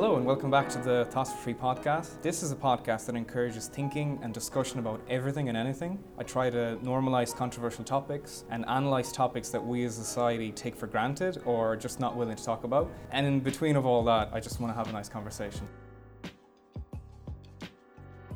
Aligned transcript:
Hello, 0.00 0.14
and 0.14 0.24
welcome 0.24 0.48
back 0.48 0.68
to 0.68 0.78
the 0.78 1.06
Thoughts 1.10 1.32
for 1.32 1.38
Free 1.38 1.54
podcast. 1.54 2.22
This 2.22 2.44
is 2.44 2.52
a 2.52 2.54
podcast 2.54 3.06
that 3.06 3.16
encourages 3.16 3.66
thinking 3.66 4.20
and 4.22 4.32
discussion 4.32 4.78
about 4.78 5.00
everything 5.10 5.48
and 5.48 5.58
anything. 5.58 5.98
I 6.16 6.22
try 6.22 6.50
to 6.50 6.78
normalize 6.84 7.34
controversial 7.34 7.82
topics 7.82 8.44
and 8.48 8.64
analyze 8.68 9.10
topics 9.10 9.48
that 9.48 9.60
we 9.60 9.84
as 9.84 9.98
a 9.98 10.04
society 10.04 10.52
take 10.52 10.76
for 10.76 10.86
granted 10.86 11.42
or 11.44 11.72
are 11.72 11.76
just 11.76 11.98
not 11.98 12.14
willing 12.14 12.36
to 12.36 12.44
talk 12.44 12.62
about. 12.62 12.88
And 13.10 13.26
in 13.26 13.40
between 13.40 13.74
of 13.74 13.86
all 13.86 14.04
that, 14.04 14.30
I 14.32 14.38
just 14.38 14.60
want 14.60 14.72
to 14.72 14.76
have 14.76 14.88
a 14.88 14.92
nice 14.92 15.08
conversation. 15.08 15.66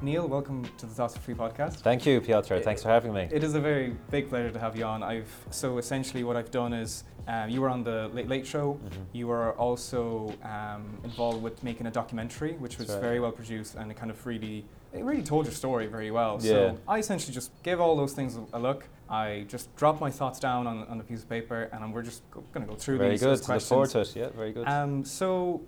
Niall, 0.03 0.27
welcome 0.27 0.65
to 0.79 0.87
the 0.87 0.93
Thoughts 0.93 1.15
for 1.15 1.21
Free 1.21 1.35
podcast. 1.35 1.77
Thank 1.77 2.05
you, 2.05 2.21
Piotr. 2.21 2.59
Thanks 2.59 2.83
for 2.83 2.89
having 2.89 3.13
me. 3.13 3.29
It 3.31 3.45
is 3.45 3.55
a 3.55 3.61
very 3.61 3.95
big 4.11 4.29
pleasure 4.29 4.51
to 4.51 4.59
have 4.59 4.77
you 4.77 4.85
on. 4.85 5.01
I've 5.01 5.31
so 5.51 5.79
essentially 5.79 6.25
what 6.25 6.37
I've 6.37 6.51
done 6.51 6.73
is 6.73 7.05
um, 7.29 7.49
you 7.49 7.61
were 7.61 7.69
on 7.69 7.85
the 7.85 8.11
Late 8.13 8.27
Late 8.29 8.45
Show. 8.45 8.81
Mhm. 8.85 9.05
You 9.13 9.29
were 9.29 9.53
also 9.53 10.35
um, 10.43 10.99
involved 11.05 11.41
with 11.41 11.63
making 11.63 11.87
a 11.87 11.91
documentary, 11.93 12.55
which 12.55 12.79
was 12.79 12.89
right. 12.89 13.01
very 13.01 13.21
well 13.21 13.31
produced, 13.31 13.77
and 13.77 13.93
it 13.93 13.97
kind 13.97 14.11
of 14.11 14.27
really, 14.27 14.65
it 14.93 15.05
really 15.05 15.23
told 15.23 15.47
your 15.47 15.55
story 15.55 15.87
very 15.87 16.11
well. 16.11 16.37
Yeah. 16.41 16.51
So 16.51 16.79
I 16.89 16.99
essentially 16.99 17.33
just 17.33 17.53
gave 17.63 17.79
all 17.79 17.95
those 17.95 18.13
things 18.13 18.37
a, 18.53 18.59
look. 18.59 18.89
I 19.09 19.45
just 19.47 19.75
dropped 19.77 20.01
my 20.01 20.11
thoughts 20.11 20.41
down 20.41 20.67
on, 20.67 20.85
on 20.89 20.99
a 20.99 21.05
piece 21.05 21.23
of 21.23 21.29
paper, 21.29 21.69
and 21.73 21.95
we're 21.95 22.03
just 22.03 22.23
going 22.53 22.67
to 22.67 22.73
go 22.73 22.75
through 22.77 22.99
Very 22.99 23.11
these 23.11 23.21
good. 23.21 23.31
as 23.35 23.39
Look 23.41 23.47
questions. 23.47 23.69
forward 23.69 23.91
to 23.91 24.01
it. 24.01 24.17
Yeah, 24.17 24.31
very 24.31 24.53
good. 24.53 24.67
Um, 24.67 25.05
so, 25.05 25.61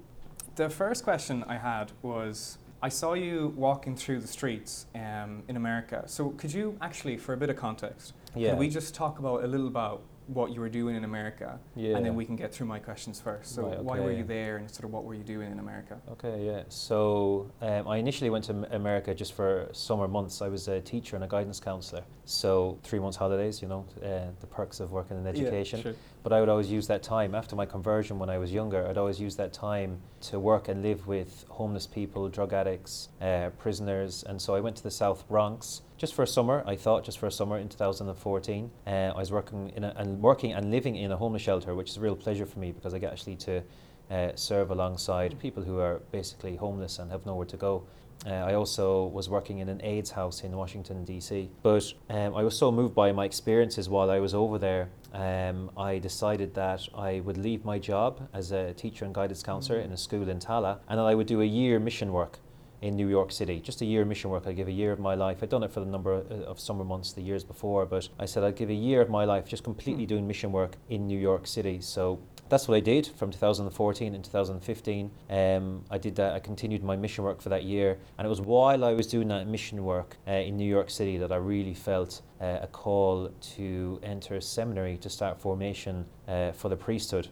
the 0.56 0.68
first 0.68 1.04
question 1.04 1.44
I 1.46 1.56
had 1.58 1.92
was 2.02 2.58
I 2.84 2.90
saw 2.90 3.14
you 3.14 3.54
walking 3.56 3.96
through 3.96 4.20
the 4.20 4.28
streets 4.28 4.84
um, 4.94 5.42
in 5.48 5.56
America. 5.56 6.02
So, 6.04 6.28
could 6.32 6.52
you 6.52 6.76
actually, 6.82 7.16
for 7.16 7.32
a 7.32 7.36
bit 7.38 7.48
of 7.48 7.56
context, 7.56 8.12
yeah. 8.36 8.50
could 8.50 8.58
we 8.58 8.68
just 8.68 8.94
talk 8.94 9.18
about 9.18 9.42
a 9.42 9.46
little 9.46 9.68
about 9.68 10.02
what 10.26 10.52
you 10.52 10.60
were 10.60 10.68
doing 10.68 10.96
in 10.96 11.04
America, 11.04 11.58
yeah. 11.76 11.96
and 11.96 12.04
then 12.04 12.14
we 12.14 12.24
can 12.24 12.36
get 12.36 12.52
through 12.52 12.66
my 12.66 12.78
questions 12.78 13.20
first. 13.20 13.54
So, 13.54 13.68
Right, 13.68 13.82
why 13.82 14.00
were 14.00 14.12
you 14.12 14.24
there, 14.24 14.56
and 14.56 14.70
sort 14.70 14.84
of 14.84 14.90
what 14.90 15.04
were 15.04 15.14
you 15.14 15.22
doing 15.22 15.52
in 15.52 15.58
America? 15.58 16.00
Okay, 16.12 16.46
yeah. 16.46 16.62
So 16.68 17.50
um, 17.60 17.86
I 17.86 17.98
initially 17.98 18.30
went 18.30 18.44
to 18.44 18.66
America 18.74 19.14
just 19.14 19.34
for 19.34 19.68
summer 19.72 20.08
months. 20.08 20.40
I 20.40 20.48
was 20.48 20.68
a 20.68 20.80
teacher 20.80 21.16
and 21.16 21.24
a 21.24 21.28
guidance 21.28 21.60
counselor. 21.60 22.04
So 22.24 22.78
three 22.82 22.98
months 22.98 23.16
holidays, 23.16 23.60
you 23.60 23.68
know, 23.68 23.84
uh, 24.02 24.30
the 24.40 24.46
perks 24.46 24.80
of 24.80 24.92
working 24.92 25.18
in 25.18 25.26
education. 25.26 25.78
Yeah, 25.80 25.82
sure. 25.82 25.94
But 26.22 26.32
I 26.32 26.40
would 26.40 26.48
always 26.48 26.70
use 26.70 26.86
that 26.86 27.02
time 27.02 27.34
after 27.34 27.54
my 27.54 27.66
conversion 27.66 28.18
when 28.18 28.30
I 28.30 28.38
was 28.38 28.50
younger. 28.50 28.86
I'd 28.88 28.96
always 28.96 29.20
use 29.20 29.36
that 29.36 29.52
time 29.52 30.00
to 30.22 30.40
work 30.40 30.68
and 30.68 30.82
live 30.82 31.06
with 31.06 31.44
homeless 31.50 31.86
people, 31.86 32.30
drug 32.30 32.54
addicts, 32.54 33.10
uh, 33.20 33.50
prisoners. 33.58 34.24
And 34.26 34.40
so 34.40 34.54
I 34.54 34.60
went 34.60 34.76
to 34.76 34.82
the 34.82 34.90
South 34.90 35.28
Bronx 35.28 35.82
just 35.96 36.14
for 36.14 36.22
a 36.22 36.26
summer. 36.26 36.62
I 36.66 36.76
thought 36.76 37.04
just 37.04 37.18
for 37.18 37.26
a 37.26 37.32
summer 37.32 37.58
in 37.58 37.68
2014. 37.68 38.70
Uh, 38.86 38.90
I 38.90 39.18
was 39.18 39.30
working 39.32 39.72
in 39.76 39.84
a, 39.84 39.94
and 39.96 40.20
working 40.20 40.52
and 40.52 40.70
living 40.70 40.96
in 40.96 41.12
a 41.12 41.16
homeless 41.16 41.42
shelter, 41.42 41.74
which 41.74 41.90
is 41.90 41.96
a 41.96 42.00
real 42.00 42.16
pleasure 42.16 42.46
for 42.46 42.58
me 42.58 42.72
because 42.72 42.94
I 42.94 42.98
get 42.98 43.12
actually 43.12 43.36
to 43.36 43.62
uh, 44.10 44.28
serve 44.34 44.70
alongside 44.70 45.38
people 45.38 45.62
who 45.62 45.78
are 45.78 46.00
basically 46.12 46.56
homeless 46.56 46.98
and 46.98 47.10
have 47.10 47.24
nowhere 47.26 47.46
to 47.46 47.56
go. 47.56 47.84
Uh, 48.26 48.30
I 48.30 48.54
also 48.54 49.06
was 49.06 49.28
working 49.28 49.58
in 49.58 49.68
an 49.68 49.82
AIDS 49.82 50.10
house 50.10 50.44
in 50.44 50.56
Washington, 50.56 51.04
D.C. 51.04 51.50
But 51.62 51.92
um, 52.08 52.34
I 52.34 52.42
was 52.42 52.56
so 52.56 52.72
moved 52.72 52.94
by 52.94 53.12
my 53.12 53.24
experiences 53.26 53.88
while 53.88 54.10
I 54.10 54.18
was 54.18 54.34
over 54.34 54.58
there, 54.58 54.88
um, 55.12 55.70
I 55.76 55.98
decided 55.98 56.54
that 56.54 56.88
I 56.94 57.20
would 57.20 57.36
leave 57.36 57.64
my 57.64 57.78
job 57.78 58.28
as 58.32 58.50
a 58.50 58.72
teacher 58.72 59.04
and 59.04 59.14
guidance 59.14 59.42
counselor 59.42 59.78
in 59.78 59.92
a 59.92 59.96
school 59.96 60.28
in 60.28 60.38
Tallaght 60.38 60.80
and 60.88 60.98
that 60.98 61.04
I 61.04 61.14
would 61.14 61.26
do 61.26 61.40
a 61.40 61.44
year 61.44 61.78
mission 61.78 62.12
work 62.12 62.38
in 62.84 62.96
New 62.96 63.08
York 63.08 63.32
City. 63.32 63.60
Just 63.60 63.80
a 63.80 63.86
year 63.86 64.02
of 64.02 64.08
mission 64.08 64.28
work. 64.28 64.46
I'd 64.46 64.56
give 64.56 64.68
a 64.68 64.72
year 64.72 64.92
of 64.92 64.98
my 64.98 65.14
life. 65.14 65.38
I'd 65.42 65.48
done 65.48 65.62
it 65.62 65.72
for 65.72 65.80
the 65.80 65.86
number 65.86 66.12
of, 66.12 66.60
summer 66.60 66.84
months 66.84 67.14
the 67.14 67.22
years 67.22 67.42
before, 67.42 67.86
but 67.86 68.10
I 68.18 68.26
said 68.26 68.44
I'd 68.44 68.56
give 68.56 68.68
a 68.68 68.74
year 68.74 69.00
of 69.00 69.08
my 69.08 69.24
life 69.24 69.48
just 69.48 69.64
completely 69.64 70.04
Hmm. 70.04 70.08
doing 70.08 70.26
mission 70.26 70.52
work 70.52 70.76
in 70.90 71.06
New 71.06 71.18
York 71.18 71.46
City. 71.46 71.80
So 71.80 72.18
that's 72.50 72.68
what 72.68 72.76
I 72.76 72.80
did 72.80 73.06
from 73.06 73.30
2014 73.30 74.14
and 74.14 74.22
2015. 74.22 75.10
Um, 75.30 75.84
I 75.90 75.96
did 75.96 76.14
that. 76.16 76.34
I 76.34 76.40
continued 76.40 76.84
my 76.84 76.94
mission 76.94 77.24
work 77.24 77.40
for 77.40 77.48
that 77.48 77.64
year, 77.64 77.96
and 78.18 78.26
it 78.26 78.28
was 78.28 78.42
while 78.42 78.84
I 78.84 78.92
was 78.92 79.06
doing 79.06 79.28
that 79.28 79.46
mission 79.48 79.82
work 79.82 80.18
uh, 80.28 80.32
in 80.32 80.58
New 80.58 80.68
York 80.68 80.90
City 80.90 81.16
that 81.16 81.32
I 81.32 81.36
really 81.36 81.74
felt 81.74 82.20
uh, 82.42 82.58
a 82.60 82.66
call 82.66 83.30
to 83.56 83.98
enter 84.02 84.34
a 84.36 84.42
seminary 84.42 84.98
to 84.98 85.08
start 85.08 85.40
formation 85.40 86.04
uh, 86.28 86.52
for 86.52 86.68
the 86.68 86.76
priesthood. 86.76 87.28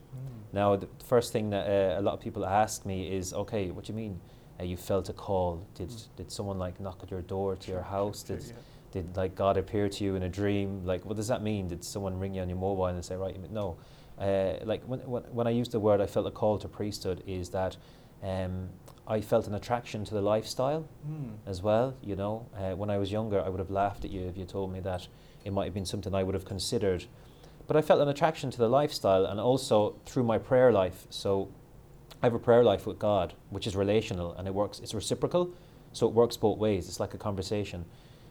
Now, 0.55 0.77
the 0.77 0.89
first 1.05 1.33
thing 1.33 1.51
that 1.51 1.67
uh, 1.67 2.01
a 2.01 2.03
lot 2.03 2.15
of 2.15 2.21
people 2.21 2.45
ask 2.45 2.87
me 2.87 3.15
is, 3.15 3.35
okay, 3.35 3.71
what 3.71 3.85
do 3.85 3.93
you 3.93 3.97
mean? 3.99 4.21
Uh, 4.61 4.65
you 4.65 4.77
felt 4.77 5.09
a 5.09 5.13
call? 5.13 5.67
Did 5.75 5.89
Mm. 5.89 6.07
did 6.17 6.31
someone 6.33 6.59
like 6.59 6.79
knock 6.81 7.01
at 7.03 7.11
your 7.11 7.23
door 7.23 7.57
to 7.57 7.71
your 7.71 7.83
house? 7.83 8.25
sure, 8.27 8.37
Did 8.37 8.47
sure, 8.47 8.57
did 8.93 9.17
like 9.17 9.35
God 9.35 9.57
appear 9.57 9.89
to 9.89 10.05
you 10.05 10.15
in 10.15 10.23
a 10.23 10.29
dream? 10.29 10.85
Like, 10.85 11.05
what 11.05 11.17
does 11.17 11.29
that 11.29 11.43
mean? 11.43 11.69
Did 11.69 11.83
someone 11.85 12.19
ring 12.19 12.35
you 12.35 12.43
on 12.43 12.49
your 12.49 12.59
mobile 12.59 12.87
and 12.87 13.05
say, 13.05 13.17
right? 13.17 13.37
No. 13.51 13.77
Uh, 14.19 14.55
like 14.65 14.83
when, 14.85 15.01
when 15.01 15.23
when 15.33 15.47
I 15.47 15.51
use 15.51 15.69
the 15.71 15.81
word, 15.81 16.01
I 16.01 16.07
felt 16.07 16.27
a 16.27 16.31
call 16.31 16.59
to 16.59 16.69
priesthood. 16.69 17.23
Is 17.27 17.49
that 17.51 17.77
um, 18.23 18.69
I 19.09 19.21
felt 19.21 19.47
an 19.49 19.55
attraction 19.55 20.05
to 20.05 20.15
the 20.15 20.21
lifestyle 20.21 20.85
yeah. 21.09 21.15
Hmm. 21.17 21.31
as 21.47 21.63
well. 21.63 21.95
You 22.03 22.15
know, 22.17 22.47
uh, 22.57 22.77
when 22.77 22.91
I 22.91 22.99
was 22.99 23.11
younger, 23.11 23.41
I 23.41 23.49
would 23.49 23.59
have 23.59 23.71
laughed 23.71 24.05
at 24.05 24.11
you 24.11 24.21
if 24.29 24.37
you 24.37 24.45
told 24.45 24.71
me 24.73 24.81
that 24.81 25.09
it 25.45 25.53
might 25.53 25.65
have 25.65 25.75
been 25.75 25.87
something 25.87 26.15
I 26.15 26.23
would 26.23 26.35
have 26.35 26.45
considered. 26.45 27.07
But 27.67 27.77
I 27.77 27.83
felt 27.83 28.01
an 28.01 28.09
attraction 28.09 28.51
to 28.51 28.59
the 28.59 28.69
lifestyle, 28.69 29.25
and 29.25 29.41
also 29.41 29.97
through 30.07 30.25
my 30.25 30.39
prayer 30.39 30.71
life. 30.73 31.07
So 31.11 31.49
I 32.23 32.27
have 32.27 32.35
a 32.35 32.39
prayer 32.39 32.63
life 32.63 32.87
with 32.87 33.01
God, 33.01 33.35
which 33.51 33.67
is 33.67 33.75
relational, 33.75 34.33
and 34.35 34.47
it 34.47 34.55
works. 34.55 34.79
It's 34.79 34.95
reciprocal, 34.95 35.53
so 35.93 36.07
it 36.07 36.15
works 36.15 36.37
both 36.37 36.57
ways. 36.57 36.89
It's 36.89 37.01
like 37.01 37.15
a 37.15 37.19
conversation. 37.19 37.85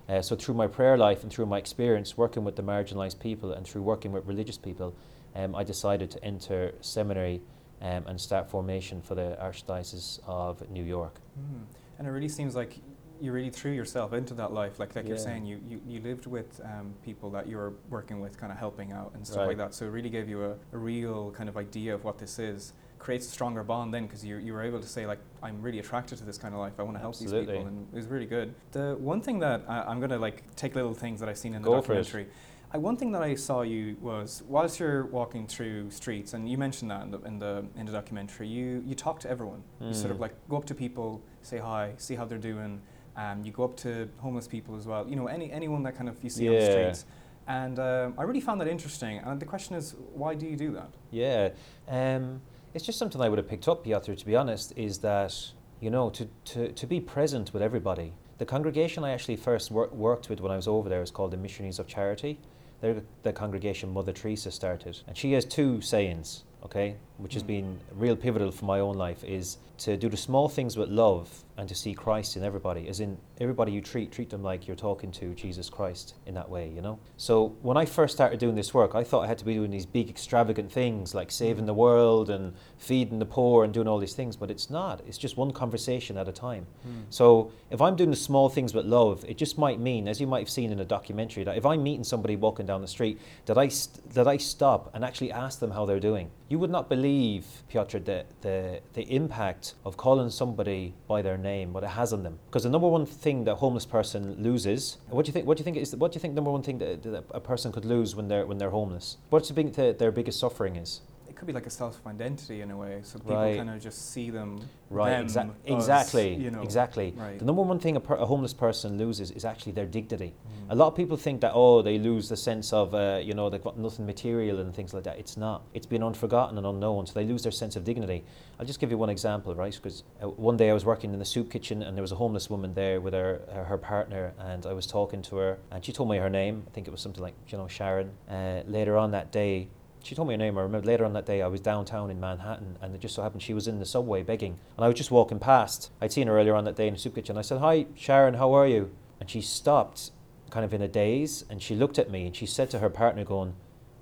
Uh, 0.08 0.22
so 0.22 0.36
through 0.36 0.56
my 0.56 0.68
prayer 0.68 0.98
life 0.98 1.24
and 1.24 1.32
through 1.32 1.46
my 1.46 1.58
experience 1.58 2.18
working 2.18 2.46
with 2.46 2.56
the 2.56 2.64
marginalised 2.64 3.20
people 3.20 3.52
and 3.52 3.68
through 3.68 3.82
working 3.82 4.14
with 4.14 4.26
religious 4.26 4.58
people, 4.58 4.96
um, 5.36 5.56
I 5.56 5.64
decided 5.64 6.10
to 6.12 6.24
enter 6.24 6.74
seminary 6.80 7.42
um, 7.82 8.06
and 8.08 8.20
start 8.20 8.50
formation 8.50 9.02
for 9.02 9.16
the 9.16 9.38
Archdiocese 9.42 10.20
of 10.26 10.70
New 10.70 10.84
York. 10.84 11.20
Mm. 11.38 11.64
And 12.00 12.08
it 12.08 12.12
really 12.12 12.30
seems 12.30 12.56
like 12.56 12.78
you 13.20 13.32
really 13.32 13.50
threw 13.50 13.72
yourself 13.72 14.14
into 14.14 14.34
that 14.36 14.54
life. 14.54 14.80
Like 14.80 14.96
like 14.96 15.08
you're 15.08 15.18
saying, 15.18 15.46
you, 15.46 15.60
you, 15.68 15.82
you 15.86 16.00
lived 16.00 16.26
with 16.26 16.60
um, 16.64 16.94
people 17.04 17.30
that 17.32 17.46
you 17.46 17.58
were 17.58 17.74
working 17.90 18.20
with, 18.22 18.38
kind 18.38 18.52
of 18.52 18.58
helping 18.58 18.94
out 18.94 19.12
and 19.16 19.28
stuff 19.28 19.48
like 19.48 19.58
that. 19.58 19.74
So 19.74 19.86
it 19.86 19.90
really 19.90 20.10
gave 20.10 20.30
you 20.30 20.46
a, 20.46 20.56
a 20.74 20.78
real 20.78 21.32
kind 21.32 21.50
of 21.50 21.58
idea 21.58 21.94
of 21.94 22.04
what 22.04 22.18
this 22.18 22.40
is. 22.40 22.74
Creates 23.02 23.26
a 23.26 23.32
stronger 23.32 23.64
bond 23.64 23.92
then 23.92 24.06
because 24.06 24.24
you, 24.24 24.38
you 24.38 24.54
were 24.54 24.62
able 24.62 24.80
to 24.80 24.88
say 24.88 25.08
like 25.08 25.18
I'm 25.42 25.60
really 25.60 25.80
attracted 25.80 26.20
to 26.20 26.24
this 26.24 26.38
kind 26.38 26.54
of 26.54 26.60
life. 26.60 26.74
I 26.78 26.84
want 26.84 26.96
to 26.98 27.02
help 27.02 27.18
these 27.18 27.32
people, 27.32 27.66
and 27.66 27.88
it 27.92 27.96
was 27.96 28.06
really 28.06 28.28
good. 28.28 28.54
The 28.74 28.96
one 29.00 29.22
thing 29.22 29.40
that 29.40 29.64
I, 29.68 29.82
I'm 29.90 30.00
gonna 30.00 30.20
like 30.20 30.44
take 30.56 30.76
little 30.76 30.94
things 30.94 31.20
that 31.20 31.28
I've 31.28 31.38
seen 31.40 31.56
in 31.56 31.64
the 31.64 31.68
Go 31.70 31.76
documentary. 31.78 32.28
I, 32.72 32.78
one 32.78 32.96
thing 32.98 33.12
that 33.14 33.24
I 33.24 33.34
saw 33.34 33.64
you 33.64 33.98
was 34.02 34.44
whilst 34.48 34.80
you're 34.80 35.08
walking 35.08 35.48
through 35.48 35.90
streets, 35.90 36.34
and 36.36 36.48
you 36.48 36.60
mentioned 36.60 36.92
that 36.92 37.02
in 37.06 37.10
the 37.12 37.20
in 37.22 37.40
the, 37.40 37.66
in 37.76 37.86
the 37.88 37.92
documentary, 37.92 38.48
you 38.48 38.84
you 38.86 38.94
talk 38.94 39.20
to 39.22 39.30
everyone. 39.32 39.64
You 39.80 39.96
sort 39.96 40.12
of 40.12 40.18
Mm. 40.18 40.22
like 40.22 40.34
go 40.48 40.58
up 40.58 40.66
to 40.66 40.76
people, 40.76 41.24
say 41.42 41.58
hi, 41.58 41.94
see 41.98 42.14
how 42.14 42.26
they're 42.26 42.38
doing. 42.54 42.82
Um, 43.18 43.44
you 43.44 43.52
go 43.52 43.64
up 43.64 43.76
to 43.78 44.08
homeless 44.20 44.48
people 44.48 44.76
as 44.78 44.86
well. 44.86 45.08
You 45.10 45.16
know, 45.16 45.26
any 45.26 45.52
anyone 45.52 45.82
that 45.84 45.96
kind 45.98 46.08
of 46.08 46.24
you 46.24 46.30
see 46.30 46.48
on 46.48 46.54
the 46.54 46.66
streets. 46.72 47.06
And 47.48 47.80
um, 47.80 48.14
I 48.20 48.24
really 48.24 48.40
found 48.40 48.62
that 48.62 48.68
interesting. 48.68 49.18
And 49.18 49.40
the 49.40 49.48
question 49.48 49.76
is, 49.76 49.96
why 50.14 50.36
do 50.36 50.46
you 50.46 50.56
do 50.56 50.72
that? 50.74 50.92
Yeah, 51.10 51.50
um, 51.90 52.40
it's 52.74 52.86
just 52.86 52.98
something 53.00 53.22
I 53.22 53.30
would 53.30 53.38
have 53.38 53.48
picked 53.48 53.68
up, 53.68 53.84
Piotr, 53.84 54.14
to 54.14 54.26
be 54.26 54.36
honest, 54.36 54.74
is 54.76 55.00
that, 55.00 55.36
you 55.80 55.90
know, 55.90 56.10
to, 56.12 56.28
to, 56.46 56.72
to 56.72 56.88
be 56.88 57.00
present 57.00 57.54
with 57.54 57.62
everybody. 57.62 58.14
The 58.38 58.46
congregation 58.46 59.04
I 59.04 59.12
actually 59.12 59.36
first 59.36 59.72
wor- 59.72 59.90
worked 59.90 60.30
with 60.30 60.40
when 60.40 60.52
I 60.52 60.56
was 60.56 60.68
over 60.68 60.90
there 60.90 61.02
is 61.02 61.12
called 61.12 61.32
the 61.32 61.38
Missionaries 61.38 61.80
of 61.80 61.88
Charity. 61.88 62.40
They're 62.80 63.02
the- 63.24 63.34
congregation 63.34 63.94
Mother 63.94 64.12
Teresa 64.12 64.52
started. 64.52 65.00
And 65.08 65.16
she 65.16 65.34
has 65.34 65.46
two 65.46 65.82
sayings, 65.82 66.44
okay, 66.64 66.96
which 67.18 67.34
has 67.36 67.44
Mm. 67.44 67.48
been 67.48 67.80
real 67.94 68.16
pivotal 68.16 68.52
for 68.52 68.66
my 68.66 68.80
own 68.80 68.96
life, 68.96 69.24
is 69.24 69.58
to 69.80 69.98
do 69.98 70.10
the 70.10 70.18
small 70.18 70.50
things 70.50 70.78
with 70.78 70.90
love 70.90 71.44
and 71.62 71.70
to 71.70 71.76
see 71.76 71.94
Christ 71.94 72.38
in 72.38 72.44
everybody, 72.44 72.88
as 72.88 73.02
in 73.02 73.20
everybody 73.40 73.72
you 73.72 73.82
treat, 73.82 74.12
treat 74.12 74.32
them 74.32 74.42
like 74.42 74.68
you're 74.68 74.76
talking 74.76 75.12
to 75.12 75.36
Jesus 75.36 75.70
Christ 75.70 76.16
in 76.26 76.34
that 76.34 76.50
way, 76.50 76.68
you 76.68 76.82
know? 76.82 76.98
So 77.18 77.56
when 77.62 77.78
I 77.78 77.86
first 77.86 78.16
started 78.16 78.40
doing 78.40 78.56
this 78.56 78.74
work, 78.74 78.96
I 78.96 79.04
thought 79.04 79.22
I 79.26 79.28
had 79.28 79.38
to 79.38 79.46
be 79.46 79.54
doing 79.54 79.70
these 79.70 79.86
big 79.86 80.10
extravagant 80.10 80.72
things 80.72 81.14
like 81.14 81.30
saving 81.30 81.68
the 81.68 81.74
world 81.76 82.32
and 82.32 82.56
feeding 82.80 83.20
the 83.20 83.28
poor 83.28 83.64
and 83.64 83.72
doing 83.72 83.88
all 83.88 84.00
these 84.00 84.16
things, 84.16 84.36
but 84.36 84.50
it's 84.50 84.72
not. 84.72 85.04
It's 85.08 85.20
just 85.20 85.38
one 85.38 85.52
conversation 85.52 86.18
at 86.18 86.28
a 86.28 86.32
time. 86.32 86.66
Hmm. 86.82 87.02
So 87.12 87.52
if 87.70 87.80
I'm 87.80 87.96
doing 87.96 88.10
the 88.10 88.16
small 88.16 88.50
things 88.50 88.74
with 88.74 88.88
love, 88.88 89.24
it 89.28 89.38
just 89.38 89.60
might 89.60 89.80
mean, 89.80 90.08
as 90.08 90.20
you 90.20 90.26
might 90.26 90.40
have 90.40 90.50
seen 90.50 90.72
in 90.72 90.80
a 90.80 90.86
documentary, 90.86 91.44
that 91.44 91.58
if 91.58 91.66
I'm 91.66 91.84
meeting 91.84 92.04
somebody 92.04 92.36
walking 92.38 92.66
down 92.66 92.82
the 92.82 92.88
street, 92.88 93.22
that 93.46 93.60
I 93.60 93.68
st- 93.68 94.10
that 94.16 94.28
I 94.28 94.38
stop 94.38 94.90
and 94.96 95.06
actually 95.06 95.32
ask 95.32 95.60
them 95.60 95.70
how 95.70 95.86
they're 95.86 96.00
doing. 96.00 96.32
You 96.50 96.58
would 96.58 96.72
not 96.72 96.90
believe, 96.90 97.46
Piotr, 97.70 98.00
the, 98.00 98.26
the 98.42 98.82
the 98.94 99.04
impact 99.04 99.76
of 99.86 99.96
calling 99.96 100.32
somebody 100.32 100.96
by 101.08 101.22
their 101.22 101.38
name, 101.38 101.51
what 101.74 101.84
it 101.84 101.92
has 101.92 102.14
on 102.14 102.24
them. 102.24 102.40
Because 102.48 102.64
the 102.64 102.70
number 102.70 102.88
one 102.88 103.06
thing 103.06 103.44
that 103.46 103.52
a 103.52 103.56
homeless 103.56 103.86
person 103.86 104.36
loses, 104.42 104.98
what 105.10 105.26
do 105.26 105.30
you 105.30 105.34
think? 105.34 105.46
What 105.46 105.58
do 105.58 105.62
you 105.62 105.66
think 105.66 105.78
is? 105.78 105.96
What 105.96 106.12
do 106.12 106.18
you 106.18 106.22
think 106.22 106.34
number 106.34 106.52
one 106.52 106.64
thing 106.64 106.78
that, 106.80 107.04
that 107.04 107.26
a 107.32 107.40
person 107.40 107.72
could 107.72 107.86
lose 107.86 108.16
when 108.16 108.28
they're 108.28 108.46
when 108.46 108.58
they're 108.58 108.70
homeless? 108.70 109.18
What's 109.30 109.48
the 109.50 109.54
big, 109.54 109.74
the, 109.74 109.96
their 109.98 110.12
biggest 110.12 110.40
suffering 110.40 110.76
is? 110.76 111.02
Could 111.42 111.48
be 111.48 111.54
like 111.54 111.66
a 111.66 111.72
self 111.72 112.00
identity 112.06 112.62
in 112.62 112.70
a 112.70 112.78
way. 112.78 113.00
So 113.02 113.18
people 113.18 113.34
Right. 113.36 113.58
kind 113.58 113.72
of 113.72 113.82
just 113.82 114.12
see 114.12 114.30
them. 114.30 114.62
Right, 114.92 115.28
them, 115.28 115.28
exa- 115.28 115.50
us, 115.50 115.56
exactly, 115.66 116.36
you 116.36 116.52
know. 116.52 116.62
exactly. 116.62 117.16
Right. 117.18 117.40
The 117.40 117.46
number 117.46 117.64
one 117.64 117.80
thing 117.80 117.96
a, 117.96 118.00
per- 118.00 118.16
a 118.18 118.26
homeless 118.28 118.54
person 118.54 118.98
loses 119.00 119.32
is 119.32 119.44
actually 119.44 119.72
their 119.72 119.88
dignity. 119.88 120.34
Mm. 120.36 120.72
A 120.74 120.76
lot 120.76 120.88
of 120.88 120.96
people 120.96 121.18
think 121.18 121.42
that 121.42 121.54
oh 121.56 121.82
they 121.82 121.98
lose 121.98 122.30
the 122.30 122.38
sense 122.38 122.72
of 122.74 122.94
uh, 122.94 123.20
you 123.24 123.34
know 123.34 123.50
they've 123.50 123.64
got 123.64 123.76
nothing 123.80 124.06
material 124.06 124.60
and 124.60 124.72
things 124.76 124.94
like 124.94 125.04
that. 125.06 125.18
It's 125.18 125.36
not. 125.36 125.64
It's 125.74 125.88
been 125.88 126.04
unforgotten 126.04 126.58
and 126.60 126.68
unknown, 126.68 127.08
so 127.08 127.14
they 127.16 127.26
lose 127.26 127.42
their 127.42 127.52
sense 127.52 127.76
of 127.76 127.84
dignity. 127.84 128.24
I'll 128.60 128.66
just 128.68 128.80
give 128.80 128.92
you 128.92 129.00
one 129.00 129.10
example, 129.10 129.56
right? 129.56 129.74
Because 129.74 130.04
uh, 130.22 130.30
one 130.30 130.58
day 130.58 130.70
I 130.70 130.74
was 130.74 130.86
working 130.86 131.12
in 131.14 131.18
the 131.20 131.26
soup 131.26 131.50
kitchen 131.50 131.82
and 131.82 131.98
there 131.98 132.04
was 132.04 132.12
a 132.12 132.18
homeless 132.18 132.52
woman 132.52 132.76
there 132.76 133.02
with 133.02 133.16
her 133.16 133.42
her, 133.52 133.64
her 133.64 133.78
partner, 133.80 134.34
and 134.38 134.68
I 134.68 134.74
was 134.74 134.86
talking 134.86 135.24
to 135.24 135.38
her, 135.38 135.58
and 135.72 135.84
she 135.84 135.92
told 135.92 136.08
me 136.08 136.18
her 136.18 136.30
name. 136.30 136.64
I 136.68 136.70
think 136.72 136.88
it 136.88 136.92
was 136.92 137.02
something 137.02 137.24
like 137.24 137.34
you 137.48 137.58
know 137.58 137.68
Sharon. 137.68 138.12
Uh, 138.30 138.62
later 138.68 138.96
on 138.98 139.10
that 139.12 139.32
day. 139.32 139.68
She 140.04 140.16
told 140.16 140.28
me 140.28 140.34
her 140.34 140.38
name. 140.38 140.58
I 140.58 140.62
remember 140.62 140.88
later 140.88 141.06
on 141.06 141.14
that 141.14 141.26
day 141.26 141.42
I 141.42 141.48
was 141.48 141.62
downtown 141.62 142.10
in 142.10 142.20
Manhattan, 142.20 142.78
and 142.82 142.96
it 142.96 143.02
just 143.02 143.16
so 143.16 143.22
happened 143.22 143.44
she 143.44 143.54
was 143.54 143.68
in 143.68 143.80
the 143.80 143.86
subway 143.86 144.24
begging, 144.24 144.60
and 144.76 144.84
I 144.84 144.88
was 144.88 144.98
just 144.98 145.12
walking 145.12 145.40
past. 145.40 145.92
I'd 146.02 146.12
seen 146.12 146.28
her 146.28 146.38
earlier 146.38 146.56
on 146.56 146.66
that 146.66 146.76
day 146.76 146.88
in 146.88 146.94
the 146.94 147.00
soup 147.00 147.16
kitchen. 147.16 147.38
I 147.38 147.42
said, 147.42 147.60
"Hi, 147.60 147.86
Sharon, 147.96 148.36
how 148.36 148.52
are 148.54 148.68
you?" 148.68 148.92
And 149.20 149.30
she 149.30 149.42
stopped, 149.42 150.12
kind 150.50 150.66
of 150.66 150.74
in 150.74 150.82
a 150.82 150.88
daze, 150.88 151.46
and 151.50 151.62
she 151.62 151.76
looked 151.76 152.00
at 152.00 152.10
me 152.10 152.26
and 152.26 152.36
she 152.36 152.46
said 152.46 152.70
to 152.72 152.80
her 152.80 152.90
partner, 152.90 153.24
"Going, 153.24 153.54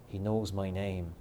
he 0.07 0.18
knows 0.18 0.54
my 0.54 0.69
name. 0.69 1.13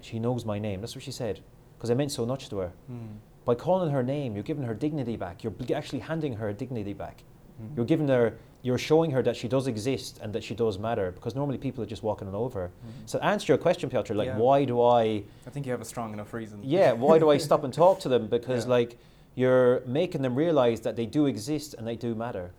She 0.00 0.18
knows 0.18 0.44
my 0.44 0.58
name." 0.58 0.80
That's 0.80 0.94
what 0.94 1.04
she 1.04 1.12
said, 1.12 1.40
because 1.76 1.90
I 1.90 1.94
meant 1.94 2.12
so 2.12 2.24
much 2.24 2.48
to 2.48 2.58
her. 2.58 2.72
Mm. 2.90 3.18
By 3.44 3.54
calling 3.54 3.90
her 3.90 4.02
name, 4.02 4.34
you're 4.34 4.44
giving 4.44 4.64
her 4.64 4.74
dignity 4.74 5.16
back. 5.16 5.44
You're 5.44 5.54
actually 5.74 5.98
handing 5.98 6.34
her 6.34 6.52
dignity 6.52 6.94
back. 6.94 7.22
Mm. 7.60 7.76
You're 7.76 7.84
giving 7.84 8.08
her, 8.08 8.38
you're 8.62 8.78
showing 8.78 9.10
her 9.10 9.22
that 9.22 9.36
she 9.36 9.48
does 9.48 9.66
exist 9.66 10.18
and 10.22 10.32
that 10.32 10.44
she 10.44 10.54
does 10.54 10.78
matter. 10.78 11.10
Because 11.10 11.34
normally 11.34 11.58
people 11.58 11.82
are 11.82 11.86
just 11.86 12.02
walking 12.02 12.28
all 12.28 12.44
over. 12.44 12.60
her. 12.60 12.68
Mm. 12.68 12.90
So 13.10 13.18
answer 13.18 13.52
your 13.52 13.58
question, 13.58 13.90
Piotr. 13.90 14.14
Like, 14.14 14.28
Yeah. 14.28 14.36
why 14.38 14.64
do 14.64 14.80
I? 14.80 15.24
I 15.46 15.50
think 15.50 15.66
you 15.66 15.72
have 15.72 15.80
a 15.80 15.84
strong 15.84 16.12
enough 16.12 16.32
reason. 16.32 16.60
Yeah, 16.62 16.92
why 16.92 17.18
do 17.18 17.30
I 17.30 17.38
stop 17.48 17.64
and 17.64 17.74
talk 17.74 17.98
to 18.00 18.08
them? 18.08 18.28
Because 18.28 18.64
Yeah. 18.64 18.70
like 18.78 18.98
you're 19.34 19.80
making 19.86 20.22
them 20.22 20.34
realize 20.36 20.80
that 20.82 20.94
they 20.96 21.06
do 21.06 21.26
exist 21.26 21.74
and 21.76 21.86
they 21.86 21.96
do 21.96 22.14
matter. 22.14 22.52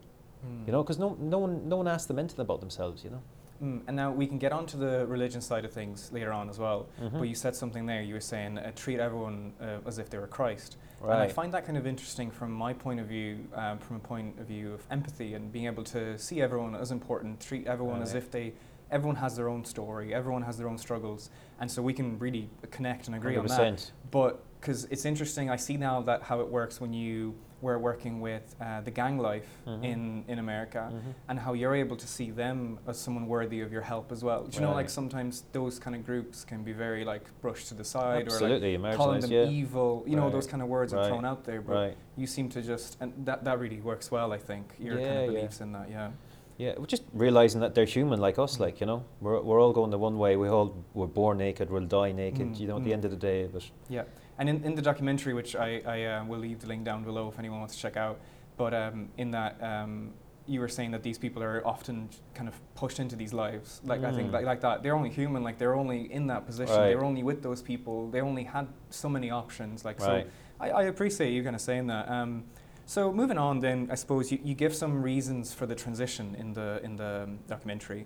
Mm. 0.45 0.65
You 0.67 0.71
know, 0.73 0.83
because 0.83 0.99
no, 0.99 1.15
no 1.19 1.39
one, 1.39 1.69
no 1.69 1.77
one 1.77 1.87
asks 1.87 2.07
them 2.07 2.19
anything 2.19 2.41
about 2.41 2.59
themselves. 2.59 3.03
You 3.05 3.11
know. 3.11 3.21
Mm, 3.63 3.81
and 3.87 3.95
now 3.95 4.11
we 4.11 4.27
can 4.27 4.37
get 4.39 4.51
onto 4.51 4.77
the 4.77 5.05
religion 5.07 5.39
side 5.39 5.63
of 5.63 5.71
things 5.71 6.11
later 6.11 6.33
on 6.33 6.49
as 6.49 6.59
well. 6.59 6.87
Mhm. 7.01 7.19
But 7.19 7.27
you 7.29 7.35
said 7.35 7.55
something 7.55 7.85
there. 7.85 8.01
You 8.01 8.15
were 8.15 8.19
saying 8.19 8.57
uh, 8.57 8.71
treat 8.75 8.99
everyone 8.99 9.53
uh, 9.61 9.77
as 9.87 9.99
if 9.99 10.09
they 10.09 10.17
were 10.17 10.27
Christ. 10.27 10.75
And 11.11 11.21
I 11.21 11.27
find 11.27 11.53
that 11.53 11.65
kind 11.65 11.77
of 11.77 11.85
interesting 11.85 12.31
from 12.31 12.51
my 12.51 12.73
point 12.73 12.99
of 12.99 13.07
view, 13.07 13.39
um, 13.55 13.77
from 13.79 13.97
a 13.97 13.99
point 13.99 14.39
of 14.39 14.47
view 14.47 14.73
of 14.73 14.81
empathy 14.89 15.33
and 15.33 15.51
being 15.51 15.65
able 15.65 15.83
to 15.85 16.17
see 16.17 16.41
everyone 16.41 16.75
as 16.75 16.91
important, 16.91 17.39
treat 17.41 17.67
everyone 17.67 18.01
as 18.01 18.13
if 18.15 18.31
they, 18.31 18.53
everyone 18.91 19.15
has 19.17 19.35
their 19.35 19.49
own 19.49 19.65
story, 19.65 20.13
everyone 20.13 20.41
has 20.43 20.57
their 20.57 20.67
own 20.69 20.77
struggles, 20.77 21.29
and 21.59 21.69
so 21.69 21.81
we 21.81 21.93
can 21.93 22.17
really 22.19 22.49
connect 22.71 23.07
and 23.07 23.15
agree 23.15 23.33
on 23.35 23.43
that. 23.47 23.91
But 24.11 24.43
because 24.61 24.85
it's 24.85 25.03
interesting, 25.05 25.49
I 25.49 25.57
see 25.57 25.75
now 25.77 26.01
that 26.03 26.23
how 26.23 26.39
it 26.39 26.47
works 26.47 26.79
when 26.79 26.93
you 26.93 27.35
were 27.63 27.79
working 27.79 28.15
with 28.21 28.45
uh, 28.61 28.81
the 28.81 28.91
gang 28.91 29.17
life 29.29 29.49
Mhm. 29.65 29.83
in 29.91 29.99
in 30.27 30.37
America, 30.39 30.83
Mhm. 30.91 31.13
and 31.29 31.39
how 31.39 31.53
you're 31.53 31.75
able 31.85 31.95
to 31.95 32.07
see 32.07 32.29
them 32.43 32.77
as 32.87 32.97
someone 33.05 33.25
worthy 33.27 33.61
of 33.65 33.71
your 33.71 33.81
help 33.93 34.11
as 34.11 34.21
well. 34.23 34.41
Do 34.43 34.55
you 34.57 34.61
know, 34.65 34.73
like 34.79 34.89
sometimes 34.89 35.33
those 35.53 35.79
kind 35.79 35.95
of 35.97 36.01
groups 36.05 36.43
can 36.45 36.61
be 36.63 36.73
very 36.73 37.03
like 37.13 37.23
brushed 37.41 37.67
to 37.69 37.75
the 37.81 37.83
side 37.95 38.23
Absolutely, 38.25 38.75
or 38.75 38.79
like 38.79 38.97
calling 38.97 39.21
them 39.21 39.31
yeah. 39.31 39.59
evil. 39.61 40.03
You 40.05 40.15
know, 40.19 40.29
those 40.29 40.47
kind 40.51 40.61
of 40.61 40.67
words 40.77 40.93
are 40.93 41.05
thrown 41.07 41.25
out 41.31 41.41
there, 41.45 41.61
but 41.61 41.75
Right. 41.75 41.97
you 42.21 42.27
seem 42.27 42.49
to 42.49 42.61
just 42.61 42.97
and 43.01 43.09
that 43.25 43.39
that 43.47 43.57
really 43.63 43.81
works 43.91 44.11
well. 44.11 44.29
I 44.37 44.39
think 44.49 44.65
your 44.79 44.95
kind 44.95 45.05
Yeah, 45.05 45.13
of 45.13 45.21
yeah. 45.21 45.27
beliefs 45.39 45.61
in 45.61 45.71
that, 45.77 45.87
yeah. 45.89 46.11
Yeah, 46.57 46.73
we're 46.79 46.85
just 46.95 47.03
realizing 47.13 47.61
that 47.61 47.73
they're 47.75 47.91
human 47.97 48.19
like 48.27 48.37
us, 48.45 48.59
like 48.59 48.75
you 48.81 48.85
know, 48.85 48.99
we're, 49.21 49.41
we're 49.47 49.59
all 49.63 49.73
going 49.73 49.89
the 49.89 49.97
one 49.97 50.17
way. 50.19 50.35
We 50.37 50.47
all 50.49 50.69
we're 50.93 51.07
born 51.21 51.37
naked, 51.37 51.69
we'll 51.71 51.87
die 52.01 52.11
naked. 52.11 52.47
Mm, 52.49 52.59
You 52.59 52.67
know, 52.67 52.75
at 52.77 52.81
mm. 52.81 52.85
the 52.85 52.93
end 52.93 53.05
of 53.05 53.11
the 53.11 53.21
day, 53.31 53.47
but 53.53 53.63
Yeah, 53.89 54.03
and 54.37 54.49
in, 54.49 54.63
in 54.63 54.75
the 54.75 54.81
documentary, 54.81 55.33
which 55.33 55.55
I, 55.55 55.81
I 55.85 56.03
uh, 56.05 56.25
will 56.25 56.39
leave 56.39 56.59
the 56.59 56.67
link 56.67 56.83
down 56.83 57.03
below 57.03 57.29
if 57.29 57.39
anyone 57.39 57.59
wants 57.59 57.75
to 57.75 57.81
check 57.81 57.97
out, 57.97 58.19
but 58.57 58.73
um, 58.73 59.09
in 59.17 59.31
that 59.31 59.61
um, 59.61 60.13
you 60.45 60.59
were 60.59 60.67
saying 60.67 60.91
that 60.91 61.03
these 61.03 61.17
people 61.17 61.41
are 61.41 61.65
often 61.65 62.09
kind 62.33 62.49
of 62.49 62.55
pushed 62.75 62.99
into 62.99 63.15
these 63.15 63.31
lives, 63.33 63.79
like 63.85 64.03
I 64.03 64.11
think 64.11 64.29
Mm. 64.29 64.33
like, 64.33 64.45
like 64.45 64.61
that. 64.61 64.83
They're 64.83 64.95
only 64.95 65.09
human, 65.09 65.41
like 65.43 65.57
they're 65.57 65.75
only 65.75 66.11
in 66.11 66.27
that 66.27 66.45
position. 66.45 66.75
Right. 66.75 66.89
They're 66.89 67.05
only 67.05 67.23
with 67.23 67.41
those 67.41 67.61
people. 67.61 68.09
They 68.09 68.21
only 68.21 68.43
had 68.43 68.67
so 68.89 69.07
many 69.07 69.29
options. 69.31 69.85
Like 69.85 69.99
Right. 69.99 70.25
so, 70.25 70.31
I, 70.59 70.69
I 70.69 70.83
appreciate 70.83 71.31
you 71.31 71.43
kind 71.43 71.55
of 71.55 71.61
saying 71.61 71.87
that. 71.87 72.09
Um, 72.09 72.43
so 72.85 73.13
moving 73.13 73.37
on, 73.37 73.61
then 73.61 73.87
I 73.89 73.95
suppose 73.95 74.31
you, 74.31 74.39
you 74.43 74.53
give 74.53 74.75
some 74.75 75.01
reasons 75.01 75.53
for 75.53 75.65
the 75.65 75.75
transition 75.75 76.35
in 76.35 76.53
the 76.53 76.81
in 76.83 76.97
the 76.97 77.23
um, 77.23 77.39
documentary. 77.47 78.05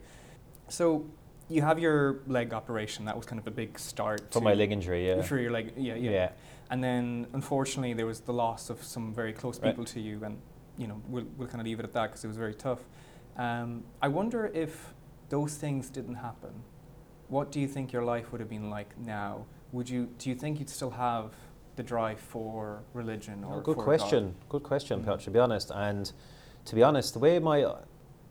So 0.67 1.05
you 1.49 1.61
have 1.61 1.79
your 1.79 2.19
leg 2.27 2.53
operation. 2.53 3.05
That 3.05 3.15
was 3.15 3.25
kind 3.25 3.39
of 3.39 3.47
a 3.47 3.51
big 3.51 3.79
start 3.79 4.21
for 4.27 4.39
to- 4.39 4.41
my 4.41 4.53
leg 4.53 4.71
injury, 4.71 5.07
yeah, 5.07 5.21
for 5.21 5.37
your 5.39 5.51
leg. 5.51 5.73
Yeah, 5.77 5.95
yeah. 5.95 6.11
yeah, 6.11 6.29
And 6.69 6.83
then, 6.83 7.27
unfortunately, 7.33 7.93
there 7.93 8.05
was 8.05 8.19
the 8.21 8.33
loss 8.33 8.69
of 8.69 8.83
some 8.83 9.13
very 9.13 9.33
close 9.33 9.59
Right. 9.59 9.69
people 9.71 9.85
to 9.85 9.99
you, 10.01 10.23
and 10.23 10.37
you 10.77 10.87
know, 10.87 11.01
we'll, 11.07 11.25
we'll 11.37 11.47
kind 11.47 11.59
of 11.61 11.65
leave 11.65 11.79
it 11.79 11.85
at 11.85 11.93
that 11.93 12.07
because 12.07 12.23
it 12.23 12.27
was 12.27 12.37
very 12.37 12.53
tough. 12.53 12.81
Um, 13.37 13.83
I 14.01 14.07
wonder 14.09 14.47
if 14.53 14.93
those 15.29 15.55
things 15.55 15.89
didn't 15.89 16.15
happen, 16.15 16.51
what 17.29 17.51
do 17.51 17.59
you 17.59 17.67
think 17.67 17.91
your 17.91 18.03
life 18.03 18.31
would 18.31 18.39
have 18.41 18.49
been 18.49 18.69
like 18.69 18.97
now? 18.99 19.45
Would 19.73 19.89
you 19.89 20.07
do 20.17 20.29
you 20.29 20.35
think 20.35 20.59
you'd 20.59 20.69
still 20.69 20.91
have 20.91 21.33
the 21.75 21.83
drive 21.83 22.19
for 22.19 22.83
religion 22.93 23.43
or 23.43 23.57
Oh, 23.57 23.59
good 23.61 23.77
question, 23.77 24.33
good 24.49 24.63
question, 24.63 25.01
Mm. 25.01 25.05
Piotr. 25.05 25.23
To 25.25 25.31
be 25.31 25.39
honest, 25.39 25.71
and 25.73 26.11
to 26.65 26.75
be 26.75 26.83
honest, 26.83 27.13
the 27.13 27.19
way 27.19 27.37
my, 27.39 27.65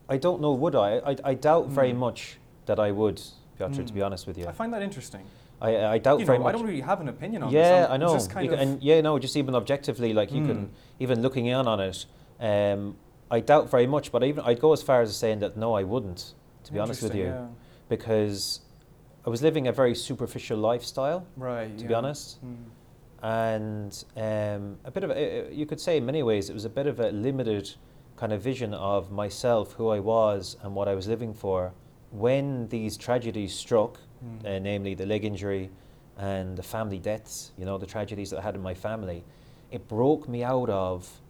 I 0.09 0.17
don't 0.19 0.41
know, 0.41 0.53
would 0.53 0.75
I? 0.75 0.99
I, 1.11 1.17
I 1.25 1.35
doubt 1.35 1.67
very 1.69 1.93
Mm. 1.93 1.97
much 1.99 2.39
that 2.67 2.79
I 2.79 2.91
would, 2.91 3.21
Piotr. 3.59 3.83
To 3.83 3.93
be 3.93 4.01
Mm. 4.01 4.07
honest 4.07 4.27
with 4.27 4.37
you, 4.39 4.47
I 4.47 4.53
find 4.53 4.73
that 4.75 4.83
interesting. 4.83 5.23
I, 5.61 5.87
I 5.95 5.99
doubt 5.99 6.21
You 6.21 6.27
very 6.27 6.39
know, 6.39 6.45
much. 6.45 6.55
I 6.55 6.59
don't 6.59 6.67
really 6.67 6.83
have 6.83 7.01
an 7.01 7.09
opinion 7.09 7.43
on 7.45 7.53
this. 7.53 7.57
yeah, 7.67 7.87
I'm 7.89 8.01
know. 8.01 8.13
Just 8.13 8.31
kind 8.31 8.47
You 8.47 8.53
of, 8.53 8.61
and 8.61 8.83
yeah, 8.83 9.01
no, 9.01 9.19
just 9.19 9.37
even 9.37 9.55
objectively, 9.55 10.13
like 10.13 10.31
you 10.31 10.43
Mm. 10.43 10.47
can 10.47 10.71
even 11.01 11.23
looking 11.23 11.47
in 11.47 11.67
on 11.67 11.81
it. 11.81 12.05
Um, 12.39 12.97
I 13.31 13.41
doubt 13.41 13.71
very 13.71 13.87
much, 13.87 14.13
but 14.13 14.23
I 14.23 14.27
even 14.27 14.45
I'd 14.45 14.61
go 14.61 14.73
as 14.75 14.83
far 14.83 15.01
as 15.01 15.17
saying 15.17 15.39
that 15.41 15.57
no, 15.57 15.75
I 15.75 15.83
wouldn't. 15.85 16.35
To 16.65 16.73
be 16.73 16.79
honest 16.79 17.03
with 17.03 17.15
you, 17.15 17.27
Interesting, 17.27 17.57
because 17.89 18.61
I 19.27 19.31
was 19.31 19.41
living 19.41 19.67
a 19.69 19.73
very 19.73 19.95
superficial 19.95 20.59
lifestyle. 20.59 21.27
right. 21.37 21.75
To 21.79 21.83
yeah. 21.83 21.89
be 21.89 21.95
honest, 21.95 22.45
Mm. 22.45 22.57
and 23.23 24.05
um, 24.17 24.79
a 24.85 24.91
bit 24.91 25.05
of 25.05 25.11
a, 25.11 25.49
you 25.53 25.65
could 25.65 25.81
say 25.81 25.97
in 25.97 26.05
many 26.05 26.23
ways 26.23 26.51
it 26.51 26.55
was 26.55 26.65
a 26.65 26.69
bit 26.69 26.87
of 26.87 27.01
a 27.01 27.11
limited 27.11 27.75
kind 28.17 28.33
of 28.33 28.43
vision 28.43 28.75
of 28.75 29.11
myself, 29.11 29.73
who 29.75 29.89
I 29.89 30.01
was, 30.01 30.57
and 30.63 30.75
what 30.75 30.87
I 30.89 30.95
was 30.95 31.07
living 31.09 31.33
for. 31.35 31.73
When 32.11 32.69
these 32.69 32.97
tragedies 32.97 33.55
struck, 33.55 33.99
Mm. 34.25 34.47
uh, 34.47 34.59
namely 34.61 34.95
the 34.95 35.05
leg 35.07 35.25
injury 35.25 35.71
and 36.17 36.57
the 36.57 36.63
family 36.63 36.99
deaths, 36.99 37.53
you 37.59 37.67
know, 37.67 37.77
the 37.77 37.87
tragedies 37.87 38.31
that 38.31 38.39
I 38.39 38.43
had 38.43 38.55
in 38.55 38.63
my 38.63 38.75
family, 38.75 39.25
it 39.71 39.87
broke 39.89 40.27
me 40.29 40.43
out 40.43 40.71
of 40.71 41.21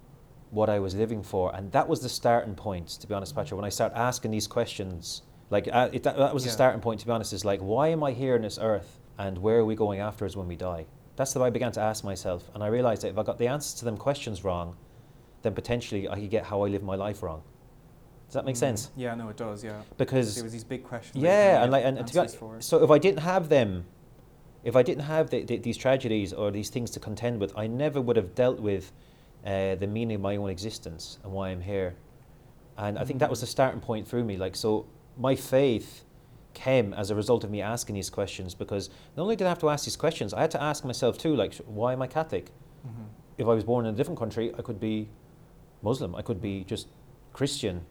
what 0.50 0.69
I 0.69 0.78
was 0.78 0.94
living 0.94 1.23
for. 1.23 1.52
And 1.55 1.73
that 1.73 1.88
was 1.88 2.00
the 2.00 2.08
starting 2.08 2.55
point, 2.55 2.88
to 3.00 3.06
be 3.08 3.14
honest, 3.14 3.34
Patrick, 3.34 3.56
when 3.56 3.64
I 3.64 3.70
started 3.70 3.99
asking 3.99 4.31
these 4.31 4.46
questions. 4.46 5.23
Like, 5.50 5.69
uh, 5.73 5.88
it, 5.93 6.02
that, 6.05 6.17
that 6.17 6.34
was 6.34 6.44
the 6.44 6.50
starting 6.50 6.81
point, 6.81 7.00
to 7.00 7.06
be 7.06 7.12
honest, 7.12 7.32
is 7.32 7.44
like, 7.44 7.60
why 7.60 7.89
am 7.89 8.03
I 8.05 8.12
here 8.12 8.34
on 8.36 8.43
this 8.43 8.58
earth? 8.60 9.01
And 9.19 9.39
where 9.39 9.58
are 9.58 9.65
we 9.65 9.74
going 9.74 10.01
afterwards 10.01 10.36
when 10.36 10.46
we 10.46 10.56
die? 10.56 10.86
That's 11.17 11.32
the 11.32 11.41
way 11.41 11.46
I 11.46 11.51
began 11.51 11.72
to 11.72 11.81
ask 11.81 12.05
myself. 12.05 12.48
And 12.55 12.62
I 12.62 12.69
realized 12.69 13.03
that 13.03 13.08
if 13.08 13.19
I 13.19 13.22
got 13.22 13.39
the 13.39 13.48
answers 13.48 13.74
to 13.81 13.84
them 13.84 13.96
questions 13.96 14.44
wrong, 14.44 14.77
then 15.43 15.55
potentially 15.55 16.08
I 16.08 16.20
could 16.20 16.31
get 16.31 16.44
how 16.44 16.62
I 16.62 16.69
live 16.69 16.82
my 16.82 16.94
life 16.94 17.22
wrong. 17.22 17.43
Does 18.27 18.35
that 18.35 18.45
make 18.45 18.56
Mm. 18.56 18.59
sense? 18.59 18.91
Yeah, 18.97 19.15
no, 19.15 19.29
it 19.29 19.37
does. 19.37 19.63
Yeah. 19.63 19.83
Because 19.99 20.35
There 20.35 20.45
was 20.45 20.53
these 20.53 20.65
big 20.65 20.85
questions. 20.85 21.23
yeah, 21.23 21.63
and 21.63 21.71
like, 21.73 21.85
and 21.85 22.05
to 22.06 22.13
be 22.13 22.19
honest, 22.19 22.39
so 22.61 22.83
if 22.83 22.91
I 22.91 22.99
didn't 22.99 23.21
have 23.21 23.49
them, 23.49 23.87
if 24.65 24.75
I 24.75 24.83
didn't 24.83 25.05
have 25.05 25.31
the, 25.31 25.45
the, 25.45 25.59
these 25.59 25.77
tragedies 25.77 26.33
or 26.33 26.51
these 26.51 26.69
things 26.71 26.91
to 26.93 27.01
contend 27.01 27.41
with, 27.41 27.56
I 27.56 27.67
never 27.69 28.01
would 28.01 28.17
have 28.17 28.35
dealt 28.35 28.59
with 28.59 28.93
uh, 29.45 29.77
the 29.77 29.87
meaning 29.87 30.17
of 30.17 30.21
my 30.23 30.37
own 30.37 30.51
existence 30.51 31.19
and 31.23 31.33
why 31.33 31.51
I'm 31.51 31.61
here. 31.61 31.95
And 32.77 32.99
I 32.99 33.05
think 33.05 33.21
that 33.21 33.31
was 33.31 33.39
Mm. 33.39 33.43
the 33.43 33.47
starting 33.47 33.81
point 33.81 34.09
for 34.09 34.23
me. 34.25 34.37
Like, 34.37 34.56
so 34.56 34.87
my 35.17 35.37
faith 35.37 36.03
came 36.53 36.93
as 36.95 37.11
a 37.11 37.15
result 37.15 37.45
of 37.45 37.51
me 37.51 37.63
asking 37.63 37.95
these 37.95 38.11
questions 38.11 38.55
because 38.56 38.91
not 39.17 39.23
only 39.23 39.37
did 39.37 39.47
I 39.47 39.51
have 39.51 39.61
to 39.61 39.69
ask 39.69 39.85
these 39.85 39.97
questions, 39.97 40.35
I 40.35 40.41
had 40.41 40.51
to 40.51 40.63
ask 40.63 40.85
myself 40.85 41.17
too, 41.17 41.37
like, 41.37 41.55
why 41.67 41.93
am 41.93 42.03
I 42.03 42.09
Catholic? 42.09 42.51
Mhm. 42.85 43.05
If 43.39 43.47
I 43.47 43.55
was 43.55 43.63
born 43.63 43.87
in 43.87 43.95
a 43.95 43.97
different 43.97 44.19
country, 44.19 44.53
I 44.59 44.63
could 44.63 44.81
be 44.81 45.09
Muslim, 45.83 46.17
I 46.17 46.23
could 46.23 46.41
be 46.41 46.65
just 46.65 46.89
Christian, 47.33 47.87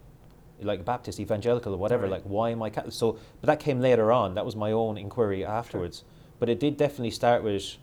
like 0.62 0.85
Baptist, 0.85 1.19
evangelical, 1.19 1.74
or 1.74 1.77
whatever. 1.77 2.03
Right. 2.03 2.13
Like, 2.13 2.24
why 2.24 2.51
am 2.51 2.62
I 2.62 2.69
Catholic? 2.69 2.93
So, 2.93 3.19
but 3.41 3.47
that 3.47 3.59
came 3.59 3.79
later 3.79 4.12
on. 4.12 4.35
That 4.35 4.45
was 4.45 4.55
my 4.55 4.71
own 4.71 4.97
inquiry 4.97 5.45
afterwards. 5.45 6.03
But 6.39 6.50
it 6.50 6.59
did 6.59 6.77
definitely 6.77 7.12
start 7.12 7.43
with 7.43 7.77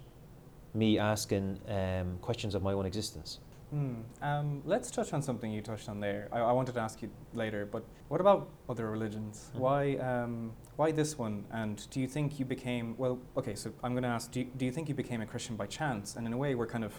me 0.75 0.99
asking 0.99 1.61
um, 1.69 2.19
questions 2.21 2.55
of 2.55 2.63
my 2.63 2.73
own 2.73 2.87
existence. 2.87 3.39
Hmm. 3.71 3.95
Um, 4.21 4.63
let's 4.67 4.91
touch 4.91 5.15
on 5.15 5.23
something 5.23 5.51
you 5.51 5.63
touched 5.63 5.89
on 5.89 5.99
there. 5.99 6.29
I, 6.31 6.41
I 6.41 6.53
wanted 6.53 6.75
to 6.75 6.81
ask 6.81 7.01
you 7.01 7.11
later, 7.33 7.65
but 7.65 7.83
what 8.09 8.21
about 8.21 8.51
other 8.69 8.91
religions? 8.91 9.51
Mhm. 9.55 9.59
Why, 9.61 9.97
um, 9.97 10.53
why 10.77 10.93
this 10.93 11.17
one? 11.19 11.47
And 11.51 11.89
do 11.91 11.99
you 12.01 12.07
think 12.07 12.39
you 12.39 12.45
became 12.45 12.95
well? 12.99 13.19
Okay, 13.37 13.55
so 13.55 13.73
I'm 13.83 13.93
going 13.93 14.03
to 14.03 14.11
ask: 14.11 14.31
do 14.31 14.41
you, 14.41 14.47
do 14.59 14.67
you 14.67 14.73
think 14.73 14.91
you 14.91 14.95
became 14.95 15.23
a 15.23 15.27
Christian 15.27 15.57
by 15.57 15.67
chance? 15.67 16.17
And 16.17 16.27
in 16.27 16.35
a 16.35 16.37
way, 16.37 16.55
we're 16.55 16.67
kind 16.67 16.85
of 16.85 16.93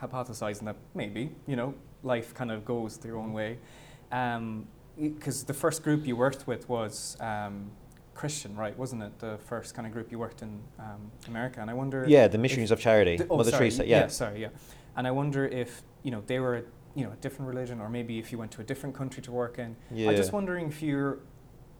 hypothesizing 0.00 0.64
that 0.64 0.76
maybe 0.94 1.30
you 1.46 1.56
know 1.56 1.74
life 2.02 2.32
kind 2.32 2.50
of 2.50 2.64
goes 2.64 2.96
their 2.96 3.16
own 3.16 3.34
way. 3.34 3.58
Because 4.98 5.44
the 5.44 5.54
first 5.54 5.82
group 5.82 6.06
you 6.06 6.16
worked 6.16 6.46
with 6.46 6.68
was 6.68 7.16
um, 7.20 7.70
Christian, 8.14 8.54
right? 8.56 8.76
Wasn't 8.78 9.02
it 9.02 9.18
the 9.18 9.38
first 9.46 9.74
kind 9.74 9.86
of 9.86 9.92
group 9.92 10.12
you 10.12 10.18
worked 10.18 10.42
in 10.42 10.60
um, 10.78 11.10
America? 11.26 11.60
And 11.60 11.68
I 11.68 11.74
wonder. 11.74 12.04
Yeah, 12.06 12.28
the 12.28 12.38
Missionaries 12.38 12.70
of 12.70 12.78
Charity, 12.80 13.16
the- 13.16 13.26
oh, 13.28 13.38
Mother 13.38 13.50
sorry, 13.50 13.70
Teresa. 13.70 13.86
Yeah. 13.86 14.06
sorry, 14.06 14.40
yeah. 14.42 14.48
And 14.96 15.06
I 15.06 15.10
wonder 15.10 15.46
if 15.46 15.82
you 16.04 16.10
know 16.12 16.22
they 16.26 16.38
were 16.38 16.64
you 16.94 17.04
know 17.04 17.10
a 17.12 17.16
different 17.16 17.48
religion, 17.48 17.80
or 17.80 17.88
maybe 17.88 18.18
if 18.20 18.30
you 18.30 18.38
went 18.38 18.52
to 18.52 18.60
a 18.60 18.64
different 18.64 18.94
country 18.94 19.22
to 19.24 19.32
work 19.32 19.58
in. 19.58 19.74
yeah. 19.90 20.10
I'm 20.10 20.16
just 20.16 20.32
wondering 20.32 20.68
if 20.68 20.80
you're. 20.82 21.18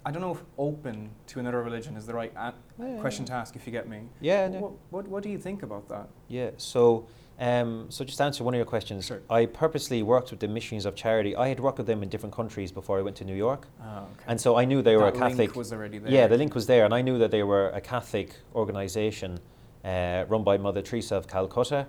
I 0.06 0.11
don't 0.11 0.21
know 0.21 0.33
if 0.33 0.42
open 0.59 1.11
to 1.28 1.40
another 1.40 1.62
religion 1.62 1.97
is 1.97 2.04
the 2.04 2.12
right 2.12 2.33
a- 2.37 2.52
Yeah, 2.78 2.99
question 3.00 3.25
to 3.26 3.33
ask. 3.33 3.54
If 3.56 3.64
you 3.66 3.73
get 3.73 3.88
me. 3.88 4.00
Yeah. 4.21 4.49
no. 4.49 4.59
What, 4.59 4.73
what 4.90 5.09
What 5.09 5.23
do 5.23 5.28
you 5.30 5.38
think 5.38 5.62
about 5.62 5.88
that? 5.88 6.09
Yeah. 6.28 6.50
So, 6.56 7.06
um, 7.38 7.86
so 7.88 8.04
just 8.04 8.18
to 8.18 8.24
answer 8.24 8.44
one 8.44 8.54
of 8.54 8.58
your 8.58 8.64
questions. 8.66 9.06
Sure. 9.06 9.20
I 9.28 9.46
purposely 9.46 10.02
worked 10.02 10.30
with 10.30 10.40
the 10.40 10.48
Missionaries 10.48 10.84
of 10.86 10.94
Charity. 10.94 11.34
I 11.36 11.48
had 11.48 11.58
worked 11.60 11.78
with 11.78 11.86
them 11.86 12.02
in 12.02 12.08
different 12.08 12.34
countries 12.34 12.70
before 12.72 12.98
I 12.98 13.02
went 13.02 13.16
to 13.16 13.24
New 13.24 13.34
York, 13.34 13.66
Oh, 13.82 13.84
okay. 13.98 14.24
and 14.28 14.40
so 14.40 14.56
I 14.56 14.64
knew 14.64 14.82
they 14.82 14.96
were 14.96 15.04
that 15.10 15.16
a 15.16 15.18
Catholic. 15.18 15.38
link 15.38 15.56
was 15.56 15.72
already 15.72 15.98
there. 15.98 16.12
Yeah, 16.12 16.26
the 16.28 16.36
link 16.36 16.54
was 16.54 16.66
there, 16.66 16.84
and 16.84 16.94
I 16.94 17.02
knew 17.02 17.18
that 17.18 17.30
they 17.30 17.42
were 17.42 17.70
a 17.70 17.80
Catholic 17.80 18.36
organisation 18.54 19.38
uh, 19.84 20.24
run 20.28 20.44
by 20.44 20.56
Mother 20.58 20.80
Teresa 20.82 21.16
of 21.16 21.26
Calcutta, 21.28 21.86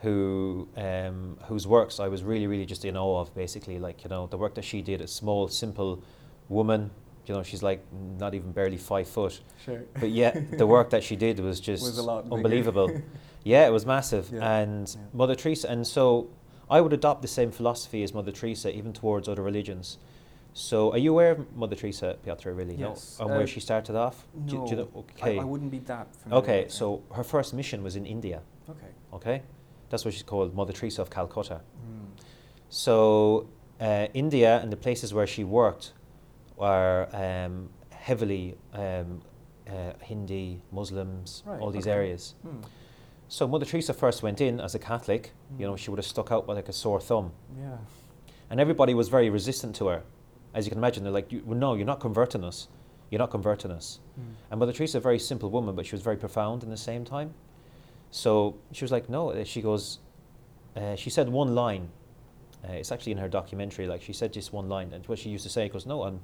who 0.00 0.68
um, 0.76 1.38
whose 1.48 1.66
works 1.66 1.98
I 1.98 2.08
was 2.08 2.22
really, 2.22 2.46
really 2.46 2.66
just 2.66 2.84
in 2.84 2.96
awe 2.96 3.20
of. 3.20 3.34
Basically, 3.34 3.78
like 3.78 4.04
you 4.04 4.10
know, 4.10 4.26
the 4.26 4.36
work 4.38 4.54
that 4.54 4.64
she 4.64 4.82
did, 4.82 5.00
a 5.00 5.06
small, 5.08 5.48
simple 5.48 6.02
woman. 6.48 6.90
You 7.26 7.34
know, 7.34 7.42
she's 7.42 7.62
like 7.62 7.80
not 8.18 8.34
even 8.34 8.52
barely 8.52 8.76
five 8.76 9.08
foot, 9.08 9.40
Sure. 9.64 9.82
but 9.98 10.10
yet 10.10 10.58
the 10.58 10.66
work 10.66 10.90
that 10.94 11.02
she 11.02 11.16
did 11.16 11.40
was 11.40 11.58
just 11.58 11.82
Was 11.82 11.98
unbelievable. 12.06 12.90
yeah, 13.44 13.66
it 13.66 13.72
was 13.72 13.84
massive, 13.86 14.30
Yeah, 14.32 14.58
and 14.60 14.88
yeah. 14.88 15.02
Mother 15.12 15.34
Teresa, 15.34 15.68
and 15.70 15.86
so 15.86 16.28
I 16.70 16.80
would 16.80 16.92
adopt 16.92 17.22
the 17.22 17.28
same 17.28 17.50
philosophy 17.52 18.02
as 18.02 18.12
Mother 18.14 18.32
Teresa, 18.32 18.74
even 18.74 18.92
towards 18.92 19.28
other 19.28 19.42
religions. 19.42 19.98
So, 20.56 20.92
are 20.92 20.98
you 20.98 21.10
aware 21.10 21.32
of 21.32 21.56
Mother 21.56 21.74
Teresa, 21.76 22.16
Piotr? 22.24 22.50
Really? 22.52 22.76
Yes. 22.76 23.16
No? 23.18 23.24
And 23.26 23.34
Uh, 23.34 23.38
where 23.38 23.46
she 23.46 23.60
started 23.60 23.96
off? 23.96 24.26
Do- 24.46 24.64
do 24.64 24.70
you 24.70 24.76
No, 24.76 24.82
know- 24.82 24.88
okay. 25.00 25.38
I 25.38 25.44
wouldn't 25.44 25.70
be 25.70 25.80
that 25.80 26.06
familiar. 26.16 26.42
okay. 26.42 26.68
So 26.68 27.02
her 27.12 27.24
first 27.24 27.52
mission 27.54 27.82
was 27.82 27.96
in 27.96 28.06
India. 28.06 28.40
Okay. 28.70 28.92
Okay, 29.12 29.42
that's 29.90 30.04
what 30.04 30.14
she's 30.14 30.22
called, 30.22 30.54
Mother 30.54 30.72
Teresa 30.72 31.02
of 31.02 31.10
Calcutta. 31.10 31.60
Mm. 31.86 32.06
So 32.68 33.48
uh, 33.80 34.06
India 34.14 34.60
and 34.62 34.72
the 34.72 34.76
places 34.76 35.12
where 35.12 35.26
she 35.26 35.44
worked 35.44 35.92
were 36.56 37.08
um, 37.12 37.68
heavily 37.90 38.56
um, 38.72 39.20
uh, 39.68 39.92
Hindi, 40.00 40.62
Muslims, 40.72 41.42
Right, 41.46 41.60
all 41.60 41.70
these 41.72 41.86
okay. 41.88 41.96
areas. 41.98 42.34
Mm. 42.46 42.62
So 43.28 43.48
Mother 43.48 43.64
Teresa 43.64 43.92
first 43.94 44.22
went 44.22 44.40
in 44.40 44.60
as 44.60 44.74
a 44.74 44.78
Catholic. 44.78 45.32
You 45.58 45.66
know, 45.66 45.74
Mm. 45.74 45.78
she 45.78 45.90
would 45.90 45.98
have 45.98 46.06
stuck 46.06 46.30
out 46.30 46.46
like 46.48 46.68
a 46.68 46.72
sore 46.72 47.00
thumb, 47.00 47.32
Yeah. 47.58 47.78
and 48.50 48.60
everybody 48.60 48.94
was 48.94 49.08
very 49.08 49.30
resistant 49.30 49.74
to 49.76 49.88
her. 49.88 50.02
As 50.52 50.66
you 50.66 50.70
can 50.70 50.78
imagine, 50.78 51.02
they're 51.02 51.12
like, 51.12 51.32
"No, 51.32 51.74
you're 51.74 51.86
not 51.86 52.00
converting 52.00 52.44
us. 52.44 52.68
You're 53.10 53.18
not 53.18 53.30
converting 53.30 53.70
us." 53.70 53.98
Mm. 54.18 54.22
And 54.50 54.60
Mother 54.60 54.72
Teresa, 54.72 54.98
a 54.98 55.00
very 55.00 55.18
simple 55.18 55.50
woman, 55.50 55.74
but 55.74 55.86
she 55.86 55.94
was 55.94 56.02
very 56.02 56.16
profound 56.16 56.62
in 56.62 56.70
the 56.70 56.76
same 56.76 57.04
time. 57.04 57.34
So 58.10 58.54
she 58.72 58.84
was 58.84 58.92
like, 58.92 59.08
no. 59.08 59.30
uh, 59.30 59.42
She 59.44 59.60
goes, 59.60 59.98
uh, 60.76 60.94
she 60.94 61.10
said 61.10 61.28
one 61.28 61.54
line. 61.54 61.88
Uh, 62.64 62.72
it's 62.72 62.92
actually 62.92 63.12
in 63.12 63.18
her 63.18 63.28
documentary. 63.28 63.86
Like 63.88 64.00
she 64.02 64.12
said 64.12 64.32
just 64.32 64.52
one 64.52 64.68
line, 64.68 64.92
and 64.92 65.04
what 65.08 65.18
she 65.18 65.28
used 65.30 65.42
to 65.44 65.50
say 65.50 65.68
goes, 65.68 65.84
no, 65.86 66.04
I'm, 66.04 66.20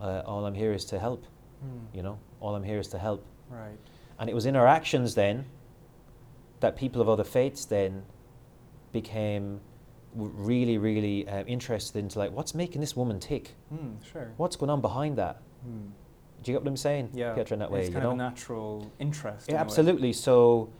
uh, 0.00 0.22
all 0.24 0.46
I'm 0.46 0.54
here 0.54 0.72
is 0.72 0.84
to 0.86 0.98
help. 0.98 1.24
Mm. 1.64 1.94
You 1.96 2.02
know, 2.02 2.18
all 2.40 2.54
I'm 2.54 2.62
here 2.64 2.78
is 2.78 2.88
to 2.88 2.98
help. 2.98 3.22
Right. 3.50 3.76
And 4.18 4.30
it 4.30 4.34
was 4.34 4.46
in 4.46 4.54
her 4.54 4.66
actions 4.66 5.14
then 5.14 5.44
that 6.60 6.76
people 6.76 7.00
of 7.00 7.08
other 7.08 7.24
faiths 7.24 7.64
then 7.64 8.02
became 8.92 9.60
really, 10.14 10.78
really 10.78 11.28
uh, 11.28 11.44
interested 11.44 11.98
into 11.98 12.18
like, 12.18 12.32
what's 12.32 12.54
making 12.54 12.80
this 12.80 12.96
woman 12.96 13.20
tick? 13.20 13.54
Mm, 13.72 14.04
sure. 14.04 14.32
What's 14.36 14.56
going 14.56 14.70
on 14.70 14.80
behind 14.80 15.16
that? 15.18 15.42
Mm. 15.66 15.90
Do 16.42 16.50
you 16.52 16.56
get 16.56 16.62
what 16.62 16.68
I'm 16.68 16.76
saying? 16.76 17.10
Yeah. 17.12 17.34
Piotr, 17.34 17.54
in 17.54 17.60
that 17.60 17.70
way, 17.70 17.80
It's 17.80 17.88
you 17.88 17.94
kind 17.94 18.04
know? 18.04 18.10
of 18.10 18.14
a 18.14 18.18
natural 18.18 18.90
interest. 18.98 19.48
in 19.48 19.54
Yeah, 19.54 19.60
way. 19.60 19.64
absolutely. 19.64 20.12
So, 20.12 20.70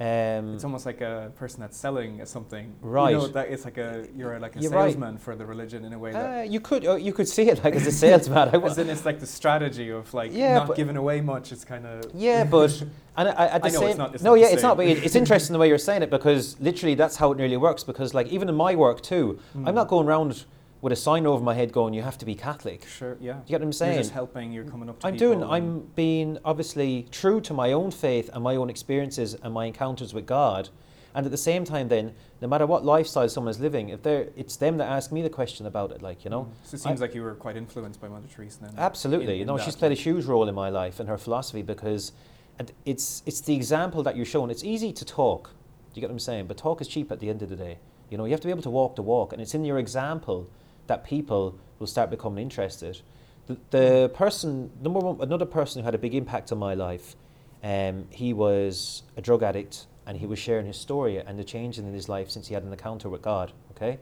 um, 0.00 0.54
It's 0.54 0.64
almost 0.64 0.86
like 0.86 1.00
a 1.00 1.32
person 1.36 1.60
that's 1.60 1.76
selling 1.76 2.24
something. 2.24 2.66
You 2.82 2.88
Right. 2.88 3.12
know, 3.12 3.26
that 3.28 3.48
it's 3.48 3.64
like 3.64 3.78
a 3.78 4.06
you're 4.16 4.38
like 4.38 4.54
a 4.56 4.60
You're 4.60 4.70
right. 4.70 4.92
salesman 4.92 5.18
for 5.18 5.34
the 5.34 5.44
religion 5.44 5.84
in 5.84 5.92
a 5.92 5.98
way 5.98 6.12
that. 6.12 6.38
uh, 6.38 6.42
you 6.42 6.60
could 6.60 6.86
uh, 6.86 6.94
you 6.94 7.12
could 7.12 7.28
see 7.28 7.48
it 7.50 7.62
like 7.64 7.74
as 7.74 7.86
a 7.86 7.92
salesman. 7.92 8.48
I, 8.52 8.56
As 8.64 8.78
in, 8.78 8.88
it's 8.90 9.04
like 9.04 9.18
the 9.20 9.26
strategy 9.26 9.90
of 9.90 10.12
like 10.14 10.30
Yeah, 10.32 10.54
not 10.58 10.76
giving 10.76 10.96
away 10.96 11.20
much. 11.20 11.50
It's 11.52 11.64
kind 11.64 11.84
of 11.86 12.10
yeah, 12.14 12.44
but 12.44 12.70
and 13.16 13.28
I, 13.28 13.46
at 13.46 13.62
the 13.62 13.68
I 13.68 13.70
know 13.72 13.80
same 13.80 13.88
it's 13.88 13.98
not- 13.98 14.14
it's 14.14 14.22
no, 14.22 14.30
not 14.34 14.40
yeah, 14.40 14.48
it's 14.48 14.62
not. 14.62 14.76
But 14.76 14.86
it, 14.86 15.04
it's 15.04 15.16
interesting 15.16 15.52
the 15.52 15.58
way 15.58 15.68
you're 15.68 15.78
saying 15.78 16.02
it 16.02 16.10
because 16.10 16.58
literally 16.60 16.94
that's 16.94 17.16
how 17.16 17.32
it 17.32 17.38
nearly 17.38 17.56
works. 17.56 17.82
Because 17.84 18.14
like 18.14 18.28
even 18.28 18.48
in 18.48 18.54
my 18.54 18.74
work 18.76 19.00
too, 19.02 19.38
Hmm. 19.52 19.66
I'm 19.66 19.74
not 19.74 19.88
going 19.88 20.06
around 20.06 20.44
with 20.80 20.92
a 20.92 20.96
sign 20.96 21.26
over 21.26 21.42
my 21.42 21.54
head 21.54 21.72
going, 21.72 21.92
"You 21.94 22.02
have 22.02 22.18
to 22.18 22.24
be 22.24 22.34
Catholic." 22.34 22.86
Sure. 22.86 23.16
Yeah. 23.20 23.36
You 23.38 23.40
get 23.46 23.52
what 23.54 23.62
I'm 23.62 23.66
You're 23.68 23.72
saying? 23.72 23.98
just 23.98 24.12
helping. 24.12 24.52
You're 24.52 24.64
coming 24.64 24.88
up 24.88 25.00
to 25.00 25.06
I'm 25.06 25.16
doing. 25.16 25.42
I'm 25.42 25.80
being 25.94 26.38
obviously 26.44 27.06
true 27.10 27.40
to 27.42 27.54
my 27.54 27.72
own 27.72 27.90
faith 27.90 28.30
and 28.32 28.42
my 28.42 28.56
own 28.56 28.70
experiences 28.70 29.34
and 29.42 29.52
my 29.52 29.66
encounters 29.66 30.14
with 30.14 30.26
God, 30.26 30.68
and 31.14 31.26
at 31.26 31.32
the 31.32 31.38
same 31.38 31.64
time, 31.64 31.88
then 31.88 32.14
no 32.40 32.46
matter 32.46 32.64
what 32.66 32.84
lifestyle 32.84 33.28
someone's 33.28 33.58
living, 33.58 33.88
if 33.88 34.02
they're, 34.02 34.28
it's 34.36 34.54
them 34.56 34.76
that 34.76 34.88
ask 34.88 35.10
me 35.10 35.20
the 35.22 35.30
question 35.30 35.66
about 35.66 35.90
it. 35.90 36.00
Like 36.02 36.22
you 36.24 36.30
know, 36.30 36.42
Mm. 36.44 36.66
So 36.68 36.74
it 36.76 36.80
seems 36.80 37.00
like 37.00 37.14
you 37.14 37.22
were 37.22 37.34
quite 37.34 37.56
influenced 37.56 38.00
by 38.00 38.06
Mother 38.08 38.28
Teresa 38.32 38.60
then. 38.60 38.74
Absolutely. 38.78 39.32
in- 39.32 39.34
you 39.36 39.40
in 39.42 39.46
know, 39.48 39.56
that, 39.56 39.64
she's 39.64 39.74
played 39.76 39.92
a 39.92 39.96
huge 39.96 40.24
role 40.26 40.48
in 40.48 40.54
my 40.54 40.68
life 40.68 41.00
and 41.00 41.08
her 41.08 41.18
philosophy 41.18 41.62
because 41.62 42.12
and 42.60 42.70
it's 42.84 43.22
it's 43.26 43.40
the 43.40 43.54
example 43.54 44.02
that 44.04 44.16
you're 44.16 44.24
showing. 44.26 44.50
It's 44.50 44.64
easy 44.64 44.92
to 44.92 45.04
talk. 45.04 45.50
Do 45.92 45.94
you 45.94 46.00
get 46.02 46.10
what 46.10 46.14
I'm 46.14 46.18
saying? 46.20 46.46
But 46.46 46.56
talk 46.56 46.80
is 46.80 46.86
cheap 46.88 47.10
at 47.10 47.18
the 47.18 47.28
end 47.30 47.42
of 47.42 47.48
the 47.48 47.56
day. 47.56 47.78
You 48.10 48.16
know, 48.18 48.24
you 48.24 48.30
have 48.30 48.40
to 48.40 48.46
be 48.46 48.50
able 48.52 48.62
to 48.62 48.70
walk 48.70 48.94
the 48.96 49.02
walk, 49.02 49.32
and 49.32 49.42
it's 49.42 49.54
in 49.54 49.64
your 49.64 49.78
example 49.78 50.48
that 50.88 51.04
people 51.04 51.58
will 51.78 51.86
start 51.86 52.10
becoming 52.10 52.42
interested. 52.42 53.00
The, 53.46 53.56
the 53.70 54.10
person, 54.14 54.70
number 54.82 54.98
one, 54.98 55.20
another 55.20 55.46
person 55.46 55.80
who 55.80 55.84
had 55.84 55.94
a 55.94 55.98
big 55.98 56.14
impact 56.14 56.52
on 56.52 56.58
my 56.58 56.74
life, 56.74 57.16
um, 57.62 58.06
he 58.10 58.32
was 58.32 59.04
a 59.16 59.22
drug 59.22 59.42
addict, 59.42 59.86
and 60.06 60.18
he 60.18 60.26
was 60.26 60.38
sharing 60.38 60.66
his 60.66 60.76
story 60.76 61.18
and 61.18 61.38
the 61.38 61.44
change 61.44 61.78
in 61.78 61.92
his 61.92 62.08
life 62.08 62.30
since 62.30 62.48
he 62.48 62.54
had 62.54 62.62
an 62.62 62.72
encounter 62.72 63.08
with 63.08 63.22
God. 63.22 63.52
Okay, 63.72 63.98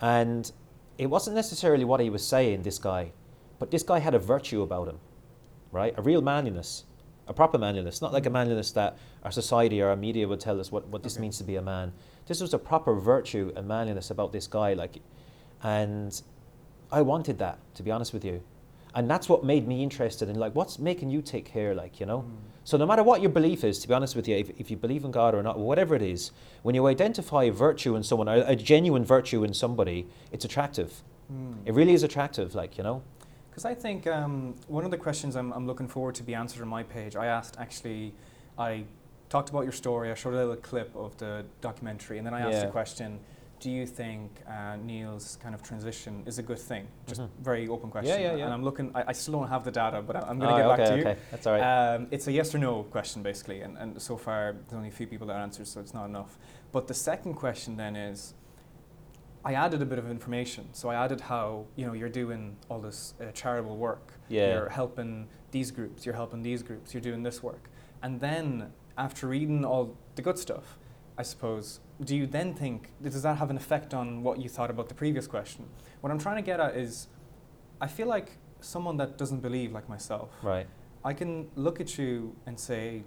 and 0.00 0.50
it 0.98 1.06
wasn't 1.06 1.36
necessarily 1.36 1.84
what 1.84 2.00
he 2.00 2.10
was 2.10 2.26
saying, 2.26 2.62
this 2.62 2.78
guy, 2.78 3.12
but 3.58 3.70
this 3.70 3.82
guy 3.82 3.98
had 3.98 4.14
a 4.14 4.18
virtue 4.18 4.62
about 4.62 4.88
him, 4.88 4.98
right? 5.72 5.94
A 5.96 6.02
real 6.02 6.20
manliness, 6.22 6.84
a 7.26 7.32
proper 7.32 7.58
manliness, 7.58 8.02
not 8.02 8.12
like 8.12 8.26
a 8.26 8.30
manliness 8.30 8.72
that 8.72 8.98
our 9.24 9.30
society 9.30 9.80
or 9.80 9.88
our 9.88 9.96
media 9.96 10.26
would 10.26 10.40
tell 10.40 10.60
us 10.60 10.72
what, 10.72 10.86
what 10.88 11.02
this 11.02 11.14
Okay. 11.14 11.22
means 11.22 11.38
to 11.38 11.44
be 11.44 11.56
a 11.56 11.62
man. 11.62 11.92
This 12.26 12.40
was 12.40 12.52
a 12.52 12.58
proper 12.58 12.94
virtue 12.94 13.52
and 13.56 13.66
manliness 13.66 14.10
about 14.10 14.32
this 14.32 14.46
guy, 14.46 14.74
like, 14.74 14.98
and 15.62 16.20
I 16.90 17.02
wanted 17.02 17.38
that, 17.38 17.58
to 17.74 17.82
be 17.82 17.90
honest 17.90 18.12
with 18.12 18.24
you. 18.24 18.42
And 18.94 19.08
that's 19.08 19.28
what 19.28 19.44
made 19.44 19.68
me 19.68 19.82
interested 19.82 20.28
in, 20.28 20.36
like, 20.36 20.54
what's 20.54 20.78
making 20.78 21.10
you 21.10 21.22
take 21.22 21.44
care, 21.44 21.74
like, 21.74 22.00
you 22.00 22.06
know? 22.06 22.22
Mm. 22.22 22.30
So 22.64 22.76
no 22.76 22.86
matter 22.86 23.02
what 23.02 23.20
your 23.20 23.30
belief 23.30 23.62
is, 23.62 23.78
to 23.80 23.88
be 23.88 23.94
honest 23.94 24.16
with 24.16 24.26
you, 24.26 24.36
if, 24.36 24.50
if 24.58 24.70
you 24.70 24.76
believe 24.76 25.04
in 25.04 25.12
God 25.12 25.34
or 25.34 25.42
not, 25.42 25.58
whatever 25.58 25.94
it 25.94 26.02
is, 26.02 26.32
when 26.62 26.74
you 26.74 26.86
identify 26.86 27.44
a 27.44 27.52
virtue 27.52 27.94
in 27.94 28.02
someone, 28.02 28.26
a, 28.26 28.40
a 28.46 28.56
genuine 28.56 29.04
virtue 29.04 29.44
in 29.44 29.54
somebody, 29.54 30.08
it's 30.32 30.44
attractive. 30.44 31.02
Mm. 31.32 31.54
It 31.66 31.74
really 31.74 31.92
is 31.92 32.02
attractive, 32.02 32.54
like, 32.56 32.76
you 32.76 32.84
know? 32.84 33.02
Because 33.50 33.64
I 33.64 33.74
think 33.74 34.06
um, 34.06 34.54
one 34.66 34.84
of 34.84 34.90
the 34.90 34.96
questions 34.96 35.36
I'm, 35.36 35.52
I'm 35.52 35.66
looking 35.66 35.86
forward 35.88 36.16
to 36.16 36.22
be 36.24 36.34
answered 36.34 36.62
on 36.62 36.68
my 36.68 36.82
page, 36.82 37.14
I 37.14 37.26
asked 37.26 37.56
actually, 37.58 38.12
I 38.58 38.84
talked 39.28 39.50
about 39.50 39.62
your 39.62 39.72
story, 39.72 40.10
I 40.10 40.14
showed 40.14 40.34
a 40.34 40.36
little 40.36 40.56
clip 40.56 40.94
of 40.96 41.16
the 41.18 41.44
documentary, 41.60 42.18
and 42.18 42.26
then 42.26 42.34
I 42.34 42.40
asked 42.40 42.54
Yeah. 42.54 42.66
the 42.66 42.72
question, 42.72 43.20
do 43.60 43.70
you 43.70 43.86
think 43.86 44.40
uh, 44.48 44.76
Niall's 44.76 45.36
kind 45.42 45.54
of 45.54 45.62
transition 45.62 46.22
is 46.26 46.38
a 46.38 46.42
good 46.42 46.58
thing? 46.58 46.88
Just 47.06 47.20
Mhm. 47.20 47.28
very 47.42 47.68
open 47.68 47.90
question. 47.90 48.20
yeah, 48.20 48.30
yeah. 48.30 48.36
yeah. 48.36 48.44
And 48.46 48.54
I'm 48.54 48.64
looking, 48.64 48.90
I, 48.94 49.04
I 49.08 49.12
still 49.12 49.34
don't 49.38 49.48
have 49.48 49.64
the 49.64 49.70
data, 49.70 50.00
but 50.02 50.16
I'm 50.16 50.38
going 50.38 50.50
Oh, 50.52 50.56
to 50.56 50.62
get 50.62 50.70
okay, 50.70 50.76
back 50.82 50.88
to 50.88 50.96
you. 50.96 51.00
okay. 51.02 51.16
That's 51.30 51.46
all 51.46 51.52
right. 51.54 51.94
Um, 51.94 52.06
it's 52.10 52.26
a 52.26 52.32
yes 52.32 52.54
or 52.54 52.58
no 52.58 52.82
question, 52.84 53.22
basically, 53.22 53.60
and, 53.60 53.76
and 53.76 54.00
so 54.00 54.16
far 54.16 54.54
there's 54.54 54.72
only 54.72 54.88
a 54.88 54.92
few 54.92 55.06
people 55.06 55.26
that 55.28 55.36
answered, 55.36 55.66
so 55.66 55.78
it's 55.80 55.92
not 55.94 56.06
enough. 56.06 56.38
But 56.72 56.86
the 56.88 56.94
second 56.94 57.34
question 57.34 57.76
then 57.76 57.96
is, 57.96 58.34
I 59.44 59.54
added 59.54 59.80
a 59.82 59.86
bit 59.86 59.98
of 59.98 60.10
information. 60.10 60.68
So 60.72 60.90
I 60.90 60.96
added 61.02 61.20
how 61.22 61.64
you 61.76 61.86
know 61.86 61.94
you're 61.94 62.10
doing 62.10 62.56
all 62.68 62.78
this 62.80 63.14
uh, 63.20 63.30
charitable 63.32 63.76
work. 63.78 64.12
Yeah. 64.28 64.52
You're 64.54 64.68
helping 64.68 65.28
these 65.50 65.70
groups. 65.70 66.04
You're 66.04 66.14
helping 66.14 66.42
these 66.42 66.62
groups. 66.62 66.92
You're 66.92 67.00
doing 67.02 67.22
this 67.22 67.42
work, 67.42 67.70
and 68.02 68.20
then 68.20 68.72
after 68.98 69.26
reading 69.28 69.64
all 69.64 69.96
the 70.14 70.20
good 70.22 70.38
stuff, 70.38 70.76
I 71.20 71.22
suppose, 71.22 71.80
do 72.02 72.16
you 72.16 72.26
then 72.26 72.54
think 72.54 72.78
does 73.02 73.22
that 73.26 73.36
have 73.36 73.50
an 73.50 73.58
effect 73.58 73.92
on 73.92 74.22
what 74.22 74.38
you 74.42 74.48
thought 74.48 74.70
about 74.70 74.88
the 74.88 74.94
previous 74.94 75.26
question? 75.26 75.66
What 76.00 76.10
I'm 76.10 76.18
trying 76.18 76.36
to 76.36 76.46
get 76.50 76.58
at 76.60 76.74
is, 76.84 77.08
I 77.78 77.88
feel 77.88 78.08
like 78.16 78.28
someone 78.60 78.96
that 79.02 79.18
doesn't 79.18 79.40
believe 79.48 79.70
like 79.78 79.86
myself. 79.96 80.30
right. 80.42 80.66
I 81.04 81.12
can 81.20 81.32
look 81.66 81.78
at 81.84 81.90
you 81.98 82.34
and 82.46 82.58
say, 82.58 83.04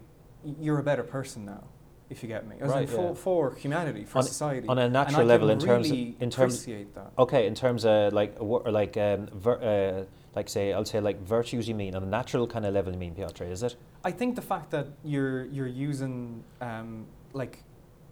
you're 0.65 0.79
a 0.79 0.83
better 0.91 1.03
person 1.03 1.45
now, 1.45 1.63
if 2.11 2.17
you 2.23 2.29
get 2.35 2.47
me. 2.47 2.55
As 2.59 2.69
Right, 2.69 2.89
for, 2.89 3.09
yeah. 3.09 3.13
for 3.25 3.55
humanity, 3.55 4.03
for 4.05 4.19
On- 4.19 4.23
society. 4.23 4.67
On 4.67 4.77
a 4.77 4.89
natural 4.89 5.25
level, 5.33 5.49
in 5.55 5.59
terms 5.59 5.89
really 5.89 6.09
of, 6.15 6.21
in 6.25 6.29
terms, 6.29 6.53
appreciate 6.53 6.93
that. 6.95 7.11
okay, 7.17 7.43
in 7.47 7.55
terms 7.55 7.83
of 7.85 8.13
like, 8.13 8.35
or 8.39 8.61
like, 8.81 8.95
um, 8.97 9.27
ver, 9.45 9.57
uh, 9.71 10.05
like 10.35 10.49
say, 10.49 10.65
I'll 10.73 10.85
say 10.93 10.99
like 10.99 11.19
virtues. 11.37 11.67
You 11.67 11.75
mean 11.83 11.93
on 11.95 12.03
a 12.03 12.11
natural 12.19 12.45
kind 12.47 12.65
of 12.67 12.73
level? 12.73 12.91
You 12.93 12.99
mean, 12.99 13.13
Piotr? 13.15 13.43
Is 13.43 13.61
it? 13.63 13.75
I 14.03 14.11
think 14.11 14.35
the 14.35 14.47
fact 14.53 14.69
that 14.75 14.87
you're 15.03 15.45
you're 15.55 15.73
using 15.89 16.43
um, 16.61 17.05
like 17.33 17.63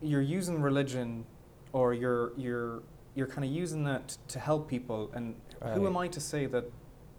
you're 0.01 0.21
using 0.21 0.61
religion, 0.61 1.25
or 1.73 1.93
you're 1.93 2.33
you're 2.37 2.83
you're 3.15 3.27
kind 3.27 3.43
of 3.45 3.51
using 3.51 3.83
that 3.85 4.17
to 4.29 4.39
help 4.39 4.67
people, 4.69 5.11
and 5.13 5.35
who 5.73 5.85
am 5.87 5.97
I 5.97 6.07
to 6.09 6.19
say 6.19 6.45
that 6.47 6.65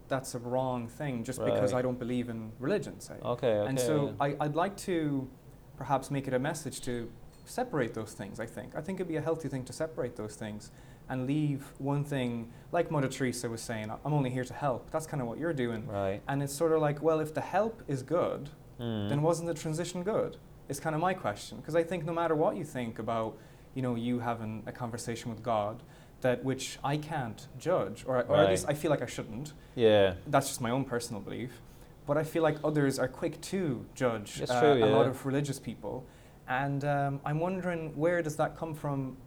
that's 0.09 0.35
a 0.35 0.39
wrong 0.39 0.89
thing 0.89 1.25
just 1.25 1.43
because 1.45 1.73
I 1.73 1.81
don't 1.83 1.99
believe 1.99 2.29
in 2.29 2.53
religion, 2.59 3.01
say. 3.01 3.15
Okay, 3.25 3.49
okay. 3.49 3.69
and 3.69 3.79
so. 3.81 4.15
I, 4.21 4.37
I'd 4.41 4.55
like 4.55 4.77
to 4.79 5.29
perhaps 5.77 6.11
make 6.11 6.29
it 6.29 6.35
a 6.35 6.39
message 6.39 6.81
to 6.83 7.11
separate 7.45 7.95
those 7.95 8.13
things, 8.13 8.39
I 8.41 8.47
think. 8.47 8.75
I 8.77 8.81
think 8.81 9.01
it'd 9.01 9.09
be 9.09 9.17
a 9.17 9.23
healthy 9.23 9.49
thing 9.49 9.65
to 9.65 9.73
separate 9.73 10.17
those 10.17 10.35
things 10.35 10.71
and 11.09 11.27
leave 11.27 11.65
one 11.79 12.05
thing, 12.05 12.51
like 12.73 12.91
Mother 12.91 13.09
Teresa 13.09 13.49
was 13.49 13.61
saying, 13.61 13.91
I'm 14.05 14.13
only 14.15 14.31
here 14.31 14.45
to 14.45 14.55
help. 14.55 14.91
That's 14.91 15.07
kind 15.07 15.21
of 15.21 15.27
what 15.29 15.39
you're 15.39 15.53
doing. 15.53 15.87
right. 15.87 16.23
And 16.29 16.43
it's 16.43 16.55
sort 16.55 16.73
of 16.73 16.81
like, 16.81 17.03
well, 17.03 17.21
if 17.21 17.35
the 17.35 17.41
help 17.41 17.83
is 17.89 18.03
good, 18.03 18.51
Mm. 18.81 19.11
then 19.11 19.23
wasn't 19.23 19.47
the 19.49 19.55
transition 19.55 20.03
good? 20.03 20.39
It's 20.73 20.81
kind 20.81 20.95
of 20.95 21.03
my 21.03 21.13
question. 21.13 21.59
Because 21.59 21.77
I 21.77 21.83
think 21.85 22.07
no 22.07 22.15
matter 22.15 22.35
what 22.35 22.57
you 22.57 22.65
think 22.65 22.99
about, 22.99 23.37
you 23.75 23.83
know, 23.83 23.95
you 23.95 24.21
having 24.21 24.63
a 24.67 24.73
conversation 24.73 25.31
with 25.31 25.43
God, 25.43 25.83
that 26.23 26.43
which 26.43 26.79
I 26.83 26.97
can't 26.97 27.47
judge, 27.59 28.05
or, 28.07 28.23
or 28.23 28.37
at 28.39 28.49
least 28.49 28.65
I 28.69 28.73
feel 28.81 28.91
like 28.91 29.03
I 29.03 29.07
shouldn't. 29.17 29.53
yeah. 29.75 30.15
That's 30.29 30.49
just 30.49 30.63
my 30.63 30.71
own 30.71 30.85
personal 30.87 31.21
belief. 31.21 31.61
But 32.07 32.17
I 32.17 32.25
feel 32.25 32.43
like 32.43 32.57
others 32.65 32.99
are 32.99 33.07
quick 33.07 33.39
to 33.53 33.85
judge 33.95 34.41
uh, 34.41 34.61
true, 34.61 34.83
a 34.83 34.87
lot 34.97 35.07
of 35.07 35.27
religious 35.27 35.59
people. 35.61 36.07
And 36.49 36.83
um, 36.87 37.21
I'm 37.27 37.39
wondering 37.39 37.95
where 37.95 38.23
does 38.23 38.37
that 38.37 38.57
come 38.57 38.73
from 38.75 39.19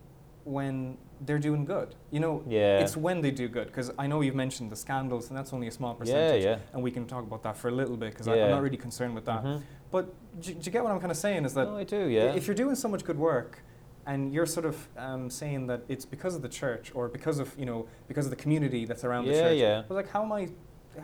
when 0.45 0.97
they're 1.25 1.39
doing 1.49 1.63
good? 1.65 1.89
You 2.11 2.21
know, 2.21 2.43
Yeah. 2.47 2.79
it's 2.83 2.97
when 2.97 3.21
they 3.21 3.31
do 3.31 3.47
good. 3.47 3.67
Because 3.67 3.91
I 3.99 4.07
know 4.07 4.21
you've 4.21 4.35
mentioned 4.45 4.71
the 4.71 4.75
scandals, 4.85 5.29
and 5.29 5.37
that's 5.37 5.53
only 5.53 5.67
a 5.67 5.71
small 5.71 5.93
percentage. 5.93 6.43
yeah. 6.43 6.49
yeah. 6.57 6.73
And 6.73 6.81
we 6.83 6.91
can 6.91 7.05
talk 7.07 7.23
about 7.29 7.43
that 7.43 7.55
for 7.55 7.67
a 7.69 7.71
little 7.81 7.97
bit, 7.97 8.09
because 8.11 8.27
I'm 8.27 8.49
not 8.55 8.61
really 8.63 8.77
concerned 8.87 9.13
with 9.15 9.25
that. 9.25 9.43
Mhm. 9.43 9.61
But 9.95 10.13
do, 10.41 10.51
do 10.51 10.59
you 10.61 10.71
get 10.73 10.83
what 10.83 10.91
I'm 10.91 10.99
kind 10.99 11.09
of 11.09 11.15
saying? 11.15 11.45
Is 11.45 11.53
that 11.53 11.69
No, 11.69 11.77
I 11.77 11.85
do, 11.85 12.07
yeah. 12.07 12.33
if 12.33 12.47
you're 12.47 12.61
doing 12.63 12.75
so 12.75 12.89
much 12.89 13.05
good 13.05 13.17
work, 13.17 13.63
and 14.05 14.33
you're 14.33 14.45
sort 14.45 14.65
of 14.65 14.75
um, 14.97 15.29
saying 15.29 15.67
that 15.67 15.83
it's 15.87 16.03
because 16.03 16.35
of 16.35 16.41
the 16.41 16.49
church 16.49 16.91
or 16.93 17.07
because 17.07 17.39
of 17.39 17.55
you 17.57 17.65
know 17.65 17.87
because 18.09 18.25
of 18.25 18.31
the 18.35 18.35
community 18.35 18.83
that's 18.83 19.05
around 19.05 19.23
the 19.25 19.31
church, 19.31 19.57
yeah. 19.57 19.83
but 19.87 19.95
like 19.95 20.09
how 20.09 20.21
am 20.23 20.33
I? 20.33 20.49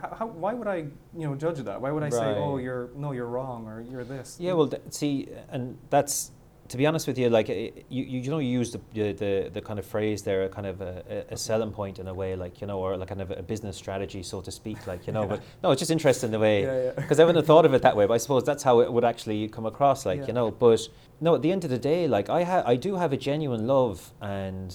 How, 0.00 0.16
how, 0.18 0.26
why 0.26 0.52
would 0.52 0.68
I, 0.68 0.76
you 1.20 1.26
know, 1.26 1.34
judge 1.34 1.58
that? 1.58 1.80
Why 1.80 1.90
would 1.90 2.02
I 2.02 2.10
say, 2.10 2.34
"Oh, 2.44 2.58
you're 2.58 2.90
no, 2.94 3.12
you're 3.12 3.32
wrong," 3.36 3.66
or 3.66 3.80
"You're 3.80 4.04
this"? 4.04 4.36
Yeah, 4.38 4.52
well, 4.52 4.68
th- 4.68 4.82
see, 4.90 5.28
and 5.48 5.78
that's 5.88 6.32
to 6.72 6.78
be 6.78 6.86
honest 6.86 7.06
with 7.06 7.18
you, 7.18 7.28
like 7.28 7.48
you, 7.50 7.72
you 7.90 8.30
know, 8.30 8.38
you 8.38 8.48
use 8.60 8.72
the, 8.72 8.80
the 9.12 9.50
the 9.52 9.60
kind 9.60 9.78
of 9.78 9.84
phrase 9.84 10.22
there, 10.22 10.44
a 10.44 10.48
kind 10.48 10.66
of 10.66 10.80
a, 10.80 11.24
a- 11.30 11.36
selling 11.36 11.70
point 11.70 11.98
in 11.98 12.08
a 12.08 12.14
way, 12.14 12.34
like 12.34 12.62
you 12.62 12.66
know, 12.66 12.78
or 12.80 12.96
like 12.96 13.08
kind 13.08 13.20
of 13.20 13.30
a 13.30 13.42
business 13.42 13.76
strategy, 13.76 14.22
so 14.22 14.40
to 14.40 14.50
speak, 14.50 14.86
like 14.86 15.06
you 15.06 15.12
know. 15.12 15.26
But 15.26 15.42
no, 15.62 15.70
it's 15.72 15.80
just 15.80 15.90
interesting 15.90 16.30
the 16.30 16.38
way 16.38 16.62
yeah, 16.62 16.82
yeah. 16.84 16.90
because 16.96 17.20
I 17.20 17.24
wouldn't 17.24 17.42
have 17.42 17.46
thought 17.46 17.66
of 17.66 17.74
it 17.74 17.82
that 17.82 17.94
way, 17.94 18.06
but 18.06 18.14
I 18.14 18.16
suppose 18.16 18.42
that's 18.44 18.62
how 18.62 18.80
it 18.80 18.90
would 18.90 19.04
actually 19.04 19.48
come 19.48 19.66
across, 19.66 20.06
like 20.06 20.20
Yeah. 20.20 20.28
you 20.28 20.32
know. 20.32 20.50
But 20.50 20.80
no, 21.20 21.34
at 21.34 21.42
the 21.42 21.52
end 21.52 21.62
of 21.64 21.70
the 21.70 21.78
day, 21.78 22.08
like 22.08 22.30
I 22.30 22.42
ha- 22.44 22.64
I 22.64 22.76
do 22.76 22.96
have 22.96 23.12
a 23.12 23.18
genuine 23.18 23.66
love 23.66 24.10
and 24.22 24.68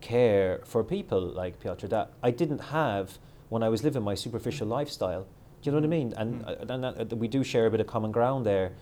care 0.00 0.60
for 0.64 0.82
people, 0.82 1.20
like 1.20 1.60
Piotr, 1.60 1.86
that 1.86 2.10
I 2.22 2.30
didn't 2.32 2.62
have 2.80 3.18
when 3.48 3.62
I 3.62 3.68
was 3.68 3.84
living 3.84 4.02
my 4.02 4.16
superficial 4.16 4.66
lifestyle. 4.66 5.22
Do 5.62 5.70
you 5.70 5.72
know 5.72 5.78
what 5.78 5.84
I 5.84 5.88
mean? 5.98 6.12
And, 6.16 6.30
Mm. 6.44 6.48
uh, 6.70 6.72
and 6.74 6.84
that, 6.84 7.12
uh, 7.12 7.16
we 7.16 7.28
do 7.28 7.44
share 7.44 7.66
a 7.66 7.70
bit 7.70 7.80
of 7.80 7.86
common 7.86 8.10
ground 8.12 8.44
there. 8.44 8.72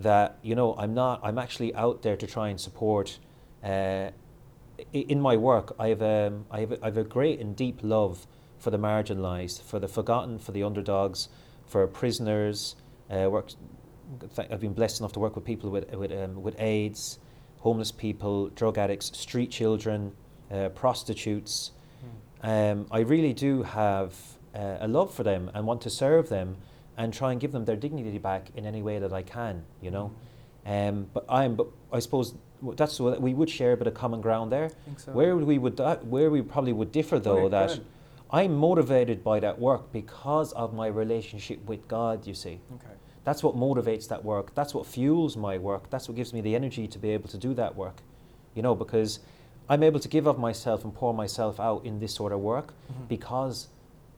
That 0.00 0.38
you 0.42 0.54
know, 0.54 0.74
I'm 0.78 0.94
not. 0.94 1.20
I'm 1.22 1.38
actually 1.38 1.74
out 1.74 2.02
there 2.02 2.16
to 2.16 2.26
try 2.26 2.48
and 2.48 2.60
support. 2.60 3.18
Uh, 3.62 4.10
in 4.92 5.20
my 5.20 5.36
work, 5.36 5.74
I 5.78 5.88
have 5.88 6.02
um, 6.02 6.46
I 6.50 6.60
have 6.60 6.72
a, 6.72 6.78
I 6.82 6.86
have 6.86 6.96
a 6.96 7.04
great 7.04 7.38
and 7.40 7.54
deep 7.54 7.80
love 7.82 8.26
for 8.58 8.70
the 8.70 8.78
marginalised, 8.78 9.62
for 9.62 9.78
the 9.78 9.88
forgotten, 9.88 10.38
for 10.38 10.52
the 10.52 10.62
underdogs, 10.62 11.28
for 11.66 11.86
prisoners. 11.86 12.76
Uh, 13.10 13.28
worked, 13.28 13.56
I've 14.38 14.60
been 14.60 14.72
blessed 14.72 15.00
enough 15.00 15.12
to 15.12 15.20
work 15.20 15.34
with 15.34 15.44
people 15.44 15.70
with 15.70 15.92
with 15.94 16.12
um, 16.12 16.42
with 16.42 16.58
AIDS, 16.58 17.18
homeless 17.58 17.92
people, 17.92 18.48
drug 18.48 18.78
addicts, 18.78 19.16
street 19.18 19.50
children, 19.50 20.12
uh, 20.50 20.70
prostitutes. 20.70 21.72
Mm. 22.42 22.72
Um, 22.72 22.86
I 22.90 23.00
really 23.00 23.34
do 23.34 23.62
have 23.62 24.14
uh, 24.54 24.78
a 24.80 24.88
love 24.88 25.12
for 25.12 25.24
them 25.24 25.50
and 25.54 25.66
want 25.66 25.82
to 25.82 25.90
serve 25.90 26.28
them 26.28 26.56
and 27.00 27.12
try 27.14 27.32
and 27.32 27.40
give 27.40 27.52
them 27.52 27.64
their 27.64 27.76
dignity 27.76 28.18
back 28.18 28.50
in 28.54 28.66
any 28.66 28.82
way 28.82 28.98
that 28.98 29.12
I 29.12 29.22
can. 29.22 29.64
You 29.80 29.90
know. 29.90 30.12
Um, 30.66 31.06
but 31.14 31.24
I'm, 31.28 31.54
but 31.56 31.68
I 31.92 31.98
suppose 32.00 32.34
that's 32.80 33.00
what 33.00 33.20
we 33.22 33.32
would 33.32 33.48
share 33.48 33.72
a 33.72 33.76
bit 33.76 33.86
of 33.86 33.94
common 33.94 34.20
ground 34.20 34.52
there. 34.52 34.70
So. 34.98 35.12
Where 35.12 35.34
we 35.36 35.56
would 35.58 35.76
that, 35.78 36.04
where 36.06 36.30
we 36.30 36.42
probably 36.42 36.74
would 36.74 36.92
differ 36.92 37.18
though 37.18 37.48
that. 37.48 37.80
I'm 38.32 38.54
motivated 38.54 39.24
by 39.24 39.40
that 39.40 39.58
work 39.58 39.90
because 39.90 40.52
of 40.52 40.72
my 40.72 40.86
relationship 40.86 41.58
with 41.66 41.88
God. 41.88 42.28
You 42.28 42.34
see, 42.34 42.60
Okay. 42.76 42.94
that's 43.24 43.42
what 43.42 43.56
motivates 43.56 44.06
that 44.06 44.24
work. 44.24 44.54
That's 44.54 44.72
what 44.72 44.86
fuels 44.86 45.36
my 45.36 45.58
work. 45.58 45.90
That's 45.90 46.06
what 46.08 46.14
gives 46.16 46.32
me 46.32 46.40
the 46.40 46.54
energy 46.54 46.86
to 46.86 46.98
be 47.00 47.10
able 47.10 47.28
to 47.30 47.38
do 47.38 47.54
that 47.54 47.74
work. 47.74 47.96
You 48.54 48.62
know, 48.62 48.76
because 48.76 49.18
I'm 49.68 49.82
able 49.82 49.98
to 49.98 50.08
give 50.16 50.28
of 50.28 50.38
myself 50.38 50.84
and 50.84 50.94
pour 50.94 51.12
myself 51.12 51.58
out 51.58 51.84
in 51.84 51.98
this 51.98 52.14
sort 52.14 52.32
of 52.32 52.38
work 52.38 52.68
Mhm. 52.72 53.08
because 53.08 53.66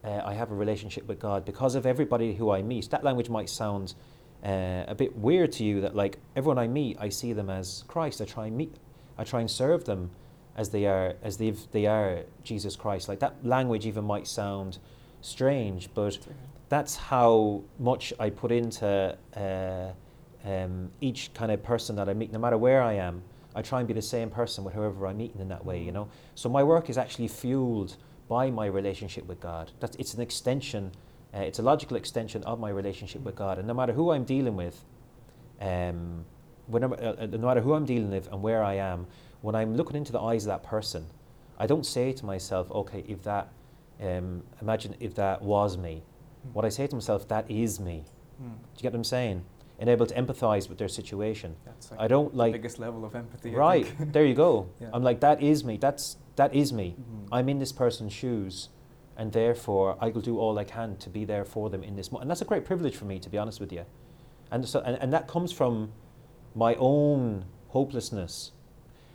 uh, 0.03 0.21
I 0.25 0.33
have 0.33 0.51
a 0.51 0.55
relationship 0.55 1.07
with 1.07 1.19
God. 1.19 1.45
Because 1.45 1.75
of 1.75 1.85
everybody 1.85 2.33
who 2.33 2.51
I 2.51 2.61
meet. 2.61 2.89
That 2.89 3.03
language 3.03 3.29
might 3.29 3.49
sound 3.49 3.93
uh, 4.43 4.83
a 4.87 4.95
bit 4.95 5.15
weird 5.15 5.51
to 5.53 5.63
you. 5.63 5.81
That 5.81 5.95
like 5.95 6.17
everyone 6.35 6.59
I 6.59 6.67
meet, 6.67 6.97
I 6.99 7.09
see 7.09 7.33
them 7.33 7.49
as 7.49 7.83
Christ. 7.87 8.21
I 8.21 8.25
try 8.25 8.47
and 8.47 8.57
meet, 8.57 8.75
I 9.17 9.23
try 9.23 9.39
and 9.39 9.49
serve 9.49 9.85
them 9.85 10.11
as 10.55 10.69
they 10.69 10.85
are, 10.85 11.15
as 11.23 11.37
they 11.37 11.51
they 11.71 11.85
are 11.85 12.23
Jesus 12.43 12.75
Christ. 12.75 13.07
Like 13.07 13.19
that 13.19 13.45
language 13.45 13.85
even 13.85 14.03
might 14.03 14.27
sound 14.27 14.79
strange, 15.21 15.89
but 15.93 16.19
that's 16.69 16.95
how 16.95 17.63
much 17.79 18.13
I 18.19 18.29
put 18.29 18.51
into 18.51 19.17
uh, 19.35 19.91
um, 20.43 20.91
each 21.01 21.33
kind 21.33 21.51
of 21.51 21.63
person 21.63 21.95
that 21.95 22.09
I 22.09 22.13
meet, 22.13 22.31
no 22.31 22.39
matter 22.39 22.57
where 22.57 22.81
I 22.81 22.93
am. 22.93 23.23
I 23.55 23.61
try 23.61 23.79
and 23.79 23.87
be 23.87 23.93
the 23.93 24.01
same 24.01 24.29
person 24.29 24.63
with 24.63 24.73
whoever 24.73 25.05
I'm 25.05 25.17
meeting 25.17 25.39
in 25.39 25.49
that 25.49 25.63
way, 25.63 25.81
you 25.81 25.91
know. 25.91 26.09
So 26.33 26.49
my 26.49 26.63
work 26.63 26.89
is 26.89 26.97
actually 26.97 27.27
fueled 27.27 27.95
by 28.27 28.49
my 28.49 28.65
relationship 28.65 29.25
with 29.25 29.39
God. 29.39 29.71
That's 29.79 29.95
it's 29.97 30.13
an 30.13 30.21
extension. 30.21 30.91
Uh, 31.33 31.39
it's 31.39 31.59
a 31.59 31.63
logical 31.63 31.97
extension 31.97 32.43
of 32.43 32.59
my 32.59 32.69
relationship 32.69 33.21
with 33.21 33.35
God, 33.35 33.57
and 33.57 33.67
no 33.67 33.73
matter 33.73 33.93
who 33.93 34.11
I'm 34.11 34.23
dealing 34.23 34.55
with, 34.55 34.83
um, 35.59 36.25
whenever, 36.67 36.95
uh, 36.95 37.23
uh, 37.23 37.25
no 37.25 37.47
matter 37.47 37.61
who 37.61 37.73
I'm 37.73 37.85
dealing 37.85 38.11
with 38.11 38.31
and 38.31 38.41
where 38.41 38.63
I 38.63 38.75
am, 38.75 39.07
when 39.41 39.55
I'm 39.55 39.75
looking 39.75 39.95
into 39.95 40.11
the 40.11 40.19
eyes 40.19 40.45
of 40.45 40.49
that 40.49 40.63
person, 40.63 41.05
I 41.57 41.67
don't 41.67 41.85
say 41.85 42.13
to 42.13 42.25
myself, 42.25 42.71
"Okay, 42.71 43.03
if 43.07 43.23
that, 43.23 43.49
um, 44.01 44.43
imagine 44.61 44.95
if 44.99 45.15
that 45.15 45.41
was 45.41 45.77
me." 45.77 46.03
Mm. 46.47 46.53
What 46.53 46.65
I 46.65 46.69
say 46.69 46.87
to 46.87 46.95
myself, 46.95 47.27
that 47.29 47.49
is 47.49 47.79
me. 47.79 48.05
Mm. 48.41 48.51
Do 48.51 48.77
you 48.77 48.83
get 48.83 48.93
what 48.93 48.99
I'm 48.99 49.03
saying? 49.03 49.43
And 49.79 49.89
able 49.89 50.05
to 50.05 50.13
empathize 50.15 50.69
with 50.69 50.77
their 50.77 50.87
situation. 50.87 51.55
That's 51.65 51.91
like 51.91 51.99
I 51.99 52.07
don't 52.07 52.31
the 52.31 52.37
like. 52.37 52.53
biggest 52.53 52.79
level 52.79 53.05
of 53.05 53.15
empathy. 53.15 53.51
Right 53.51 53.87
there, 54.13 54.25
you 54.25 54.35
go. 54.35 54.69
Yeah. 54.79 54.89
I'm 54.93 55.03
like 55.03 55.19
that 55.21 55.41
is 55.41 55.63
me. 55.63 55.77
That's 55.77 56.17
that 56.35 56.53
is 56.53 56.71
me. 56.73 56.95
Mhm. 56.99 57.27
I'm 57.31 57.49
in 57.49 57.59
this 57.59 57.71
person's 57.71 58.13
shoes, 58.13 58.69
and 59.17 59.31
therefore 59.31 59.97
I 59.99 60.09
will 60.09 60.21
do 60.21 60.39
all 60.39 60.57
I 60.57 60.63
can 60.63 60.97
to 60.97 61.09
be 61.09 61.25
there 61.25 61.45
for 61.45 61.69
them 61.69 61.83
in 61.83 61.95
this. 61.95 62.11
Mo- 62.11 62.19
and 62.19 62.29
that's 62.29 62.41
a 62.41 62.45
great 62.45 62.65
privilege 62.65 62.95
for 62.95 63.05
me, 63.05 63.19
to 63.19 63.29
be 63.29 63.37
honest 63.37 63.59
with 63.59 63.71
you. 63.71 63.85
And 64.51 64.67
so, 64.67 64.79
and, 64.81 64.97
and 65.01 65.11
that 65.13 65.27
comes 65.27 65.51
from 65.51 65.91
my 66.55 66.75
own 66.75 67.45
hopelessness, 67.69 68.51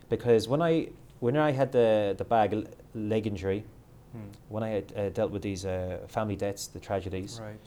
because 0.09 0.49
when 0.49 0.63
I 0.63 0.89
when 1.21 1.37
I 1.37 1.53
had 1.53 1.73
the 1.73 2.15
the 2.17 2.25
bag 2.25 2.69
leg 2.95 3.27
injury, 3.27 3.65
Mm. 4.17 4.21
when 4.49 4.63
I 4.63 4.69
had 4.71 4.93
uh, 4.97 5.09
dealt 5.11 5.31
with 5.33 5.43
these 5.43 5.67
uh, 5.67 5.99
family 6.09 6.35
deaths, 6.35 6.67
the 6.67 6.81
tragedies, 6.81 7.41
Right. 7.43 7.59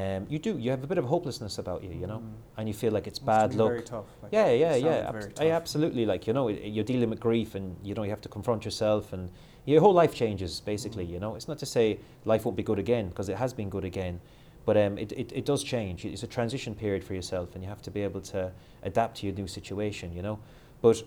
Um, 0.00 0.26
you 0.28 0.38
do 0.38 0.52
you 0.58 0.70
have 0.74 0.82
a 0.84 0.86
bit 0.92 0.98
of 0.98 1.04
hopelessness 1.14 1.54
about 1.58 1.80
you, 1.84 1.92
you 2.02 2.06
know, 2.12 2.18
Mm. 2.18 2.32
and 2.58 2.68
you 2.68 2.74
feel 2.82 2.92
like 2.96 3.06
it's 3.10 3.18
bad 3.34 3.54
luck. 3.54 3.68
Very 3.68 3.82
tough. 3.82 4.04
like, 4.22 4.32
Yeah, 4.32 4.50
yeah, 4.64 4.74
yeah. 4.88 5.10
tough. 5.12 5.40
I 5.40 5.50
absolutely 5.60 6.04
like 6.12 6.22
you 6.26 6.32
know 6.38 6.48
you're 6.48 6.88
dealing 6.92 7.10
with 7.10 7.20
grief 7.20 7.54
and 7.54 7.66
you 7.88 7.94
know 7.94 8.02
you 8.06 8.10
have 8.10 8.20
to 8.22 8.28
confront 8.36 8.64
yourself 8.64 9.12
and 9.14 9.30
your 9.64 9.80
whole 9.80 9.94
life 10.02 10.14
changes 10.22 10.60
basically. 10.60 11.06
Mm. 11.06 11.10
You 11.12 11.20
know, 11.20 11.34
it's 11.36 11.48
not 11.48 11.58
to 11.58 11.66
say 11.66 11.98
life 12.24 12.44
won't 12.44 12.56
be 12.56 12.62
good 12.70 12.78
again 12.86 13.08
because 13.08 13.28
it 13.28 13.36
has 13.36 13.52
been 13.54 13.70
good 13.70 13.84
again, 13.84 14.20
but 14.66 14.76
um, 14.76 14.98
it, 14.98 15.12
it 15.12 15.28
it 15.32 15.44
does 15.46 15.62
change. 15.74 16.04
It's 16.04 16.24
a 16.24 16.32
transition 16.38 16.74
period 16.74 17.02
for 17.04 17.14
yourself 17.14 17.54
and 17.54 17.62
you 17.64 17.68
have 17.74 17.82
to 17.82 17.90
be 17.90 18.02
able 18.08 18.20
to 18.32 18.40
adapt 18.82 19.12
to 19.18 19.26
your 19.26 19.34
new 19.36 19.46
situation. 19.48 20.12
You 20.12 20.22
know, 20.22 20.38
but. 20.82 21.02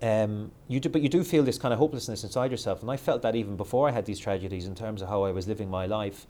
Um, 0.00 0.52
you 0.68 0.78
do, 0.78 0.88
but 0.90 1.02
you 1.02 1.08
do 1.08 1.24
feel 1.24 1.42
this 1.42 1.58
kind 1.58 1.72
of 1.74 1.78
hopelessness 1.80 2.22
inside 2.22 2.52
yourself, 2.52 2.82
and 2.82 2.90
I 2.90 2.96
felt 2.96 3.20
that 3.22 3.34
even 3.34 3.56
before 3.56 3.88
I 3.88 3.90
had 3.90 4.04
these 4.06 4.20
tragedies 4.20 4.66
in 4.68 4.76
terms 4.76 5.02
of 5.02 5.08
how 5.08 5.24
I 5.24 5.32
was 5.32 5.48
living 5.48 5.68
my 5.68 5.86
life. 5.86 6.24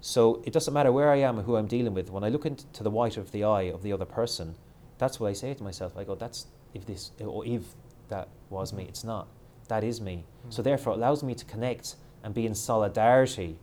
So 0.00 0.42
it 0.44 0.52
doesn't 0.52 0.72
matter 0.72 0.92
where 0.92 1.10
I 1.10 1.16
am 1.16 1.38
or 1.38 1.42
who 1.42 1.56
I'm 1.56 1.66
dealing 1.66 1.94
with. 1.94 2.10
When 2.10 2.24
I 2.24 2.28
look 2.28 2.46
into 2.46 2.82
the 2.82 2.90
white 2.90 3.16
of 3.16 3.32
the 3.32 3.44
eye 3.44 3.62
of 3.62 3.82
the 3.82 3.92
other 3.92 4.04
person, 4.06 4.54
that's 4.98 5.20
what 5.20 5.28
I 5.28 5.32
say 5.34 5.52
to 5.54 5.62
myself. 5.62 5.96
I 5.96 6.04
go, 6.04 6.14
"That's 6.14 6.46
if 6.74 6.86
this 6.86 7.10
or 7.20 7.44
if 7.46 7.74
that 8.08 8.28
was 8.48 8.72
me. 8.72 8.84
It's 8.84 9.04
not. 9.04 9.28
That 9.68 9.84
is 9.84 10.00
me." 10.00 10.24
So 10.48 10.60
Mm. 10.62 10.64
therefore, 10.64 10.92
it 10.94 10.96
allows 10.96 11.22
me 11.22 11.34
to 11.34 11.44
connect 11.44 11.96
and 12.22 12.34
be 12.34 12.46
in 12.46 12.54
solidarity 12.54 13.58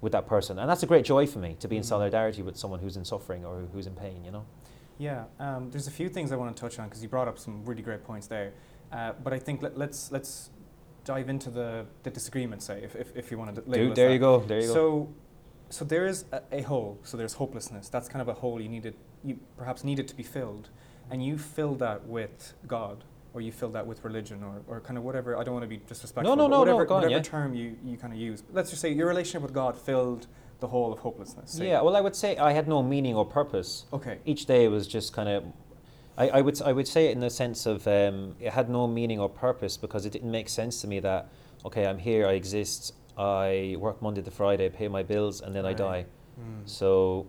with 0.00 0.12
that 0.12 0.26
person, 0.26 0.58
and 0.58 0.68
that's 0.70 0.82
a 0.82 0.86
great 0.86 1.04
joy 1.04 1.26
for 1.26 1.38
me 1.40 1.56
to 1.60 1.68
be 1.68 1.76
in 1.76 1.82
Mhm. 1.82 1.86
solidarity 1.86 2.42
with 2.42 2.56
someone 2.56 2.80
who's 2.80 2.96
in 2.96 3.04
suffering 3.04 3.44
or 3.44 3.60
who's 3.72 3.86
in 3.86 3.94
pain. 3.94 4.24
You 4.24 4.30
know. 4.30 4.44
Yeah, 4.98 5.24
um, 5.38 5.70
there's 5.70 5.86
a 5.86 5.90
few 5.90 6.08
things 6.08 6.30
I 6.32 6.36
want 6.36 6.54
to 6.56 6.60
touch 6.60 6.78
on 6.78 6.86
because 6.88 7.02
you 7.02 7.08
brought 7.08 7.28
up 7.28 7.38
some 7.38 7.64
really 7.64 7.82
great 7.82 8.04
points 8.04 8.26
there. 8.26 8.52
Uh, 8.92 9.12
but 9.24 9.32
I 9.32 9.38
think 9.38 9.62
let, 9.62 9.76
let's 9.78 10.10
let's 10.12 10.50
dive 11.04 11.28
into 11.30 11.50
the, 11.50 11.86
the 12.02 12.10
disagreement, 12.10 12.62
say, 12.62 12.82
if, 12.82 12.94
if, 12.94 13.16
if 13.16 13.30
you 13.30 13.38
want 13.38 13.54
to 13.54 13.62
label 13.66 13.94
there 13.94 14.08
that. 14.08 14.12
you 14.12 14.18
go. 14.18 14.40
There 14.40 14.60
you 14.60 14.66
go. 14.66 14.74
So, 14.74 15.08
so 15.70 15.84
there 15.84 16.06
is 16.06 16.24
a, 16.32 16.42
a 16.52 16.62
hole. 16.62 16.98
So 17.02 17.16
there's 17.16 17.34
hopelessness. 17.34 17.88
That's 17.88 18.08
kind 18.08 18.20
of 18.20 18.28
a 18.28 18.34
hole 18.34 18.60
you 18.60 18.68
needed, 18.68 18.94
you 19.24 19.38
perhaps 19.56 19.84
needed 19.84 20.08
to 20.08 20.14
be 20.14 20.22
filled, 20.22 20.68
and 21.10 21.24
you 21.24 21.38
filled 21.38 21.78
that 21.78 22.06
with 22.06 22.54
God, 22.66 23.04
or 23.32 23.40
you 23.40 23.52
filled 23.52 23.72
that 23.74 23.86
with 23.86 24.04
religion, 24.04 24.42
or, 24.42 24.62
or 24.66 24.80
kind 24.80 24.98
of 24.98 25.04
whatever. 25.04 25.36
I 25.36 25.44
don't 25.44 25.54
want 25.54 25.64
to 25.64 25.68
be 25.68 25.78
disrespectful. 25.78 26.24
No, 26.24 26.34
no, 26.34 26.48
but 26.48 26.48
no, 26.48 26.64
no, 26.64 26.76
Whatever, 26.76 26.94
on, 26.94 27.02
whatever 27.02 27.10
yeah. 27.14 27.22
term 27.22 27.54
you, 27.54 27.76
you 27.84 27.96
kind 27.96 28.12
of 28.12 28.18
use. 28.18 28.42
Let's 28.52 28.70
just 28.70 28.82
say 28.82 28.92
your 28.92 29.06
relationship 29.08 29.42
with 29.42 29.54
God 29.54 29.78
filled 29.78 30.26
the 30.60 30.68
hole 30.68 30.92
of 30.92 30.98
hopelessness. 30.98 31.52
say. 31.52 31.68
Yeah, 31.68 31.80
well, 31.80 31.96
I 31.96 32.00
would 32.00 32.14
say 32.16 32.36
I 32.36 32.52
had 32.52 32.68
no 32.68 32.82
meaning 32.82 33.14
or 33.14 33.24
purpose. 33.24 33.86
Okay. 33.92 34.18
Each 34.24 34.46
day 34.46 34.68
was 34.68 34.86
just 34.86 35.12
kind 35.12 35.28
of. 35.28 35.44
I, 36.18 36.28
I 36.28 36.40
would 36.42 36.60
I 36.60 36.72
would 36.72 36.86
say 36.88 37.06
it 37.06 37.12
in 37.12 37.20
the 37.20 37.30
sense 37.30 37.64
of 37.64 37.86
um, 37.86 38.34
it 38.40 38.52
had 38.52 38.68
no 38.68 38.86
meaning 38.86 39.20
or 39.20 39.28
purpose 39.28 39.76
because 39.76 40.04
it 40.04 40.10
didn't 40.12 40.30
make 40.30 40.48
sense 40.48 40.80
to 40.82 40.86
me 40.86 41.00
that 41.00 41.28
okay 41.64 41.86
I'm 41.86 41.98
here 41.98 42.26
I 42.26 42.32
exist 42.32 42.92
I 43.18 43.76
work 43.78 44.00
Monday 44.02 44.22
to 44.22 44.30
Friday 44.30 44.68
pay 44.68 44.88
my 44.88 45.02
bills 45.02 45.40
and 45.40 45.54
then 45.54 45.66
I 45.66 45.72
die 45.74 46.06
Mm. 46.40 46.66
so 46.66 47.26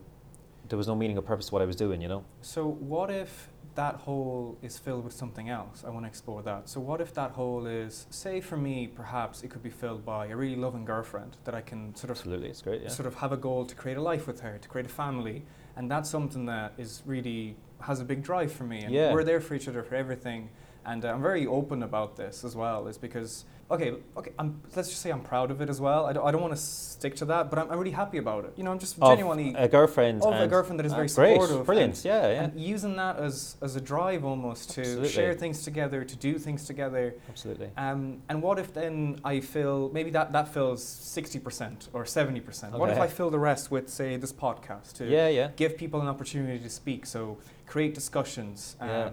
there 0.70 0.78
was 0.78 0.88
no 0.88 0.96
meaning 0.96 1.18
or 1.18 1.22
purpose 1.22 1.48
to 1.48 1.54
what 1.54 1.62
I 1.62 1.66
was 1.66 1.76
doing 1.76 2.02
you 2.02 2.08
know 2.08 2.24
So 2.42 2.66
what 2.66 3.10
if 3.12 3.50
that 3.76 3.96
hole 3.96 4.58
is 4.62 4.78
filled 4.78 5.04
with 5.06 5.14
something 5.14 5.50
else? 5.50 5.84
I 5.86 5.90
want 5.90 6.04
to 6.06 6.10
explore 6.10 6.42
that. 6.44 6.68
So 6.68 6.80
what 6.82 7.00
if 7.00 7.14
that 7.14 7.32
hole 7.32 7.66
is, 7.68 8.06
say, 8.10 8.42
for 8.42 8.58
me, 8.58 8.88
perhaps 8.88 9.44
it 9.44 9.50
could 9.50 9.64
be 9.64 9.70
filled 9.70 10.06
by 10.06 10.28
a 10.28 10.36
really 10.36 10.58
loving 10.58 10.84
girlfriend 10.86 11.38
that 11.46 11.56
I 11.56 11.62
can 11.62 11.96
sort 11.96 12.12
of 12.12 12.18
absolutely 12.18 12.50
it's 12.50 12.62
great 12.62 12.82
yeah 12.82 12.90
sort 12.90 13.08
of 13.08 13.16
have 13.16 13.32
a 13.32 13.38
goal 13.38 13.66
to 13.66 13.76
create 13.76 13.98
a 13.98 14.02
life 14.02 14.28
with 14.28 14.42
her, 14.42 14.58
to 14.58 14.68
create 14.68 14.86
a 14.88 14.90
family, 14.90 15.46
and 15.78 15.90
that's 15.90 16.10
something 16.10 16.46
that 16.48 16.74
is 16.78 17.02
really 17.06 17.56
has 17.80 18.00
a 18.02 18.06
big 18.06 18.22
drive 18.24 18.52
for 18.52 18.66
me. 18.66 18.80
And 18.84 18.94
Yeah. 18.94 19.14
we're 19.14 19.24
there 19.24 19.42
for 19.42 19.56
each 19.56 19.68
other 19.68 19.84
for 19.84 19.96
everything. 19.96 20.50
And 20.86 21.06
uh, 21.06 21.10
I'm 21.14 21.22
very 21.22 21.46
open 21.48 21.84
about 21.84 22.18
this 22.18 22.44
as 22.44 22.56
well, 22.56 22.88
is 22.88 22.98
because 22.98 23.46
okay, 23.72 23.94
okay, 24.18 24.32
I'm, 24.38 24.62
let's 24.76 24.90
just 24.90 25.02
say 25.02 25.10
I'm 25.12 25.22
proud 25.22 25.50
of 25.52 25.62
it 25.62 25.70
as 25.70 25.80
well. 25.82 26.06
I 26.06 26.14
don't, 26.14 26.26
I 26.28 26.32
don't 26.32 26.42
want 26.42 26.54
to 26.54 26.60
stick 26.62 27.16
to 27.18 27.26
that, 27.26 27.50
but 27.50 27.58
I'm, 27.60 27.72
I'm 27.72 27.78
really 27.80 27.92
happy 28.04 28.18
about 28.18 28.46
it. 28.46 28.54
You 28.58 28.64
know, 28.64 28.72
I'm 28.72 28.80
just 28.80 28.98
Of 29.02 29.10
genuinely 29.10 29.54
a 29.58 29.68
girlfriend 29.68 30.22
of 30.24 30.34
a 30.36 30.48
girlfriend 30.48 30.80
that 30.80 30.86
is 30.86 30.94
Ah, 30.94 30.98
very 30.98 31.08
great 31.08 31.42
supportive. 31.42 31.66
brilliant 31.66 31.96
and- 31.96 32.06
yeah 32.06 32.28
yeah 32.36 32.44
and 32.44 32.60
using 32.60 32.96
that 32.98 33.18
as, 33.18 33.56
as 33.62 33.76
a 33.76 33.82
drive 33.82 34.24
almost 34.26 34.72
to 34.72 34.82
Absolutely. 34.82 35.10
share 35.10 35.34
things 35.34 35.64
together, 35.64 36.04
to 36.04 36.16
do 36.16 36.38
things 36.38 36.66
together. 36.66 37.16
absolutely 37.30 37.70
Um, 37.78 38.22
and 38.30 38.42
what 38.42 38.60
if 38.60 38.74
then 38.74 39.20
I 39.24 39.40
fill, 39.40 39.90
maybe 39.94 40.10
that, 40.12 40.32
that 40.34 40.48
fills 40.54 40.84
60% 40.84 41.88
or 41.94 42.04
70%? 42.04 42.72
What 42.72 42.90
if 42.90 43.00
I 43.00 43.08
fill 43.08 43.30
the 43.30 43.40
rest 43.40 43.72
with, 43.72 43.90
say, 43.90 44.18
this 44.18 44.34
podcast 44.34 44.94
to 44.98 45.06
yeah 45.06 45.28
yeah 45.28 45.50
give 45.56 45.78
people 45.78 46.02
an 46.02 46.08
opportunity 46.08 46.60
to 46.60 46.70
speak? 46.70 47.06
So 47.06 47.38
create 47.68 47.94
discussions, 47.94 48.76
um, 48.80 48.90
Yeah. 48.90 49.10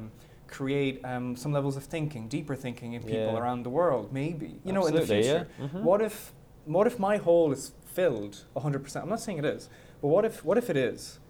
Create 0.49 1.01
um, 1.05 1.37
some 1.37 1.53
levels 1.53 1.77
of 1.77 1.85
thinking, 1.85 2.29
deeper 2.29 2.57
thinking 2.57 2.95
in 2.95 3.03
people 3.03 3.19
Yeah. 3.33 3.39
around 3.39 3.63
the 3.63 3.71
world, 3.71 4.13
maybe, 4.13 4.61
you 4.65 4.73
know, 4.73 4.87
in 4.87 4.95
the 4.95 5.03
future. 5.03 5.47
yeah. 5.59 5.67
Mhm. 5.67 5.83
What 5.83 6.01
if, 6.01 6.33
what 6.65 6.87
if 6.87 6.99
my 6.99 7.17
hole 7.19 7.53
is 7.53 7.73
filled 7.85 8.45
100%? 8.57 9.03
I'm 9.03 9.09
not 9.09 9.21
saying 9.21 9.39
it 9.39 9.45
is, 9.45 9.69
but 10.01 10.09
what 10.09 10.25
if, 10.25 10.45
what 10.45 10.59
if 10.59 10.71
it 10.71 10.77
is? 10.77 11.21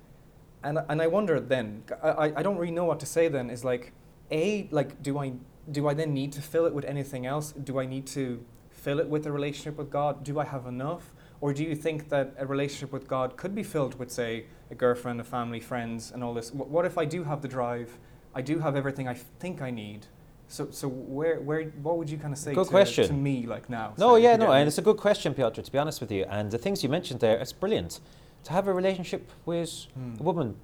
And, 0.63 0.79
and 0.89 1.03
I 1.03 1.07
wonder 1.07 1.39
then, 1.41 1.83
I, 2.03 2.33
I- 2.37 2.43
don't 2.43 2.57
really 2.57 2.73
know 2.73 2.85
what 2.85 3.01
to 3.01 3.07
say 3.07 3.29
then, 3.29 3.51
is 3.51 3.65
like, 3.65 3.93
A, 4.31 4.69
like, 4.71 5.03
do 5.03 5.19
I, 5.19 5.33
do 5.71 5.89
I 5.89 5.95
then 5.95 6.15
need 6.15 6.33
to 6.33 6.43
fill 6.43 6.65
it 6.67 6.75
with 6.75 6.85
anything 6.85 7.27
else? 7.27 7.53
Do 7.53 7.79
I 7.79 7.87
need 7.87 8.07
to 8.09 8.45
fill 8.71 9.01
it 9.01 9.09
with 9.09 9.27
a 9.27 9.33
relationship 9.33 9.77
with 9.79 9.91
God? 9.91 10.25
Do 10.25 10.39
I 10.39 10.45
have 10.45 10.67
enough? 10.67 11.13
Or 11.41 11.53
do 11.53 11.63
you 11.63 11.77
think 11.77 12.09
that 12.09 12.35
a 12.39 12.47
relationship 12.47 12.93
with 12.93 13.07
God 13.07 13.37
could 13.37 13.55
be 13.55 13.63
filled 13.63 13.97
with, 13.99 14.11
say, 14.11 14.47
a 14.71 14.75
girlfriend, 14.75 15.21
a 15.21 15.25
family, 15.25 15.61
friends, 15.61 16.11
and 16.13 16.25
all 16.25 16.35
this? 16.35 16.51
Wh- 16.51 16.69
What 16.71 16.85
if 16.85 16.99
I 16.99 17.05
do 17.05 17.23
have 17.25 17.43
the 17.43 17.49
drive? 17.49 17.99
I 18.39 18.41
do 18.41 18.61
have 18.61 18.77
everything 18.77 19.09
I 19.09 19.15
think 19.15 19.61
I 19.61 19.71
need. 19.73 20.07
So, 20.47 20.69
so 20.71 20.87
where, 20.89 21.41
where, 21.41 21.65
what 21.83 21.99
would 21.99 22.09
you 22.09 22.19
kind 22.19 22.33
of 22.33 22.39
say 22.39 22.55
Good 22.55 22.67
to, 22.67 22.71
question. 22.71 23.09
to 23.09 23.13
me, 23.13 23.47
like 23.47 23.69
now? 23.69 23.95
No, 23.99 24.15
say, 24.17 24.23
yeah, 24.23 24.37
no, 24.37 24.53
and 24.53 24.69
it's 24.69 24.79
a 24.79 24.83
good 24.83 24.97
question, 24.97 25.35
Piotr, 25.35 25.61
to 25.61 25.73
be 25.73 25.77
honest 25.77 26.01
with 26.01 26.13
you. 26.13 26.25
And 26.31 26.49
the 26.53 26.57
things 26.57 26.85
you 26.85 26.89
mentioned 26.89 27.19
there, 27.19 27.37
it's 27.37 27.53
brilliant. 27.53 27.99
To 28.45 28.53
have 28.53 28.69
a 28.69 28.73
relationship 28.73 29.29
with 29.45 29.87
Hmm. 29.95 30.15
a 30.21 30.23
woman, 30.23 30.55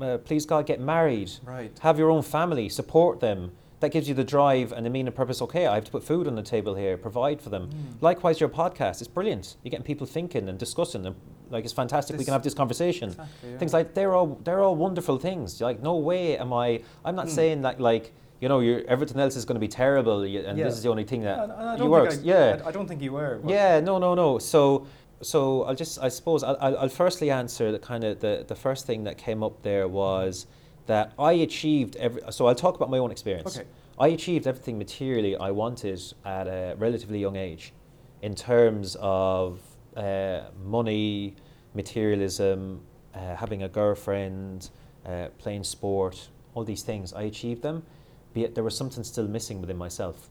uh, 0.00 0.18
please 0.18 0.44
God, 0.44 0.66
get 0.66 0.80
married, 0.80 1.30
Right. 1.44 1.70
have 1.78 1.96
your 1.96 2.10
own 2.10 2.22
family, 2.22 2.68
support 2.68 3.20
them. 3.20 3.52
That 3.78 3.90
gives 3.92 4.08
you 4.08 4.14
the 4.14 4.24
drive 4.24 4.72
and 4.72 4.84
the 4.84 4.90
meaning 4.90 5.06
and 5.08 5.16
purpose. 5.16 5.40
Okay, 5.42 5.66
I 5.66 5.76
have 5.76 5.84
to 5.84 5.90
put 5.92 6.02
food 6.04 6.26
on 6.26 6.34
the 6.34 6.42
table 6.42 6.74
here, 6.74 6.96
provide 6.96 7.40
for 7.40 7.50
them. 7.50 7.68
Mm. 7.70 8.02
Likewise, 8.02 8.38
your 8.40 8.48
podcast, 8.48 9.00
it's 9.00 9.08
brilliant. 9.08 9.56
You're 9.62 9.70
getting 9.70 9.84
people 9.86 10.06
thinking 10.08 10.48
and 10.48 10.58
discussing. 10.58 11.06
And, 11.06 11.16
like, 11.52 11.64
it's 11.64 11.72
fantastic. 11.72 12.18
we 12.18 12.24
can 12.24 12.32
have 12.32 12.42
this 12.42 12.54
conversation. 12.54 13.10
Exactly, 13.10 13.50
yeah. 13.52 13.58
Things 13.58 13.72
like 13.72 13.94
they're 13.94 14.14
all 14.14 14.38
they're 14.44 14.60
all 14.60 14.74
wonderful 14.74 15.18
things. 15.18 15.60
Like, 15.60 15.80
no 15.82 15.96
way 15.96 16.36
am 16.38 16.52
I. 16.52 16.82
I'm 17.04 17.14
not 17.14 17.26
Mm. 17.26 17.30
saying 17.38 17.62
that 17.62 17.80
like 17.80 18.12
you 18.40 18.48
know, 18.48 18.58
you're, 18.58 18.82
everything 18.88 19.20
else 19.20 19.36
is 19.36 19.44
going 19.44 19.54
to 19.54 19.60
be 19.60 19.68
terrible, 19.68 20.22
and 20.22 20.32
Yeah. 20.58 20.64
this 20.64 20.74
is 20.74 20.82
the 20.82 20.88
only 20.88 21.04
thing 21.04 21.22
that 21.22 21.36
Yeah, 21.48 21.76
you 21.76 21.86
works. 21.88 22.18
I, 22.18 22.22
yeah, 22.22 22.60
I, 22.64 22.68
I 22.70 22.72
don't 22.72 22.88
think 22.88 23.00
you 23.00 23.12
were. 23.12 23.38
but- 23.40 23.48
yeah, 23.52 23.78
no, 23.78 23.98
no, 23.98 24.14
no. 24.16 24.38
So, 24.40 24.86
so 25.20 25.62
I'll 25.62 25.76
just, 25.76 26.02
I 26.02 26.08
suppose, 26.08 26.42
I'll, 26.42 26.56
I'll, 26.60 26.76
I'll 26.78 26.88
firstly 26.88 27.30
answer 27.30 27.70
the 27.70 27.78
kind 27.78 28.02
of 28.02 28.18
the, 28.18 28.44
the 28.48 28.56
first 28.56 28.84
thing 28.84 29.04
that 29.04 29.16
came 29.16 29.44
up 29.44 29.62
there 29.62 29.86
was 29.86 30.46
that 30.86 31.12
I 31.20 31.32
achieved 31.34 31.94
every. 31.96 32.20
So 32.32 32.46
I'll 32.48 32.56
talk 32.56 32.74
about 32.74 32.90
my 32.90 32.98
own 32.98 33.12
experience. 33.12 33.56
Okay. 33.56 33.68
I 33.96 34.08
achieved 34.08 34.48
everything 34.48 34.76
materially 34.76 35.36
I 35.36 35.52
wanted 35.52 36.02
at 36.24 36.48
a 36.48 36.74
relatively 36.78 37.20
young 37.20 37.36
age, 37.36 37.72
in 38.22 38.34
terms 38.34 38.96
of 39.00 39.60
uh, 39.96 40.42
money, 40.64 41.34
materialism, 41.74 42.80
uh, 43.14 43.36
having 43.36 43.62
a 43.62 43.68
girlfriend, 43.68 44.70
uh, 45.06 45.28
playing 45.38 45.64
sport, 45.64 46.28
all 46.54 46.64
these 46.64 46.82
things. 46.82 47.12
I 47.12 47.22
achieved 47.22 47.62
them, 47.62 47.82
yet 48.34 48.54
there 48.54 48.64
was 48.64 48.76
something 48.76 49.04
still 49.04 49.28
missing 49.28 49.60
within 49.60 49.76
myself. 49.76 50.28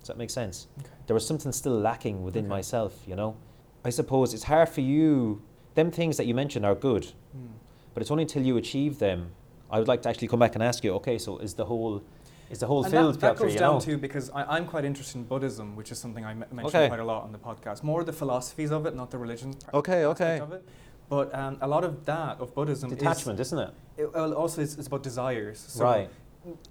Does 0.00 0.08
that 0.08 0.16
make 0.18 0.30
sense? 0.30 0.66
Okay. 0.80 0.88
There 1.06 1.14
was 1.14 1.26
something 1.26 1.52
still 1.52 1.78
lacking 1.78 2.22
within 2.22 2.44
Okay. 2.44 2.50
myself, 2.50 3.02
you 3.06 3.16
know? 3.16 3.36
I 3.84 3.90
suppose 3.90 4.34
it's 4.34 4.44
hard 4.44 4.68
for 4.68 4.80
you, 4.80 5.42
them 5.74 5.90
things 5.90 6.16
that 6.16 6.26
you 6.26 6.34
mentioned 6.34 6.64
are 6.66 6.74
good, 6.74 7.04
Mm. 7.36 7.48
but 7.94 8.02
it's 8.02 8.10
only 8.10 8.22
until 8.24 8.44
you 8.44 8.56
achieve 8.56 8.98
them. 8.98 9.32
I 9.70 9.78
would 9.78 9.88
like 9.88 10.02
to 10.02 10.08
actually 10.08 10.28
come 10.28 10.40
back 10.40 10.54
and 10.54 10.62
ask 10.62 10.82
you, 10.84 10.92
okay, 10.94 11.16
so 11.18 11.38
is 11.38 11.54
the 11.54 11.64
whole, 11.66 12.02
is 12.50 12.58
the 12.58 12.66
whole 12.66 12.82
And 12.84 12.92
filled, 12.92 13.14
that, 13.14 13.20
that 13.20 13.26
Piotr, 13.36 13.44
goes 13.44 13.52
you 13.54 13.58
down 13.60 13.74
know? 13.74 13.80
to 13.80 13.96
because 13.98 14.28
I, 14.30 14.42
I'm 14.56 14.66
quite 14.66 14.84
interested 14.84 15.16
in 15.18 15.24
Buddhism, 15.24 15.76
which 15.76 15.90
is 15.92 15.98
something 15.98 16.24
I 16.24 16.32
m- 16.32 16.38
mentioned 16.40 16.66
Okay. 16.66 16.88
quite 16.88 17.00
a 17.00 17.04
lot 17.04 17.22
on 17.22 17.32
the 17.32 17.38
podcast. 17.38 17.82
More 17.82 18.02
the 18.04 18.12
philosophies 18.12 18.70
of 18.72 18.86
it, 18.86 18.94
not 18.96 19.10
the 19.10 19.18
religion. 19.18 19.54
Okay, 19.72 20.04
okay. 20.06 20.40
Of 20.40 20.52
it. 20.52 20.64
But 21.08 21.34
um, 21.34 21.58
a 21.60 21.68
lot 21.68 21.84
of 21.84 22.04
that 22.06 22.40
of 22.40 22.54
Buddhism 22.54 22.90
Detachment, 22.90 23.38
isn't 23.40 23.58
it? 23.58 23.70
is 23.96 24.04
it, 24.04 24.14
well, 24.14 24.32
also 24.34 24.62
it's, 24.62 24.76
it's 24.76 24.86
about 24.88 25.02
desires. 25.02 25.58
So 25.68 25.84
right. 25.84 26.10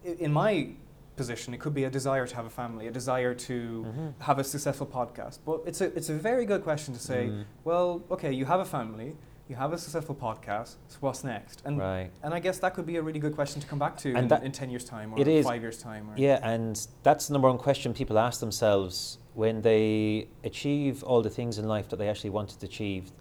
in 0.04 0.32
my 0.32 0.70
position, 1.16 1.54
it 1.54 1.60
could 1.60 1.74
be 1.74 1.84
a 1.84 1.90
desire 1.90 2.26
to 2.26 2.36
have 2.36 2.46
a 2.46 2.50
family, 2.50 2.88
a 2.88 2.92
desire 2.92 3.34
to 3.34 3.86
Mhm. 3.88 4.14
have 4.20 4.40
a 4.40 4.44
successful 4.44 4.88
podcast. 4.88 5.40
But 5.46 5.62
it's 5.66 5.82
a 5.82 5.86
it's 5.98 6.10
a 6.10 6.14
very 6.14 6.46
good 6.46 6.64
question 6.64 6.94
to 6.94 7.00
say. 7.00 7.28
Mm. 7.28 7.44
Well, 7.66 8.02
okay, 8.12 8.32
you 8.32 8.46
have 8.46 8.62
a 8.62 8.66
family, 8.66 9.16
you 9.50 9.56
have 9.56 9.74
a 9.74 9.78
successful 9.78 10.14
podcast. 10.16 10.76
So 10.88 10.98
what's 11.02 11.24
next? 11.24 11.64
And 11.66 11.80
right. 11.80 12.12
and 12.24 12.34
I 12.36 12.40
guess 12.40 12.60
that 12.60 12.76
could 12.76 12.86
be 12.86 12.98
a 12.98 13.02
really 13.02 13.20
good 13.20 13.34
question 13.34 13.60
to 13.60 13.68
come 13.68 13.80
back 13.80 13.98
to 13.98 14.16
in, 14.16 14.28
that- 14.28 14.44
in 14.44 14.52
ten 14.52 14.70
years' 14.70 14.86
time 14.86 15.12
or 15.14 15.28
is. 15.28 15.44
five 15.46 15.62
years' 15.62 15.80
time. 15.82 16.10
Or 16.10 16.14
Yeah, 16.16 16.40
and 16.44 16.88
that's 17.04 17.28
the 17.28 17.34
number 17.34 17.50
one 17.50 17.58
question 17.58 17.94
people 17.94 18.20
ask 18.20 18.40
themselves 18.40 19.18
when 19.34 19.62
they 19.64 20.28
achieve 20.44 21.04
all 21.04 21.22
the 21.24 21.30
things 21.32 21.58
in 21.58 21.68
life 21.68 21.90
that 21.90 21.98
they 21.98 22.08
actually 22.08 22.30
wanted 22.30 22.60
to 22.60 22.66
achieve. 22.68 23.12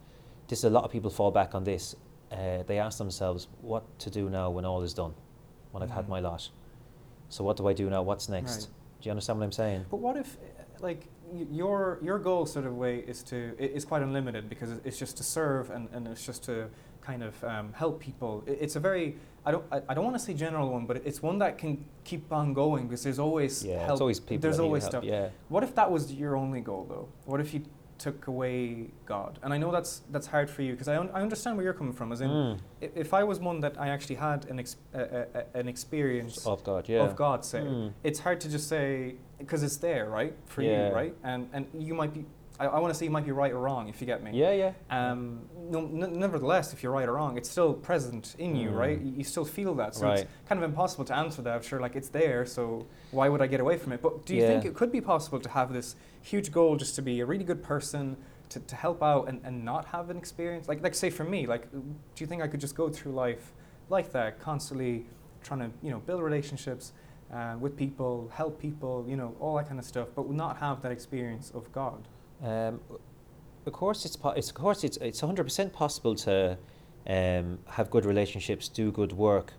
This 0.48 0.64
a 0.64 0.70
lot 0.70 0.84
of 0.84 0.90
people 0.92 1.10
fall 1.10 1.30
back 1.30 1.54
on 1.54 1.64
this. 1.64 1.96
Uh, 2.30 2.62
they 2.66 2.78
ask 2.78 2.98
themselves, 2.98 3.48
"What 3.62 3.84
to 4.00 4.10
do 4.10 4.28
now 4.28 4.50
when 4.50 4.66
all 4.66 4.82
is 4.82 4.92
done? 4.92 5.14
When 5.72 5.82
I've 5.82 5.90
had 5.90 6.04
Mhm. 6.04 6.08
my 6.10 6.20
lot? 6.20 6.50
So 7.30 7.42
what 7.42 7.56
do 7.56 7.66
I 7.68 7.72
do 7.72 7.88
now? 7.88 8.02
What's 8.02 8.28
next?" 8.28 8.56
Right. 8.56 8.68
Do 9.00 9.06
you 9.08 9.10
understand 9.12 9.38
what 9.38 9.46
I'm 9.46 9.52
saying? 9.52 9.86
But 9.90 9.98
what 10.00 10.16
if, 10.18 10.36
like, 10.80 11.06
your 11.50 11.98
your 12.02 12.18
goal 12.18 12.46
sort 12.46 12.66
of 12.66 12.74
way 12.76 12.98
is 13.06 13.22
to 13.24 13.36
is 13.58 13.84
quite 13.84 14.02
unlimited 14.02 14.48
because 14.48 14.70
it's 14.84 14.98
just 14.98 15.16
to 15.18 15.22
serve 15.22 15.70
and, 15.70 15.88
and 15.92 16.06
it's 16.08 16.24
just 16.24 16.44
to 16.44 16.68
kind 17.00 17.22
of 17.22 17.42
um, 17.44 17.72
help 17.72 18.00
people. 18.00 18.44
It's 18.46 18.76
a 18.76 18.80
very 18.80 19.16
I 19.46 19.50
don't 19.52 19.64
I, 19.72 19.80
I 19.88 19.94
don't 19.94 20.04
want 20.04 20.16
to 20.16 20.22
say 20.22 20.34
general 20.34 20.70
one, 20.72 20.86
but 20.86 20.98
it's 21.04 21.22
one 21.22 21.38
that 21.38 21.58
can 21.58 21.84
keep 22.04 22.32
on 22.32 22.52
going 22.52 22.86
because 22.88 23.02
there's 23.02 23.18
always 23.18 23.64
Yeah, 23.64 23.84
help. 23.86 24.00
always 24.00 24.20
people. 24.20 24.42
There's 24.42 24.58
always 24.60 24.82
help, 24.84 24.92
stuff. 24.92 25.04
Yeah. 25.04 25.28
What 25.48 25.62
if 25.64 25.74
that 25.74 25.90
was 25.90 26.12
your 26.12 26.36
only 26.36 26.60
goal 26.60 26.86
though? 26.88 27.08
What 27.24 27.40
if 27.40 27.52
you 27.54 27.62
took 27.98 28.26
away 28.28 28.90
God? 29.06 29.38
And 29.42 29.52
I 29.52 29.58
know 29.58 29.72
that's 29.72 30.02
that's 30.10 30.26
hard 30.26 30.48
for 30.50 30.62
you 30.62 30.72
because 30.72 30.88
I, 30.88 30.96
un- 30.98 31.10
I 31.14 31.20
understand 31.22 31.56
where 31.56 31.64
you're 31.64 31.72
coming 31.82 31.92
from. 31.94 32.12
As 32.12 32.20
in, 32.20 32.30
Mm. 32.30 32.58
if 32.80 33.12
I 33.14 33.24
was 33.24 33.40
one 33.40 33.60
that 33.60 33.74
I 33.80 33.88
actually 33.88 34.16
had 34.16 34.44
an 34.50 34.58
ex- 34.60 34.76
a, 34.94 35.00
a- 35.34 35.58
an 35.58 35.66
experience 35.68 36.46
Of 36.46 36.62
God, 36.62 36.88
yeah. 36.88 37.00
of 37.04 37.16
God, 37.16 37.44
say, 37.44 37.60
Mm. 37.60 37.92
it's 38.04 38.20
hard 38.20 38.40
to 38.42 38.48
just 38.50 38.68
say 38.68 39.16
because 39.38 39.62
it's 39.62 39.76
there, 39.76 40.08
right, 40.08 40.34
for 40.46 40.62
Yeah. 40.62 40.88
you, 40.88 40.94
right, 40.94 41.14
and 41.22 41.48
and 41.52 41.66
you 41.78 41.94
might 41.94 42.12
be. 42.12 42.24
I, 42.60 42.66
I 42.66 42.80
want 42.80 42.92
to 42.92 42.98
say 42.98 43.04
you 43.04 43.12
might 43.12 43.24
be 43.24 43.30
right 43.30 43.52
or 43.52 43.60
wrong 43.60 43.88
if 43.88 44.00
you 44.00 44.06
get 44.06 44.20
me. 44.20 44.32
Yeah, 44.34 44.50
yeah. 44.50 44.72
Um, 44.90 45.42
no, 45.70 45.78
n- 45.78 46.18
nevertheless, 46.18 46.72
if 46.72 46.82
you're 46.82 46.90
right 46.90 47.08
or 47.08 47.12
wrong, 47.12 47.38
it's 47.38 47.48
still 47.48 47.72
present 47.72 48.34
in 48.36 48.56
you, 48.56 48.70
Mm. 48.70 48.76
right? 48.76 49.00
You, 49.00 49.12
you 49.18 49.22
still 49.24 49.44
feel 49.44 49.74
that, 49.76 49.94
so 49.94 50.06
Right. 50.08 50.18
it's 50.20 50.48
kind 50.48 50.60
of 50.60 50.68
impossible 50.68 51.04
to 51.04 51.14
answer 51.16 51.40
that. 51.42 51.54
I'm 51.54 51.62
sure, 51.62 51.78
like 51.78 51.94
it's 51.94 52.08
there, 52.08 52.44
so 52.44 52.84
why 53.12 53.28
would 53.28 53.40
I 53.40 53.46
get 53.46 53.60
away 53.60 53.76
from 53.78 53.92
it? 53.92 54.02
But 54.02 54.26
do 54.26 54.34
you 54.34 54.42
Yeah. 54.42 54.48
think 54.48 54.64
it 54.64 54.74
could 54.74 54.90
be 54.90 55.00
possible 55.00 55.38
to 55.38 55.48
have 55.50 55.72
this 55.72 55.94
huge 56.20 56.50
goal, 56.50 56.74
just 56.74 56.96
to 56.96 57.02
be 57.02 57.20
a 57.20 57.26
really 57.26 57.44
good 57.44 57.62
person, 57.62 58.16
to, 58.48 58.58
to 58.58 58.74
help 58.74 59.04
out, 59.04 59.28
and, 59.28 59.40
and 59.44 59.64
not 59.64 59.84
have 59.84 60.10
an 60.10 60.16
experience? 60.16 60.66
Like, 60.66 60.82
like 60.82 60.96
say 60.96 61.10
for 61.10 61.22
me, 61.22 61.46
like, 61.46 61.70
do 61.70 61.78
you 62.16 62.26
think 62.26 62.42
I 62.42 62.48
could 62.48 62.60
just 62.60 62.74
go 62.74 62.88
through 62.88 63.12
life 63.12 63.52
like 63.88 64.10
that, 64.10 64.40
constantly 64.40 65.06
trying 65.44 65.60
to, 65.60 65.70
you 65.80 65.92
know, 65.92 66.00
build 66.00 66.22
relationships? 66.22 66.92
Uh, 67.32 67.56
with 67.60 67.76
people, 67.76 68.30
help 68.32 68.58
people, 68.58 69.04
you 69.06 69.14
know, 69.14 69.34
all 69.38 69.54
that 69.56 69.68
kind 69.68 69.78
of 69.78 69.84
stuff, 69.84 70.08
but 70.16 70.30
not 70.30 70.56
have 70.56 70.80
that 70.80 70.90
experience 70.90 71.50
of 71.54 71.70
God. 71.72 72.08
Um, 72.42 72.80
of 73.66 73.72
course, 73.74 74.06
it's, 74.06 74.16
po- 74.16 74.30
it's 74.30 74.48
of 74.48 74.54
course 74.54 74.82
it's 74.82 74.96
it's 74.96 75.20
hundred 75.20 75.44
percent 75.44 75.74
possible 75.74 76.14
to 76.14 76.56
um, 77.06 77.58
have 77.68 77.90
good 77.90 78.06
relationships, 78.06 78.66
do 78.68 78.90
good 78.90 79.12
work, 79.12 79.52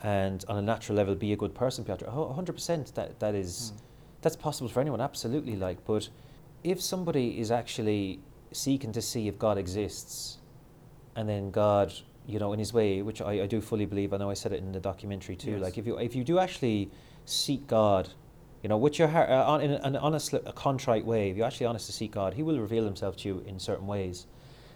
and 0.00 0.44
on 0.48 0.58
a 0.58 0.62
natural 0.62 0.96
level 0.96 1.16
be 1.16 1.32
a 1.32 1.36
good 1.36 1.54
person, 1.56 1.84
Piotr. 1.84 2.06
Hundred 2.08 2.52
percent 2.52 2.94
that 2.94 3.18
that 3.18 3.34
is 3.34 3.72
Mm. 3.74 3.80
that's 4.22 4.36
possible 4.36 4.68
for 4.68 4.80
anyone, 4.80 5.00
absolutely. 5.00 5.56
Like, 5.56 5.84
but 5.84 6.08
if 6.62 6.80
somebody 6.80 7.40
is 7.40 7.50
actually 7.50 8.20
seeking 8.52 8.92
to 8.92 9.02
see 9.02 9.26
if 9.26 9.40
God 9.40 9.58
exists, 9.58 10.38
and 11.16 11.28
then 11.28 11.50
God, 11.50 11.92
you 12.28 12.38
know, 12.38 12.52
in 12.52 12.58
His 12.58 12.72
way, 12.72 13.02
which 13.02 13.20
I, 13.22 13.42
I 13.42 13.46
do 13.46 13.60
fully 13.60 13.86
believe. 13.86 14.12
I 14.12 14.18
know 14.18 14.30
I 14.30 14.34
said 14.34 14.52
it 14.52 14.58
in 14.62 14.70
the 14.70 14.78
documentary 14.80 15.34
too. 15.34 15.52
Yes. 15.52 15.62
Like 15.62 15.78
if 15.78 15.86
you 15.86 15.98
if 15.98 16.14
you 16.14 16.22
do 16.22 16.38
actually 16.38 16.90
seek 17.24 17.66
God, 17.66 18.10
you 18.62 18.68
know, 18.68 18.76
with 18.76 18.98
your 18.98 19.08
heart, 19.08 19.30
uh, 19.30 19.44
on, 19.52 19.60
in 19.62 19.72
an 19.72 19.96
honest, 19.96 20.32
a 20.34 20.52
contrite 20.52 21.04
way, 21.06 21.30
if 21.30 21.36
you're 21.36 21.46
actually 21.46 21.66
honest 21.66 21.86
to 21.86 21.92
seek 21.92 22.12
God, 22.12 22.34
He 22.34 22.42
will 22.42 22.60
reveal 22.60 22.84
Himself 22.84 23.16
to 23.18 23.28
you 23.28 23.44
in 23.46 23.58
certain 23.58 23.86
ways. 23.86 24.26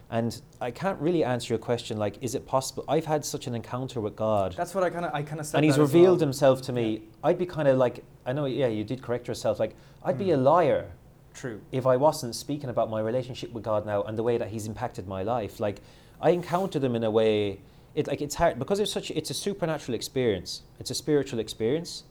And 0.09 0.39
I 0.61 0.69
can't 0.69 0.99
really 0.99 1.23
answer 1.23 1.53
your 1.53 1.59
question 1.59 1.97
like, 1.97 2.21
is 2.21 2.35
it 2.35 2.45
possible? 2.45 2.83
I've 2.87 3.05
had 3.05 3.23
such 3.25 3.47
an 3.47 3.55
encounter 3.55 3.99
with 4.01 4.15
God. 4.15 4.53
That's 4.55 4.75
what 4.75 4.83
I 4.83 4.89
kind 4.89 5.05
of 5.05 5.13
I 5.13 5.23
kind 5.23 5.39
of 5.39 5.45
said. 5.45 5.57
and 5.57 5.65
he's 5.65 5.77
revealed 5.79 6.19
well. 6.19 6.27
himself 6.27 6.61
to 6.63 6.73
me. 6.73 6.91
Yeah. 6.93 6.99
I'd 7.23 7.37
be 7.39 7.45
kind 7.47 7.67
of 7.67 7.77
like, 7.77 8.03
I 8.25 8.33
know, 8.33 8.45
yeah, 8.45 8.67
you 8.67 8.83
did 8.83 9.01
correct 9.01 9.27
yourself. 9.27 9.59
Like, 9.59 9.75
I'd 10.03 10.17
be 10.19 10.31
a 10.31 10.37
Mm. 10.37 10.43
liar 10.43 10.91
True. 11.33 11.61
if 11.71 11.87
I 11.87 11.97
wasn't 11.97 12.35
speaking 12.35 12.69
about 12.69 12.89
my 12.91 12.99
relationship 12.99 13.53
with 13.53 13.63
God 13.63 13.85
now 13.87 14.03
and 14.03 14.15
the 14.17 14.23
way 14.23 14.37
that 14.37 14.49
He's 14.49 14.67
impacted 14.67 15.07
my 15.07 15.23
life. 15.23 15.59
Like, 15.59 15.81
I 16.21 16.31
encounter 16.31 16.79
them 16.79 16.95
in 16.95 17.03
a 17.03 17.11
way. 17.11 17.59
It 17.95 18.07
like 18.07 18.21
it's 18.21 18.35
hard 18.35 18.57
because 18.57 18.79
it's 18.79 18.91
such. 18.91 19.11
It's 19.11 19.29
a 19.29 19.33
supernatural 19.33 19.95
experience. 19.95 20.63
It's 20.79 20.89
a 20.89 20.95
spiritual 20.95 21.39
experience 21.39 22.03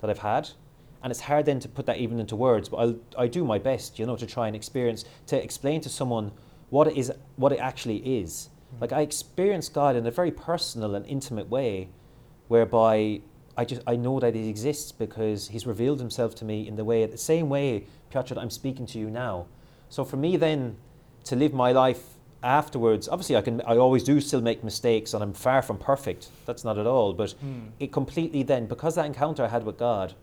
that 0.00 0.10
I've 0.10 0.18
had, 0.18 0.50
and 1.02 1.10
it's 1.10 1.20
hard 1.20 1.46
then 1.46 1.60
to 1.60 1.68
put 1.68 1.86
that 1.86 1.98
even 1.98 2.20
into 2.20 2.36
words. 2.36 2.68
But 2.68 2.76
I'll 2.76 2.96
I 3.18 3.26
do 3.26 3.44
my 3.44 3.58
best, 3.58 3.98
you 3.98 4.06
know, 4.06 4.16
to 4.16 4.26
try 4.26 4.46
and 4.46 4.54
experience 4.54 5.04
to 5.26 5.42
explain 5.42 5.80
to 5.82 5.88
someone 5.88 6.32
what 6.70 6.86
it 6.86 6.96
is, 6.96 7.12
what 7.36 7.52
it 7.52 7.58
actually 7.58 8.20
is. 8.20 8.48
Hmm. 8.70 8.80
Like 8.82 8.92
I 8.92 9.00
experience 9.00 9.68
God 9.68 9.96
in 9.96 10.06
a 10.06 10.10
very 10.10 10.30
personal 10.30 10.94
and 10.94 11.04
intimate 11.06 11.48
way, 11.48 11.88
whereby 12.48 13.20
I 13.56 13.64
just 13.64 13.82
I 13.86 13.96
know 13.96 14.20
that 14.20 14.34
He 14.34 14.48
exists 14.48 14.92
because 14.92 15.48
He's 15.48 15.66
revealed 15.66 16.00
Himself 16.00 16.34
to 16.36 16.44
me 16.44 16.68
in 16.68 16.76
the 16.76 16.84
way, 16.84 17.04
the 17.06 17.18
same 17.18 17.48
way, 17.48 17.86
Piotr, 18.10 18.34
that 18.34 18.40
I'm 18.40 18.50
speaking 18.50 18.86
to 18.86 18.98
you 18.98 19.10
now. 19.10 19.46
So 19.88 20.04
for 20.04 20.16
me 20.16 20.36
then, 20.36 20.76
to 21.24 21.36
live 21.36 21.52
my 21.52 21.72
life 21.72 22.13
afterwards, 22.44 23.08
obviously 23.08 23.36
I 23.36 23.40
can 23.40 23.60
I 23.62 23.76
always 23.78 24.04
do 24.04 24.20
still 24.20 24.40
make 24.42 24.62
mistakes, 24.62 25.14
and 25.14 25.22
I'm 25.22 25.32
far 25.32 25.62
from 25.62 25.78
perfect. 25.78 26.28
That's 26.46 26.62
not 26.62 26.78
at 26.78 26.86
all. 26.86 27.12
But 27.14 27.34
Mm. 27.44 27.70
it 27.80 27.90
completely 27.92 28.42
then 28.42 28.66
because 28.66 28.94
that 28.96 29.06
encounter 29.06 29.42
I 29.44 29.48
had 29.48 29.64
with 29.64 29.78
God, 29.78 30.14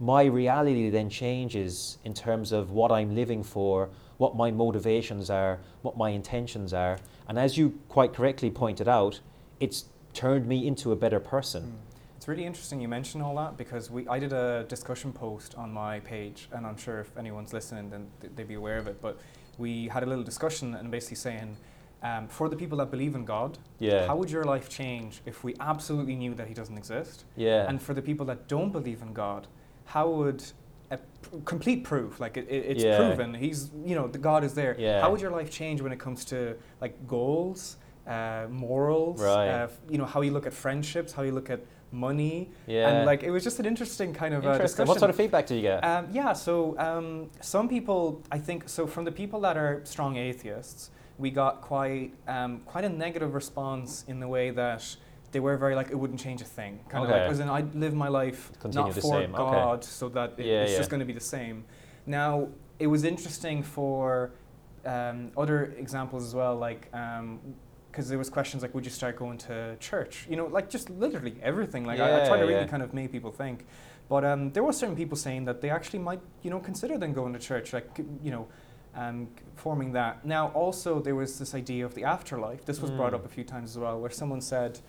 my 0.00 0.24
reality 0.24 0.90
then 0.90 1.08
changes 1.10 1.98
in 2.04 2.14
terms 2.14 2.50
of 2.50 2.70
what 2.72 2.90
I'm 2.90 3.14
living 3.14 3.42
for, 3.44 3.90
what 4.16 4.34
my 4.34 4.50
motivations 4.50 5.30
are, 5.30 5.60
what 5.82 5.96
my 5.96 6.10
intentions 6.10 6.72
are. 6.72 6.98
And 7.28 7.38
as 7.38 7.56
you 7.58 7.78
quite 7.88 8.12
correctly 8.12 8.50
pointed 8.50 8.88
out, 8.88 9.20
it's 9.60 9.84
turned 10.14 10.46
me 10.46 10.66
into 10.66 10.90
a 10.92 10.96
better 10.96 11.20
person. 11.20 11.62
Mm. 11.62 11.88
It's 12.16 12.28
really 12.28 12.44
interesting 12.46 12.80
you 12.80 12.88
mention 12.88 13.20
all 13.20 13.34
that 13.36 13.56
because 13.56 13.90
we 13.90 14.06
I 14.08 14.18
did 14.18 14.32
a 14.32 14.64
discussion 14.68 15.12
post 15.12 15.54
on 15.56 15.72
my 15.72 16.00
page, 16.00 16.48
and 16.52 16.66
I'm 16.66 16.76
sure 16.76 17.00
if 17.00 17.16
anyone's 17.18 17.52
listening, 17.52 17.90
then 17.90 18.06
th- 18.20 18.32
they'd 18.36 18.48
be 18.48 18.54
aware 18.54 18.78
of 18.78 18.86
it. 18.86 19.00
But 19.00 19.18
we 19.58 19.88
had 19.88 20.02
a 20.02 20.06
little 20.06 20.24
discussion 20.24 20.74
and 20.74 20.90
basically 20.90 21.16
saying, 21.16 21.56
um, 22.02 22.26
for 22.26 22.48
the 22.48 22.56
people 22.56 22.78
that 22.78 22.90
believe 22.90 23.14
in 23.14 23.24
God, 23.24 23.58
Yeah. 23.78 24.06
how 24.06 24.16
would 24.16 24.30
your 24.30 24.44
life 24.44 24.68
change 24.68 25.20
if 25.24 25.44
we 25.44 25.54
absolutely 25.60 26.16
knew 26.16 26.34
that 26.34 26.48
He 26.48 26.54
doesn't 26.54 26.76
exist? 26.76 27.24
yeah. 27.36 27.68
And 27.68 27.80
for 27.80 27.94
the 27.94 28.02
people 28.02 28.26
that 28.26 28.48
don't 28.48 28.72
believe 28.72 29.02
in 29.02 29.12
God, 29.12 29.46
how 29.84 30.08
would 30.10 30.42
a 30.90 30.96
p- 30.98 31.38
complete 31.44 31.84
proof, 31.84 32.18
like 32.20 32.36
it, 32.36 32.46
it, 32.48 32.64
it's 32.66 32.82
Yeah. 32.84 32.96
proven, 32.98 33.34
He's 33.34 33.70
you 33.84 33.94
know 33.94 34.08
the 34.08 34.18
God 34.18 34.42
is 34.44 34.54
there. 34.54 34.74
Yeah. 34.78 35.00
How 35.00 35.10
would 35.10 35.20
your 35.20 35.30
life 35.30 35.50
change 35.50 35.80
when 35.80 35.92
it 35.92 35.98
comes 36.00 36.24
to 36.26 36.56
like 36.80 37.06
goals, 37.06 37.76
uh, 38.06 38.46
morals, 38.50 39.22
Right. 39.22 39.48
uh, 39.48 39.68
you 39.88 39.98
know 39.98 40.04
how 40.04 40.22
you 40.22 40.32
look 40.32 40.46
at 40.46 40.52
friendships, 40.52 41.12
how 41.12 41.22
you 41.22 41.32
look 41.32 41.50
at 41.50 41.60
money, 41.92 42.50
yeah. 42.66 42.88
and 42.88 43.06
like 43.06 43.22
it 43.22 43.30
was 43.30 43.44
just 43.44 43.58
an 43.60 43.66
interesting 43.66 44.12
kind 44.12 44.34
of 44.34 44.44
uh, 44.46 44.58
discussion. 44.58 44.88
What 44.88 44.98
sort 44.98 45.10
of 45.10 45.16
feedback 45.16 45.46
did 45.46 45.56
you 45.56 45.62
get? 45.62 45.84
Um, 45.84 46.08
yeah, 46.10 46.32
so 46.32 46.78
um, 46.78 47.30
some 47.40 47.68
people, 47.68 48.22
I 48.32 48.38
think, 48.38 48.68
so 48.68 48.86
from 48.86 49.04
the 49.04 49.12
people 49.12 49.40
that 49.40 49.56
are 49.56 49.82
strong 49.84 50.16
atheists, 50.16 50.90
we 51.18 51.30
got 51.30 51.60
quite 51.60 52.12
um, 52.26 52.60
quite 52.60 52.84
a 52.84 52.88
negative 52.88 53.34
response 53.34 54.04
in 54.08 54.20
the 54.20 54.28
way 54.28 54.50
that 54.50 54.96
they 55.32 55.40
were 55.40 55.56
very 55.56 55.74
like 55.74 55.90
it 55.90 55.96
wouldn't 55.96 56.20
change 56.20 56.40
a 56.40 56.44
thing, 56.44 56.80
kind 56.88 57.04
of 57.04 57.10
Okay. 57.10 57.20
like 57.22 57.30
as 57.30 57.40
in 57.40 57.48
I 57.48 57.60
live 57.74 57.94
my 57.94 58.08
life 58.08 58.50
Continue 58.60 58.86
not 58.88 58.94
the 58.94 59.00
for 59.00 59.20
same, 59.20 59.34
okay. 59.34 59.52
God, 59.52 59.84
so 59.84 60.08
that 60.10 60.34
it, 60.38 60.46
Yeah, 60.46 60.62
it's 60.62 60.72
yeah. 60.72 60.78
just 60.78 60.90
going 60.90 61.00
to 61.00 61.06
be 61.06 61.12
the 61.12 61.20
same. 61.20 61.64
Now 62.06 62.48
it 62.78 62.86
was 62.86 63.04
interesting 63.04 63.62
for 63.62 64.32
um, 64.84 65.30
other 65.36 65.74
examples 65.78 66.24
as 66.24 66.34
well, 66.34 66.56
like. 66.56 66.88
Because 67.92 68.08
there 68.08 68.18
was 68.18 68.30
questions 68.30 68.62
like, 68.62 68.74
would 68.74 68.86
you 68.86 68.90
start 68.90 69.16
going 69.16 69.36
to 69.36 69.76
church? 69.78 70.26
You 70.28 70.36
know, 70.36 70.46
like 70.46 70.70
just 70.70 70.88
literally 70.88 71.36
everything. 71.42 71.84
Like 71.84 72.00
I, 72.00 72.24
I 72.24 72.26
try 72.26 72.38
to 72.38 72.44
really 72.44 72.54
yeah. 72.54 72.66
kind 72.66 72.82
of 72.82 72.94
make 72.94 73.12
people 73.12 73.30
think. 73.30 73.66
But 74.08 74.24
um, 74.24 74.50
there 74.52 74.62
were 74.62 74.72
certain 74.72 74.96
people 74.96 75.16
saying 75.16 75.44
that 75.44 75.60
they 75.60 75.68
actually 75.68 75.98
might, 75.98 76.20
you 76.42 76.50
know, 76.50 76.58
consider 76.58 76.96
then 76.96 77.12
going 77.12 77.34
to 77.34 77.38
church, 77.38 77.72
like, 77.74 77.88
you 78.22 78.30
know, 78.30 78.48
um, 78.94 79.28
forming 79.56 79.92
that. 79.92 80.24
Now, 80.24 80.48
also, 80.48 81.00
there 81.00 81.14
was 81.14 81.38
this 81.38 81.54
idea 81.54 81.84
of 81.84 81.94
the 81.94 82.04
afterlife. 82.04 82.64
This 82.64 82.80
was 82.80 82.90
brought 82.90 83.12
Mm. 83.12 83.16
up 83.16 83.24
a 83.26 83.28
few 83.28 83.44
times 83.44 83.70
as 83.70 83.78
well, 83.78 84.00
where 84.00 84.10
someone 84.10 84.40
said, 84.40 84.80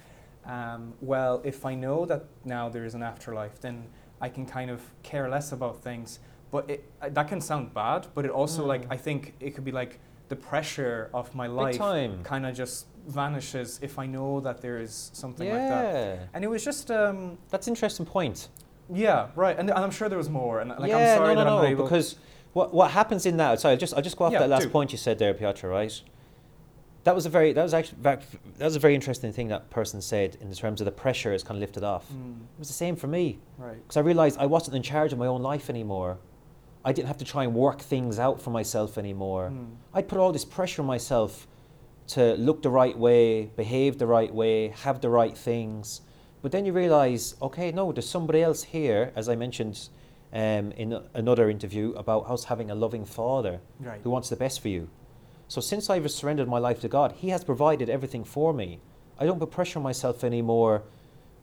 um, 0.45 0.93
well, 1.01 1.41
if 1.43 1.65
I 1.65 1.75
know 1.75 2.05
that 2.05 2.25
now 2.45 2.69
there 2.69 2.85
is 2.85 2.95
an 2.95 3.03
afterlife, 3.03 3.59
then 3.59 3.87
I 4.21 4.29
can 4.29 4.45
kind 4.45 4.69
of 4.71 4.81
care 5.03 5.29
less 5.29 5.51
about 5.51 5.81
things. 5.81 6.19
But 6.51 6.69
it, 6.69 6.89
uh, 7.01 7.09
that 7.09 7.27
can 7.27 7.41
sound 7.41 7.73
bad, 7.73 8.07
but 8.15 8.25
it 8.25 8.31
also, 8.31 8.65
like, 8.65 8.83
Mm. 8.87 8.93
I 8.93 8.97
think 8.97 9.33
it 9.39 9.55
could 9.55 9.65
be 9.65 9.71
like 9.71 9.99
the 10.29 10.35
pressure 10.35 11.09
of 11.13 11.35
my 11.35 11.47
life 11.47 11.77
kind 12.23 12.45
of 12.45 12.55
just 12.55 12.87
vanishes 13.07 13.79
if 13.81 13.99
I 13.99 14.05
know 14.05 14.39
that 14.41 14.61
there 14.61 14.79
is 14.79 15.11
something 15.13 15.47
yeah. 15.47 15.53
like 15.53 15.69
that. 15.69 16.29
And 16.33 16.43
it 16.43 16.47
was 16.47 16.63
just, 16.63 16.89
um, 16.91 17.37
That's 17.49 17.67
an 17.67 17.73
interesting 17.73 18.05
point. 18.05 18.49
yeah, 18.93 19.27
right. 19.35 19.57
And, 19.57 19.69
and 19.69 19.79
I'm 19.79 19.91
sure 19.91 20.09
there 20.09 20.17
was 20.17 20.29
more. 20.29 20.59
And 20.61 20.69
like, 20.69 20.89
yeah, 20.89 20.97
I'm 20.97 21.17
sorry 21.17 21.35
no, 21.35 21.39
that 21.41 21.45
no, 21.49 21.57
I'm 21.57 21.57
not 21.57 21.61
no, 21.63 21.67
able. 21.69 21.83
because 21.83 22.15
what 22.53 22.73
what 22.73 22.91
happens 22.91 23.25
in 23.25 23.37
that? 23.37 23.59
Sorry, 23.59 23.71
I'll 23.73 23.77
just 23.79 23.93
I'll 23.95 24.01
just 24.01 24.15
go 24.17 24.25
off 24.25 24.31
Yeah, 24.33 24.39
that 24.39 24.49
last 24.49 24.63
do. 24.63 24.69
point 24.69 24.91
you 24.91 24.97
said 24.97 25.17
there, 25.19 25.33
Piotr. 25.33 25.67
Right? 25.67 26.01
That 27.03 27.15
was 27.15 27.25
a 27.25 27.29
very 27.29 27.51
that 27.51 27.63
was 27.63 27.73
actually 27.73 27.97
that 28.03 28.23
was 28.59 28.75
a 28.75 28.79
very 28.79 28.95
interesting 28.95 29.33
thing 29.33 29.47
that 29.49 29.69
person 29.69 30.01
said 30.01 30.37
in 30.39 30.53
terms 30.53 30.79
of 30.79 30.85
the 30.85 30.91
pressure 30.91 31.33
is 31.33 31.43
kind 31.43 31.57
of 31.57 31.61
lifted 31.61 31.83
off. 31.83 32.07
Mm, 32.11 32.35
It 32.55 32.59
was 32.59 32.67
the 32.69 32.73
same 32.73 32.95
for 32.95 33.07
me 33.07 33.39
right. 33.57 33.75
because 33.75 33.97
I 33.97 34.01
realized 34.01 34.37
I 34.39 34.45
wasn't 34.45 34.75
in 34.77 34.83
charge 34.83 35.11
of 35.11 35.19
my 35.19 35.27
own 35.27 35.41
life 35.41 35.69
anymore. 35.69 36.17
I 36.85 36.91
didn't 36.93 37.07
have 37.07 37.17
to 37.17 37.25
try 37.25 37.43
and 37.45 37.53
work 37.53 37.79
things 37.79 38.19
out 38.19 38.41
for 38.41 38.51
myself 38.51 38.97
anymore. 38.97 39.49
Mm, 39.53 39.75
I 39.93 40.01
put 40.01 40.17
all 40.17 40.31
this 40.31 40.45
pressure 40.45 40.81
on 40.81 40.87
myself 40.87 41.47
to 42.07 42.35
look 42.35 42.61
the 42.61 42.69
right 42.69 42.97
way, 42.97 43.45
behave 43.55 43.97
the 43.97 44.07
right 44.07 44.33
way, 44.33 44.69
have 44.69 45.01
the 45.01 45.09
right 45.09 45.37
things. 45.37 46.01
But 46.41 46.51
then 46.51 46.65
you 46.65 46.73
realize, 46.73 47.35
okay, 47.41 47.71
no, 47.71 47.91
there's 47.91 48.09
somebody 48.09 48.41
else 48.41 48.63
here, 48.63 49.11
as 49.15 49.29
I 49.29 49.35
mentioned 49.35 49.89
um, 50.33 50.71
in 50.73 50.93
a- 50.93 51.03
another 51.13 51.49
interview 51.49 51.93
about 51.93 52.29
us 52.29 52.45
having 52.45 52.69
a 52.69 52.75
loving 52.75 53.05
father 53.05 53.61
right. 53.79 54.01
who 54.03 54.09
wants 54.09 54.29
the 54.29 54.35
best 54.35 54.59
for 54.59 54.67
you. 54.67 54.89
So 55.47 55.61
since 55.61 55.89
I've 55.89 56.09
surrendered 56.11 56.47
my 56.47 56.59
life 56.59 56.81
to 56.81 56.89
God, 56.89 57.13
He 57.13 57.29
has 57.29 57.43
provided 57.43 57.89
everything 57.89 58.23
for 58.23 58.53
me. 58.53 58.79
I 59.19 59.25
don't 59.25 59.39
put 59.39 59.51
pressure 59.51 59.79
on 59.79 59.83
myself 59.83 60.23
anymore 60.23 60.83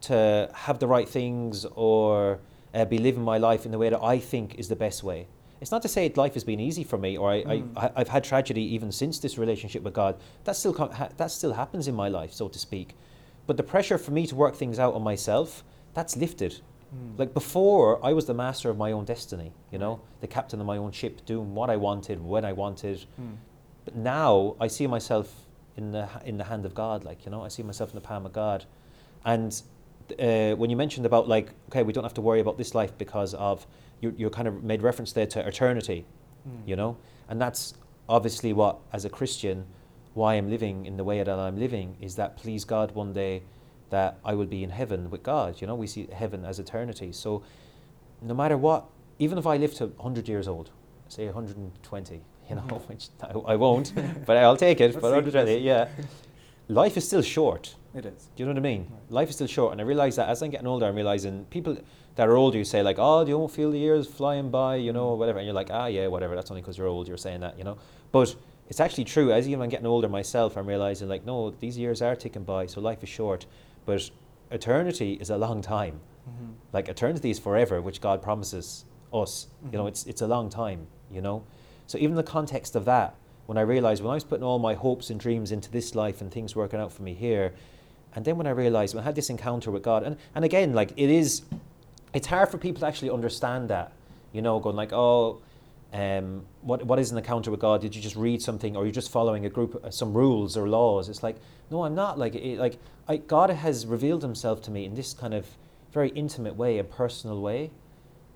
to 0.02 0.50
have 0.52 0.78
the 0.78 0.86
right 0.86 1.08
things 1.08 1.64
or 1.74 2.40
uh, 2.74 2.84
be 2.84 2.98
living 2.98 3.22
my 3.22 3.38
life 3.38 3.64
in 3.64 3.72
the 3.72 3.78
way 3.78 3.88
that 3.88 4.02
I 4.02 4.18
think 4.18 4.56
is 4.56 4.68
the 4.68 4.76
best 4.76 5.02
way. 5.02 5.28
It's 5.60 5.70
not 5.70 5.82
to 5.82 5.88
say 5.88 6.10
life 6.16 6.34
has 6.34 6.44
been 6.44 6.60
easy 6.60 6.84
for 6.84 6.96
me, 6.98 7.16
or 7.18 7.30
I, 7.30 7.42
Mm. 7.42 7.76
I, 7.76 7.90
I've 7.96 8.08
had 8.08 8.24
tragedy 8.24 8.62
even 8.74 8.90
since 8.92 9.18
this 9.18 9.36
relationship 9.38 9.82
with 9.82 9.94
God. 9.94 10.16
That 10.44 10.56
still 10.56 10.72
ha- 10.74 11.10
that 11.16 11.30
still 11.30 11.52
happens 11.52 11.86
in 11.88 11.94
my 11.94 12.08
life, 12.08 12.32
so 12.32 12.48
to 12.48 12.58
speak. 12.58 12.96
But 13.46 13.56
the 13.56 13.62
pressure 13.62 13.98
for 13.98 14.10
me 14.12 14.26
to 14.26 14.34
work 14.34 14.54
things 14.56 14.78
out 14.78 14.94
on 14.94 15.02
myself, 15.02 15.64
that's 15.94 16.16
lifted. 16.16 16.60
Mm. 16.94 17.18
Like 17.18 17.34
before, 17.34 18.04
I 18.04 18.12
was 18.12 18.24
the 18.26 18.34
master 18.34 18.70
of 18.70 18.76
my 18.78 18.92
own 18.92 19.04
destiny. 19.04 19.52
You 19.70 19.78
know, 19.78 20.00
the 20.20 20.26
captain 20.26 20.60
of 20.60 20.66
my 20.66 20.76
own 20.78 20.92
ship, 20.92 21.24
doing 21.26 21.54
what 21.54 21.68
I 21.70 21.76
wanted 21.76 22.20
when 22.24 22.44
I 22.44 22.52
wanted. 22.52 23.04
Mm, 23.20 23.36
But 23.84 23.96
now 23.96 24.56
I 24.60 24.68
see 24.68 24.86
myself 24.86 25.28
in 25.76 25.92
the 25.92 26.08
in 26.24 26.38
the 26.38 26.44
hand 26.44 26.64
of 26.66 26.74
God. 26.74 27.04
Like 27.04 27.24
you 27.26 27.30
know, 27.30 27.42
I 27.44 27.48
see 27.48 27.62
myself 27.62 27.90
in 27.90 27.96
the 27.96 28.06
palm 28.08 28.24
of 28.26 28.32
God. 28.32 28.64
And 29.24 29.52
uh, 30.18 30.56
when 30.56 30.70
you 30.70 30.76
mentioned 30.76 31.06
about 31.06 31.28
like, 31.28 31.52
okay, 31.68 31.82
we 31.82 31.92
don't 31.92 32.04
have 32.04 32.14
to 32.14 32.20
worry 32.22 32.40
about 32.40 32.56
this 32.58 32.74
life 32.74 32.92
because 32.98 33.34
of 33.34 33.66
you. 34.00 34.14
You 34.16 34.30
kind 34.30 34.48
of 34.48 34.62
made 34.62 34.82
reference 34.82 35.12
there 35.12 35.26
to 35.26 35.46
eternity. 35.46 36.04
mm. 36.48 36.66
You 36.66 36.76
know, 36.76 36.96
and 37.28 37.40
that's 37.40 37.74
obviously 38.08 38.52
what, 38.52 38.78
as 38.92 39.04
a 39.04 39.10
Christian, 39.10 39.64
why 40.14 40.34
I'm 40.34 40.50
living 40.50 40.86
in 40.86 40.96
the 40.96 41.04
way 41.04 41.22
that 41.22 41.38
I'm 41.38 41.58
living 41.58 41.96
is 42.00 42.16
that 42.16 42.36
please 42.36 42.64
God 42.64 42.92
one 42.94 43.12
day 43.12 43.42
that 43.90 44.18
I 44.24 44.34
will 44.34 44.46
be 44.46 44.62
in 44.64 44.70
heaven 44.70 45.10
with 45.10 45.22
God. 45.22 45.60
You 45.60 45.66
know, 45.66 45.74
we 45.74 45.86
see 45.86 46.08
heaven 46.12 46.44
as 46.44 46.58
eternity. 46.58 47.12
So 47.12 47.42
no 48.20 48.34
matter 48.34 48.56
what, 48.56 48.86
even 49.18 49.38
if 49.38 49.46
I 49.46 49.56
live 49.56 49.74
to 49.74 49.86
100 49.86 50.28
years 50.28 50.48
old, 50.48 50.70
say 51.08 51.26
120, 51.26 52.20
you 52.48 52.54
know, 52.56 52.62
Mhm. 52.62 52.88
which 52.88 53.08
I 53.22 53.52
I 53.52 53.56
won't, 53.56 53.92
but 54.26 54.36
I'll 54.36 54.56
take 54.56 54.80
it. 54.80 54.94
But 55.00 55.10
see. 55.10 55.14
120, 55.14 55.58
yeah. 55.58 55.88
Life 56.68 56.96
is 56.96 57.04
still 57.06 57.22
short. 57.22 57.74
It 57.94 58.04
is. 58.06 58.28
Do 58.34 58.42
you 58.42 58.46
know 58.46 58.52
what 58.52 58.58
I 58.58 58.62
mean? 58.72 58.86
Right. 58.90 59.10
Life 59.10 59.28
is 59.30 59.34
still 59.36 59.48
short, 59.48 59.72
and 59.72 59.80
I 59.80 59.84
realize 59.84 60.14
that 60.16 60.28
as 60.28 60.40
I'm 60.42 60.50
getting 60.50 60.68
older, 60.68 60.86
I'm 60.86 60.94
realizing 60.94 61.44
people 61.50 61.76
that 62.16 62.28
are 62.28 62.36
older, 62.36 62.58
you 62.58 62.64
say 62.64 62.82
like, 62.82 62.96
"Oh, 62.98 63.24
do 63.24 63.30
you 63.30 63.36
don't 63.38 63.50
feel 63.50 63.70
the 63.70 63.78
years 63.78 64.06
flying 64.06 64.50
by," 64.50 64.76
you 64.76 64.92
know, 64.92 65.14
whatever, 65.14 65.38
and 65.38 65.46
you're 65.46 65.54
like, 65.54 65.70
"Ah, 65.70 65.86
yeah, 65.86 66.06
whatever. 66.08 66.34
That's 66.34 66.50
only 66.50 66.60
because 66.62 66.76
you're 66.78 66.86
old. 66.88 67.08
You're 67.08 67.16
saying 67.16 67.40
that, 67.40 67.56
you 67.58 67.64
know." 67.64 67.76
But 68.12 68.34
it's 68.68 68.80
actually 68.80 69.04
true. 69.04 69.32
As 69.32 69.48
even 69.48 69.62
I'm 69.62 69.68
getting 69.68 69.86
older 69.86 70.08
myself, 70.08 70.56
I'm 70.56 70.66
realizing 70.66 71.08
like, 71.08 71.24
no, 71.24 71.50
these 71.50 71.76
years 71.78 72.02
are 72.02 72.14
ticking 72.14 72.44
by, 72.44 72.66
so 72.66 72.80
life 72.80 73.02
is 73.02 73.08
short, 73.08 73.46
but 73.84 74.10
eternity 74.50 75.14
is 75.14 75.30
a 75.30 75.36
long 75.36 75.60
time. 75.62 76.00
Mhm. 76.28 76.52
Like 76.72 76.88
eternity 76.88 77.30
is 77.30 77.38
forever, 77.38 77.80
which 77.80 78.00
God 78.00 78.22
promises 78.22 78.84
us. 79.12 79.48
You 79.72 79.78
know, 79.78 79.84
Mhm. 79.84 79.88
it's 79.88 80.06
it's 80.06 80.22
a 80.22 80.26
long 80.28 80.48
time. 80.50 80.86
You 81.12 81.20
know, 81.20 81.42
so 81.86 81.98
even 81.98 82.14
the 82.16 82.22
context 82.22 82.76
of 82.76 82.84
that, 82.84 83.14
when 83.46 83.58
I 83.58 83.62
realized 83.62 84.02
when 84.04 84.10
I 84.12 84.14
was 84.14 84.22
putting 84.24 84.44
all 84.44 84.60
my 84.60 84.74
hopes 84.74 85.10
and 85.10 85.18
dreams 85.18 85.50
into 85.50 85.70
this 85.70 85.94
life 85.96 86.20
and 86.20 86.30
things 86.30 86.54
working 86.54 86.78
out 86.78 86.92
for 86.92 87.02
me 87.02 87.14
here, 87.14 87.52
and 88.14 88.24
then 88.24 88.36
when 88.36 88.46
I 88.46 88.50
realized 88.50 88.94
when 88.94 89.02
I 89.02 89.04
had 89.06 89.16
this 89.16 89.30
encounter 89.30 89.70
with 89.72 89.82
God, 89.82 90.04
and, 90.04 90.16
and 90.34 90.44
again, 90.44 90.72
like 90.74 90.92
it 90.96 91.10
is, 91.10 91.42
it's 92.12 92.26
hard 92.26 92.48
for 92.48 92.58
people 92.58 92.80
to 92.80 92.86
actually 92.86 93.10
understand 93.10 93.70
that, 93.70 93.92
you 94.32 94.42
know, 94.42 94.58
going 94.58 94.76
like, 94.76 94.92
oh, 94.92 95.40
um, 95.92 96.46
what, 96.62 96.84
what 96.84 96.98
is 96.98 97.10
an 97.10 97.18
encounter 97.18 97.50
with 97.50 97.60
God? 97.60 97.80
Did 97.80 97.96
you 97.96 98.02
just 98.02 98.16
read 98.16 98.40
something, 98.40 98.76
or 98.76 98.84
you're 98.84 98.92
just 98.92 99.10
following 99.10 99.44
a 99.46 99.50
group, 99.50 99.82
uh, 99.84 99.90
some 99.90 100.14
rules 100.14 100.56
or 100.56 100.68
laws? 100.68 101.08
It's 101.08 101.22
like, 101.22 101.36
no, 101.70 101.84
I'm 101.84 101.94
not. 101.94 102.18
Like, 102.18 102.34
it, 102.34 102.58
like 102.58 102.78
I, 103.08 103.16
God 103.16 103.50
has 103.50 103.86
revealed 103.86 104.22
Himself 104.22 104.62
to 104.62 104.70
me 104.70 104.84
in 104.84 104.94
this 104.94 105.14
kind 105.14 105.34
of 105.34 105.46
very 105.92 106.10
intimate 106.10 106.54
way, 106.54 106.78
a 106.78 106.84
personal 106.84 107.40
way, 107.40 107.70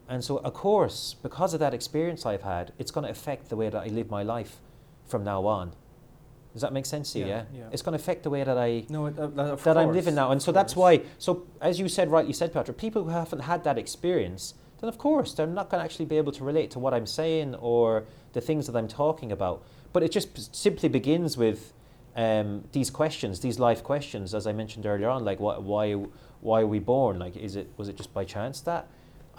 and 0.08 0.22
so 0.22 0.38
of 0.38 0.52
course, 0.52 1.14
because 1.22 1.54
of 1.54 1.60
that 1.60 1.72
experience 1.72 2.26
I've 2.26 2.42
had, 2.42 2.72
it's 2.78 2.90
going 2.90 3.04
to 3.04 3.10
affect 3.10 3.48
the 3.48 3.56
way 3.56 3.70
that 3.70 3.82
I 3.82 3.86
live 3.86 4.10
my 4.10 4.22
life 4.22 4.58
from 5.06 5.24
now 5.24 5.46
on. 5.46 5.72
Does 6.54 6.62
that 6.62 6.72
make 6.72 6.86
sense 6.86 7.12
to 7.12 7.18
you? 7.18 7.26
Yeah, 7.26 7.44
Yeah, 7.52 7.58
yeah. 7.60 7.68
it's 7.72 7.82
going 7.82 7.98
to 7.98 8.02
affect 8.02 8.22
the 8.22 8.30
way 8.30 8.42
that 8.44 8.56
I 8.56 8.86
No, 8.88 9.06
it- 9.06 9.18
uh, 9.18 9.56
that 9.56 9.76
I'm 9.76 9.92
living 9.92 10.14
now, 10.14 10.30
and 10.30 10.40
so 10.40 10.52
that's 10.52 10.74
why. 10.76 11.02
So 11.18 11.42
as 11.60 11.78
you 11.80 11.88
said, 11.88 12.10
rightly 12.10 12.32
said, 12.32 12.52
Patrick, 12.52 12.78
people 12.78 13.02
who 13.04 13.10
haven't 13.10 13.40
had 13.40 13.64
that 13.64 13.76
experience, 13.76 14.54
then 14.80 14.88
of 14.88 14.96
course 14.96 15.34
they're 15.34 15.48
not 15.48 15.68
going 15.68 15.80
to 15.80 15.84
actually 15.84 16.04
be 16.06 16.16
able 16.16 16.30
to 16.32 16.44
relate 16.44 16.70
to 16.70 16.78
what 16.78 16.94
I'm 16.94 17.06
saying 17.06 17.56
or 17.56 18.04
the 18.34 18.40
things 18.40 18.66
that 18.68 18.76
I'm 18.76 18.86
talking 18.88 19.32
about. 19.32 19.64
But 19.92 20.04
it 20.04 20.12
just 20.12 20.32
p- 20.34 20.42
simply 20.52 20.88
begins 20.88 21.36
with 21.36 21.72
um, 22.16 22.62
these 22.70 22.88
questions, 22.90 23.40
these 23.40 23.58
life 23.58 23.82
questions, 23.82 24.32
as 24.32 24.46
I 24.46 24.52
mentioned 24.52 24.86
earlier 24.86 25.08
on, 25.08 25.24
like 25.24 25.40
what, 25.40 25.64
why, 25.64 25.94
why 26.40 26.60
are 26.60 26.66
we 26.68 26.78
born? 26.78 27.18
Like, 27.18 27.36
is 27.36 27.56
it 27.56 27.68
was 27.76 27.88
it 27.88 27.96
just 27.96 28.14
by 28.14 28.24
chance 28.24 28.60
that 28.60 28.86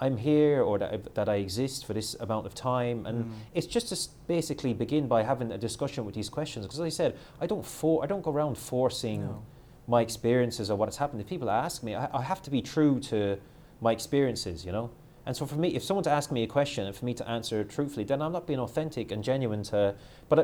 I'm 0.00 0.16
here, 0.18 0.62
or 0.62 0.78
that 0.78 0.92
I, 0.92 0.96
that 1.14 1.28
I 1.28 1.36
exist 1.36 1.86
for 1.86 1.94
this 1.94 2.14
amount 2.20 2.46
of 2.46 2.54
time? 2.54 3.06
And 3.06 3.24
Mm. 3.24 3.30
it's 3.54 3.66
just 3.66 3.88
to 3.88 4.10
basically 4.26 4.74
begin 4.74 5.06
by 5.08 5.22
having 5.22 5.50
a 5.52 5.58
discussion 5.58 6.04
with 6.04 6.14
these 6.14 6.28
questions. 6.28 6.66
Because 6.66 6.80
as 6.80 6.84
I 6.86 6.88
said, 6.90 7.16
I 7.40 7.46
don't 7.46 7.64
for, 7.64 8.02
I 8.04 8.06
don't 8.06 8.22
go 8.22 8.30
around 8.30 8.58
forcing 8.58 9.22
No. 9.26 9.42
my 9.86 10.02
experiences 10.02 10.70
or 10.70 10.76
what 10.76 10.86
has 10.88 10.96
happened. 10.98 11.20
If 11.20 11.26
people 11.28 11.48
ask 11.50 11.82
me, 11.82 11.94
I, 11.94 12.08
I 12.12 12.22
have 12.22 12.42
to 12.42 12.50
be 12.50 12.60
true 12.60 13.00
to 13.00 13.38
my 13.80 13.92
experiences, 13.92 14.64
you 14.66 14.72
know. 14.72 14.90
And 15.24 15.36
so 15.36 15.44
for 15.46 15.56
me, 15.56 15.68
if 15.74 15.82
someone's 15.82 16.06
asking 16.06 16.34
me 16.34 16.42
a 16.44 16.46
question 16.46 16.86
and 16.86 16.94
for 16.94 17.04
me 17.04 17.14
to 17.14 17.28
answer 17.28 17.64
truthfully, 17.64 18.04
then 18.04 18.20
I'm 18.22 18.32
not 18.32 18.46
being 18.46 18.60
authentic 18.60 19.10
and 19.10 19.24
genuine 19.24 19.62
to. 19.64 19.94
But 20.28 20.38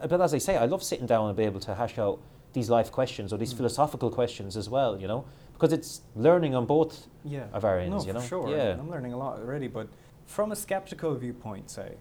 I, 0.00 0.06
but 0.06 0.20
as 0.20 0.34
I 0.34 0.38
say, 0.38 0.56
I 0.56 0.66
love 0.66 0.82
sitting 0.82 1.06
down 1.06 1.28
and 1.28 1.36
be 1.36 1.44
able 1.44 1.60
to 1.60 1.74
hash 1.74 1.98
out 1.98 2.20
these 2.52 2.70
life 2.70 2.92
questions 2.92 3.32
or 3.32 3.38
these 3.38 3.52
Mm. 3.54 3.56
philosophical 3.58 4.10
questions 4.10 4.56
as 4.56 4.68
well, 4.70 5.00
you 5.00 5.08
know, 5.08 5.24
because 5.54 5.72
it's 5.72 6.02
learning 6.14 6.54
on 6.54 6.66
both 6.66 7.06
yeah. 7.24 7.44
of 7.52 7.64
our 7.64 7.78
No, 7.86 7.94
ends, 7.94 8.06
you 8.06 8.12
for 8.12 8.18
know. 8.18 8.24
sure. 8.24 8.50
Yeah. 8.50 8.72
I'm 8.78 8.90
learning 8.90 9.12
a 9.12 9.16
lot 9.16 9.38
already, 9.38 9.68
but 9.68 9.88
from 10.26 10.52
a 10.52 10.56
skeptical 10.56 11.14
viewpoint, 11.14 11.70
say, 11.70 11.94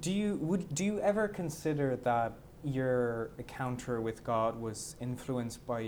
do 0.00 0.12
you 0.12 0.36
would 0.36 0.72
do 0.74 0.84
you 0.84 1.00
ever 1.00 1.26
consider 1.28 1.96
that 1.96 2.32
your 2.62 3.30
encounter 3.38 4.00
with 4.00 4.22
God 4.22 4.60
was 4.60 4.94
influenced 5.00 5.66
by 5.66 5.80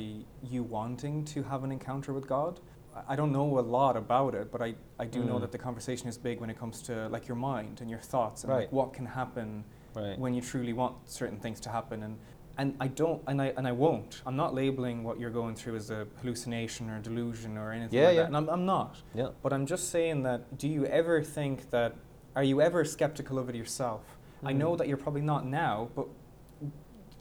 you 0.43 0.63
wanting 0.65 1.25
to 1.27 1.43
have 1.45 1.63
an 1.65 1.71
encounter 1.73 2.13
with 2.13 2.27
God? 2.27 2.61
I- 3.09 3.17
don't 3.17 3.33
know 3.33 3.59
a 3.59 3.61
lot 3.61 3.97
about 3.97 4.35
it, 4.35 4.51
but 4.53 4.61
I, 4.61 4.75
I 4.99 5.07
do 5.07 5.25
know 5.25 5.37
Mm. 5.37 5.41
that 5.43 5.53
the 5.53 5.59
conversation 5.59 6.09
is 6.09 6.19
big 6.19 6.41
when 6.41 6.51
it 6.51 6.59
comes 6.59 6.83
to 6.83 7.09
like 7.09 7.27
your 7.29 7.37
mind 7.37 7.81
and 7.81 7.89
your 7.89 8.01
thoughts 8.01 8.43
and 8.45 8.53
Right. 8.53 8.61
like 8.63 8.73
what 8.73 8.93
can 8.93 9.07
happen 9.07 9.65
Right. 9.95 10.19
when 10.19 10.35
you 10.35 10.41
truly 10.43 10.73
want 10.73 10.95
certain 11.09 11.39
things 11.39 11.61
to 11.61 11.71
happen 11.71 12.03
and 12.03 12.19
and 12.59 12.75
I 12.81 12.89
don't 12.89 13.23
and 13.27 13.41
I 13.41 13.47
and 13.57 13.67
I 13.67 13.73
won't. 13.73 14.23
I'm 14.27 14.37
not 14.37 14.55
labeling 14.55 15.05
what 15.05 15.19
you're 15.19 15.31
going 15.31 15.55
through 15.55 15.77
as 15.77 15.91
a 15.91 16.07
hallucination 16.21 16.91
or 16.91 16.99
delusion 17.01 17.57
or 17.57 17.73
anything 17.73 17.99
Yeah, 17.99 18.07
like 18.07 18.15
yeah. 18.17 18.21
that. 18.23 18.27
And 18.29 18.37
I'm, 18.37 18.49
I'm 18.51 18.67
not. 18.67 18.97
Yeah. 19.15 19.29
But 19.43 19.53
I'm 19.53 19.67
just 19.67 19.91
saying 19.91 20.23
that 20.25 20.59
do 20.59 20.69
you 20.69 20.85
ever 20.87 21.23
think 21.23 21.71
that 21.71 21.95
are 22.37 22.45
you 22.45 22.61
ever 22.61 22.85
skeptical 22.85 23.39
of 23.39 23.49
it 23.49 23.55
yourself? 23.55 24.03
I 24.45 24.53
know 24.53 24.73
Mm. 24.73 24.79
that 24.79 24.89
you're 24.89 24.97
probably 24.97 25.21
not 25.23 25.47
now, 25.47 25.89
but 25.95 26.07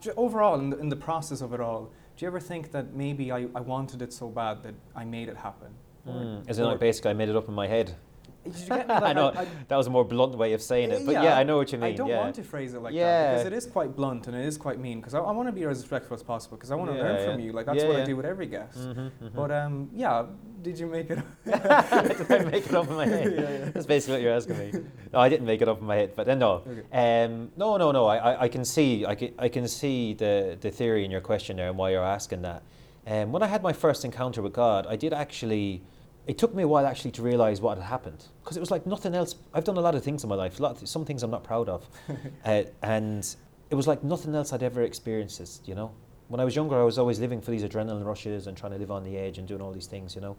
j- 0.01 0.11
overall 0.17 0.59
in 0.59 0.69
the, 0.71 0.77
in 0.79 0.89
the 0.89 0.95
process 0.95 1.41
of 1.41 1.53
it 1.53 1.59
all, 1.61 1.91
do 2.17 2.25
you 2.25 2.27
ever 2.27 2.39
think 2.39 2.71
that 2.71 2.93
maybe 2.93 3.31
I, 3.31 3.47
I 3.53 3.59
wanted 3.61 4.01
it 4.01 4.11
so 4.13 4.27
bad 4.29 4.63
that 4.63 4.73
I 4.95 5.03
made 5.05 5.29
it 5.29 5.37
happen? 5.37 5.69
Mm. 6.07 6.49
As 6.49 6.57
in, 6.59 6.65
or- 6.65 6.69
like, 6.71 6.79
basically, 6.79 7.11
I 7.11 7.13
made 7.13 7.29
it 7.29 7.35
up 7.35 7.47
in 7.47 7.53
my 7.53 7.67
head. 7.67 7.95
Did 8.43 8.55
you 8.55 8.67
get 8.69 8.87
me? 8.87 8.93
I 8.93 9.13
know. 9.13 9.27
I, 9.27 9.45
That 9.67 9.77
was 9.77 9.87
a 9.87 9.89
more 9.89 10.03
blunt 10.03 10.35
way 10.35 10.53
of 10.53 10.61
saying 10.61 10.91
it, 10.91 11.05
but 11.05 11.13
yeah, 11.13 11.23
Yeah, 11.23 11.37
I 11.37 11.43
know 11.43 11.57
what 11.57 11.71
you 11.71 11.77
mean. 11.77 11.93
I 11.93 11.95
don't 11.95 12.07
yeah. 12.09 12.19
want 12.19 12.35
to 12.35 12.43
phrase 12.43 12.73
it 12.73 12.81
like 12.81 12.93
that 12.95 13.31
because 13.31 13.45
it 13.45 13.53
is 13.53 13.65
quite 13.67 13.95
blunt 13.95 14.27
and 14.27 14.35
it 14.35 14.45
is 14.45 14.57
quite 14.57 14.79
mean. 14.79 14.99
Because 14.99 15.13
I, 15.13 15.19
I 15.19 15.31
want 15.31 15.47
to 15.47 15.51
be 15.51 15.63
as 15.63 15.79
respectful 15.81 16.15
as 16.15 16.23
possible 16.23 16.57
because 16.57 16.71
I 16.71 16.75
want 16.75 16.91
to 16.91 16.97
Yeah, 16.97 17.03
learn 17.03 17.31
from 17.31 17.39
you. 17.39 17.51
Like 17.51 17.65
that's 17.65 17.83
Yeah, 17.83 17.87
what 17.89 17.97
I 18.01 18.05
do 18.05 18.15
with 18.15 18.25
every 18.25 18.47
guest. 18.47 18.77
Mhm, 18.77 19.11
mhm. 19.23 19.33
But 19.35 19.51
um, 19.51 19.89
yeah, 19.93 20.25
did 20.61 20.77
you 20.79 20.87
make 20.87 21.09
it? 21.09 21.17
Up? 21.19 21.25
Did 21.45 22.31
I 22.31 22.43
make 22.45 22.65
it 22.67 22.73
up 22.73 22.87
in 22.87 22.95
my 22.95 23.05
head? 23.07 23.31
Yeah, 23.35 23.41
yeah. 23.41 23.65
That's 23.73 23.85
basically 23.85 24.15
what 24.15 24.21
you're 24.21 24.33
asking 24.33 24.57
me. 24.59 24.71
No, 25.13 25.19
I 25.19 25.27
didn't 25.29 25.45
make 25.47 25.61
it 25.61 25.67
up 25.67 25.79
in 25.79 25.87
my 25.87 25.95
head, 25.95 26.13
but 26.15 26.25
then 26.27 26.37
no. 26.39 26.63
Okay. 26.67 27.23
Um, 27.25 27.51
no, 27.57 27.77
no, 27.77 27.91
no. 27.91 28.05
I, 28.05 28.17
I, 28.17 28.41
I 28.43 28.47
can 28.47 28.63
see, 28.65 29.05
I 29.05 29.15
can, 29.15 29.33
I 29.39 29.49
can 29.49 29.67
see 29.67 30.13
the, 30.13 30.57
the 30.61 30.69
theory 30.69 31.03
in 31.03 31.09
your 31.11 31.21
question 31.21 31.57
there 31.57 31.69
and 31.69 31.77
why 31.77 31.89
you're 31.91 32.03
asking 32.03 32.43
that. 32.43 32.61
Um, 33.07 33.31
when 33.31 33.41
I 33.41 33.47
had 33.47 33.63
my 33.63 33.73
first 33.73 34.05
encounter 34.05 34.41
with 34.43 34.53
God, 34.53 34.85
I 34.87 34.95
did 34.95 35.13
actually. 35.13 35.81
It 36.27 36.37
took 36.37 36.53
me 36.53 36.63
a 36.63 36.67
while 36.67 36.85
actually 36.85 37.11
to 37.11 37.21
realize 37.21 37.61
what 37.61 37.77
had 37.77 37.87
happened 37.87 38.25
because 38.43 38.55
it 38.55 38.59
was 38.59 38.71
like 38.71 38.85
nothing 38.85 39.15
else. 39.15 39.35
I've 39.53 39.63
done 39.63 39.77
a 39.77 39.81
lot 39.81 39.95
of 39.95 40.03
things 40.03 40.23
in 40.23 40.29
my 40.29 40.35
life, 40.35 40.59
a 40.59 40.63
lot 40.63 40.81
of, 40.81 40.87
some 40.87 41.03
things 41.03 41.23
I'm 41.23 41.31
not 41.31 41.43
proud 41.43 41.67
of, 41.67 41.87
uh, 42.45 42.63
and 42.83 43.35
it 43.69 43.75
was 43.75 43.87
like 43.87 44.03
nothing 44.03 44.35
else 44.35 44.53
I'd 44.53 44.63
ever 44.63 44.83
experienced. 44.83 45.39
This, 45.39 45.61
you 45.65 45.73
know, 45.73 45.91
when 46.27 46.39
I 46.39 46.45
was 46.45 46.55
younger, 46.55 46.79
I 46.79 46.83
was 46.83 46.97
always 46.97 47.19
living 47.19 47.41
for 47.41 47.51
these 47.51 47.63
adrenaline 47.63 48.05
rushes 48.05 48.47
and 48.47 48.55
trying 48.55 48.73
to 48.73 48.77
live 48.77 48.91
on 48.91 49.03
the 49.03 49.17
edge 49.17 49.37
and 49.37 49.47
doing 49.47 49.61
all 49.61 49.71
these 49.71 49.87
things, 49.87 50.15
you 50.15 50.21
know. 50.21 50.37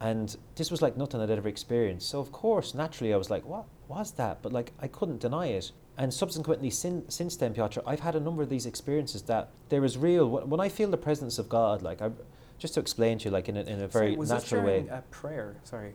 And 0.00 0.36
this 0.56 0.70
was 0.70 0.82
like 0.82 0.96
nothing 0.96 1.20
I'd 1.20 1.30
ever 1.30 1.48
experienced. 1.48 2.08
So 2.10 2.20
of 2.20 2.32
course, 2.32 2.74
naturally, 2.74 3.14
I 3.14 3.16
was 3.16 3.30
like, 3.30 3.46
"What 3.46 3.64
was 3.88 4.10
that?" 4.12 4.42
But 4.42 4.52
like, 4.52 4.72
I 4.80 4.88
couldn't 4.88 5.20
deny 5.20 5.46
it. 5.46 5.72
And 5.98 6.12
subsequently, 6.12 6.68
sin, 6.68 7.04
since 7.08 7.36
then, 7.36 7.54
Piotr, 7.54 7.80
I've 7.86 8.00
had 8.00 8.14
a 8.14 8.20
number 8.20 8.42
of 8.42 8.50
these 8.50 8.66
experiences 8.66 9.22
that 9.22 9.48
there 9.70 9.84
is 9.84 9.96
real. 9.96 10.28
When 10.28 10.60
I 10.60 10.68
feel 10.68 10.90
the 10.90 10.98
presence 10.98 11.38
of 11.38 11.48
God, 11.48 11.80
like 11.80 12.02
I, 12.02 12.10
just 12.58 12.74
to 12.74 12.80
explain 12.80 13.18
to 13.18 13.26
you, 13.26 13.30
like 13.30 13.48
in 13.48 13.56
a, 13.56 13.60
in 13.60 13.80
a 13.80 13.88
very 13.88 13.90
Sorry, 13.90 14.16
was 14.16 14.28
natural 14.30 14.62
this 14.62 14.84
way. 14.84 14.88
a 14.90 15.02
prayer? 15.10 15.56
Sorry. 15.64 15.92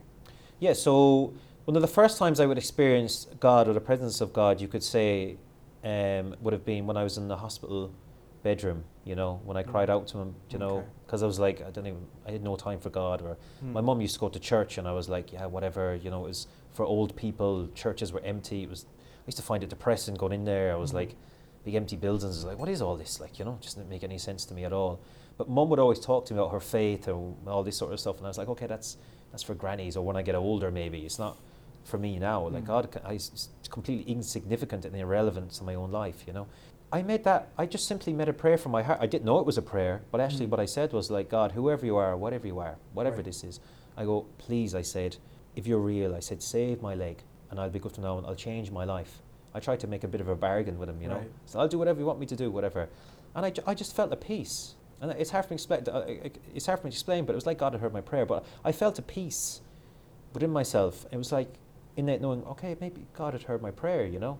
Yeah, 0.60 0.74
so 0.74 1.34
one 1.65 1.76
of 1.76 1.82
the 1.82 1.88
first 1.88 2.17
times 2.17 2.39
I 2.39 2.45
would 2.45 2.58
experience 2.58 3.28
God 3.39 3.67
or 3.67 3.74
the 3.74 3.82
presence 3.82 4.21
of 4.21 4.32
God, 4.34 4.62
you 4.62 4.67
could 4.67 4.84
say, 4.84 5.38
um, 5.84 6.36
would 6.41 6.54
have 6.54 6.63
been 6.65 6.86
when 6.86 6.97
I 6.97 7.04
was 7.04 7.17
in 7.17 7.28
the 7.28 7.38
hospital 7.38 7.91
bedroom, 8.43 8.84
you 9.06 9.15
know, 9.15 9.39
when 9.43 9.58
I 9.58 9.63
cried 9.63 9.89
Mm. 9.89 9.93
out 9.93 10.08
to 10.10 10.19
Him, 10.19 10.36
you 10.50 10.58
know, 10.60 10.78
Okay. 10.78 10.88
because 11.06 11.24
I 11.24 11.26
was 11.28 11.39
like, 11.39 11.62
I 11.65 11.71
don't 11.71 11.88
even, 11.88 12.06
I 12.28 12.32
had 12.32 12.43
no 12.43 12.56
time 12.56 12.80
for 12.80 12.89
God. 12.89 13.21
Or 13.21 13.38
Hmm. 13.60 13.74
my 13.74 13.82
mum 13.82 14.02
used 14.02 14.13
to 14.15 14.19
go 14.19 14.30
to 14.30 14.39
church 14.39 14.78
and 14.78 14.88
I 14.88 14.93
was 14.93 15.10
like, 15.10 15.34
yeah, 15.34 15.45
whatever, 15.47 15.95
you 15.95 16.10
know, 16.12 16.26
it 16.26 16.30
was 16.30 16.47
for 16.74 16.86
old 16.86 17.15
people, 17.15 17.67
churches 17.74 18.12
were 18.13 18.21
empty. 18.21 18.63
It 18.63 18.69
was, 18.69 18.86
I 18.86 19.24
used 19.28 19.38
to 19.38 19.43
find 19.43 19.63
it 19.63 19.69
depressing 19.69 20.15
going 20.15 20.34
in 20.34 20.45
there. 20.45 20.71
I 20.71 20.76
was 20.76 20.91
Mhm. 20.91 20.95
like, 20.95 21.15
big 21.63 21.76
empty 21.76 21.95
buildings. 21.95 22.43
Like, 22.45 22.58
what 22.60 22.69
is 22.69 22.82
all 22.82 22.95
this? 22.97 23.19
Like, 23.19 23.38
you 23.38 23.45
know, 23.45 23.58
just 23.62 23.76
didn't 23.78 23.89
make 23.89 24.04
any 24.04 24.17
sense 24.17 24.45
to 24.45 24.54
me 24.56 24.63
at 24.65 24.74
all. 24.74 25.00
But 25.41 25.49
mum 25.49 25.69
would 25.69 25.80
always 25.80 25.99
talk 25.99 26.27
to 26.27 26.36
me 26.36 26.39
about 26.39 26.51
her 26.51 26.60
faith 26.60 27.08
and 27.08 27.36
all 27.47 27.63
this 27.63 27.75
sort 27.75 27.91
of 27.91 27.99
stuff. 27.99 28.17
And 28.17 28.27
I 28.27 28.30
was 28.30 28.38
like, 28.38 28.47
okay, 28.49 28.67
that's, 28.67 28.97
that's 29.32 29.41
for 29.41 29.56
grannies 29.56 29.97
or 29.97 30.06
when 30.06 30.15
I 30.15 30.21
get 30.21 30.36
older, 30.36 30.69
maybe. 30.69 30.99
It's 30.99 31.17
not 31.17 31.36
for 31.84 31.97
me 31.97 32.19
now. 32.19 32.47
Like, 32.47 32.62
Mm. 32.65 32.67
God, 32.67 33.01
I, 33.04 33.13
it's 33.13 33.49
completely 33.71 34.13
insignificant 34.13 34.86
and 34.86 34.95
irrelevant 34.95 35.49
to 35.54 35.63
my 35.63 35.73
own 35.73 35.89
life, 35.91 36.25
you 36.27 36.34
know. 36.34 36.45
I 36.91 37.01
made 37.01 37.23
that, 37.23 37.47
I 37.58 37.65
just 37.65 37.88
simply 37.88 38.13
made 38.13 38.30
a 38.30 38.34
prayer 38.34 38.56
from 38.60 38.71
my 38.71 38.84
heart. 38.84 38.99
I 39.01 39.08
didn't 39.08 39.25
know 39.25 39.39
it 39.39 39.47
was 39.47 39.58
a 39.58 39.63
prayer, 39.63 40.04
but 40.12 40.21
actually 40.21 40.45
Mm. 40.45 40.49
what 40.51 40.60
I 40.60 40.67
said 40.67 40.93
was 40.93 41.10
like, 41.10 41.27
God, 41.27 41.54
whoever 41.54 41.88
you 41.88 41.97
are, 41.97 42.15
whatever 42.15 42.45
you 42.45 42.60
are, 42.60 42.75
whatever 42.93 43.15
Right. 43.15 43.25
this 43.25 43.43
is, 43.43 43.60
I 43.97 44.06
go, 44.06 44.27
please, 44.38 44.75
I 44.75 44.84
said, 44.84 45.17
if 45.56 45.65
you're 45.65 45.80
real, 45.80 46.13
I 46.13 46.19
said, 46.19 46.43
save 46.43 46.84
my 46.84 46.93
leg 46.93 47.23
and 47.49 47.60
I'll 47.60 47.71
be 47.71 47.80
good 47.80 47.93
from 47.93 48.04
now 48.04 48.17
on. 48.17 48.25
I'll 48.27 48.36
change 48.36 48.69
my 48.69 48.84
life. 48.86 49.23
I 49.56 49.60
tried 49.60 49.80
to 49.80 49.88
make 49.88 50.04
a 50.04 50.08
bit 50.08 50.21
of 50.21 50.27
a 50.27 50.36
bargain 50.36 50.77
with 50.77 50.88
him, 50.88 51.01
you 51.01 51.08
know. 51.08 51.15
Right. 51.17 51.32
So 51.47 51.60
I'll 51.60 51.67
do 51.67 51.80
whatever 51.80 51.99
you 51.99 52.06
want 52.06 52.19
me 52.19 52.27
to 52.27 52.36
do, 52.36 52.51
whatever. 52.51 52.89
And 53.34 53.43
I, 53.43 53.49
ju- 53.49 53.63
I 53.65 53.73
just 53.73 53.95
felt 53.95 54.13
a 54.13 54.15
peace. 54.15 54.75
And 55.02 55.12
it's 55.14 55.32
hard 55.32 55.46
for 55.46 55.54
me 55.54 55.58
to 55.58 55.62
explain. 55.64 55.84
uh, 55.90 56.30
It's 56.54 56.66
hard 56.68 56.80
for 56.80 56.86
me 56.88 56.92
to 56.92 56.96
explain, 56.96 57.26
but 57.26 57.34
it 57.34 57.36
was 57.36 57.46
like 57.48 57.58
God 57.58 57.74
had 57.74 57.82
heard 57.82 57.94
my 57.94 58.02
prayer. 58.02 58.26
But 58.26 58.46
I 58.64 58.72
felt 58.72 59.00
a 59.00 59.02
peace 59.02 59.62
within 60.34 60.52
myself. 60.52 61.06
It 61.12 61.18
was 61.18 61.32
like 61.32 61.50
innate 61.98 62.22
knowing, 62.22 62.44
okay, 62.46 62.78
maybe 62.80 63.06
God 63.14 63.34
had 63.34 63.44
heard 63.44 63.62
my 63.62 63.72
prayer, 63.72 64.06
you 64.06 64.20
know. 64.20 64.38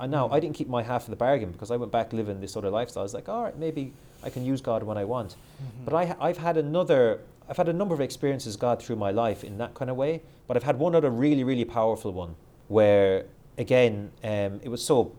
And 0.00 0.10
now 0.12 0.28
Mm. 0.28 0.32
I 0.32 0.40
didn't 0.40 0.54
keep 0.54 0.68
my 0.68 0.82
half 0.82 1.04
of 1.04 1.10
the 1.10 1.16
bargain 1.16 1.50
because 1.50 1.70
I 1.70 1.76
went 1.76 1.90
back 1.92 2.12
living 2.12 2.40
this 2.40 2.56
other 2.56 2.70
lifestyle. 2.70 3.02
I 3.02 3.04
was 3.04 3.14
like, 3.14 3.28
all 3.28 3.42
right, 3.42 3.56
maybe 3.58 3.92
I 4.22 4.30
can 4.30 4.44
use 4.44 4.60
God 4.60 4.82
when 4.82 4.96
I 4.98 5.04
want. 5.04 5.30
Mhm. 5.62 5.84
But 5.84 5.94
I, 5.94 6.16
I've 6.20 6.38
had 6.38 6.56
another, 6.56 7.20
I've 7.48 7.56
had 7.56 7.68
a 7.68 7.72
number 7.72 7.94
of 7.94 8.00
experiences 8.00 8.56
God 8.56 8.82
through 8.82 8.96
my 8.96 9.10
life 9.10 9.42
in 9.44 9.58
that 9.58 9.74
kind 9.74 9.90
of 9.90 9.96
way. 9.96 10.22
But 10.46 10.56
I've 10.56 10.62
had 10.64 10.78
one 10.78 10.94
other 10.94 11.10
really, 11.10 11.42
really 11.44 11.64
powerful 11.64 12.12
one 12.12 12.36
where, 12.68 13.24
again, 13.56 14.10
um, 14.22 14.60
it 14.62 14.68
was 14.68 14.84
so 14.84 15.12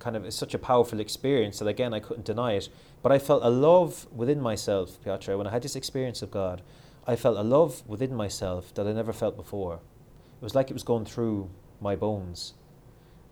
kind 0.00 0.16
of 0.16 0.24
it's 0.26 0.36
such 0.36 0.52
a 0.52 0.58
powerful 0.58 1.00
experience 1.00 1.58
that 1.60 1.68
again 1.68 1.94
I 1.94 2.00
couldn't 2.00 2.26
deny 2.26 2.52
it. 2.54 2.68
But 3.06 3.14
I 3.14 3.20
felt 3.20 3.44
a 3.44 3.50
love 3.50 4.08
within 4.12 4.40
myself, 4.40 5.00
Piotr, 5.04 5.36
when 5.36 5.46
I 5.46 5.52
had 5.52 5.62
this 5.62 5.76
experience 5.76 6.22
of 6.22 6.32
God. 6.32 6.60
I 7.06 7.14
felt 7.14 7.38
a 7.38 7.42
love 7.42 7.84
within 7.86 8.12
myself 8.12 8.74
that 8.74 8.84
I 8.84 8.92
never 8.92 9.12
felt 9.12 9.36
before. 9.36 9.74
It 9.74 10.42
was 10.42 10.56
like 10.56 10.70
it 10.70 10.72
was 10.72 10.82
going 10.82 11.04
through 11.04 11.48
my 11.80 11.94
bones. 11.94 12.54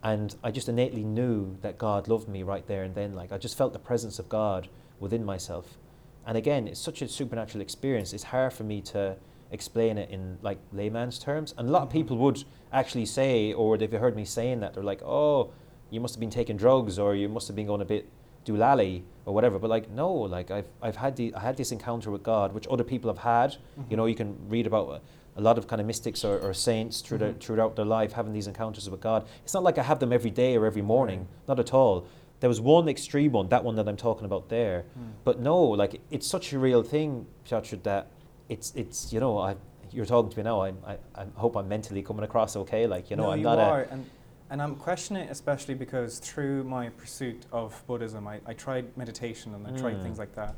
And 0.01 0.33
I 0.41 0.51
just 0.51 0.69
innately 0.69 1.03
knew 1.03 1.57
that 1.61 1.77
God 1.77 2.07
loved 2.07 2.29
me 2.29 2.41
right 2.41 2.65
there 2.65 2.83
and 2.83 2.95
then. 2.95 3.15
Like 3.15 3.33
I 3.33 3.37
just 3.37 3.57
felt 3.57 3.73
the 3.73 3.79
presence 3.79 4.17
of 4.17 4.29
God 4.29 4.69
within 4.97 5.25
myself. 5.25 5.77
And 6.25 6.37
again, 6.37 6.69
it's 6.69 6.79
such 6.79 7.01
a 7.01 7.09
supernatural 7.09 7.61
experience. 7.61 8.13
It's 8.13 8.23
hard 8.23 8.53
for 8.53 8.63
me 8.63 8.79
to 8.93 9.17
explain 9.51 9.97
it 9.97 10.09
in 10.09 10.37
like 10.41 10.59
layman's 10.71 11.19
terms. 11.19 11.53
And 11.57 11.67
a 11.67 11.71
lot 11.73 11.81
of 11.81 11.89
Mhm. 11.89 11.99
people 11.99 12.17
would 12.19 12.45
actually 12.71 13.07
say, 13.07 13.51
or 13.51 13.77
they've 13.77 13.91
heard 13.91 14.15
me 14.15 14.23
saying 14.23 14.61
that, 14.61 14.73
they're 14.73 14.83
like, 14.91 15.03
oh, 15.03 15.49
you 15.89 15.99
must 15.99 16.15
have 16.15 16.21
been 16.21 16.29
taking 16.29 16.55
drugs 16.55 16.97
or 16.97 17.13
you 17.13 17.27
must 17.27 17.47
have 17.49 17.57
been 17.57 17.67
going 17.67 17.81
a 17.81 17.91
bit 17.93 18.07
doolally 18.45 19.03
or 19.25 19.33
whatever. 19.33 19.59
But 19.59 19.69
like, 19.69 19.89
no, 19.89 20.11
like 20.13 20.51
I've, 20.51 20.67
I've 20.81 20.95
had 20.95 21.15
the, 21.15 21.33
I 21.35 21.39
had 21.39 21.57
this 21.57 21.71
encounter 21.71 22.11
with 22.11 22.23
God, 22.23 22.53
which 22.53 22.67
other 22.69 22.83
people 22.83 23.09
have 23.09 23.19
had. 23.19 23.51
Mm-hmm. 23.51 23.81
You 23.91 23.97
know, 23.97 24.05
you 24.05 24.15
can 24.15 24.37
read 24.47 24.67
about 24.67 24.89
a, 24.89 25.39
a 25.39 25.41
lot 25.41 25.57
of 25.57 25.67
kind 25.67 25.81
of 25.81 25.87
mystics 25.87 26.23
or, 26.23 26.39
or 26.39 26.53
saints 26.53 27.01
through 27.01 27.17
their, 27.17 27.33
Mhm. 27.33 27.39
throughout 27.41 27.75
their 27.75 27.85
life 27.85 28.13
having 28.13 28.33
these 28.33 28.47
encounters 28.47 28.89
with 28.89 29.01
God. 29.01 29.25
It's 29.43 29.53
not 29.53 29.63
like 29.63 29.77
I 29.77 29.83
have 29.83 29.99
them 29.99 30.13
every 30.13 30.29
day 30.31 30.55
or 30.55 30.65
every 30.65 30.81
morning, 30.81 31.27
not 31.47 31.59
at 31.59 31.73
all. 31.73 32.05
There 32.39 32.49
was 32.49 32.61
one 32.61 32.87
extreme 32.87 33.31
one, 33.31 33.49
that 33.49 33.63
one 33.63 33.75
that 33.75 33.87
I'm 33.87 33.97
talking 33.97 34.25
about 34.25 34.49
there. 34.49 34.85
Mm. 34.99 35.11
But 35.23 35.39
no, 35.39 35.57
like 35.61 36.01
it's 36.11 36.27
such 36.27 36.53
a 36.53 36.59
real 36.59 36.83
thing, 36.83 37.25
Piotr, 37.45 37.77
that 37.83 38.07
it's 38.49 38.71
it's 38.75 39.11
you 39.11 39.19
know 39.19 39.37
I 39.39 39.55
you're 39.91 40.05
talking 40.05 40.29
to 40.31 40.37
me 40.37 40.43
now. 40.43 40.61
I 40.61 40.73
I, 40.85 40.97
I 41.15 41.25
hope 41.35 41.55
I'm 41.55 41.67
mentally 41.69 42.03
coming 42.03 42.23
across 42.23 42.55
okay. 42.57 42.85
Like 42.87 43.09
you 43.09 43.15
know 43.15 43.23
no, 43.27 43.31
I'm 43.31 43.39
you 43.39 43.45
not 43.45 43.57
are, 43.57 43.83
a 43.83 43.87
and 43.93 44.05
and 44.49 44.61
I'm 44.61 44.75
questioning 44.75 45.23
it 45.23 45.31
especially 45.31 45.73
because 45.73 46.19
through 46.19 46.63
my 46.63 46.89
pursuit 46.89 47.45
of 47.51 47.81
Buddhism, 47.87 48.27
I, 48.27 48.39
I 48.45 48.53
tried 48.53 48.95
meditation 48.97 49.53
and 49.55 49.65
I 49.67 49.71
tried 49.71 49.95
Mm. 49.97 50.03
things 50.03 50.19
like 50.19 50.35
that. 50.35 50.55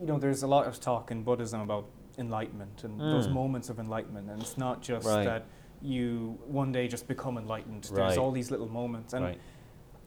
You 0.00 0.06
know, 0.06 0.18
there's 0.18 0.42
a 0.42 0.46
lot 0.46 0.66
of 0.66 0.80
talk 0.80 1.10
in 1.10 1.22
Buddhism 1.22 1.60
about 1.60 1.86
enlightenment 2.18 2.84
and 2.84 3.00
those 3.00 3.26
Mm. 3.28 3.32
moments 3.32 3.68
of 3.70 3.78
enlightenment, 3.78 4.28
and 4.30 4.40
it's 4.42 4.58
not 4.58 4.82
just 4.82 5.06
Right. 5.06 5.24
that 5.24 5.44
you 5.80 6.38
one 6.46 6.70
day 6.72 6.86
just 6.88 7.08
become 7.08 7.36
enlightened. 7.38 7.88
Right. 7.90 7.96
There's 8.06 8.18
all 8.18 8.30
these 8.30 8.50
little 8.50 8.68
moments, 8.68 9.12
and 9.14 9.24
right. 9.24 9.40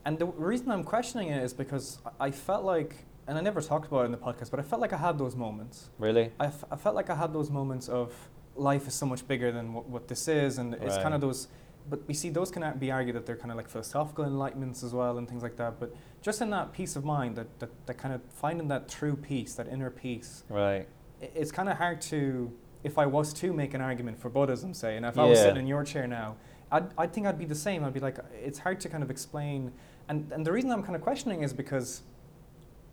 and 0.04 0.18
the 0.18 0.26
reason 0.26 0.70
I'm 0.70 0.84
questioning 0.84 1.28
it 1.28 1.42
is 1.42 1.52
because 1.52 1.98
I 2.20 2.28
I 2.28 2.30
felt 2.30 2.64
like, 2.64 3.04
and 3.26 3.36
I 3.38 3.40
never 3.42 3.60
talked 3.60 3.86
about 3.88 4.02
it 4.02 4.06
in 4.06 4.12
the 4.12 4.18
podcast, 4.18 4.50
but 4.50 4.58
I 4.60 4.62
felt 4.62 4.80
like 4.80 4.92
I 4.92 4.96
had 4.96 5.18
those 5.18 5.36
moments. 5.36 5.90
Really? 5.98 6.32
I, 6.40 6.46
f- 6.46 6.64
I 6.70 6.76
felt 6.76 6.94
like 6.96 7.10
I 7.10 7.14
had 7.14 7.32
those 7.32 7.50
moments 7.50 7.88
of 7.88 8.12
life 8.56 8.88
is 8.88 8.94
so 8.94 9.06
much 9.06 9.26
bigger 9.28 9.52
than 9.52 9.72
what, 9.74 9.86
what 9.88 10.08
this 10.08 10.26
is, 10.28 10.58
and 10.58 10.74
it's 10.74 10.96
kind 10.98 11.14
of 11.14 11.20
those. 11.20 11.48
But 11.88 12.06
we 12.06 12.14
see 12.14 12.28
those 12.30 12.50
can 12.50 12.78
be 12.78 12.90
argued 12.90 13.16
that 13.16 13.24
they're 13.26 13.36
kind 13.36 13.50
of 13.50 13.56
like 13.56 13.68
philosophical 13.68 14.24
enlightenments 14.24 14.84
as 14.84 14.92
well, 14.92 15.18
and 15.18 15.28
things 15.28 15.42
like 15.42 15.56
that. 15.56 15.80
But 15.80 15.94
just 16.22 16.40
in 16.42 16.50
that 16.50 16.72
peace 16.72 16.96
of 16.96 17.04
mind, 17.04 17.36
that, 17.36 17.58
that, 17.60 17.70
that 17.86 17.98
kind 17.98 18.14
of 18.14 18.20
finding 18.30 18.68
that 18.68 18.88
true 18.88 19.16
peace, 19.16 19.54
that 19.54 19.68
inner 19.68 19.90
peace, 19.90 20.44
Right. 20.48 20.86
it's 21.20 21.50
kind 21.52 21.68
of 21.68 21.76
hard 21.78 22.00
to. 22.02 22.52
If 22.84 22.96
I 22.96 23.06
was 23.06 23.32
to 23.34 23.52
make 23.52 23.74
an 23.74 23.80
argument 23.80 24.20
for 24.20 24.28
Buddhism, 24.30 24.72
say, 24.72 24.96
and 24.96 25.04
if 25.04 25.18
I 25.18 25.24
was 25.24 25.38
sitting 25.40 25.56
in 25.62 25.66
your 25.66 25.82
chair 25.82 26.06
now, 26.06 26.36
I'd, 26.70 26.84
I'd 26.96 27.12
think 27.12 27.26
I'd 27.26 27.38
be 27.38 27.44
the 27.44 27.54
same. 27.56 27.82
I'd 27.84 27.92
be 27.92 27.98
like, 28.00 28.18
it's 28.40 28.60
hard 28.60 28.78
to 28.80 28.88
kind 28.88 29.02
of 29.02 29.10
explain. 29.10 29.72
And, 30.08 30.30
and 30.32 30.46
the 30.46 30.52
reason 30.52 30.70
I'm 30.70 30.84
kind 30.84 30.94
of 30.94 31.02
questioning 31.02 31.42
is 31.42 31.52
because 31.52 32.02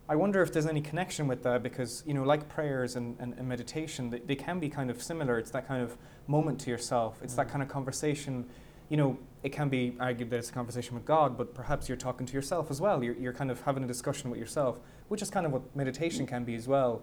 I 0.08 0.16
wonder 0.16 0.42
if 0.42 0.52
there's 0.52 0.66
any 0.66 0.80
connection 0.80 1.28
with 1.28 1.44
that 1.44 1.62
because, 1.62 2.02
you 2.04 2.14
know, 2.14 2.24
like 2.24 2.48
prayers 2.48 2.96
and, 2.96 3.16
and, 3.20 3.34
and 3.38 3.48
meditation, 3.48 4.10
they, 4.10 4.18
they 4.18 4.34
can 4.34 4.58
be 4.58 4.68
kind 4.68 4.90
of 4.90 5.00
similar. 5.00 5.38
It's 5.38 5.52
that 5.52 5.68
kind 5.68 5.82
of 5.84 5.96
moment 6.26 6.58
to 6.62 6.70
yourself. 6.70 7.20
It's 7.22 7.34
that 7.34 7.46
Mm. 7.46 7.50
kind 7.50 7.62
of 7.62 7.68
conversation. 7.68 8.44
You 8.88 8.96
know, 8.96 9.18
it 9.42 9.50
can 9.52 9.68
be 9.68 9.96
argued 9.98 10.30
that 10.30 10.36
it's 10.38 10.50
a 10.50 10.52
conversation 10.52 10.94
with 10.94 11.04
God, 11.04 11.36
but 11.36 11.54
perhaps 11.54 11.88
you're 11.88 11.96
talking 11.96 12.26
to 12.26 12.32
yourself 12.32 12.70
as 12.70 12.80
well. 12.80 13.02
You're, 13.02 13.14
you're 13.16 13.32
kind 13.32 13.50
of 13.50 13.60
having 13.62 13.82
a 13.84 13.86
discussion 13.86 14.30
with 14.30 14.38
yourself, 14.38 14.80
which 15.08 15.22
is 15.22 15.30
kind 15.30 15.46
of 15.46 15.52
what 15.52 15.74
meditation 15.74 16.26
can 16.26 16.44
be 16.44 16.54
as 16.54 16.68
well. 16.68 17.02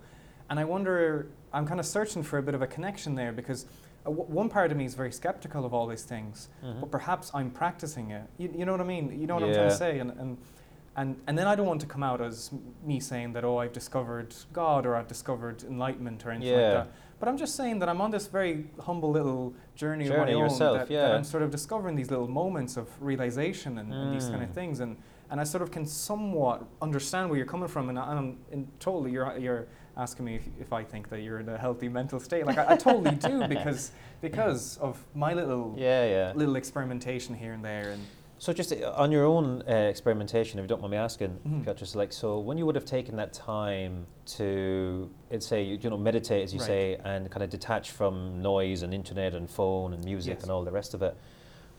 And 0.50 0.60
I 0.60 0.66
wonder, 0.66 1.28
I'm 1.52 1.66
kind 1.66 1.80
of 1.80 1.86
searching 1.86 2.24
for 2.24 2.38
a 2.38 2.44
bit 2.44 2.54
of 2.56 2.62
a 2.62 2.68
connection 2.68 3.16
there 3.16 3.32
because 3.32 3.66
w- 4.06 4.24
one 4.26 4.50
part 4.50 4.72
of 4.72 4.78
me 4.78 4.86
is 4.86 4.94
very 4.94 5.12
skeptical 5.12 5.66
of 5.66 5.74
all 5.74 5.88
these 5.88 6.04
things, 6.04 6.50
Mhm. 6.64 6.82
but 6.82 6.92
perhaps 6.92 7.32
I'm 7.34 7.50
practicing 7.50 8.12
it. 8.12 8.24
You, 8.38 8.54
you 8.58 8.66
know 8.66 8.74
what 8.74 8.82
I 8.82 8.86
mean? 8.86 9.20
You 9.20 9.28
know 9.28 9.36
what 9.36 9.44
I'm 9.44 9.54
trying 9.54 9.70
to 9.70 9.76
say? 9.76 10.00
And, 10.00 10.12
and, 10.12 10.38
and, 10.96 11.20
and 11.28 11.38
then 11.38 11.48
I 11.48 11.56
don't 11.56 11.66
want 11.66 11.82
to 11.82 11.88
come 11.88 12.04
out 12.04 12.22
as 12.22 12.52
me 12.84 13.00
saying 13.00 13.34
that, 13.34 13.44
oh, 13.46 13.58
I've 13.58 13.74
discovered 13.74 14.36
God 14.52 14.86
or 14.86 14.96
I've 14.96 15.08
discovered 15.08 15.64
enlightenment 15.64 16.26
or 16.26 16.32
anything 16.32 16.54
Yeah. 16.60 16.74
like 16.74 16.86
that. 16.88 16.92
But 17.24 17.30
I'm 17.30 17.38
just 17.38 17.56
saying 17.56 17.80
that 17.80 17.88
I'm 17.88 18.02
on 18.02 18.12
this 18.12 18.28
very 18.28 18.66
humble 18.82 19.10
little 19.10 19.54
journey, 19.76 20.08
of 20.08 20.10
my 20.10 20.16
Journey 20.18 20.34
own 20.34 20.40
yourself, 20.42 20.78
that, 20.80 20.92
yeah. 20.92 21.04
that 21.04 21.16
I'm 21.16 21.24
sort 21.24 21.42
of 21.42 21.52
discovering 21.52 21.96
these 21.96 22.12
little 22.12 22.28
moments 22.28 22.76
of 22.76 22.90
realization 23.02 23.78
and, 23.78 23.94
and 23.94 24.14
these 24.14 24.28
kind 24.28 24.44
of 24.44 24.50
Mm. 24.50 24.54
things. 24.54 24.82
And, 24.82 24.98
and 25.32 25.40
I 25.40 25.46
sort 25.46 25.62
of 25.62 25.72
can 25.72 25.86
somewhat 25.86 26.66
understand 26.82 27.30
where 27.30 27.38
you're 27.38 27.46
coming 27.48 27.70
from. 27.70 27.88
And, 27.88 27.98
I- 27.98 28.12
and 28.12 28.38
I'm 28.54 28.68
totally, 28.82 29.12
you're, 29.14 29.38
you're 29.38 29.68
asking 29.96 30.26
me 30.26 30.36
if, 30.36 30.44
if 30.60 30.74
I 30.74 30.84
think 30.84 31.08
that 31.12 31.22
you're 31.22 31.40
in 31.40 31.48
a 31.48 31.58
healthy 31.58 31.88
mental 31.88 32.20
state. 32.20 32.46
Like, 32.46 32.58
I, 32.58 32.74
I 32.74 32.76
totally 32.76 33.16
do 33.16 33.48
because, 33.56 33.92
because 34.20 34.76
of 34.80 35.02
my 35.16 35.34
little, 35.34 35.76
Yeah, 35.78 36.06
yeah. 36.06 36.34
little 36.36 36.58
experimentation 36.58 37.34
here 37.36 37.54
and 37.54 37.64
there. 37.64 37.92
And 37.92 38.02
So 38.44 38.52
just 38.52 38.74
uh, 38.74 38.92
on 38.98 39.10
your 39.10 39.24
own 39.24 39.64
uh, 39.70 39.72
experimentation, 39.74 40.60
if 40.60 40.64
you 40.64 40.68
don't 40.68 40.82
mind 40.82 40.92
me 40.92 40.98
asking, 40.98 41.40
Mhm. 41.48 41.64
Piotr, 41.64 41.86
so 41.86 41.98
like, 41.98 42.12
so 42.12 42.40
when 42.40 42.58
you 42.58 42.66
would 42.66 42.76
have 42.76 42.84
taken 42.84 43.16
that 43.16 43.32
time 43.32 44.06
to, 44.36 45.10
let's 45.32 45.48
say, 45.48 45.64
you, 45.64 45.78
you 45.82 45.90
know, 45.90 45.98
meditate, 45.98 46.44
as 46.44 46.54
you 46.54 46.60
Right. 46.60 46.68
say, 46.68 46.98
and 47.06 47.32
kind 47.32 47.42
of 47.42 47.50
detach 47.50 47.92
from 47.92 48.42
noise 48.42 48.84
and 48.84 48.94
internet 48.94 49.34
and 49.34 49.50
phone 49.50 49.94
and 49.94 50.04
music 50.04 50.34
Yes. 50.34 50.44
and 50.44 50.52
all 50.52 50.66
the 50.66 50.74
rest 50.74 50.94
of 50.94 51.02
it, 51.02 51.16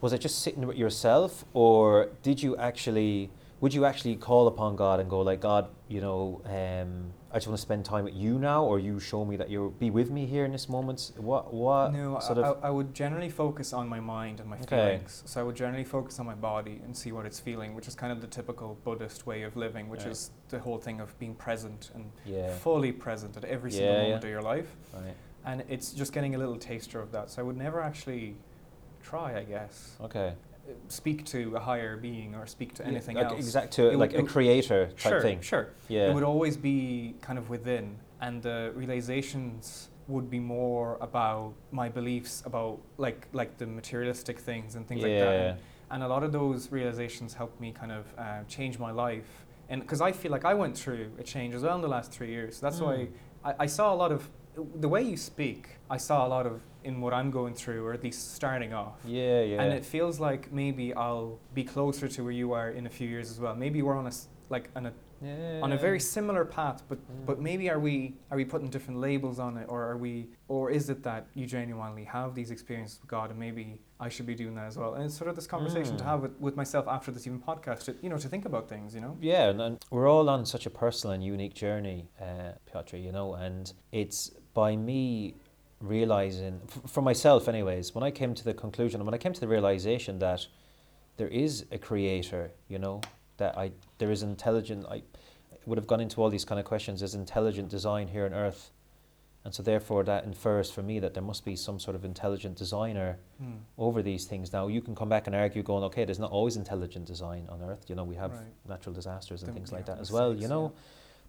was 0.00 0.14
it 0.14 0.22
just 0.22 0.38
sitting 0.38 0.66
with 0.66 0.78
yourself, 0.78 1.44
or 1.52 2.08
did 2.22 2.42
you 2.42 2.56
actually, 2.56 3.28
would 3.64 3.72
you 3.72 3.86
actually 3.86 4.14
call 4.14 4.46
upon 4.46 4.76
God 4.76 5.00
and 5.00 5.08
go 5.08 5.20
like, 5.20 5.40
God, 5.40 5.70
you 5.88 6.02
know, 6.02 6.42
um, 6.44 7.14
I 7.30 7.36
just 7.36 7.46
want 7.46 7.56
to 7.56 7.62
spend 7.62 7.82
time 7.86 8.04
with 8.04 8.12
you 8.12 8.38
now, 8.38 8.62
or 8.62 8.78
you 8.78 9.00
show 9.00 9.24
me 9.24 9.36
that 9.38 9.48
you'll 9.48 9.70
be 9.70 9.88
with 9.88 10.10
me 10.10 10.26
here 10.26 10.44
in 10.44 10.52
this 10.52 10.68
moment? 10.68 11.12
What, 11.16 11.54
what 11.54 11.94
no, 11.94 12.18
sort 12.20 12.36
I, 12.36 12.42
of? 12.42 12.58
I, 12.62 12.66
I 12.66 12.70
would 12.70 12.92
generally 12.92 13.30
focus 13.30 13.72
on 13.72 13.88
my 13.88 14.00
mind 14.00 14.40
and 14.40 14.50
my 14.50 14.56
Okay. 14.58 14.66
feelings. 14.98 15.22
So 15.24 15.40
I 15.40 15.44
would 15.44 15.56
generally 15.56 15.82
focus 15.82 16.18
on 16.20 16.26
my 16.26 16.34
body 16.34 16.82
and 16.84 16.94
see 16.94 17.10
what 17.10 17.24
it's 17.24 17.40
feeling, 17.40 17.74
which 17.74 17.88
is 17.88 17.94
kind 17.94 18.12
of 18.12 18.20
the 18.20 18.26
typical 18.26 18.76
Buddhist 18.84 19.26
way 19.26 19.44
of 19.44 19.56
living, 19.56 19.88
which 19.88 20.02
Right. 20.02 20.10
is 20.10 20.30
the 20.50 20.58
whole 20.58 20.76
thing 20.76 21.00
of 21.00 21.18
being 21.18 21.34
present 21.34 21.90
and 21.94 22.12
yeah, 22.26 22.54
fully 22.58 22.92
present 22.92 23.34
at 23.38 23.46
every 23.46 23.70
single 23.70 23.94
Yeah, 23.94 24.02
moment 24.02 24.22
yeah. 24.24 24.28
of 24.28 24.30
your 24.30 24.42
life. 24.42 24.76
right. 24.92 25.14
And 25.46 25.64
it's 25.70 25.92
just 25.92 26.12
getting 26.12 26.34
a 26.34 26.38
little 26.38 26.58
taster 26.58 27.00
of 27.00 27.12
that. 27.12 27.30
So 27.30 27.40
I 27.40 27.44
would 27.46 27.56
never 27.56 27.80
actually 27.80 28.36
try, 29.02 29.38
I 29.38 29.44
guess, 29.44 29.96
Okay. 30.02 30.34
Speak 30.88 31.24
to 31.26 31.54
a 31.56 31.60
higher 31.60 31.96
being 31.96 32.34
or 32.34 32.46
speak 32.46 32.74
to 32.74 32.82
Yeah, 32.82 32.88
anything 32.90 33.16
like 33.16 33.26
else. 33.26 33.38
Exact 33.38 33.72
to 33.74 33.90
It 33.90 33.96
like 33.98 34.12
would- 34.12 34.24
a 34.24 34.28
creator 34.28 34.86
type 34.86 34.98
sure, 34.98 35.20
thing. 35.20 35.40
sure. 35.40 35.68
Yeah. 35.88 36.08
It 36.08 36.14
would 36.14 36.22
always 36.22 36.56
be 36.56 37.14
kind 37.20 37.38
of 37.38 37.50
within, 37.50 37.96
and 38.20 38.42
the 38.42 38.72
realizations 38.74 39.90
would 40.08 40.28
be 40.30 40.38
more 40.38 40.98
about 41.00 41.54
my 41.70 41.88
beliefs 41.88 42.42
about 42.44 42.78
like 42.98 43.26
like 43.32 43.56
the 43.58 43.66
materialistic 43.66 44.38
things 44.38 44.74
and 44.76 44.86
things 44.86 45.02
like 45.02 45.12
that. 45.12 45.32
Yeah. 45.34 45.48
And, 45.50 45.58
and 45.90 46.02
a 46.02 46.08
lot 46.08 46.22
of 46.22 46.32
those 46.32 46.70
realizations 46.72 47.34
helped 47.34 47.60
me 47.60 47.72
kind 47.72 47.92
of 47.92 48.04
uh, 48.18 48.42
change 48.48 48.78
my 48.78 48.90
life, 48.90 49.46
and 49.68 49.80
because 49.80 50.00
I 50.00 50.12
feel 50.12 50.32
like 50.32 50.44
I 50.44 50.54
went 50.54 50.76
through 50.76 51.10
a 51.18 51.22
change 51.22 51.54
as 51.54 51.62
well 51.62 51.74
in 51.76 51.82
the 51.82 51.88
last 51.88 52.10
three 52.10 52.28
years. 52.30 52.60
That's 52.60 52.80
why 52.80 52.94
Mm. 52.96 53.08
I, 53.44 53.54
I 53.60 53.66
saw 53.66 53.92
a 53.92 53.98
lot 54.04 54.10
of 54.12 54.28
the 54.76 54.88
way 54.88 55.02
you 55.02 55.16
speak. 55.16 55.78
I 55.90 55.96
saw 55.96 56.26
a 56.26 56.28
lot 56.28 56.46
of 56.46 56.60
in 56.84 57.00
what 57.00 57.14
I'm 57.14 57.30
going 57.30 57.54
through, 57.54 57.84
or 57.86 57.92
at 57.94 58.02
least 58.02 58.34
starting 58.34 58.74
off. 58.74 58.98
Yeah, 59.06 59.40
yeah. 59.40 59.62
And 59.62 59.72
it 59.72 59.84
feels 59.84 60.20
like 60.20 60.52
maybe 60.52 60.92
I'll 60.94 61.38
be 61.54 61.64
closer 61.64 62.08
to 62.08 62.22
where 62.22 62.32
you 62.32 62.52
are 62.52 62.70
in 62.70 62.86
a 62.86 62.90
few 62.90 63.08
years 63.08 63.30
as 63.30 63.40
well. 63.40 63.54
Maybe 63.54 63.80
we're 63.82 63.96
on 63.96 64.06
a 64.06 64.12
like 64.50 64.68
on 64.76 64.86
a 64.86 64.92
yeah. 65.22 65.60
on 65.62 65.72
a 65.72 65.78
very 65.78 65.98
similar 66.00 66.44
path, 66.44 66.82
but 66.88 66.98
Mm. 66.98 67.24
but 67.26 67.40
maybe 67.40 67.70
are 67.70 67.78
we 67.78 68.16
are 68.30 68.36
we 68.36 68.44
putting 68.44 68.68
different 68.68 69.00
labels 69.00 69.38
on 69.38 69.56
it, 69.56 69.66
or 69.70 69.82
are 69.90 69.96
we, 69.96 70.28
or 70.48 70.70
is 70.70 70.90
it 70.90 71.02
that 71.04 71.26
you 71.34 71.46
genuinely 71.46 72.04
have 72.04 72.34
these 72.34 72.50
experiences 72.50 73.00
with 73.00 73.08
God, 73.08 73.30
and 73.30 73.38
maybe 73.38 73.80
I 73.98 74.10
should 74.10 74.26
be 74.26 74.34
doing 74.34 74.54
that 74.56 74.66
as 74.66 74.76
well? 74.76 74.92
And 74.94 75.04
it's 75.04 75.16
sort 75.16 75.30
of 75.30 75.36
this 75.36 75.46
conversation 75.46 75.96
to 75.96 76.04
Mm. 76.04 76.08
have 76.08 76.20
with, 76.20 76.38
with 76.38 76.56
myself 76.56 76.86
after 76.86 77.10
this 77.10 77.26
even 77.26 77.40
podcast, 77.40 77.84
to, 77.84 77.96
you 78.02 78.10
know, 78.10 78.18
to 78.18 78.28
think 78.28 78.44
about 78.44 78.68
things, 78.68 78.94
you 78.94 79.00
know. 79.00 79.16
Yeah, 79.22 79.48
and, 79.48 79.60
and 79.62 79.84
we're 79.90 80.08
all 80.10 80.28
on 80.28 80.44
such 80.44 80.66
a 80.66 80.70
personal 80.70 81.14
and 81.14 81.24
unique 81.24 81.54
journey, 81.54 82.10
uh, 82.20 82.52
Piotr, 82.70 82.96
you 82.98 83.12
know, 83.12 83.32
and 83.34 83.72
it's 83.92 84.30
by 84.54 84.76
me 84.76 85.34
realizing, 85.80 86.60
f- 86.68 86.90
for 86.90 87.02
myself, 87.02 87.48
anyways, 87.48 87.94
when 87.94 88.04
I 88.04 88.10
came 88.10 88.34
to 88.34 88.44
the 88.44 88.54
conclusion, 88.54 89.04
when 89.04 89.14
I 89.14 89.18
came 89.18 89.32
to 89.32 89.40
the 89.40 89.48
realization 89.48 90.18
that 90.20 90.46
there 91.16 91.28
is 91.28 91.66
a 91.70 91.78
creator, 91.78 92.52
you 92.68 92.78
know, 92.78 93.00
that 93.36 93.58
I 93.58 93.72
there 93.98 94.10
is 94.10 94.22
intelligent, 94.22 94.86
I 94.86 95.02
would 95.66 95.76
have 95.78 95.86
gone 95.86 96.00
into 96.00 96.22
all 96.22 96.30
these 96.30 96.44
kind 96.44 96.58
of 96.58 96.64
questions, 96.64 97.00
there's 97.00 97.14
intelligent 97.14 97.68
design 97.68 98.08
here 98.08 98.24
on 98.24 98.32
earth. 98.32 98.70
And 99.44 99.52
so, 99.54 99.62
therefore, 99.62 100.04
that 100.04 100.24
infers 100.24 100.70
for 100.70 100.82
me 100.82 100.98
that 101.00 101.12
there 101.12 101.22
must 101.22 101.44
be 101.44 101.54
some 101.54 101.78
sort 101.78 101.94
of 101.96 102.02
intelligent 102.04 102.56
designer 102.56 103.18
Hmm. 103.38 103.56
over 103.76 104.00
these 104.02 104.24
things. 104.24 104.54
Now, 104.54 104.68
you 104.68 104.80
can 104.80 104.94
come 104.94 105.10
back 105.10 105.26
and 105.26 105.36
argue, 105.36 105.62
going, 105.62 105.84
okay, 105.84 106.06
there's 106.06 106.18
not 106.18 106.30
always 106.30 106.56
intelligent 106.56 107.04
design 107.04 107.46
on 107.50 107.60
Earth. 107.60 107.84
You 107.90 107.94
know, 107.94 108.04
we 108.04 108.14
have 108.16 108.32
Right. 108.32 108.46
natural 108.66 108.94
disasters 108.94 109.42
and 109.42 109.48
Then 109.48 109.56
things 109.56 109.70
like 109.70 109.84
that 109.84 109.98
as 109.98 110.10
well. 110.10 110.28
You 110.30 110.48
mistakes, 110.48 110.48
know, 110.50 110.72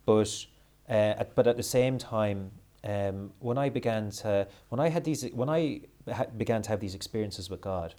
but 0.05 0.45
uh, 0.87 0.93
at, 1.21 1.35
but 1.35 1.45
at 1.45 1.57
the 1.57 1.63
same 1.63 1.97
time, 1.97 2.51
um, 2.85 3.31
when 3.39 3.57
I 3.57 3.69
began 3.69 4.11
to 4.11 4.47
when 4.69 4.79
I 4.79 4.89
had 4.89 5.03
these 5.03 5.23
when 5.33 5.49
I 5.49 5.81
ha- 6.11 6.27
began 6.37 6.61
to 6.61 6.69
have 6.69 6.79
these 6.79 6.95
experiences 6.95 7.49
with 7.49 7.61
God, 7.61 7.95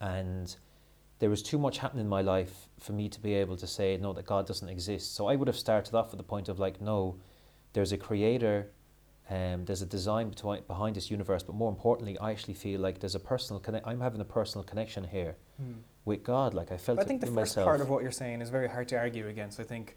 and 0.00 0.54
there 1.18 1.30
was 1.30 1.42
too 1.42 1.58
much 1.58 1.78
happening 1.78 2.04
in 2.04 2.08
my 2.08 2.22
life 2.22 2.68
for 2.78 2.92
me 2.92 3.08
to 3.08 3.20
be 3.20 3.34
able 3.34 3.56
to 3.56 3.66
say 3.66 3.96
no 3.96 4.12
that 4.12 4.24
God 4.26 4.46
doesn't 4.46 4.68
exist. 4.68 5.14
So 5.14 5.26
I 5.26 5.36
would 5.36 5.48
have 5.48 5.56
started 5.58 5.94
off 5.94 6.12
at 6.12 6.18
the 6.18 6.24
point 6.24 6.48
of 6.48 6.58
like 6.58 6.80
no, 6.80 7.16
there's 7.72 7.92
a 7.92 7.96
creator. 7.98 8.70
Um, 9.30 9.66
there's 9.66 9.82
a 9.82 9.86
design 9.86 10.30
betwi- 10.30 10.66
behind 10.66 10.96
this 10.96 11.10
universe, 11.10 11.42
but 11.42 11.54
more 11.54 11.68
importantly, 11.68 12.18
I 12.18 12.30
actually 12.30 12.54
feel 12.54 12.80
like 12.80 12.98
there's 12.98 13.14
a 13.14 13.20
personal 13.20 13.60
connect. 13.60 13.86
I'm 13.86 14.00
having 14.00 14.22
a 14.22 14.24
personal 14.24 14.64
connection 14.64 15.04
here 15.04 15.36
Hmm. 15.58 15.72
with 16.06 16.22
God. 16.24 16.54
Like 16.54 16.72
I 16.72 16.78
felt 16.78 16.96
But 16.96 17.02
I 17.02 17.04
it 17.04 17.08
think 17.08 17.20
the 17.20 17.26
first 17.26 17.36
myself. 17.36 17.66
part 17.66 17.80
of 17.82 17.90
what 17.90 18.02
you're 18.02 18.10
saying 18.10 18.40
is 18.40 18.48
very 18.48 18.68
hard 18.70 18.88
to 18.88 18.96
argue 18.96 19.28
against. 19.28 19.60
I 19.60 19.64
think, 19.64 19.96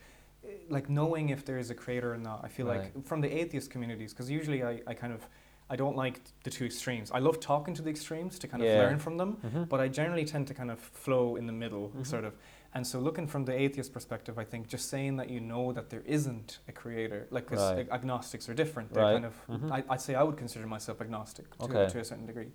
like 0.69 0.89
knowing 0.89 1.29
if 1.29 1.43
there 1.45 1.57
is 1.57 1.69
a 1.69 1.75
creator 1.75 2.13
or 2.13 2.17
not. 2.17 2.41
I 2.43 2.47
feel 2.47 2.67
Right. 2.67 2.81
like 2.95 3.05
from 3.05 3.21
the 3.21 3.31
atheist 3.41 3.69
communities, 3.69 4.13
because 4.13 4.29
usually 4.29 4.63
I, 4.63 4.81
I 4.87 4.93
kind 4.93 5.13
of, 5.13 5.27
I 5.69 5.75
don't 5.75 5.95
like 5.95 6.19
the 6.43 6.49
two 6.49 6.65
extremes. 6.65 7.11
I 7.11 7.19
love 7.19 7.39
talking 7.39 7.73
to 7.75 7.81
the 7.81 7.89
extremes 7.89 8.37
to 8.39 8.47
kind 8.47 8.61
of 8.63 8.67
Yeah. 8.69 8.79
learn 8.79 8.99
from 8.99 9.17
them, 9.17 9.37
Mhm. 9.43 9.69
but 9.69 9.79
I 9.79 9.87
generally 9.87 10.25
tend 10.25 10.47
to 10.47 10.53
kind 10.53 10.69
of 10.71 10.79
flow 10.79 11.35
in 11.37 11.45
the 11.47 11.53
middle, 11.53 11.89
Mhm. 11.89 12.05
sort 12.05 12.25
of. 12.25 12.33
And 12.73 12.87
so, 12.87 12.99
looking 12.99 13.27
from 13.27 13.43
the 13.45 13.53
atheist 13.53 13.91
perspective, 13.93 14.37
I 14.39 14.45
think 14.45 14.67
just 14.67 14.87
saying 14.89 15.17
that 15.17 15.29
you 15.29 15.41
know 15.41 15.73
that 15.73 15.89
there 15.89 16.03
isn't 16.05 16.59
a 16.69 16.71
creator, 16.71 17.27
like 17.29 17.45
'cause 17.47 17.59
Right. 17.73 17.87
agnostics 17.91 18.47
are 18.49 18.53
different. 18.53 18.93
They're 18.93 19.03
Right. 19.03 19.13
kind 19.13 19.25
of. 19.25 19.35
Mhm. 19.47 19.71
I, 19.71 19.83
I'd 19.89 20.01
say 20.01 20.15
I 20.15 20.23
would 20.23 20.37
consider 20.37 20.65
myself 20.67 21.01
agnostic 21.01 21.47
to, 21.57 21.63
Okay. 21.65 21.87
to 21.89 21.99
a 21.99 22.03
certain 22.05 22.25
degree, 22.25 22.51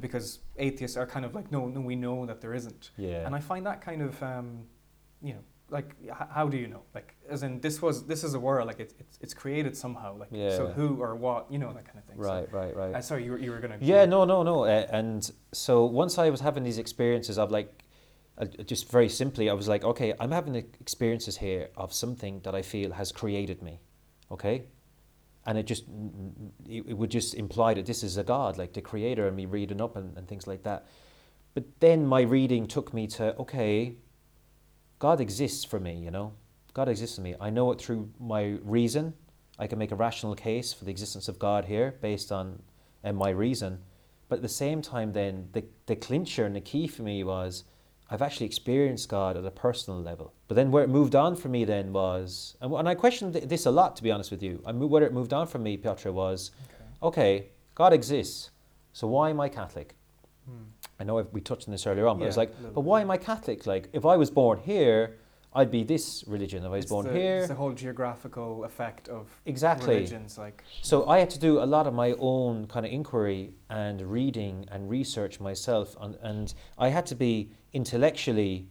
because 0.00 0.40
atheists 0.56 0.96
are 0.96 1.06
kind 1.06 1.24
of 1.24 1.34
like, 1.34 1.50
no, 1.52 1.68
no, 1.68 1.80
we 1.80 1.96
know 1.96 2.26
that 2.26 2.40
there 2.40 2.54
isn't. 2.54 2.90
Yeah. 2.96 3.24
And 3.26 3.34
I 3.34 3.40
find 3.40 3.64
that 3.66 3.80
kind 3.80 4.02
of, 4.02 4.20
um, 4.22 4.66
you 5.22 5.34
know, 5.34 5.40
like 5.74 5.90
how 6.30 6.46
do 6.48 6.56
you 6.56 6.68
know? 6.68 6.82
Like, 6.94 7.16
as 7.28 7.42
in 7.42 7.60
this 7.60 7.82
was 7.82 8.06
this 8.06 8.22
is 8.22 8.32
a 8.34 8.40
world, 8.40 8.66
like 8.70 8.80
it's 8.84 8.94
it's, 9.02 9.18
it's 9.20 9.34
created 9.34 9.76
somehow. 9.76 10.16
Like, 10.16 10.30
so 10.30 10.68
who 10.68 11.02
or 11.02 11.16
what, 11.16 11.50
you 11.52 11.58
know, 11.58 11.72
that 11.72 11.84
kind 11.84 11.98
of 11.98 12.04
thing. 12.04 12.16
right, 12.16 12.50
right, 12.52 12.74
right. 12.76 12.92
So, 12.92 12.98
uh, 12.98 13.02
sorry, 13.02 13.24
you 13.24 13.32
were, 13.32 13.40
you 13.44 13.50
were 13.50 13.58
gonna. 13.58 13.78
Yeah, 13.80 14.04
no, 14.04 14.24
no, 14.24 14.44
no. 14.44 14.64
Uh, 14.64 14.86
and 14.98 15.28
so 15.52 15.84
once 15.84 16.16
I 16.16 16.30
was 16.30 16.40
having 16.40 16.62
these 16.62 16.78
experiences 16.78 17.36
of 17.38 17.50
like, 17.50 17.70
uh, 18.38 18.46
just 18.72 18.90
very 18.90 19.08
simply, 19.08 19.50
I 19.50 19.54
was 19.54 19.68
like, 19.68 19.84
okay, 19.84 20.14
I'm 20.20 20.30
having 20.30 20.54
experiences 20.54 21.36
here 21.38 21.70
of 21.76 21.92
something 21.92 22.40
that 22.44 22.54
I 22.54 22.62
feel 22.62 22.92
has 22.92 23.10
created 23.12 23.60
me, 23.60 23.80
okay? 24.30 24.56
And 25.46 25.58
it 25.58 25.66
just, 25.66 25.84
it, 26.66 26.84
it 26.86 26.96
would 26.96 27.10
just 27.10 27.34
imply 27.34 27.74
that 27.74 27.84
this 27.84 28.02
is 28.02 28.16
a 28.16 28.24
God, 28.24 28.58
like 28.58 28.72
the 28.72 28.80
creator, 28.80 29.26
and 29.26 29.36
me 29.36 29.46
reading 29.46 29.80
up 29.80 29.96
and, 29.96 30.16
and 30.16 30.26
things 30.26 30.46
like 30.46 30.62
that. 30.62 30.86
But 31.52 31.64
then 31.80 32.06
my 32.06 32.22
reading 32.22 32.66
took 32.66 32.94
me 32.94 33.06
to, 33.08 33.36
okay, 33.36 33.96
God 34.98 35.20
exists 35.20 35.64
for 35.64 35.80
me, 35.80 35.94
you 35.94 36.10
know? 36.10 36.32
God 36.72 36.88
exists 36.88 37.16
for 37.16 37.22
me. 37.22 37.34
I 37.40 37.50
know 37.50 37.70
it 37.72 37.80
through 37.80 38.10
my 38.18 38.58
reason. 38.62 39.14
I 39.58 39.66
can 39.66 39.78
make 39.78 39.92
a 39.92 39.96
rational 39.96 40.34
case 40.34 40.72
for 40.72 40.84
the 40.84 40.90
existence 40.90 41.28
of 41.28 41.38
God 41.38 41.66
here 41.66 41.96
based 42.00 42.32
on 42.32 42.62
uh, 43.04 43.12
my 43.12 43.30
reason. 43.30 43.78
But 44.28 44.36
at 44.36 44.42
the 44.42 44.48
same 44.48 44.82
time, 44.82 45.12
then, 45.12 45.48
the, 45.52 45.64
the 45.86 45.94
clincher 45.96 46.44
and 46.44 46.56
the 46.56 46.60
key 46.60 46.88
for 46.88 47.02
me 47.02 47.22
was 47.22 47.64
I've 48.10 48.22
actually 48.22 48.46
experienced 48.46 49.08
God 49.08 49.36
at 49.36 49.44
a 49.44 49.50
personal 49.50 50.00
level. 50.00 50.32
But 50.48 50.56
then 50.56 50.70
where 50.70 50.84
it 50.84 50.90
moved 50.90 51.14
on 51.14 51.36
for 51.36 51.48
me 51.48 51.64
then 51.64 51.92
was, 51.92 52.56
and, 52.60 52.72
and 52.72 52.88
I 52.88 52.94
questioned 52.94 53.34
this 53.34 53.66
a 53.66 53.70
lot, 53.70 53.96
to 53.96 54.02
be 54.02 54.10
honest 54.10 54.30
with 54.30 54.42
you. 54.42 54.62
I 54.66 54.72
where 54.72 55.02
it 55.02 55.12
moved 55.12 55.32
on 55.32 55.46
for 55.46 55.58
me, 55.58 55.76
Piotr, 55.76 56.10
was 56.10 56.50
Okay. 56.64 56.84
okay, 57.02 57.48
God 57.74 57.92
exists. 57.92 58.50
So 58.92 59.06
why 59.06 59.30
am 59.30 59.40
I 59.40 59.48
Catholic? 59.48 59.94
Hmm. 60.46 60.64
I 60.98 61.04
know 61.04 61.26
we 61.32 61.40
touched 61.40 61.68
on 61.68 61.72
this 61.72 61.86
earlier 61.86 62.06
on, 62.06 62.18
but 62.18 62.24
I 62.24 62.26
was 62.28 62.36
like, 62.36 62.52
but 62.74 62.82
why 62.82 63.00
am 63.00 63.10
I 63.10 63.16
Catholic? 63.16 63.66
Like, 63.66 63.88
if 63.92 64.04
I 64.06 64.16
was 64.16 64.30
born 64.30 64.58
here, 64.58 65.16
I'd 65.56 65.70
be 65.70 65.84
this 65.84 66.24
religion. 66.26 66.64
If 66.64 66.66
I 66.66 66.68
was 66.70 66.84
It's 66.84 66.90
born 66.90 67.06
the, 67.06 67.12
here, 67.12 67.38
It's 67.38 67.48
the 67.48 67.54
whole 67.54 67.72
geographical 67.72 68.64
effect 68.64 69.08
of 69.08 69.28
exactly. 69.46 69.94
religions, 69.94 70.36
like. 70.36 70.64
So 70.82 71.08
I 71.08 71.18
had 71.20 71.30
to 71.30 71.38
do 71.38 71.60
a 71.60 71.66
lot 71.66 71.86
of 71.86 71.94
my 71.94 72.12
own 72.18 72.66
kind 72.66 72.84
of 72.84 72.90
inquiry 72.92 73.54
and 73.70 74.00
reading 74.02 74.66
and 74.72 74.90
research 74.90 75.40
myself, 75.40 75.96
and, 76.00 76.16
and 76.22 76.54
I 76.76 76.88
had 76.88 77.06
to 77.06 77.14
be 77.14 77.50
intellectually, 77.72 78.68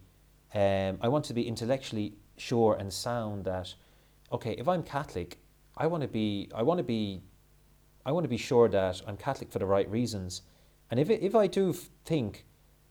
um, 0.53 0.97
I 1.01 1.07
want 1.07 1.23
to 1.25 1.33
be 1.33 1.47
intellectually 1.47 2.15
sure 2.37 2.75
and 2.79 2.91
sound 2.91 3.45
that, 3.45 3.73
okay, 4.31 4.55
if 4.57 4.67
I'm 4.67 4.83
Catholic, 4.83 5.39
I 5.77 5.87
want 5.87 6.01
to 6.01 6.09
be, 6.09 6.49
I 6.53 6.63
want 6.63 6.79
to 6.79 6.83
be, 6.83 7.21
I 8.05 8.11
want 8.11 8.25
to 8.25 8.29
be 8.29 8.37
sure 8.37 8.67
that 8.67 9.01
I'm 9.07 9.15
Catholic 9.15 9.51
for 9.51 9.59
the 9.59 9.65
right 9.65 9.89
reasons, 9.89 10.41
and 10.93 10.99
if 10.99 11.09
if 11.09 11.33
I 11.33 11.47
do 11.47 11.73
think 12.05 12.45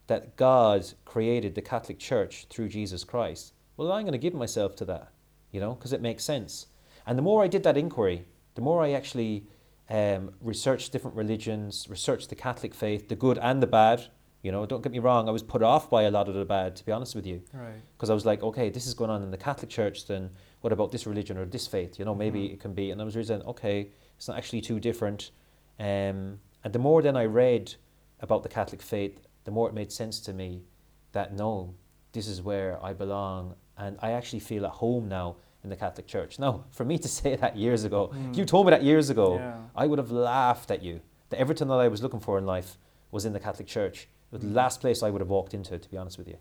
that 0.09 0.35
God 0.35 0.85
created 1.05 1.55
the 1.55 1.63
Catholic 1.63 2.01
Church 2.01 2.47
through 2.51 2.69
Jesus 2.69 3.05
Christ, 3.05 3.53
well, 3.77 3.93
I'm 3.93 4.03
going 4.03 4.11
to 4.11 4.19
give 4.19 4.35
myself 4.35 4.75
to 4.77 4.85
that, 4.87 5.13
you 5.53 5.61
know, 5.61 5.75
because 5.75 5.93
it 5.93 6.03
makes 6.03 6.25
sense. 6.25 6.67
And 7.07 7.17
the 7.17 7.23
more 7.23 7.45
I 7.45 7.47
did 7.47 7.63
that 7.63 7.77
inquiry, 7.77 8.25
the 8.57 8.61
more 8.61 8.83
I 8.83 8.91
actually 8.91 9.47
um, 9.89 10.33
researched 10.41 10.91
different 10.91 11.17
religions, 11.17 11.87
researched 11.89 12.29
the 12.29 12.35
Catholic 12.35 12.75
faith, 12.75 13.09
the 13.09 13.15
good 13.15 13.39
and 13.39 13.63
the 13.63 13.69
bad. 13.69 14.07
You 14.43 14.51
know, 14.51 14.67
don't 14.67 14.83
get 14.83 14.91
me 14.91 14.99
wrong, 14.99 15.29
I 15.29 15.31
was 15.33 15.45
put 15.45 15.63
off 15.63 15.89
by 15.89 16.03
a 16.03 16.11
lot 16.11 16.29
of 16.29 16.35
the 16.35 16.45
bad, 16.45 16.75
to 16.75 16.85
be 16.85 16.91
honest 16.91 17.15
with 17.15 17.25
you, 17.25 17.41
Right. 17.55 17.81
because 17.97 18.11
I 18.11 18.15
was 18.15 18.27
like, 18.27 18.43
okay, 18.43 18.69
this 18.71 18.89
is 18.89 18.95
going 18.95 19.11
on 19.11 19.23
in 19.23 19.31
the 19.31 19.37
Catholic 19.37 19.71
Church, 19.71 20.09
then 20.09 20.31
what 20.63 20.73
about 20.73 20.91
this 20.91 21.07
religion 21.07 21.39
or 21.39 21.45
this 21.45 21.69
faith? 21.69 21.97
You 22.01 22.05
know, 22.05 22.17
maybe 22.17 22.49
Mhm. 22.49 22.55
it 22.55 22.59
can 22.61 22.75
be. 22.75 22.91
And 22.91 23.01
I 23.01 23.05
was 23.05 23.15
realizing, 23.15 23.43
okay, 23.47 23.93
it's 24.17 24.27
not 24.27 24.37
actually 24.37 24.61
too 24.63 24.81
different. 24.81 25.31
Um, 25.79 26.41
and 26.65 26.73
the 26.73 26.81
more 26.81 27.03
then 27.03 27.17
I 27.17 27.25
read 27.27 27.77
about 28.23 28.43
the 28.43 28.49
Catholic 28.49 28.81
faith, 28.81 29.21
the 29.45 29.51
more 29.51 29.69
it 29.69 29.75
made 29.75 29.93
sense 29.93 30.21
to 30.21 30.33
me 30.33 30.63
that 31.13 31.35
no, 31.35 31.75
this 32.13 32.27
is 32.29 32.41
where 32.41 32.83
I 32.83 32.93
belong, 32.93 33.55
and 33.77 33.99
I 34.01 34.13
actually 34.13 34.41
feel 34.41 34.65
at 34.65 34.73
home 34.73 35.09
now 35.09 35.37
in 35.65 35.71
the 35.71 35.77
Catholic 35.77 36.07
Church. 36.07 36.39
Now, 36.39 36.65
for 36.71 36.85
me 36.85 36.99
to 36.99 37.09
say 37.21 37.37
that 37.37 37.57
years 37.57 37.85
ago, 37.85 38.11
if 38.13 38.17
Mm. 38.17 38.37
you 38.37 38.45
told 38.45 38.67
me 38.67 38.71
that 38.71 38.83
years 38.83 39.11
ago, 39.11 39.37
Yeah. 39.37 39.59
I 39.75 39.87
would 39.87 39.99
have 39.99 40.11
laughed 40.11 40.71
at 40.71 40.83
you. 40.83 41.01
That 41.31 41.41
everything 41.41 41.69
that 41.69 41.81
I 41.81 41.89
was 41.89 42.03
looking 42.03 42.21
for 42.21 42.39
in 42.39 42.47
life 42.47 42.79
was 43.11 43.25
in 43.25 43.33
the 43.33 43.41
Catholic 43.41 43.67
Church. 43.69 44.03
It 44.31 44.33
was 44.33 44.43
the 44.43 44.49
Mm. 44.49 44.55
last 44.55 44.81
place 44.81 45.03
I 45.03 45.11
would 45.11 45.21
have 45.21 45.29
walked 45.31 45.55
into, 45.55 45.79
to 45.79 45.91
be 45.91 45.97
honest 45.97 46.19
with 46.19 46.29
you. 46.29 46.37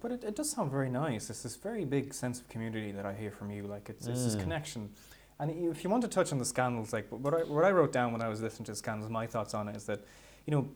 But 0.00 0.12
it, 0.12 0.24
it 0.24 0.34
does 0.36 0.50
sound 0.50 0.70
very 0.70 0.88
nice. 0.88 1.28
It's 1.30 1.42
this 1.42 1.56
very 1.56 1.84
big 1.84 2.14
sense 2.14 2.40
of 2.40 2.48
community 2.48 2.90
that 2.92 3.04
I 3.04 3.12
hear 3.14 3.30
from 3.30 3.50
you. 3.50 3.64
Like 3.64 3.88
it's, 3.90 4.06
it's 4.06 4.24
this 4.24 4.34
Mm. 4.36 4.40
connection. 4.40 4.90
And 5.38 5.50
if 5.50 5.84
you 5.84 5.90
want 5.90 6.02
to 6.02 6.08
touch 6.08 6.32
on 6.32 6.38
the 6.38 6.44
scandals, 6.44 6.92
like 6.92 7.06
what 7.10 7.34
I, 7.34 7.42
what 7.44 7.64
I 7.64 7.70
wrote 7.70 7.92
down 7.92 8.12
when 8.12 8.22
I 8.22 8.28
was 8.28 8.40
listening 8.42 8.64
to 8.66 8.72
the 8.72 8.76
scandals, 8.76 9.10
my 9.10 9.26
thoughts 9.26 9.52
on 9.54 9.68
it 9.68 9.76
is 9.76 9.84
that, 9.86 10.00
you 10.46 10.52
know, 10.52 10.68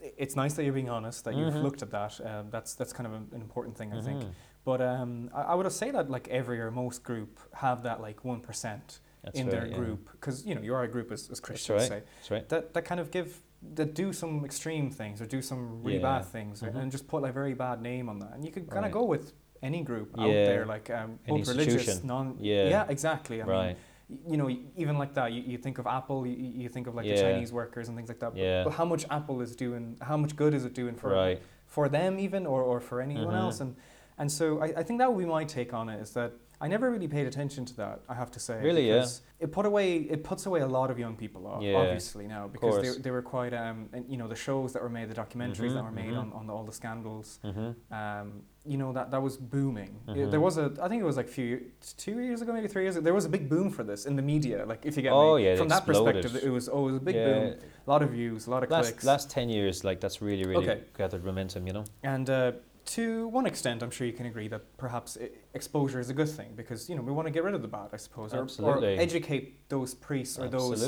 it's 0.00 0.36
nice 0.36 0.54
that 0.54 0.64
you're 0.64 0.72
being 0.72 0.88
honest, 0.90 1.24
that 1.24 1.34
you've 1.34 1.54
Mhm. 1.54 1.62
looked 1.62 1.82
at 1.82 1.90
that. 1.90 2.20
Um, 2.24 2.50
that's 2.50 2.74
that's 2.74 2.92
kind 2.92 3.06
of 3.06 3.12
an 3.14 3.28
an 3.32 3.40
important 3.40 3.76
thing, 3.76 3.92
I 3.92 4.00
think. 4.00 4.22
Mhm. 4.22 4.30
But 4.64 4.80
um, 4.80 5.30
I, 5.34 5.42
I 5.42 5.54
would 5.54 5.70
say 5.72 5.90
that 5.90 6.10
like 6.10 6.28
every 6.28 6.60
or 6.60 6.70
most 6.70 7.02
group 7.02 7.38
have 7.54 7.82
that 7.84 8.00
like 8.00 8.24
one 8.24 8.40
percent 8.40 9.00
in 9.34 9.46
right, 9.46 9.50
their 9.50 9.66
yeah. 9.66 9.76
group 9.76 10.10
because 10.12 10.46
you 10.46 10.54
know 10.54 10.60
you 10.62 10.74
are 10.74 10.84
a 10.84 10.88
group 10.88 11.10
as, 11.12 11.22
as 11.22 11.28
That's 11.28 11.40
Christians 11.40 11.80
right. 11.80 11.88
say 11.88 12.02
That's 12.18 12.30
right. 12.30 12.48
that 12.48 12.74
that 12.74 12.84
kind 12.84 13.00
of 13.00 13.10
give 13.10 13.42
that 13.74 13.92
do 13.94 14.12
some 14.12 14.44
extreme 14.44 14.90
things 14.90 15.20
or 15.20 15.26
do 15.26 15.42
some 15.42 15.82
really 15.82 15.96
Yeah. 15.98 16.18
bad 16.18 16.24
things 16.26 16.62
Mhm. 16.62 16.76
and 16.76 16.92
just 16.92 17.08
put 17.08 17.22
like 17.22 17.34
very 17.34 17.54
bad 17.54 17.82
name 17.82 18.08
on 18.08 18.20
that 18.20 18.32
and 18.34 18.44
you 18.44 18.52
could 18.52 18.68
kind 18.70 18.82
Right. 18.82 18.86
of 18.86 18.92
go 18.92 19.04
with 19.04 19.32
any 19.60 19.82
group 19.82 20.16
out 20.18 20.28
there 20.28 20.64
like 20.64 20.88
um, 20.90 21.18
both 21.26 21.48
religious 21.48 22.04
non 22.04 22.36
Yeah. 22.38 22.68
yeah 22.68 22.86
exactly 22.88 23.42
I 23.42 23.44
mean, 23.44 23.52
right. 23.52 23.76
y- 23.76 23.82
you 24.26 24.36
know 24.36 24.48
even 24.76 24.96
like 24.98 25.12
that 25.14 25.32
you, 25.32 25.42
you 25.42 25.58
think 25.58 25.78
of 25.78 25.86
Apple 25.86 26.26
you, 26.26 26.34
you 26.62 26.68
think 26.68 26.86
of 26.86 26.94
like 26.94 27.06
the 27.06 27.20
Chinese 27.20 27.52
workers 27.52 27.88
and 27.88 27.96
things 27.96 28.08
like 28.08 28.18
that 28.20 28.30
but, 28.32 28.38
Yeah. 28.40 28.64
but 28.64 28.72
how 28.72 28.84
much 28.84 29.04
Apple 29.10 29.40
is 29.42 29.54
doing 29.54 29.96
how 30.00 30.16
much 30.16 30.34
good 30.34 30.54
is 30.54 30.64
it 30.64 30.72
doing 30.74 30.94
for 30.94 31.10
right. 31.10 31.42
for 31.66 31.88
them 31.88 32.18
even 32.18 32.46
or, 32.46 32.62
or 32.62 32.80
for 32.80 33.00
anyone 33.00 33.34
Mhm. 33.34 33.38
else 33.40 33.60
and 33.60 33.76
and 34.20 34.32
so 34.32 34.60
I, 34.60 34.66
I 34.78 34.82
think 34.82 34.98
that 35.00 35.12
would 35.12 35.18
be 35.24 35.26
my 35.30 35.44
take 35.44 35.72
on 35.74 35.88
it 35.88 36.00
is 36.00 36.12
that 36.12 36.32
I 36.60 36.66
never 36.66 36.90
really 36.90 37.06
paid 37.06 37.26
attention 37.28 37.64
to 37.66 37.76
that 37.76 38.00
I 38.08 38.14
have 38.14 38.30
to 38.32 38.40
say 38.40 38.60
Really, 38.62 38.88
yeah? 38.88 39.06
it 39.38 39.52
put 39.52 39.66
away 39.66 39.96
it 39.98 40.24
puts 40.24 40.46
away 40.46 40.60
a 40.60 40.66
lot 40.66 40.90
of 40.90 40.98
young 40.98 41.14
people 41.14 41.46
off, 41.46 41.62
Yeah, 41.62 41.76
obviously 41.76 42.26
now 42.26 42.48
because 42.48 42.74
they, 42.96 43.02
they 43.02 43.10
were 43.10 43.22
quite 43.22 43.52
um 43.52 43.88
and, 43.92 44.04
you 44.08 44.16
know 44.16 44.26
the 44.26 44.34
shows 44.46 44.72
that 44.72 44.82
were 44.82 44.88
made 44.98 45.08
the 45.10 45.14
documentaries 45.14 45.70
Mhm, 45.72 45.74
that 45.74 45.84
were 45.84 45.92
made 46.04 46.14
mhm. 46.14 46.18
on, 46.22 46.32
on 46.32 46.50
all 46.50 46.64
the 46.64 46.72
scandals 46.72 47.38
Mm-hmm. 47.44 47.70
um 47.94 48.42
you 48.68 48.76
know 48.76 48.92
that 48.92 49.10
that 49.10 49.22
was 49.22 49.36
booming 49.36 49.92
It- 50.08 50.10
Mhm. 50.16 50.30
there 50.30 50.40
was 50.40 50.58
a 50.58 50.66
I 50.84 50.88
think 50.88 51.00
it 51.04 51.06
was 51.12 51.16
like 51.16 51.28
few 51.28 51.50
two 51.96 52.20
years 52.20 52.40
ago 52.42 52.52
maybe 52.52 52.68
three 52.68 52.82
years 52.86 52.96
ago 52.96 53.04
there 53.04 53.14
was 53.14 53.24
a 53.24 53.28
big 53.36 53.48
boom 53.48 53.70
for 53.70 53.82
this 53.90 54.04
in 54.06 54.14
the 54.16 54.22
media 54.34 54.64
like 54.66 54.84
if 54.84 54.96
you 54.96 55.02
get 55.02 55.12
Oh, 55.12 55.36
me 55.36 55.44
yeah, 55.44 55.56
from 55.56 55.68
that 55.68 55.78
exploded. 55.88 56.22
perspective 56.22 56.48
it 56.48 56.52
was 56.58 56.68
oh 56.68 56.80
it 56.88 56.92
was 56.92 56.96
a 56.96 57.06
big 57.10 57.16
yeah. 57.16 57.26
boom 57.28 57.44
a 57.86 57.90
lot 57.90 58.02
of 58.02 58.10
views 58.10 58.46
a 58.46 58.50
lot 58.50 58.62
of 58.62 58.70
Last, 58.70 58.86
clicks 58.86 59.04
last 59.04 59.30
10 59.30 59.48
years, 59.48 59.82
like, 59.88 59.98
that's 60.00 60.20
really, 60.20 60.44
really 60.44 60.68
Okay. 60.68 60.82
gathered 60.96 61.24
momentum, 61.24 61.66
you 61.66 61.72
know? 61.72 61.84
And 62.02 62.28
uh, 62.28 62.52
to 62.96 63.28
one 63.28 63.46
extent, 63.46 63.82
I'm 63.82 63.90
sure 63.90 64.06
you 64.06 64.12
can 64.20 64.26
agree 64.26 64.48
that 64.48 64.62
perhaps 64.78 65.16
exposure 65.54 66.00
is 66.00 66.08
a 66.10 66.14
good 66.14 66.28
thing 66.38 66.50
because 66.56 66.88
you 66.88 66.96
know 66.96 67.02
we 67.02 67.12
want 67.12 67.26
to 67.26 67.30
get 67.36 67.44
rid 67.44 67.54
of 67.54 67.62
the 67.62 67.68
bad, 67.68 67.88
I 67.92 67.96
suppose, 67.98 68.32
or, 68.34 68.46
or 68.62 68.84
educate 68.84 69.68
those 69.68 69.94
priests 69.94 70.38
or 70.38 70.48
those 70.48 70.80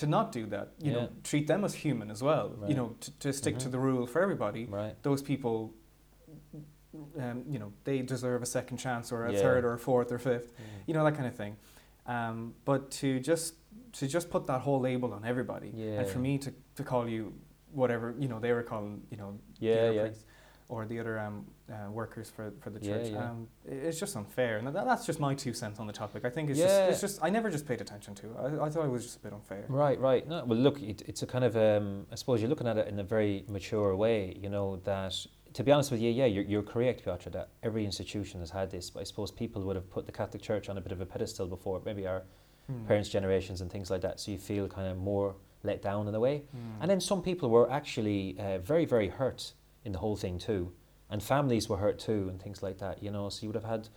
to 0.00 0.06
not 0.06 0.32
do 0.32 0.46
that. 0.46 0.66
You 0.78 0.92
Yeah. 0.92 0.96
know, 0.98 1.08
treat 1.24 1.46
them 1.46 1.64
as 1.64 1.74
human 1.74 2.10
as 2.10 2.22
well. 2.22 2.46
You 2.68 2.74
know, 2.74 2.88
to, 3.04 3.18
to 3.24 3.32
stick 3.32 3.58
to 3.58 3.68
Mhm. 3.68 3.72
the 3.72 3.78
rule 3.88 4.06
for 4.06 4.20
everybody. 4.22 4.66
Right. 4.66 4.94
Those 5.02 5.22
people, 5.22 5.74
um, 7.18 7.44
you 7.48 7.58
know, 7.58 7.72
they 7.84 8.02
deserve 8.02 8.42
a 8.42 8.46
second 8.46 8.78
chance 8.78 9.12
or 9.12 9.26
a 9.26 9.32
Yeah. 9.32 9.40
third 9.40 9.64
or 9.64 9.74
a 9.74 9.78
fourth 9.78 10.10
or 10.12 10.18
fifth. 10.18 10.52
Mm. 10.56 10.62
You 10.86 10.94
know 10.94 11.04
that 11.04 11.14
kind 11.14 11.26
of 11.26 11.34
thing. 11.34 11.56
Um, 12.06 12.54
but 12.64 12.90
to 12.92 13.20
just 13.20 13.54
to 13.92 14.06
just 14.06 14.30
put 14.30 14.46
that 14.46 14.60
whole 14.60 14.80
label 14.80 15.12
on 15.12 15.24
everybody, 15.24 15.70
yeah. 15.74 16.00
and 16.00 16.06
for 16.08 16.18
me 16.18 16.38
to, 16.38 16.52
to 16.76 16.82
call 16.82 17.08
you 17.08 17.32
whatever 17.72 18.14
you 18.18 18.26
know 18.28 18.40
they 18.40 18.52
were 18.52 18.62
calling 18.64 19.02
you 19.10 19.16
know 19.16 19.38
the 19.60 19.66
Yeah, 19.66 19.74
other 19.74 19.92
yeah. 19.92 20.00
priests 20.02 20.24
or 20.68 20.86
the 20.86 21.00
other 21.00 21.18
um, 21.18 21.44
uh, 21.68 21.90
workers 21.90 22.30
for, 22.30 22.52
for 22.60 22.70
the 22.70 22.78
church. 22.78 23.08
yeah. 23.10 23.30
Um, 23.30 23.48
it's 23.66 23.98
just 23.98 24.14
unfair, 24.16 24.58
and 24.58 24.66
that, 24.68 24.72
that's 24.84 25.04
just 25.04 25.18
my 25.18 25.34
two 25.34 25.52
cents 25.52 25.80
on 25.80 25.88
the 25.88 25.92
topic. 25.92 26.24
I 26.24 26.30
think 26.30 26.48
it's 26.50 26.58
Yeah. 26.60 26.66
just 26.66 26.90
it's 26.90 27.00
just 27.00 27.24
I 27.24 27.28
never 27.30 27.50
just 27.50 27.66
paid 27.66 27.80
attention 27.80 28.14
to. 28.16 28.26
it. 28.30 28.36
I, 28.60 28.66
I 28.66 28.70
thought 28.70 28.84
it 28.84 28.90
was 28.90 29.02
just 29.04 29.16
a 29.16 29.20
bit 29.20 29.32
unfair. 29.32 29.64
Right, 29.68 29.98
right. 30.00 30.26
No, 30.28 30.44
well, 30.44 30.58
look, 30.58 30.80
it, 30.80 31.02
it's 31.08 31.22
a 31.22 31.26
kind 31.26 31.44
of, 31.44 31.56
um, 31.56 32.06
I 32.12 32.14
suppose 32.14 32.40
you're 32.40 32.48
looking 32.50 32.68
at 32.68 32.78
it 32.78 32.86
in 32.86 33.00
a 33.00 33.04
very 33.04 33.44
mature 33.48 33.96
way, 33.96 34.36
you 34.40 34.48
know, 34.48 34.76
that, 34.84 35.14
to 35.54 35.64
be 35.64 35.72
honest 35.72 35.90
with 35.90 36.00
you, 36.00 36.10
yeah, 36.10 36.26
you're, 36.26 36.44
you're 36.44 36.62
correct, 36.62 37.04
Piotr, 37.04 37.30
that 37.30 37.48
every 37.62 37.84
institution 37.84 38.40
has 38.40 38.50
had 38.50 38.70
this, 38.70 38.90
but 38.90 39.00
I 39.00 39.04
suppose 39.04 39.30
people 39.30 39.62
would 39.62 39.76
have 39.76 39.90
put 39.90 40.06
the 40.06 40.12
Catholic 40.12 40.42
Church 40.42 40.68
on 40.68 40.78
a 40.78 40.80
bit 40.80 40.92
of 40.92 41.00
a 41.00 41.06
pedestal 41.06 41.46
before, 41.46 41.80
maybe 41.84 42.06
our 42.06 42.22
Hmm. 42.68 42.84
parents' 42.86 43.08
generations 43.08 43.60
and 43.62 43.70
things 43.72 43.90
like 43.90 44.00
that, 44.02 44.20
so 44.20 44.30
you 44.30 44.38
feel 44.38 44.68
kind 44.68 44.86
of 44.86 44.96
more 44.96 45.34
let 45.64 45.82
down 45.82 46.06
in 46.06 46.14
a 46.14 46.20
way. 46.20 46.38
Hmm. 46.52 46.82
And 46.82 46.90
then 46.90 47.00
some 47.00 47.20
people 47.20 47.50
were 47.50 47.68
actually 47.70 48.36
uh, 48.38 48.58
very, 48.58 48.84
very 48.84 49.08
hurt 49.08 49.54
in 49.84 49.90
the 49.92 49.98
whole 49.98 50.14
thing 50.16 50.38
too. 50.38 50.72
And 51.10 51.20
families 51.20 51.68
were 51.68 51.78
hurt 51.78 51.98
too, 51.98 52.28
and 52.28 52.40
things 52.40 52.62
like 52.62 52.78
that, 52.78 53.02
you 53.02 53.10
know. 53.10 53.28
So 53.28 53.42
you 53.42 53.48
would 53.48 53.56
have 53.56 53.64
had 53.64 53.88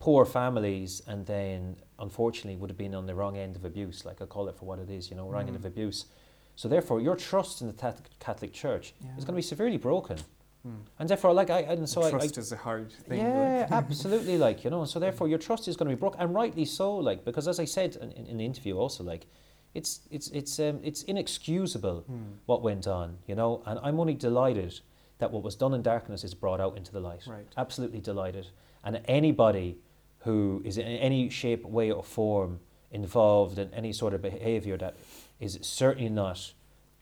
poor 0.00 0.24
families, 0.24 1.02
and 1.06 1.24
then 1.26 1.76
unfortunately 2.00 2.56
would 2.56 2.70
have 2.70 2.76
been 2.76 2.94
on 2.96 3.06
the 3.06 3.14
wrong 3.14 3.36
end 3.36 3.54
of 3.54 3.64
abuse, 3.64 4.04
like 4.04 4.20
I 4.20 4.26
call 4.26 4.48
it 4.48 4.56
for 4.56 4.64
what 4.64 4.80
it 4.80 4.90
is, 4.90 5.08
you 5.08 5.16
know, 5.16 5.28
wrong 5.28 5.42
end 5.46 5.52
Mm. 5.56 5.60
of 5.60 5.64
abuse. 5.64 6.06
So 6.56 6.68
therefore, 6.68 7.00
your 7.00 7.14
trust 7.16 7.60
in 7.60 7.68
the 7.68 7.74
Catholic 8.18 8.52
Church 8.52 8.92
Yeah. 9.04 9.10
is 9.16 9.24
going 9.24 9.34
to 9.34 9.42
be 9.42 9.42
severely 9.42 9.76
broken. 9.76 10.18
Mm. 10.66 10.80
And 10.98 11.08
therefore, 11.08 11.32
like 11.32 11.50
I 11.50 11.60
and 11.60 11.88
so 11.88 12.02
I, 12.02 12.06
I, 12.08 12.10
trust 12.10 12.38
is 12.38 12.52
a 12.52 12.56
hard 12.56 12.90
thing. 12.92 13.20
yeah, 13.20 13.66
like. 13.70 13.72
absolutely. 13.84 14.36
Like 14.38 14.64
you 14.64 14.70
know, 14.70 14.80
and 14.80 14.88
so 14.90 14.98
therefore 14.98 15.28
your 15.28 15.38
trust 15.38 15.68
is 15.68 15.76
going 15.76 15.88
to 15.90 15.96
be 15.96 16.00
broken, 16.00 16.20
and 16.20 16.34
rightly 16.34 16.64
so. 16.64 16.96
Like 16.96 17.24
because 17.24 17.46
as 17.48 17.60
I 17.60 17.64
said 17.64 17.96
in, 17.96 18.10
in, 18.12 18.26
in 18.26 18.36
the 18.38 18.44
interview, 18.44 18.76
also 18.76 19.04
like 19.04 19.26
it's 19.74 20.00
it's 20.10 20.28
it's 20.30 20.58
um, 20.58 20.80
it's 20.82 21.02
inexcusable 21.04 22.04
Mm. 22.10 22.34
what 22.46 22.62
went 22.62 22.86
on. 22.86 23.18
You 23.26 23.34
know, 23.34 23.62
and 23.66 23.78
I'm 23.82 24.00
only 24.00 24.14
delighted 24.14 24.80
that 25.18 25.30
what 25.32 25.42
was 25.42 25.54
done 25.56 25.72
in 25.74 25.82
darkness 25.82 26.24
is 26.24 26.34
brought 26.34 26.60
out 26.60 26.76
into 26.76 26.92
the 26.92 27.00
light. 27.00 27.22
Right. 27.26 27.46
Absolutely 27.56 28.00
delighted. 28.00 28.48
And 28.84 29.00
anybody 29.06 29.78
who 30.20 30.62
is 30.64 30.76
in 30.78 30.86
any 30.86 31.30
shape, 31.30 31.64
way, 31.64 31.90
or 31.90 32.02
form 32.02 32.60
involved 32.90 33.58
in 33.58 33.72
any 33.74 33.92
sort 33.92 34.12
of 34.14 34.22
behaviour 34.22 34.76
that 34.78 34.96
is 35.40 35.58
certainly 35.62 36.08
not. 36.10 36.52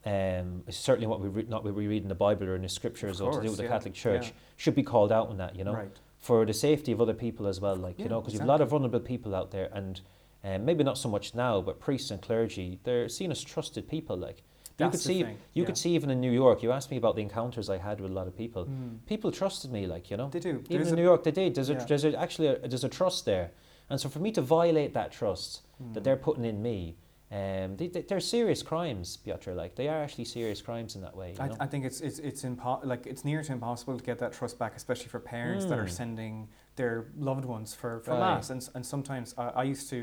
Um, 0.07 0.62
certainly 0.68 1.07
what 1.07 1.20
we 1.20 1.28
re- 1.28 1.46
not 1.48 1.64
what 1.64 1.74
we 1.74 1.86
read 1.86 2.02
in 2.02 2.09
the 2.09 2.14
Bible 2.14 2.46
or 2.48 2.57
in 2.57 2.62
the 2.62 2.68
scriptures 2.68 3.20
or 3.22 3.30
to 3.30 3.36
do 3.36 3.40
course, 3.40 3.50
with 3.52 3.57
the 3.59 3.62
yeah, 3.64 3.68
Catholic 3.70 3.94
Church 3.94 4.26
yeah. 4.26 4.32
should 4.57 4.74
be 4.74 4.82
called 4.82 5.11
out 5.11 5.28
on 5.28 5.38
that. 5.38 5.57
You 5.57 5.64
know, 5.64 5.72
Right. 5.74 5.98
for 6.18 6.44
the 6.44 6.52
safety 6.52 6.92
of 6.92 7.00
other 7.00 7.14
people 7.14 7.46
as 7.46 7.59
well. 7.61 7.74
Like 7.76 7.98
you 7.98 8.09
know, 8.09 8.20
because 8.20 8.34
you've 8.34 8.42
a 8.42 8.46
lot 8.46 8.61
of 8.61 8.68
vulnerable 8.68 9.00
people 9.00 9.34
out 9.34 9.50
there, 9.50 9.70
and 9.72 10.00
um, 10.44 10.64
maybe 10.66 10.84
not 10.84 10.98
so 10.98 11.09
much 11.09 11.34
now, 11.34 11.62
but 11.62 11.80
priests 11.80 12.11
and 12.11 12.20
clergy, 12.20 12.78
they're 12.84 13.09
seen 13.09 13.30
as 13.30 13.42
trusted 13.42 13.88
people. 13.88 14.14
Like 14.16 14.38
you 14.38 14.44
That's 14.76 14.90
could 14.90 15.00
the 15.00 15.05
see, 15.14 15.22
thing, 15.22 15.38
you 15.55 15.62
yeah. 15.62 15.66
could 15.66 15.78
see 15.78 15.94
even 15.94 16.11
in 16.11 16.20
New 16.20 16.32
York. 16.32 16.62
You 16.62 16.70
asked 16.72 16.90
me 16.90 16.98
about 16.98 17.16
the 17.16 17.22
encounters 17.22 17.70
I 17.70 17.78
had 17.78 17.98
with 18.00 18.11
a 18.11 18.14
lot 18.14 18.26
of 18.26 18.36
people. 18.36 18.66
Mm. 18.66 18.98
People 19.07 19.32
trusted 19.32 19.72
me, 19.72 19.86
like 19.86 20.11
you 20.11 20.18
know. 20.18 20.28
They 20.28 20.40
do. 20.40 20.50
Even 20.50 20.64
There's 20.68 20.88
in 20.88 20.94
a- 20.94 20.96
New 20.96 21.02
York, 21.05 21.24
they 21.24 21.30
did. 21.30 21.55
There's, 21.55 21.70
Yeah. 21.70 21.82
a, 21.82 21.86
there's 21.86 22.05
a, 22.05 22.20
actually 22.20 22.48
a, 22.48 22.59
there's 22.59 22.84
a 22.84 22.90
trust 22.90 23.24
there, 23.24 23.52
and 23.88 23.98
so 23.98 24.11
for 24.11 24.18
me 24.18 24.32
to 24.32 24.42
violate 24.42 24.92
that 24.92 25.12
trust 25.12 25.62
that 25.94 26.00
Mm. 26.00 26.05
they're 26.05 26.16
putting 26.16 26.44
in 26.44 26.61
me, 26.62 26.96
um, 27.35 27.76
they, 27.76 27.89
they, 27.89 28.03
they're 28.03 28.20
serious 28.20 28.62
crimes, 28.62 29.16
Piotr. 29.16 29.53
Like 29.53 29.74
they 29.74 29.89
are 29.89 30.01
actually 30.05 30.26
serious 30.26 30.62
crimes 30.62 30.95
in 30.97 31.03
that 31.03 31.16
way. 31.16 31.30
You 31.32 31.43
I, 31.45 31.49
know? 31.49 31.57
I 31.61 31.66
think 31.66 31.85
it's 31.85 32.01
it's 32.01 32.18
it's 32.20 32.43
impo- 32.45 32.85
like 32.85 33.07
it's 33.07 33.24
near 33.24 33.43
to 33.43 33.53
impossible 33.53 33.99
to 33.99 34.05
get 34.05 34.18
that 34.20 34.32
trust 34.32 34.59
back, 34.59 34.76
especially 34.76 35.09
for 35.09 35.18
parents 35.20 35.64
that 35.66 35.78
are 35.78 35.85
Mm. 35.87 35.91
sending 35.91 36.49
their 36.76 36.97
loved 37.16 37.45
ones 37.45 37.74
for, 37.74 38.01
for 38.01 38.12
Right. 38.12 38.20
mass. 38.20 38.51
And 38.51 38.61
and 38.74 38.87
sometimes 38.87 39.35
I, 39.37 39.49
I 39.49 39.62
used 39.64 39.91
to 39.91 40.01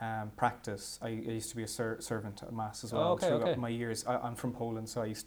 um, 0.00 0.30
practice. 0.36 0.98
I, 1.00 1.08
I 1.08 1.34
used 1.40 1.50
to 1.50 1.56
be 1.56 1.62
a 1.62 1.68
ser- 1.68 2.00
servant 2.00 2.42
at 2.42 2.52
mass 2.52 2.82
as 2.84 2.92
Oh, 2.92 2.96
well 2.98 3.12
okay, 3.12 3.28
throughout 3.28 3.48
okay. 3.50 3.60
my 3.60 3.68
years. 3.70 4.04
I, 4.06 4.16
I'm 4.18 4.34
from 4.34 4.52
Poland, 4.52 4.88
so 4.88 5.02
I 5.02 5.06
used 5.06 5.26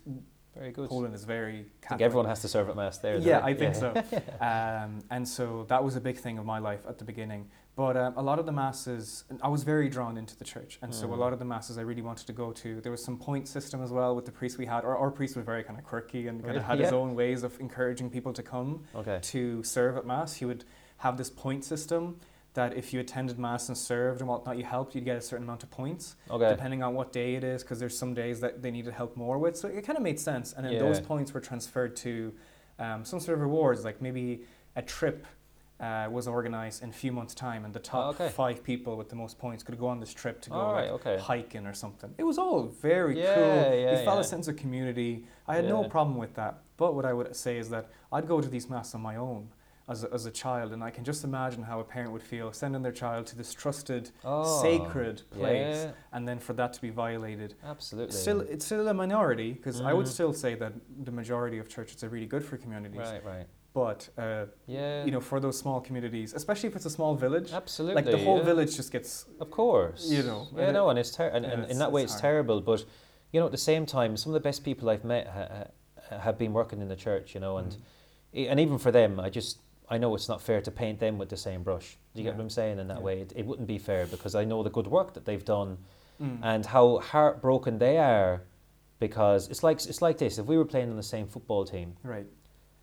Very 0.56 0.72
good. 0.72 0.90
Poland 0.90 1.14
is 1.16 1.24
very. 1.24 1.60
I 1.86 1.88
think 1.90 2.02
everyone 2.02 2.28
has 2.28 2.42
to 2.42 2.48
serve 2.48 2.68
at 2.70 2.76
mass 2.76 2.98
there. 2.98 3.18
Yeah. 3.18 3.42
I 3.46 3.54
think 3.54 3.76
so. 3.76 3.94
Um, 4.42 5.00
and 5.10 5.28
so 5.28 5.66
that 5.70 5.82
was 5.84 5.96
a 5.96 6.02
big 6.02 6.18
thing 6.18 6.38
of 6.38 6.46
my 6.46 6.60
life 6.60 6.84
at 6.88 6.98
the 6.98 7.06
beginning. 7.06 7.50
But 7.80 7.96
um, 7.96 8.14
a 8.18 8.22
lot 8.22 8.40
of 8.40 8.46
the 8.46 8.52
masses, 8.52 9.24
I 9.42 9.48
was 9.48 9.64
very 9.64 9.88
drawn 9.88 10.18
into 10.18 10.36
the 10.38 10.44
church. 10.44 10.80
And 10.82 10.94
so 10.94 11.08
a 11.08 11.16
Mm. 11.16 11.18
lot 11.18 11.32
of 11.32 11.40
the 11.40 11.46
masses 11.46 11.78
I 11.78 11.82
really 11.84 12.02
wanted 12.02 12.28
to 12.28 12.34
go 12.34 12.52
to. 12.52 12.82
There 12.82 12.92
was 12.92 13.02
some 13.02 13.18
point 13.18 13.48
system 13.48 13.82
as 13.82 13.90
well 13.90 14.18
with 14.18 14.26
the 14.26 14.34
priest 14.34 14.58
we 14.58 14.66
had. 14.66 14.84
Our, 14.84 14.98
our 14.98 15.10
priest 15.10 15.38
was 15.38 15.46
very 15.46 15.64
kind 15.64 15.80
of 15.80 15.86
quirky 15.86 16.28
and 16.28 16.44
kind 16.44 16.58
of 16.58 16.64
had 16.66 16.78
his 16.80 16.92
own 16.92 17.16
ways 17.16 17.42
of 17.44 17.58
encouraging 17.62 18.10
people 18.10 18.34
to 18.34 18.44
come 18.44 18.84
Okay. 18.94 19.20
to 19.22 19.64
serve 19.64 19.96
at 19.96 20.06
Mass. 20.06 20.34
He 20.36 20.44
would 20.44 20.66
have 20.98 21.16
this 21.16 21.30
point 21.30 21.64
system 21.64 22.20
that 22.54 22.74
if 22.76 22.92
you 22.94 23.00
attended 23.00 23.40
Mass 23.40 23.70
and 23.70 23.78
served 23.78 24.20
and 24.20 24.28
whatnot, 24.28 24.58
you 24.58 24.66
helped, 24.66 24.94
you'd 24.94 25.06
get 25.06 25.16
a 25.16 25.22
certain 25.22 25.46
amount 25.46 25.64
of 25.64 25.72
points 25.72 26.18
Okay. 26.30 26.50
depending 26.50 26.84
on 26.84 26.94
what 26.96 27.14
day 27.14 27.36
it 27.36 27.46
is, 27.46 27.64
because 27.64 27.80
there's 27.80 27.98
some 27.98 28.14
days 28.14 28.42
that 28.42 28.62
they 28.62 28.72
needed 28.72 28.94
help 28.94 29.16
more 29.16 29.38
with. 29.38 29.56
So 29.56 29.70
it 29.70 29.86
kind 29.86 29.96
of 29.98 30.04
made 30.04 30.20
sense. 30.20 30.52
And 30.52 30.66
then 30.66 30.74
those 30.80 31.00
points 31.00 31.34
were 31.34 31.40
transferred 31.40 31.96
to 32.08 32.34
um, 32.78 33.06
some 33.06 33.22
sort 33.22 33.38
of 33.38 33.42
rewards, 33.42 33.86
like 33.86 34.02
maybe 34.02 34.44
a 34.76 34.82
trip 34.82 35.26
uh, 35.80 36.08
was 36.12 36.28
organized 36.28 36.84
in 36.84 36.90
a 36.90 36.94
few 36.94 37.12
months' 37.12 37.34
time, 37.34 37.64
and 37.66 37.74
the 37.74 37.80
top 37.80 38.06
Oh, 38.06 38.10
okay. 38.24 38.30
five 38.30 38.64
people 38.64 38.98
with 38.98 39.10
the 39.10 39.16
most 39.16 39.38
points 39.40 39.64
could 39.64 39.80
go 39.80 39.88
on 39.88 40.00
this 40.00 40.14
trip 40.14 40.42
to 40.42 40.50
go 40.50 40.56
All 40.58 40.74
right. 40.74 40.92
like, 40.92 41.06
Okay. 41.06 41.18
hiking 41.18 41.66
or 41.66 41.74
something. 41.74 42.14
It 42.18 42.24
was 42.24 42.38
all 42.38 42.64
very 42.64 43.18
Yeah, 43.20 43.34
cool. 43.34 43.56
yeah, 43.74 43.92
you 43.92 43.98
felt 44.04 44.18
yeah. 44.18 44.22
a 44.22 44.24
sense 44.26 44.48
of 44.48 44.56
community. 44.58 45.26
I 45.48 45.56
had 45.56 45.66
no 45.66 45.84
problem 45.86 46.18
with 46.18 46.34
that. 46.36 46.60
But 46.78 46.96
what 46.96 47.06
I 47.06 47.14
would 47.14 47.36
say 47.36 47.58
is 47.58 47.70
that 47.70 47.90
I'd 48.12 48.28
go 48.28 48.42
to 48.42 48.50
these 48.50 48.70
mass 48.70 48.94
on 48.96 49.02
my 49.02 49.16
own. 49.16 49.50
As 49.88 50.04
a, 50.04 50.14
as 50.14 50.28
a 50.28 50.32
child, 50.32 50.72
and 50.72 50.84
I 50.84 50.92
can 50.92 51.04
just 51.04 51.24
imagine 51.24 51.64
how 51.64 51.80
a 51.80 51.84
parent 51.84 52.12
would 52.12 52.22
feel 52.22 52.54
sending 52.54 52.84
their 52.84 52.92
child 52.92 53.26
to 53.26 53.36
this 53.36 53.56
trusted, 53.56 54.12
Oh, 54.24 54.62
sacred 54.62 55.24
place, 55.32 55.88
and 56.14 56.28
then 56.28 56.38
for 56.38 56.54
that 56.54 56.74
to 56.74 56.82
be 56.82 56.92
violated. 56.92 57.56
absolutely. 57.66 58.16
Still, 58.16 58.42
it's 58.42 58.66
still 58.66 58.88
a 58.88 58.94
minority 58.94 59.52
because 59.54 59.82
I 59.82 59.94
would 59.94 60.06
Mhm. 60.06 60.10
still 60.10 60.32
say 60.32 60.54
that 60.54 60.74
the 61.06 61.12
majority 61.12 61.58
of 61.58 61.70
churches 61.70 62.04
are 62.04 62.10
really 62.10 62.28
good 62.28 62.46
for 62.46 62.56
communities. 62.58 63.00
right, 63.00 63.26
right. 63.26 63.48
But 63.74 64.10
uh, 64.18 64.46
Yeah. 64.68 65.06
you 65.06 65.12
know, 65.12 65.22
for 65.22 65.40
those 65.40 65.58
small 65.58 65.80
communities, 65.80 66.34
especially 66.34 66.70
if 66.70 66.76
it's 66.76 66.86
a 66.86 66.90
small 66.90 67.16
village, 67.16 67.52
absolutely. 67.54 68.02
like 68.02 68.12
the 68.12 68.18
whole 68.24 68.38
yeah. 68.40 68.44
village 68.44 68.76
just 68.76 68.92
gets 68.92 69.26
Of 69.40 69.52
course. 69.52 70.10
you 70.10 70.24
know, 70.24 70.48
Yeah, 70.56 70.64
and 70.66 70.74
no, 70.74 70.90
and 70.90 70.98
it's 70.98 71.12
ter- 71.16 71.28
and, 71.28 71.46
and 71.46 71.54
it's- 71.64 71.72
in 71.72 71.78
that 71.80 71.92
way 71.92 72.04
it's 72.04 72.14
it's 72.14 72.22
terrible. 72.22 72.62
But 72.62 72.84
you 73.32 73.40
know, 73.40 73.46
at 73.46 73.52
the 73.52 73.58
same 73.72 73.86
time, 73.86 74.18
some 74.18 74.32
of 74.32 74.42
the 74.42 74.48
best 74.50 74.64
people 74.64 74.90
I've 74.90 75.04
met 75.06 75.28
ha- 75.28 75.48
ha- 76.10 76.18
have 76.20 76.38
been 76.40 76.52
working 76.54 76.82
in 76.82 76.88
the 76.88 76.96
church. 76.96 77.36
You 77.36 77.42
know, 77.42 77.58
and 77.58 77.72
Mm. 78.34 78.50
and 78.52 78.60
even 78.60 78.78
for 78.80 78.92
them, 78.92 79.20
I 79.20 79.30
just 79.30 79.60
I 79.92 79.98
know 79.98 80.14
it's 80.16 80.28
not 80.30 80.42
fair 80.42 80.62
to 80.62 80.72
paint 80.72 81.00
them 81.00 81.18
with 81.20 81.30
the 81.30 81.38
same 81.38 81.62
brush. 81.64 81.98
Do 82.14 82.22
you 82.22 82.26
get 82.28 82.36
what 82.36 82.42
I'm 82.42 82.50
saying? 82.50 82.80
In 82.80 82.88
that 82.88 83.02
way, 83.02 83.22
it, 83.22 83.34
it 83.36 83.46
wouldn't 83.46 83.68
be 83.68 83.78
fair 83.78 84.06
because 84.08 84.34
I 84.36 84.46
know 84.46 84.62
the 84.64 84.70
good 84.72 84.88
work 84.88 85.14
that 85.14 85.26
they've 85.26 85.46
done 85.46 85.78
Mm. 86.22 86.40
and 86.44 86.66
how 86.66 87.00
heartbroken 87.00 87.78
they 87.80 87.98
are 87.98 88.42
because 89.00 89.48
it's 89.48 89.64
like 89.64 89.78
it's 89.86 90.02
like 90.02 90.18
this. 90.18 90.38
If 90.40 90.46
we 90.48 90.58
were 90.58 90.66
playing 90.66 90.90
on 90.90 90.96
the 90.98 91.04
same 91.16 91.28
football 91.28 91.66
team 91.66 91.96
right. 92.04 92.26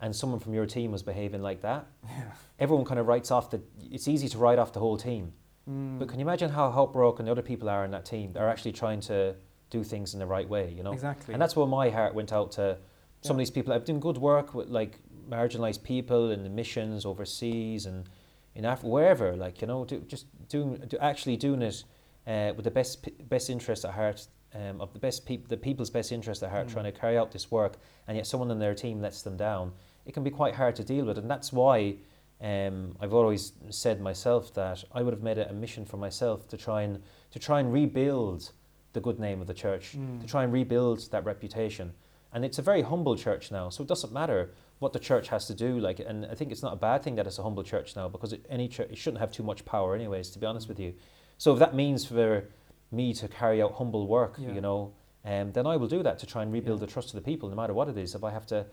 And 0.00 0.14
someone 0.14 0.38
from 0.40 0.54
your 0.54 0.66
team 0.66 0.92
was 0.92 1.02
behaving 1.02 1.42
like 1.42 1.62
that, 1.62 1.86
Yeah. 2.04 2.32
everyone 2.58 2.84
kind 2.84 3.00
of 3.00 3.06
writes 3.06 3.30
off 3.30 3.50
the. 3.50 3.60
It's 3.90 4.08
easy 4.08 4.28
to 4.28 4.38
write 4.38 4.58
off 4.58 4.72
the 4.72 4.80
whole 4.80 4.96
team. 4.96 5.32
Mm. 5.68 5.98
But 5.98 6.08
can 6.08 6.18
you 6.20 6.24
imagine 6.26 6.50
how 6.50 6.70
heartbroken 6.70 7.26
the 7.26 7.32
other 7.32 7.42
people 7.42 7.68
are 7.68 7.84
in 7.84 7.90
that 7.92 8.04
team? 8.04 8.32
They're 8.32 8.48
actually 8.48 8.72
trying 8.72 9.00
to 9.02 9.34
do 9.70 9.82
things 9.82 10.12
in 10.14 10.20
the 10.20 10.26
right 10.26 10.48
way, 10.48 10.70
you 10.76 10.82
know. 10.82 10.92
exactly. 10.92 11.32
And 11.34 11.42
that's 11.42 11.56
where 11.56 11.66
my 11.66 11.90
heart 11.90 12.14
went 12.14 12.32
out 12.32 12.52
to 12.52 12.78
some 13.22 13.30
Yeah. 13.30 13.32
of 13.32 13.38
these 13.38 13.50
people. 13.50 13.72
I've 13.72 13.84
done 13.84 13.98
good 13.98 14.18
work 14.18 14.54
with 14.54 14.68
like 14.68 15.00
marginalized 15.28 15.82
people 15.82 16.30
in 16.30 16.44
the 16.44 16.48
missions 16.50 17.04
overseas 17.04 17.86
and 17.86 18.08
in 18.54 18.64
Africa, 18.64 18.88
wherever. 18.88 19.34
Like 19.36 19.60
you 19.60 19.66
know, 19.66 19.84
do, 19.84 20.00
just 20.00 20.26
doing, 20.48 20.76
do, 20.88 20.96
actually 20.98 21.36
doing 21.36 21.62
it 21.62 21.82
uh, 22.26 22.52
with 22.54 22.64
the 22.64 22.70
best 22.70 23.08
best 23.28 23.50
interest 23.50 23.84
at 23.84 23.92
heart. 23.94 24.28
Um, 24.54 24.80
of 24.80 24.94
the 24.94 24.98
best 24.98 25.26
people, 25.26 25.46
the 25.48 25.56
people's 25.58 25.90
best 25.90 26.12
interest 26.12 26.42
at 26.42 26.50
heart, 26.50 26.68
Mm. 26.68 26.72
trying 26.72 26.84
to 26.84 26.92
carry 26.92 27.18
out 27.18 27.30
this 27.30 27.50
work, 27.50 27.74
and 28.06 28.16
yet 28.16 28.26
someone 28.26 28.50
in 28.50 28.58
their 28.58 28.74
team 28.74 29.02
lets 29.02 29.20
them 29.20 29.36
down. 29.36 29.72
It 30.06 30.14
can 30.14 30.22
be 30.22 30.30
quite 30.30 30.54
hard 30.54 30.76
to 30.76 30.84
deal 30.84 31.04
with, 31.04 31.18
and 31.18 31.28
that's 31.30 31.52
why 31.52 31.96
um, 32.40 32.96
I've 33.00 33.12
always 33.14 33.52
said 33.70 34.00
myself 34.00 34.54
that 34.54 34.84
I 34.92 35.02
would 35.02 35.12
have 35.12 35.22
made 35.22 35.38
it 35.38 35.50
a 35.50 35.54
mission 35.54 35.84
for 35.84 35.96
myself 35.96 36.46
to 36.48 36.56
try 36.56 36.82
and 36.82 37.02
to 37.32 37.38
try 37.38 37.60
and 37.60 37.72
rebuild 37.72 38.50
the 38.92 39.00
good 39.00 39.18
name 39.18 39.40
of 39.40 39.46
the 39.46 39.54
church, 39.54 39.94
Mm. 39.96 40.20
to 40.22 40.26
try 40.26 40.44
and 40.44 40.52
rebuild 40.52 41.10
that 41.10 41.24
reputation. 41.24 41.92
And 42.32 42.44
it's 42.44 42.58
a 42.58 42.62
very 42.62 42.82
humble 42.82 43.16
church 43.16 43.50
now, 43.50 43.68
so 43.70 43.82
it 43.82 43.88
doesn't 43.88 44.12
matter 44.12 44.50
what 44.78 44.92
the 44.92 44.98
church 44.98 45.28
has 45.28 45.46
to 45.46 45.54
do. 45.54 45.78
Like, 45.80 45.98
and 46.00 46.26
I 46.26 46.34
think 46.34 46.52
it's 46.52 46.62
not 46.62 46.72
a 46.72 46.76
bad 46.76 47.02
thing 47.02 47.14
that 47.16 47.26
it's 47.26 47.38
a 47.38 47.42
humble 47.42 47.62
church 47.62 47.96
now 47.96 48.08
because 48.08 48.32
it, 48.32 48.44
any 48.48 48.68
church 48.68 48.90
it 48.90 48.98
shouldn't 48.98 49.20
have 49.20 49.32
too 49.32 49.42
much 49.42 49.64
power, 49.64 49.94
anyways. 49.94 50.30
To 50.30 50.38
be 50.38 50.46
honest 50.46 50.68
with 50.68 50.78
you, 50.78 50.94
so 51.38 51.52
if 51.54 51.58
that 51.58 51.74
means 51.74 52.04
for 52.06 52.44
me 52.92 53.12
to 53.14 53.28
carry 53.28 53.60
out 53.62 53.72
humble 53.74 54.06
work, 54.06 54.36
Yeah. 54.38 54.52
you 54.52 54.60
know, 54.60 54.92
um, 55.24 55.52
then 55.52 55.66
I 55.66 55.76
will 55.76 55.88
do 55.88 56.02
that 56.02 56.18
to 56.20 56.26
try 56.26 56.42
and 56.42 56.52
rebuild 56.52 56.80
Yeah. 56.80 56.86
the 56.86 56.92
trust 56.92 57.08
of 57.08 57.14
the 57.14 57.22
people, 57.30 57.48
no 57.48 57.56
matter 57.56 57.74
what 57.74 57.88
it 57.88 57.96
is. 57.98 58.14
If 58.14 58.22
I 58.24 58.30
have 58.30 58.46
to, 58.46 58.66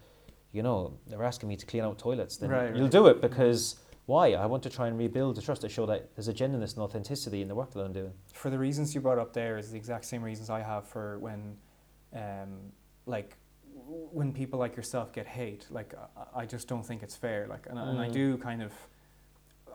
you 0.53 0.61
know, 0.63 0.93
they're 1.07 1.23
asking 1.23 1.49
me 1.49 1.55
to 1.57 1.65
clean 1.65 1.83
out 1.83 1.97
toilets, 1.97 2.37
then 2.37 2.49
Right, 2.51 2.73
you'll 2.75 2.83
right. 2.83 2.91
do 2.91 3.07
it 3.07 3.19
because 3.21 3.75
why? 4.05 4.33
I 4.33 4.45
want 4.45 4.61
to 4.63 4.69
try 4.69 4.87
and 4.87 4.97
rebuild 4.97 5.35
the 5.35 5.41
trust 5.41 5.61
to 5.61 5.69
show 5.69 5.85
that 5.87 6.15
there's 6.15 6.27
a 6.27 6.33
genuineness 6.33 6.73
and 6.73 6.83
authenticity 6.83 7.41
in 7.41 7.47
the 7.47 7.55
work 7.55 7.71
that 7.73 7.81
I'm 7.81 7.91
doing. 7.93 8.13
for 8.31 8.49
the 8.49 8.59
reasons 8.59 8.93
you 8.93 9.01
brought 9.01 9.17
up 9.17 9.33
there 9.33 9.57
is 9.57 9.71
the 9.71 9.77
exact 9.77 10.05
same 10.05 10.21
reasons 10.21 10.49
I 10.49 10.61
have 10.61 10.87
for 10.87 11.17
when, 11.19 11.57
um, 12.13 12.71
like, 13.07 13.37
when 13.73 14.31
people 14.31 14.59
like 14.59 14.75
yourself 14.75 15.11
get 15.11 15.25
hate. 15.25 15.65
Like, 15.71 15.93
I, 16.35 16.45
just 16.45 16.67
don't 16.67 16.83
think 16.85 17.01
it's 17.01 17.15
fair. 17.15 17.47
Like, 17.47 17.65
and, 17.69 17.79
I- 17.79 17.89
and 17.89 17.99
I 17.99 18.07
Mm. 18.09 18.13
do 18.13 18.37
kind 18.37 18.61
of, 18.61 18.71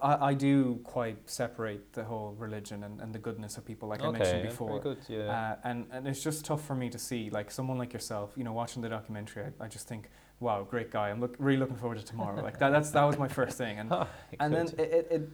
I, 0.01 0.29
I 0.31 0.35
do 0.35 0.77
quite 0.85 1.29
separate 1.29 1.93
the 1.95 2.05
whole 2.05 2.35
religion 2.39 2.85
and, 2.85 3.01
and 3.01 3.13
the 3.13 3.19
goodness 3.19 3.57
of 3.57 3.65
people, 3.65 3.89
like 3.89 4.03
I 4.05 4.11
mentioned 4.11 4.43
before. 4.43 4.69
Very 4.69 4.95
good, 4.95 4.99
yeah. 5.09 5.57
Uh, 5.65 5.69
and, 5.69 5.87
and 5.91 6.07
it's 6.07 6.23
just 6.23 6.45
tough 6.45 6.65
for 6.65 6.77
me 6.77 6.89
to 6.91 6.99
see, 6.99 7.31
like 7.31 7.51
someone 7.51 7.79
like 7.79 7.93
yourself, 7.95 8.33
you 8.37 8.45
know, 8.45 8.53
watching 8.53 8.81
the 8.83 8.89
documentary, 8.91 9.45
I, 9.61 9.65
I 9.65 9.69
just 9.69 9.89
think, 9.89 10.09
wow, 10.41 10.63
great 10.69 10.91
guy. 10.91 11.11
I'm 11.11 11.21
look, 11.21 11.35
really 11.39 11.59
looking 11.59 11.77
forward 11.77 11.99
to 11.99 12.05
tomorrow. 12.05 12.43
like 12.43 12.59
that, 12.59 12.71
that's 12.71 12.91
that 12.91 13.05
was 13.05 13.19
my 13.19 13.29
first 13.29 13.57
thing, 13.59 13.79
and 13.79 13.93
and 14.41 14.55
then 14.55 14.67
it 14.79 14.81
it, 14.81 15.07
it, 15.11 15.29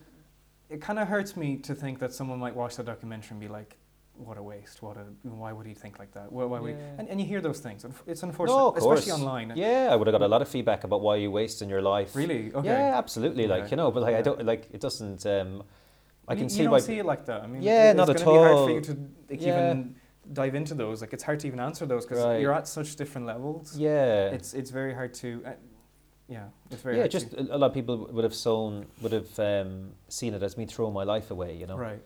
it 0.71 0.81
kind 0.81 0.99
of 0.99 1.09
hurts 1.09 1.37
me 1.37 1.57
to 1.59 1.75
think 1.75 1.99
that 1.99 2.13
someone 2.13 2.39
might 2.39 2.55
watch 2.57 2.77
the 2.77 2.83
documentary 2.83 3.29
and 3.33 3.41
be 3.41 3.49
like, 3.49 3.77
what 4.17 4.39
a 4.39 4.43
waste. 4.43 4.81
What 4.83 4.97
a 4.97 5.05
why 5.29 5.53
would 5.53 5.67
he 5.67 5.75
think 5.75 5.99
like 5.99 6.13
that? 6.15 6.31
Why, 6.33 6.45
why 6.45 6.61
would 6.61 6.71
he? 6.75 6.77
And, 6.99 7.09
and 7.09 7.21
you 7.21 7.27
hear 7.27 7.41
those 7.41 7.61
things. 7.61 7.85
It's 8.07 8.23
unfortunate, 8.23 8.57
No, 8.57 8.75
especially 8.77 9.13
online. 9.13 9.53
Yeah, 9.57 9.89
I 9.91 9.97
would 9.97 10.07
have 10.07 10.13
got 10.15 10.23
a 10.23 10.29
lot 10.29 10.41
of 10.43 10.49
feedback 10.49 10.85
about 10.85 11.01
why 11.01 11.17
you 11.17 11.31
wasting 11.31 11.69
your 11.69 11.83
life. 11.83 12.15
Really? 12.17 12.53
Okay. 12.55 12.69
Yeah, 12.69 12.97
absolutely. 12.99 13.47
Like 13.47 13.65
Okay. 13.65 13.71
you 13.73 13.77
know, 13.77 13.91
but 13.91 14.03
like 14.03 14.13
Yeah. 14.13 14.19
I 14.19 14.23
don't 14.23 14.45
like 14.45 14.69
it 14.73 14.81
doesn't. 14.81 15.27
Um, 15.27 15.65
I 16.27 16.33
You- 16.33 16.37
can 16.39 16.45
you 16.45 16.49
see 16.51 16.63
don't 16.63 16.73
why. 16.73 16.79
see 16.79 16.99
it 16.99 17.05
like 17.07 17.27
that. 17.27 17.43
I 17.43 17.47
mean, 17.47 17.61
Yeah, 17.63 17.93
not 17.93 18.09
it's 18.09 18.21
at 18.23 18.25
gonna 18.25 18.39
be 18.39 18.45
hard 18.45 18.53
all. 18.57 18.67
for 18.67 18.73
you 18.73 18.81
to 18.81 18.93
like, 19.31 19.43
Yeah. 19.43 19.71
even 19.71 19.97
dive 20.33 20.55
into 20.55 20.75
those. 20.75 21.01
Like 21.01 21.13
it's 21.13 21.23
hard 21.23 21.41
to 21.41 21.47
even 21.47 21.61
answer 21.61 21.87
those 21.87 22.05
because 22.07 22.25
Right. 22.25 22.41
you're 22.41 22.53
at 22.53 22.67
such 22.69 22.97
different 22.97 23.27
levels. 23.27 23.77
yeah, 23.77 24.29
It's 24.31 24.55
it's 24.55 24.71
very 24.71 24.95
hard 24.95 25.15
to. 25.15 25.43
Uh, 25.47 25.51
yeah, 26.29 26.47
it's 26.71 26.83
very 26.83 26.97
yeah. 26.99 27.07
Just 27.07 27.31
to, 27.33 27.41
a 27.41 27.59
lot 27.59 27.67
of 27.67 27.75
people 27.75 28.09
would 28.13 28.25
have 28.25 28.35
sown, 28.35 28.87
would 29.03 29.13
have 29.13 29.39
um, 29.39 29.91
seen 30.09 30.33
it 30.35 30.43
as 30.43 30.57
me 30.57 30.65
throwing 30.67 30.95
my 30.95 31.05
life 31.05 31.31
away. 31.31 31.55
You 31.57 31.67
know. 31.67 31.77
right. 31.77 32.03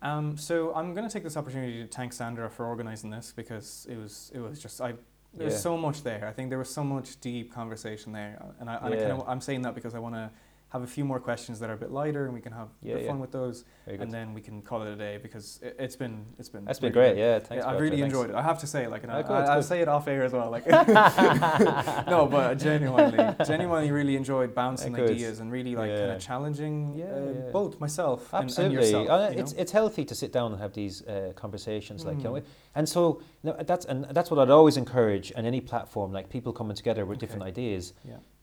Um, 0.00 0.36
so 0.36 0.72
I'm 0.76 0.94
going 0.94 1.08
to 1.08 1.12
take 1.12 1.24
this 1.24 1.36
opportunity 1.36 1.82
to 1.84 1.88
thank 1.88 2.12
Sandra 2.12 2.48
for 2.48 2.66
organising 2.66 3.10
this 3.10 3.32
because 3.34 3.84
it 3.90 3.96
was 3.96 4.30
it 4.32 4.38
was 4.38 4.60
just 4.60 4.80
I 4.80 4.94
there's 5.34 5.54
Yeah. 5.54 5.58
so 5.58 5.76
much 5.76 6.02
there. 6.04 6.26
I 6.26 6.32
think 6.32 6.50
there 6.50 6.58
was 6.58 6.70
so 6.70 6.84
much 6.84 7.20
deep 7.20 7.52
conversation 7.52 8.12
there, 8.12 8.40
and 8.60 8.70
I, 8.70 8.76
and 8.76 8.94
I 8.94 8.96
kind 8.96 9.12
of 9.12 9.28
I'm 9.28 9.40
saying 9.40 9.62
that 9.62 9.74
because 9.74 9.94
I 9.94 9.98
want 9.98 10.14
to 10.14 10.30
have 10.70 10.82
a 10.82 10.86
few 10.86 11.02
more 11.04 11.18
questions 11.18 11.58
that 11.60 11.70
are 11.70 11.74
a 11.74 11.76
bit 11.78 11.90
lighter, 11.90 12.26
and 12.26 12.34
we 12.34 12.40
can 12.42 12.52
have 12.52 12.68
a 12.68 12.70
Yeah, 12.82 12.94
bit 12.94 13.02
yeah. 13.04 13.08
fun 13.10 13.20
with 13.20 13.32
those, 13.32 13.64
and 13.86 14.12
then 14.12 14.34
we 14.34 14.42
can 14.42 14.60
call 14.60 14.82
it 14.82 14.88
a 14.88 14.96
day 14.96 15.18
because 15.22 15.60
it, 15.62 15.76
it's 15.78 15.96
been 15.96 16.26
it's 16.38 16.50
been 16.50 16.64
That's 16.66 16.78
been 16.78 16.92
really 16.92 17.14
great. 17.14 17.18
Yeah, 17.20 17.38
thanks. 17.38 17.64
Yeah, 17.64 17.70
I've 17.70 17.80
really 17.80 18.00
thanks. 18.00 18.14
enjoyed 18.14 18.30
it. 18.30 18.36
I 18.36 18.42
have 18.42 18.58
to 18.60 18.66
say, 18.66 18.86
like, 18.86 19.02
and 19.02 19.10
I, 19.10 19.22
good, 19.22 19.30
I, 19.32 19.54
I'll 19.54 19.62
say 19.62 19.80
it 19.80 19.88
off 19.88 20.06
air 20.08 20.24
as 20.24 20.32
well. 20.32 20.50
Like, 20.50 20.66
no, 22.08 22.28
but 22.30 22.54
genuinely, 22.58 23.34
genuinely, 23.46 23.90
really 23.90 24.16
enjoyed 24.16 24.54
bouncing 24.54 24.94
ideas 24.94 25.40
and 25.40 25.50
really 25.50 25.74
like 25.74 25.90
kind 25.90 26.10
of 26.12 26.20
challenging 26.20 26.94
Yeah, 26.96 27.06
uh, 27.06 27.50
both 27.52 27.80
myself 27.80 28.32
and, 28.34 28.42
and 28.42 28.50
Absolutely, 28.50 28.76
yourself. 28.76 29.08
Uh, 29.08 29.30
you 29.32 29.40
it's 29.40 29.54
know? 29.54 29.60
it's 29.60 29.72
healthy 29.72 30.04
to 30.04 30.14
sit 30.14 30.32
down 30.32 30.52
and 30.52 30.60
have 30.60 30.72
these 30.74 31.02
uh, 31.06 31.32
conversations, 31.34 32.04
like 32.04 32.18
you 32.18 32.24
know, 32.24 32.28
Mm. 32.38 32.44
and 32.74 32.86
so 32.88 33.20
you 33.42 33.50
know, 33.50 33.56
that's 33.62 33.84
and 33.86 34.04
that's 34.10 34.30
what 34.30 34.38
I'd 34.38 34.50
always 34.50 34.76
encourage 34.76 35.32
on 35.34 35.46
any 35.46 35.60
platform, 35.62 36.12
like 36.12 36.28
people 36.28 36.52
coming 36.52 36.76
together 36.76 37.06
with 37.06 37.18
different 37.18 37.42
Okay. 37.42 37.48
ideas. 37.48 37.94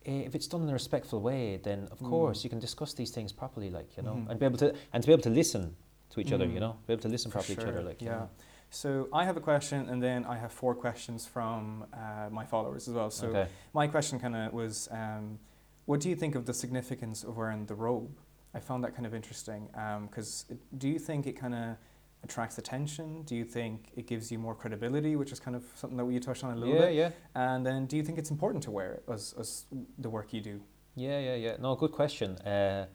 If 0.05 0.35
it's 0.35 0.47
done 0.47 0.61
in 0.63 0.69
a 0.69 0.73
respectful 0.73 1.19
way, 1.19 1.57
then 1.57 1.87
of 1.91 1.99
Mm. 1.99 2.09
course 2.09 2.43
you 2.43 2.49
can 2.49 2.59
discuss 2.59 2.93
these 2.93 3.11
things 3.11 3.31
properly, 3.33 3.69
like 3.69 3.97
you 3.97 4.03
know, 4.03 4.13
Mhm. 4.13 4.29
and 4.29 4.39
be 4.39 4.45
able 4.45 4.57
to 4.59 4.73
and 4.93 5.01
to 5.03 5.07
be 5.07 5.13
able 5.13 5.23
to 5.23 5.29
listen 5.31 5.75
to 6.11 6.19
each 6.19 6.31
other, 6.31 6.45
Mm. 6.45 6.53
you 6.53 6.59
know, 6.59 6.75
be 6.87 6.93
able 6.93 7.01
to 7.01 7.09
listen 7.09 7.31
For 7.31 7.39
properly 7.39 7.55
to 7.55 7.61
each 7.61 7.67
other, 7.67 7.79
sure, 7.79 7.89
like 7.89 8.01
you 8.01 8.07
yeah. 8.09 8.19
know. 8.19 8.29
So 8.69 9.07
I 9.13 9.25
have 9.25 9.37
a 9.37 9.41
question, 9.41 9.89
and 9.89 10.01
then 10.01 10.25
I 10.25 10.37
have 10.37 10.51
four 10.51 10.75
questions 10.75 11.25
from 11.25 11.85
uh, 11.93 12.29
my 12.31 12.45
followers 12.45 12.87
as 12.87 12.93
well. 12.93 13.09
So 13.09 13.27
okay. 13.29 13.47
my 13.73 13.87
question 13.87 14.19
kind 14.19 14.35
of 14.35 14.53
was, 14.53 14.87
um, 14.91 15.39
what 15.85 15.99
do 16.01 16.09
you 16.09 16.15
think 16.15 16.35
of 16.35 16.45
the 16.45 16.53
significance 16.53 17.23
of 17.23 17.37
wearing 17.37 17.65
the 17.65 17.75
robe? 17.75 18.17
I 18.53 18.59
found 18.59 18.83
that 18.83 18.93
kind 18.95 19.05
of 19.05 19.13
interesting 19.13 19.67
because 20.07 20.45
do 20.77 20.87
you 20.87 20.99
think 20.99 21.25
it 21.27 21.33
kind 21.33 21.53
of 21.55 21.77
attracts 22.25 22.57
attention? 22.57 23.21
Do 23.23 23.35
you 23.35 23.45
think 23.45 23.91
it 23.95 24.05
gives 24.07 24.31
you 24.31 24.37
more 24.39 24.55
credibility, 24.55 25.15
which 25.15 25.31
is 25.31 25.39
kind 25.39 25.55
of 25.55 25.63
something 25.75 25.97
that 25.97 26.05
we 26.05 26.19
touched 26.19 26.43
on 26.43 26.51
a 26.51 26.55
little 26.55 26.73
Yeah, 26.75 26.81
bit? 26.87 26.93
yeah, 26.95 27.09
yeah. 27.35 27.53
And 27.53 27.65
then 27.65 27.85
do 27.85 27.95
you 27.97 28.03
think 28.03 28.17
it's 28.17 28.31
important 28.31 28.63
to 28.65 28.71
wear 28.71 28.91
it 28.93 29.03
as, 29.11 29.33
as 29.39 29.65
the 29.97 30.09
work 30.09 30.33
you 30.33 30.41
do? 30.41 30.61
yeah, 30.95 31.19
yeah, 31.19 31.35
yeah. 31.35 31.55
No, 31.59 31.75
good 31.75 31.91
question. 31.91 32.29
Uh, 32.37 32.85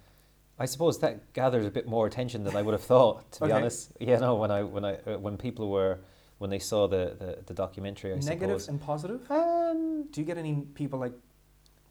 I 0.59 0.66
suppose 0.66 0.99
that 1.01 1.33
gathers 1.33 1.64
a 1.66 1.70
bit 1.70 1.87
more 1.87 2.07
attention 2.07 2.45
than 2.45 2.55
I 2.57 2.62
would 2.62 2.72
have 2.78 2.83
thought, 2.83 3.31
to 3.33 3.47
be 3.47 3.53
honest. 3.59 3.93
Yeah, 4.01 4.18
no, 4.18 4.35
when 4.43 4.51
I 4.51 4.62
when 4.62 4.85
I 4.85 4.95
uh, 5.07 5.18
when 5.18 5.37
people 5.39 5.70
were 5.70 5.99
when 6.39 6.51
they 6.51 6.59
saw 6.59 6.87
the 6.89 7.05
the, 7.22 7.31
the 7.47 7.55
documentary, 7.55 8.11
I 8.12 8.16
Negative 8.16 8.61
suppose. 8.61 8.68
and 8.68 8.81
positive? 8.81 9.20
Um, 9.31 10.07
Do 10.11 10.20
you 10.20 10.26
get 10.26 10.39
any 10.39 10.55
people 10.74 10.99
like 10.99 11.14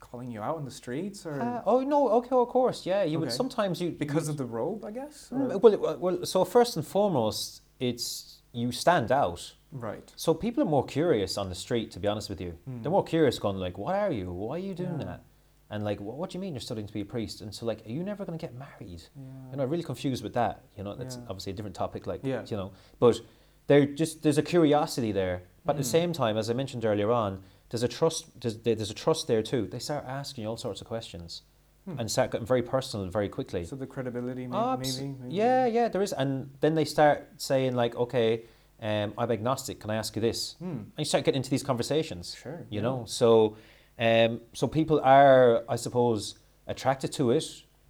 calling 0.09 0.31
you 0.31 0.41
out 0.41 0.57
in 0.57 0.65
the 0.65 0.71
streets 0.71 1.25
or 1.25 1.39
Uh, 1.41 1.61
oh 1.65 1.81
no, 1.81 2.09
okay, 2.09 2.35
of 2.35 2.47
course, 2.47 2.85
yeah. 2.85 3.03
You 3.03 3.19
would 3.19 3.31
sometimes 3.31 3.81
you 3.81 3.91
because 3.91 4.25
you, 4.27 4.31
of 4.31 4.37
the 4.37 4.45
robe, 4.45 4.83
I 4.85 4.91
guess? 4.91 5.29
Mm, 5.31 5.53
or- 5.53 5.57
well, 5.77 5.97
well. 5.99 6.25
So 6.25 6.43
first 6.45 6.75
and 6.75 6.85
foremost, 6.85 7.61
it's 7.79 8.41
you 8.51 8.71
stand 8.71 9.11
out. 9.11 9.53
Right. 9.71 10.11
So 10.15 10.33
people 10.33 10.63
are 10.63 10.69
more 10.77 10.85
curious 10.85 11.37
on 11.37 11.49
the 11.49 11.55
street. 11.55 11.91
To 11.91 11.99
be 11.99 12.07
honest 12.07 12.27
with 12.29 12.41
you, 12.41 12.57
Mm. 12.67 12.81
they're 12.81 12.91
more 12.91 13.03
curious, 13.03 13.37
going 13.37 13.57
like, 13.57 13.77
"What 13.77 13.95
are 13.95 14.11
you? 14.11 14.31
Why 14.31 14.55
are 14.55 14.65
you 14.69 14.73
doing 14.73 14.99
Yeah. 14.99 15.05
that?" 15.05 15.23
And 15.69 15.83
like, 15.83 15.99
what, 16.01 16.15
"What 16.17 16.31
do 16.31 16.37
you 16.37 16.41
mean 16.41 16.53
you're 16.55 16.61
studying 16.69 16.87
to 16.87 16.93
be 16.93 17.01
a 17.01 17.05
priest?" 17.05 17.41
And 17.41 17.53
so 17.53 17.67
like, 17.67 17.85
"Are 17.85 17.91
you 17.91 18.03
never 18.03 18.25
going 18.25 18.37
to 18.39 18.43
get 18.43 18.55
married?" 18.55 19.03
Yeah. 19.15 19.51
You 19.51 19.57
know, 19.57 19.65
really 19.65 19.83
confused 19.83 20.23
with 20.23 20.33
that. 20.33 20.63
You 20.75 20.83
know, 20.83 20.95
that's 20.95 21.17
Yeah. 21.17 21.21
obviously 21.29 21.51
a 21.53 21.55
different 21.55 21.75
topic. 21.75 22.07
Like, 22.07 22.21
Yeah. 22.23 22.43
you 22.47 22.57
know, 22.57 22.71
but 22.99 23.21
there 23.67 23.85
just 23.85 24.23
there's 24.23 24.39
a 24.39 24.47
curiosity 24.55 25.11
there. 25.11 25.43
But 25.65 25.73
at 25.75 25.77
the 25.83 25.83
Mm. 25.83 25.91
same 25.91 26.13
time, 26.13 26.35
as 26.37 26.49
I 26.49 26.53
mentioned 26.53 26.83
earlier 26.85 27.11
on, 27.11 27.43
there's 27.69 27.83
a 27.83 27.87
trust. 27.87 28.39
There's, 28.41 28.57
there's 28.57 28.91
a 28.91 28.93
trust 28.95 29.27
there 29.27 29.41
too. 29.43 29.67
They 29.67 29.79
start 29.79 30.05
asking 30.07 30.43
you 30.43 30.49
all 30.49 30.57
sorts 30.57 30.81
of 30.81 30.87
questions 30.87 31.43
Hmm. 31.85 31.97
and 31.99 32.11
start 32.11 32.31
getting 32.31 32.45
very 32.45 32.61
personal 32.61 33.07
very 33.09 33.29
quickly. 33.29 33.63
So 33.65 33.75
the 33.77 33.87
credibility, 33.87 34.47
maybe, 34.47 34.53
Oh, 34.53 34.75
maybe, 34.77 35.15
maybe? 35.19 35.33
Yeah, 35.33 35.65
yeah, 35.65 35.87
there 35.87 36.01
is. 36.01 36.11
And 36.13 36.49
then 36.59 36.75
they 36.75 36.83
start 36.85 37.29
saying 37.37 37.73
like, 37.73 37.95
okay, 37.95 38.43
um, 38.81 39.13
I'm 39.17 39.31
agnostic. 39.31 39.79
Can 39.79 39.89
I 39.89 39.95
ask 39.95 40.13
you 40.15 40.21
this? 40.21 40.55
Hmm. 40.59 40.65
And 40.65 40.91
you 40.97 41.05
start 41.05 41.23
getting 41.23 41.39
into 41.39 41.49
these 41.49 41.63
conversations. 41.63 42.35
Sure. 42.35 42.65
You 42.69 42.77
yeah. 42.77 42.81
know, 42.81 43.05
so 43.07 43.55
um, 43.97 44.41
so 44.53 44.67
people 44.67 44.99
are, 45.03 45.63
I 45.69 45.75
suppose, 45.77 46.35
attracted 46.67 47.11
to 47.13 47.31
it 47.31 47.45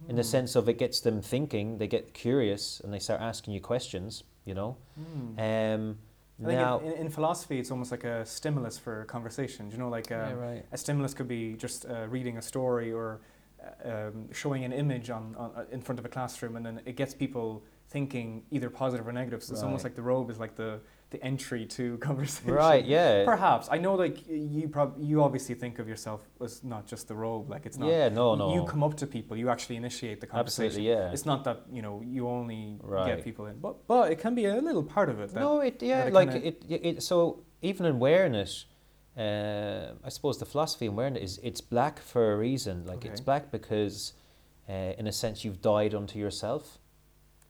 in 0.08 0.16
the 0.16 0.22
Hmm. 0.22 0.28
sense 0.36 0.56
of 0.56 0.68
it 0.68 0.78
gets 0.78 1.00
them 1.00 1.20
thinking. 1.20 1.78
They 1.78 1.86
get 1.88 2.14
curious 2.14 2.80
and 2.80 2.92
they 2.94 2.98
start 3.00 3.20
asking 3.20 3.54
you 3.54 3.60
questions. 3.60 4.22
You 4.44 4.54
know, 4.54 4.76
Hmm. 4.96 5.38
um, 5.40 5.98
I 6.42 6.46
think 6.46 6.58
now. 6.58 6.80
in, 6.80 6.92
in, 6.92 7.10
philosophy, 7.10 7.58
it's 7.58 7.70
almost 7.70 7.90
like 7.90 8.04
a 8.04 8.24
stimulus 8.24 8.78
for 8.78 9.04
conversation. 9.04 9.70
You 9.70 9.78
know, 9.78 9.88
like 9.88 10.10
yeah, 10.10 10.28
um, 10.28 10.38
right. 10.38 10.64
a 10.72 10.78
stimulus 10.78 11.12
could 11.12 11.28
be 11.28 11.54
just 11.54 11.86
uh, 11.86 12.06
reading 12.08 12.38
a 12.38 12.42
story 12.42 12.92
or 12.92 13.20
uh, 13.62 14.08
um, 14.08 14.32
showing 14.32 14.64
an 14.64 14.72
image 14.72 15.10
on, 15.10 15.34
on 15.36 15.50
uh, 15.54 15.64
in 15.70 15.80
front 15.80 15.98
of 15.98 16.04
a 16.04 16.08
classroom, 16.08 16.56
and 16.56 16.64
then 16.64 16.80
it 16.86 16.96
gets 16.96 17.12
people 17.14 17.62
thinking 17.88 18.42
either 18.50 18.70
positive 18.70 19.06
or 19.06 19.12
negative. 19.12 19.42
So 19.42 19.52
it's 19.52 19.62
almost 19.62 19.84
like 19.84 19.94
the 19.94 20.02
robe 20.02 20.30
is 20.30 20.38
like 20.38 20.54
the 20.54 20.80
the 21.10 21.22
entry 21.24 21.66
to 21.66 21.98
conversation. 22.08 22.52
Right. 22.52 22.84
Yeah. 22.84 23.24
Perhaps 23.24 23.68
I 23.70 23.78
know, 23.78 23.94
like 23.94 24.18
you 24.28 24.68
prob- 24.68 24.96
you 24.98 25.22
obviously 25.22 25.54
think 25.56 25.78
of 25.78 25.88
yourself 25.88 26.20
as 26.40 26.62
not 26.64 26.86
just 26.86 27.08
the 27.08 27.14
robe. 27.14 27.50
Like 27.50 27.66
it's 27.66 27.78
not. 27.78 27.88
Yeah. 27.90 28.08
No. 28.08 28.34
No. 28.36 28.54
You 28.54 28.64
come 28.64 28.82
up 28.82 28.96
to 28.98 29.06
people. 29.06 29.36
You 29.36 29.48
actually 29.50 29.76
initiate 29.76 30.20
the 30.20 30.26
conversation. 30.26 30.66
Absolutely. 30.66 30.88
Yeah. 31.04 31.12
It's 31.12 31.26
not 31.26 31.44
that 31.44 31.58
you 31.72 31.82
know 31.82 32.00
you 32.04 32.28
only 32.28 32.78
Right. 32.82 33.06
get 33.16 33.24
people 33.24 33.46
in, 33.46 33.58
but 33.58 33.86
but 33.86 34.12
it 34.12 34.18
can 34.20 34.34
be 34.34 34.44
a 34.46 34.56
little 34.60 34.84
part 34.84 35.08
of 35.10 35.20
it. 35.20 35.32
That, 35.34 35.40
no, 35.40 35.60
it 35.60 35.82
yeah, 35.82 36.04
it 36.04 36.12
like 36.12 36.30
kinda- 36.32 36.46
it, 36.48 36.64
it. 36.68 37.02
So 37.02 37.44
even 37.62 37.86
in 37.86 37.98
wearing 37.98 38.34
it, 38.34 38.64
uh, 39.18 39.92
I 40.04 40.08
suppose 40.08 40.38
the 40.38 40.46
philosophy 40.46 40.86
in 40.86 40.94
wearing 40.96 41.16
it 41.16 41.22
is 41.22 41.38
it's 41.42 41.60
black 41.60 41.98
for 41.98 42.32
a 42.32 42.36
reason. 42.36 42.86
Like 42.86 43.04
it's 43.04 43.20
black 43.20 43.50
because, 43.50 44.12
uh, 44.68 44.72
in 44.98 45.06
a 45.06 45.12
sense, 45.12 45.44
you've 45.44 45.60
died 45.60 45.94
unto 45.94 46.18
yourself. 46.18 46.78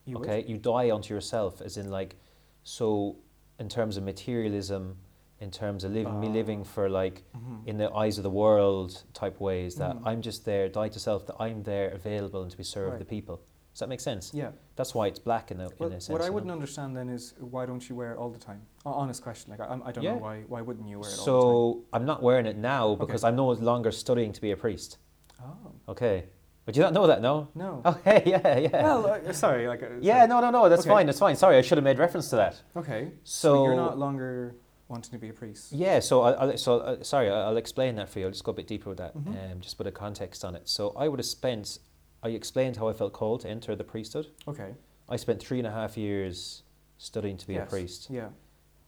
you 0.06 0.16
would. 0.18 0.26
okay, 0.28 0.44
you 0.48 0.56
die 0.56 0.90
unto 0.90 1.12
yourself, 1.14 1.60
as 1.60 1.76
in 1.76 1.90
like, 1.90 2.16
so 2.62 3.16
in 3.60 3.68
terms 3.68 3.96
of 3.96 4.02
materialism, 4.02 4.96
in 5.38 5.50
terms 5.50 5.84
of 5.84 5.92
living, 5.92 6.18
me 6.18 6.28
Ah. 6.28 6.32
living 6.32 6.64
for 6.64 6.88
like 6.88 7.22
Mhm. 7.36 7.66
in 7.66 7.76
the 7.76 7.90
eyes 7.92 8.18
of 8.18 8.24
the 8.24 8.30
world 8.30 9.04
type 9.12 9.38
ways 9.40 9.76
that 9.76 9.96
Mhm. 9.96 10.02
I'm 10.06 10.22
just 10.22 10.44
there, 10.44 10.68
die 10.68 10.88
to 10.88 10.98
self, 10.98 11.26
that 11.26 11.36
I'm 11.38 11.62
there 11.62 11.90
available 11.90 12.42
and 12.42 12.50
to 12.50 12.56
be 12.56 12.64
served 12.64 12.92
Right. 12.92 12.98
the 12.98 13.04
people. 13.04 13.40
Does 13.72 13.80
that 13.80 13.88
make 13.88 14.00
sense? 14.00 14.34
Yeah. 14.34 14.50
That's 14.76 14.94
why 14.94 15.06
it's 15.06 15.18
black 15.20 15.50
in 15.52 15.60
a, 15.60 15.68
Well, 15.78 15.90
in 15.90 15.94
a 15.96 16.00
sense. 16.00 16.08
what 16.18 16.22
I 16.26 16.30
wouldn't 16.30 16.50
understand 16.50 16.96
then 16.96 17.08
is 17.08 17.34
why 17.38 17.66
don't 17.66 17.88
you 17.88 17.94
wear 17.94 18.12
it 18.12 18.18
all 18.18 18.28
the 18.30 18.38
time? 18.38 18.62
Ho- 18.84 18.92
Honest 18.92 19.22
question. 19.22 19.50
Like 19.52 19.60
I, 19.60 19.66
I'm- 19.66 19.82
don't 19.92 20.02
Yeah. 20.02 20.14
know 20.14 20.18
why. 20.18 20.42
Why 20.48 20.60
wouldn't 20.60 20.88
you 20.88 20.98
wear 20.98 21.08
it 21.08 21.18
all 21.18 21.24
So 21.24 21.84
I'm 21.92 22.04
not 22.04 22.22
wearing 22.22 22.46
it 22.46 22.56
now 22.56 22.94
because 22.96 23.22
Okay. 23.22 23.28
I'm 23.28 23.36
no 23.36 23.48
longer 23.52 23.92
studying 23.92 24.32
to 24.32 24.40
be 24.40 24.50
a 24.50 24.56
priest. 24.56 24.98
the 25.28 25.34
time? 25.46 25.80
Okay, 25.88 26.26
but 26.70 26.76
you 26.76 26.82
don't 26.82 26.94
know 26.94 27.08
that, 27.08 27.20
no? 27.20 27.48
No. 27.56 27.82
Okay, 27.84 28.22
yeah, 28.26 28.58
yeah. 28.58 28.82
Well, 28.82 29.06
uh, 29.26 29.32
sorry. 29.32 29.66
Like. 29.66 29.82
Uh, 29.82 29.86
yeah, 30.00 30.18
sorry. 30.18 30.28
no, 30.28 30.40
no, 30.40 30.50
no. 30.50 30.68
That's 30.68 30.82
Okay. 30.82 30.90
fine. 30.90 31.06
That's 31.06 31.18
fine. 31.18 31.34
Sorry, 31.34 31.56
I 31.56 31.62
should 31.62 31.78
have 31.78 31.84
made 31.84 31.98
reference 31.98 32.30
to 32.30 32.36
that. 32.36 32.60
Okay. 32.76 33.10
So, 33.24 33.54
So, 33.56 33.64
you're 33.64 33.74
not 33.74 33.98
longer 33.98 34.54
wanting 34.86 35.10
to 35.10 35.18
be 35.18 35.28
a 35.30 35.32
priest. 35.32 35.72
Yeah, 35.72 35.98
so 35.98 36.22
I, 36.22 36.30
I'll, 36.32 36.56
so 36.56 36.78
uh, 36.78 37.02
sorry, 37.02 37.28
I- 37.28 37.42
I'll 37.48 37.56
explain 37.56 37.96
that 37.96 38.08
for 38.08 38.20
you. 38.20 38.26
I'll 38.26 38.30
just 38.30 38.44
go 38.44 38.52
a 38.52 38.54
bit 38.54 38.68
deeper 38.68 38.88
with 38.90 38.98
that, 38.98 39.16
Mhm. 39.16 39.52
um, 39.52 39.60
just 39.60 39.76
put 39.78 39.86
a 39.88 39.90
context 39.92 40.44
on 40.44 40.54
it. 40.54 40.68
So 40.68 40.92
I 40.96 41.08
would 41.08 41.18
have 41.18 41.26
spent. 41.26 41.78
I 42.22 42.28
explained 42.28 42.76
how 42.76 42.86
I 42.88 42.92
felt 42.92 43.12
called 43.12 43.40
to 43.40 43.48
enter 43.48 43.74
the 43.74 43.82
priesthood. 43.84 44.28
Okay. 44.46 44.74
I 45.08 45.16
spent 45.16 45.40
three 45.40 45.58
and 45.58 45.66
a 45.66 45.70
half 45.72 45.96
years 45.96 46.62
studying 46.98 47.36
to 47.38 47.46
be 47.48 47.56
a 47.56 47.66
priest. 47.66 48.08
Yeah. 48.10 48.28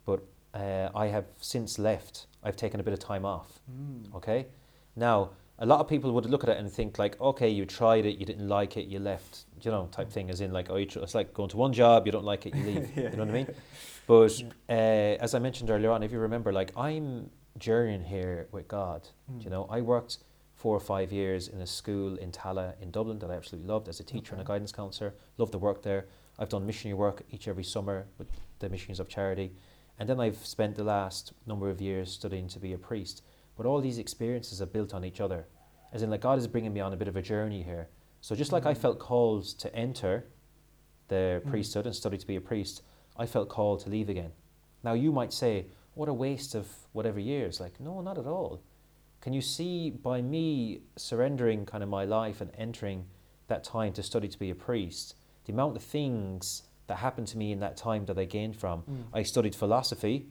But 0.05 0.21
uh, 0.55 0.91
I 0.95 1.07
have 1.07 1.25
since 1.41 1.79
left. 1.81 2.27
I've 2.45 2.57
taken 2.57 2.79
a 2.79 2.83
bit 2.83 2.93
of 2.93 2.99
time 3.01 3.25
off. 3.25 3.59
Mm. 3.71 4.15
Okay. 4.17 4.47
Now, 4.95 5.31
a 5.63 5.67
lot 5.67 5.79
of 5.79 5.87
people 5.87 6.11
would 6.11 6.27
look 6.27 6.43
at 6.43 6.51
it 6.51 6.59
and 6.59 6.71
think 6.71 6.99
like, 6.99 7.19
okay, 7.21 7.49
you 7.49 7.65
tried 7.65 8.05
it, 8.05 8.19
you 8.19 8.27
didn't 8.27 8.49
like 8.49 8.77
it, 8.77 8.89
you 8.89 8.99
left, 8.99 9.45
you 9.63 9.71
know, 9.71 9.89
type 9.93 10.11
thing. 10.11 10.29
As 10.29 10.41
in, 10.41 10.53
like, 10.53 10.69
oh, 10.71 10.77
you 10.77 10.87
tr- 10.87 10.99
it's 10.99 11.15
like 11.15 11.33
going 11.33 11.49
to 11.51 11.57
one 11.57 11.73
job, 11.73 12.05
you 12.05 12.11
don't 12.11 12.25
like 12.25 12.47
it, 12.47 12.55
you 12.55 12.65
leave. 12.65 12.91
Yeah. 12.97 13.03
You 13.13 13.17
know 13.17 13.25
what 13.25 13.29
I 13.29 13.33
mean? 13.33 13.55
But 14.09 14.43
uh, 14.69 15.23
as 15.23 15.37
I 15.37 15.39
mentioned 15.39 15.71
earlier 15.71 15.93
on, 15.93 16.03
if 16.03 16.11
you 16.11 16.19
remember, 16.19 16.53
like, 16.53 16.77
I'm 16.77 17.31
journeying 17.59 18.03
here 18.03 18.49
with 18.51 18.67
God. 18.67 19.09
Mm. 19.31 19.45
You 19.45 19.51
know, 19.51 19.69
I 19.71 19.83
worked 19.83 20.19
four 20.57 20.77
or 20.77 20.81
five 20.81 21.13
years 21.13 21.47
in 21.47 21.61
a 21.61 21.67
school 21.67 22.17
in 22.17 22.33
Tallaght 22.33 22.83
in 22.83 22.91
Dublin 22.91 23.21
that 23.21 23.31
I 23.31 23.35
absolutely 23.35 23.69
loved 23.69 23.89
as 23.89 24.01
a 24.01 24.05
teacher 24.05 24.33
and 24.33 24.43
a 24.43 24.45
guidance 24.45 24.73
counsellor. 24.73 25.15
Loved 25.39 25.53
the 25.53 25.59
work 25.59 25.83
there. 25.83 26.07
I've 26.41 26.49
done 26.49 26.67
missionary 26.67 26.99
work 26.99 27.23
each 27.31 27.47
every 27.47 27.65
summer 27.65 28.07
with 28.19 28.27
the 28.59 28.69
Missionaries 28.69 28.99
of 28.99 29.09
Charity. 29.09 29.53
And 29.99 30.09
then 30.09 30.19
I've 30.19 30.45
spent 30.45 30.75
the 30.75 30.83
last 30.83 31.33
number 31.47 31.71
of 31.71 31.81
years 31.81 32.11
studying 32.11 32.49
to 32.49 32.59
be 32.59 32.73
a 32.73 32.79
priest. 32.79 33.23
But 33.57 33.67
all 33.67 33.81
these 33.81 33.99
experiences 33.99 34.61
are 34.63 34.67
built 34.67 34.95
on 34.95 35.05
each 35.05 35.21
other. 35.21 35.47
As 35.93 36.03
in, 36.03 36.11
like, 36.11 36.21
God 36.23 36.39
is 36.39 36.47
bringing 36.47 36.73
me 36.73 36.81
on 36.81 36.93
a 36.93 36.97
bit 36.97 37.09
of 37.09 37.17
a 37.17 37.23
journey 37.23 37.63
here. 37.63 37.89
So 38.21 38.35
just 38.35 38.53
like 38.53 38.65
I 38.67 38.73
Mhm. 38.73 38.79
felt 38.79 38.99
called 38.99 39.45
to 39.45 39.75
enter 39.75 40.27
the 41.09 41.43
Mm. 41.45 41.51
priesthood 41.51 41.87
and 41.87 41.95
study 41.95 42.17
to 42.17 42.27
be 42.27 42.37
a 42.37 42.41
priest, 42.41 42.83
I 43.17 43.27
felt 43.27 43.49
called 43.49 43.81
to 43.81 43.91
leave 43.91 44.09
again. 44.09 44.33
Now, 44.83 44.95
you 44.95 45.13
might 45.13 45.33
say, 45.33 45.67
what 45.95 46.09
a 46.09 46.15
waste 46.15 46.55
of 46.55 46.89
whatever 46.93 47.21
years. 47.21 47.61
Like, 47.61 47.79
no, 47.79 48.01
not 48.01 48.17
at 48.17 48.27
all. 48.27 48.61
Can 49.21 49.33
you 49.35 49.43
see 49.43 49.91
by 49.91 50.23
me 50.23 50.81
surrendering 50.97 51.67
kind 51.67 51.83
of 51.85 51.91
my 51.91 52.05
life 52.05 52.41
and 52.41 52.51
entering 52.57 53.07
that 53.49 53.63
time 53.65 53.93
to 53.93 54.03
study 54.03 54.29
to 54.29 54.39
be 54.39 54.49
a 54.51 54.55
priest, 54.55 55.15
the 55.45 55.53
amount 55.53 55.77
of 55.77 55.83
things 55.83 56.63
that 56.87 56.97
happened 56.99 57.27
to 57.29 57.39
me 57.39 57.53
in 57.53 57.61
that 57.61 57.77
time 57.77 58.07
that 58.07 58.19
I 58.19 58.25
gained 58.25 58.57
from? 58.57 58.83
Mm. 58.83 59.05
I 59.13 59.23
studied 59.23 59.55
philosophy. 59.55 60.29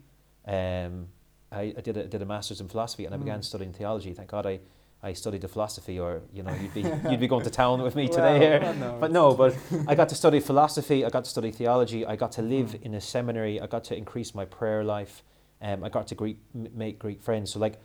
Um, 0.47 1.09
I, 1.51 1.73
I 1.77 1.81
did, 1.81 1.97
a, 1.97 2.05
did 2.05 2.21
a 2.21 2.25
master's 2.25 2.61
in 2.61 2.67
philosophy 2.69 3.05
and 3.05 3.13
I 3.13 3.17
began 3.17 3.39
Mm. 3.39 3.43
studying 3.45 3.73
theology. 3.73 4.13
Thank 4.13 4.29
God 4.29 4.45
I, 4.45 4.59
I 5.03 5.13
studied 5.13 5.41
the 5.41 5.47
philosophy, 5.47 5.99
or 5.99 6.21
you 6.31 6.43
know, 6.43 6.53
you'd 6.61 6.73
be 6.73 6.81
you'd 7.09 7.19
be 7.19 7.27
going 7.27 7.43
to 7.43 7.49
town 7.49 7.81
with 7.81 7.95
me 7.95 8.05
Well, 8.07 8.13
today 8.13 8.39
here. 8.39 8.59
well, 8.61 8.73
no, 8.75 8.97
But 8.99 9.11
no, 9.11 9.33
but 9.33 9.55
I 9.87 9.95
got 9.95 10.09
to 10.09 10.15
study 10.15 10.39
philosophy. 10.39 11.03
I 11.03 11.09
got 11.09 11.23
to 11.25 11.29
study 11.29 11.51
theology. 11.51 12.05
I 12.05 12.15
got 12.15 12.31
to 12.33 12.41
live 12.41 12.69
Mm. 12.71 12.81
in 12.83 12.93
a 12.93 13.01
seminary. 13.01 13.59
I 13.59 13.67
got 13.67 13.83
to 13.85 13.95
increase 13.97 14.33
my 14.35 14.45
prayer 14.45 14.83
life. 14.83 15.23
Um, 15.61 15.83
I 15.83 15.89
got 15.89 16.07
to 16.07 16.15
Greek, 16.15 16.37
make 16.53 16.99
Greek 16.99 17.21
friends. 17.21 17.51
So 17.51 17.59
like, 17.59 17.79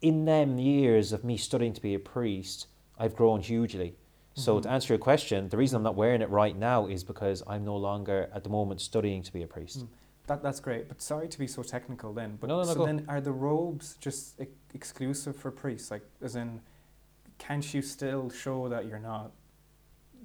in 0.00 0.24
them 0.26 0.58
years 0.58 1.12
of 1.12 1.24
me 1.24 1.36
studying 1.36 1.72
to 1.72 1.80
be 1.80 1.94
a 1.94 1.98
priest, 1.98 2.66
I've 2.98 3.14
grown 3.16 3.40
hugely. 3.40 3.94
So 4.34 4.60
to 4.60 4.68
Mhm. 4.68 4.72
answer 4.72 4.92
your 4.94 4.98
question, 4.98 5.48
the 5.48 5.56
reason 5.56 5.76
I'm 5.78 5.82
not 5.82 5.94
wearing 5.96 6.20
it 6.20 6.28
right 6.28 6.54
now 6.56 6.86
is 6.86 7.02
because 7.04 7.42
I'm 7.46 7.64
no 7.64 7.76
longer 7.76 8.28
at 8.34 8.44
the 8.44 8.50
moment 8.50 8.80
studying 8.82 9.22
to 9.22 9.32
be 9.32 9.42
a 9.42 9.46
priest. 9.46 9.78
Mm. 9.80 9.88
That, 10.26 10.42
that's 10.42 10.58
great, 10.58 10.88
but 10.88 11.00
sorry 11.00 11.28
to 11.28 11.38
be 11.38 11.46
so 11.46 11.62
technical 11.62 12.12
then. 12.12 12.36
But 12.40 12.48
No, 12.48 12.60
no, 12.60 12.66
no, 12.66 12.72
so 12.72 12.78
go. 12.80 12.86
then, 12.86 13.04
are 13.08 13.20
the 13.20 13.30
robes 13.32 13.96
just 14.00 14.40
ex- 14.40 14.50
exclusive 14.74 15.36
for 15.36 15.52
priests? 15.52 15.90
Like, 15.90 16.02
as 16.20 16.34
in, 16.34 16.60
can't 17.38 17.72
you 17.72 17.80
still 17.80 18.28
show 18.30 18.68
that 18.68 18.86
you're 18.86 18.98
not 18.98 19.30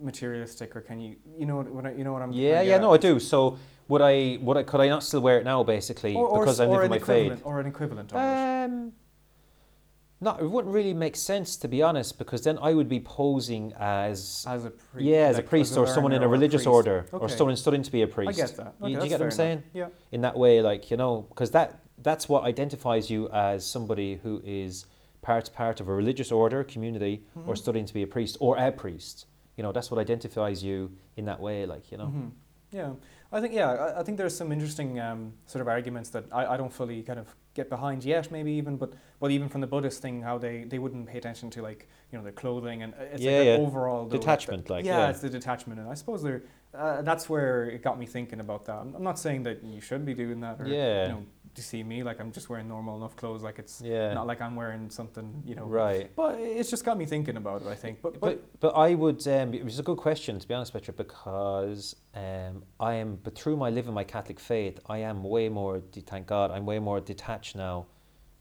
materialistic, 0.02 0.76
or 0.76 0.82
can 0.82 1.00
you, 1.00 1.16
you 1.38 1.46
know 1.46 1.58
what, 1.58 1.70
what 1.70 1.86
I, 1.86 1.92
you 1.92 2.04
know 2.04 2.14
what 2.14 2.24
I'm? 2.24 2.32
Yeah, 2.34 2.62
yeah, 2.62 2.78
get 2.78 2.82
no, 2.82 2.94
I 2.94 2.98
do. 2.98 3.20
So 3.20 3.60
would 3.90 4.02
I, 4.02 4.40
would 4.42 4.58
I, 4.58 4.64
could 4.64 4.82
I 4.82 4.88
not 4.90 5.04
still 5.04 5.20
wear 5.22 5.38
it 5.38 5.44
now, 5.44 5.62
basically, 5.64 6.16
Or, 6.16 6.26
or, 6.28 6.40
because 6.40 6.60
I'm 6.60 6.70
living 6.70 6.90
my 6.90 6.98
faith? 7.00 7.42
or 7.44 7.60
an 7.60 7.68
equivalent 7.68 8.12
of 8.12 8.18
it. 8.18 8.72
Um, 8.72 8.94
no, 10.24 10.38
it 10.38 10.50
wouldn't 10.50 10.74
really 10.74 10.94
make 10.94 11.16
sense 11.16 11.58
to 11.58 11.68
be 11.68 11.82
honest, 11.82 12.18
because 12.20 12.44
then 12.44 12.58
I 12.62 12.74
would 12.74 12.88
be 12.88 13.00
posing 13.00 13.74
as 13.80 14.46
As 14.48 14.66
a 14.66 14.70
priest, 14.70 15.06
yeah, 15.06 15.28
as 15.28 15.36
a 15.36 15.40
like, 15.40 15.50
priest 15.50 15.76
or 15.78 15.88
someone 15.88 16.14
in 16.14 16.22
a 16.24 16.28
religious 16.28 16.62
priest. 16.64 16.68
order 16.76 17.06
or 17.12 17.28
someone 17.28 17.56
studying 17.58 17.84
to 17.84 17.92
be 17.92 18.04
a 18.04 18.08
priest. 18.08 18.40
I 18.40 18.46
get 18.46 18.56
that. 18.58 18.74
Okay, 18.82 18.92
You- 18.92 18.98
do 19.00 19.04
you 19.04 19.10
get 19.10 19.20
what 19.20 19.22
I'm 19.22 19.28
enough. 19.28 19.34
saying? 19.34 19.64
Yeah. 19.74 19.88
In 20.12 20.22
that 20.22 20.38
way, 20.38 20.62
like 20.62 20.92
you 20.92 20.98
know, 20.98 21.26
because 21.30 21.52
that 21.52 21.80
that's 21.98 22.30
what 22.30 22.44
identifies 22.44 23.10
you 23.10 23.30
as 23.30 23.66
somebody 23.66 24.16
who 24.24 24.42
is 24.46 24.86
part 25.22 25.52
part 25.54 25.80
of 25.82 25.88
a 25.88 25.94
religious 25.94 26.32
order, 26.32 26.64
community, 26.64 27.24
or 27.48 27.54
Mhm. 27.54 27.58
studying 27.58 27.86
to 27.86 27.94
be 27.94 28.02
a 28.04 28.08
priest 28.08 28.38
or 28.40 28.58
a 28.58 28.72
priest. 28.72 29.26
You 29.58 29.64
know, 29.64 29.72
that's 29.72 29.90
what 29.92 30.00
identifies 30.00 30.64
you 30.64 30.92
in 31.18 31.26
that 31.26 31.40
way. 31.40 31.66
Like 31.66 31.92
you 31.92 31.98
know. 31.98 32.06
Mhm. 32.08 32.32
Yeah, 32.72 32.94
I 33.34 33.42
think 33.42 33.54
yeah, 33.54 33.70
I, 33.72 34.00
I 34.00 34.04
think 34.04 34.18
there's 34.18 34.36
some 34.36 34.52
interesting 34.52 35.00
um, 35.00 35.34
sort 35.46 35.62
of 35.62 35.68
arguments 35.68 36.10
that 36.12 36.26
I, 36.32 36.54
I 36.54 36.58
don't 36.58 36.72
fully 36.72 37.04
kind 37.04 37.20
of 37.20 37.28
get 37.54 37.70
behind 37.70 38.04
yet, 38.04 38.32
maybe 38.32 38.52
even, 38.54 38.78
but 38.78 38.94
but 39.20 39.32
even 39.32 39.50
from 39.50 39.62
the 39.62 39.68
Buddhist 39.68 40.02
thing, 40.02 40.22
how 40.22 40.38
they, 40.38 40.64
they 40.64 40.80
wouldn't 40.80 41.06
pay 41.08 41.18
attention 41.18 41.50
to 41.52 41.62
like 41.62 41.88
you 42.12 42.18
know 42.18 42.24
their 42.24 42.32
clothing 42.34 42.84
and 42.84 42.94
uh, 42.94 43.04
it's 43.14 43.22
Yeah, 43.22 43.38
like 43.38 43.46
yeah. 43.46 43.58
the 43.58 43.62
overall 43.64 44.06
though, 44.06 44.18
Detachment, 44.18 44.66
the, 44.66 44.74
like, 44.74 44.86
yeah, 44.86 44.98
yeah. 45.00 45.10
it's 45.10 45.20
the 45.22 45.30
detachment, 45.30 45.80
and 45.80 45.90
I 45.90 45.94
suppose 45.94 46.24
there 46.24 46.44
uh, 46.74 47.02
that's 47.02 47.30
where 47.30 47.66
it 47.66 47.84
got 47.84 48.00
me 48.00 48.06
thinking 48.06 48.40
about 48.40 48.66
that. 48.66 48.76
I'm, 48.78 48.96
I'm 48.96 49.04
not 49.04 49.20
saying 49.20 49.44
that 49.44 49.64
you 49.64 49.82
should 49.82 50.06
be 50.06 50.14
doing 50.14 50.40
that, 50.42 50.62
or 50.62 50.66
Yeah. 50.68 51.04
you 51.08 51.12
know, 51.14 51.26
to 51.56 51.62
see 51.62 51.84
me 51.84 52.04
like 52.04 52.20
I'm 52.22 52.32
just 52.32 52.50
wearing 52.50 52.68
normal 52.68 52.96
enough 52.98 53.16
clothes, 53.16 53.44
like 53.44 53.60
it's 53.60 53.82
Yeah. 53.82 54.14
not 54.14 54.28
like 54.28 54.42
I'm 54.42 54.56
wearing 54.56 54.90
something, 54.90 55.44
you 55.46 55.56
know. 55.56 55.66
Right. 55.66 56.10
But 56.16 56.40
it's 56.40 56.70
just 56.70 56.84
got 56.86 56.98
me 56.98 57.06
thinking 57.06 57.38
about 57.38 57.62
it. 57.62 57.68
I 57.68 57.76
think, 57.76 58.02
but 58.02 58.14
but, 58.20 58.60
But 58.60 58.60
but 58.60 58.74
I 58.76 58.96
would 58.96 59.26
um, 59.28 59.54
it 59.54 59.64
was 59.64 59.80
a 59.80 59.84
good 59.84 59.98
question 59.98 60.40
to 60.40 60.48
be 60.48 60.54
honest 60.54 60.74
with 60.74 60.88
you 60.88 60.94
because 60.94 61.96
um, 62.16 62.64
I 62.80 62.94
am 62.96 63.20
but 63.24 63.36
through 63.38 63.58
my 63.58 63.70
living 63.70 63.94
my 63.94 64.04
Catholic 64.04 64.40
faith 64.40 64.80
I 64.90 65.00
am 65.00 65.24
way 65.24 65.50
more 65.50 65.80
de- 65.80 66.02
thank 66.02 66.28
God 66.28 66.52
I'm 66.52 66.66
way 66.66 66.80
more 66.80 67.00
detached 67.00 67.56
now 67.56 67.86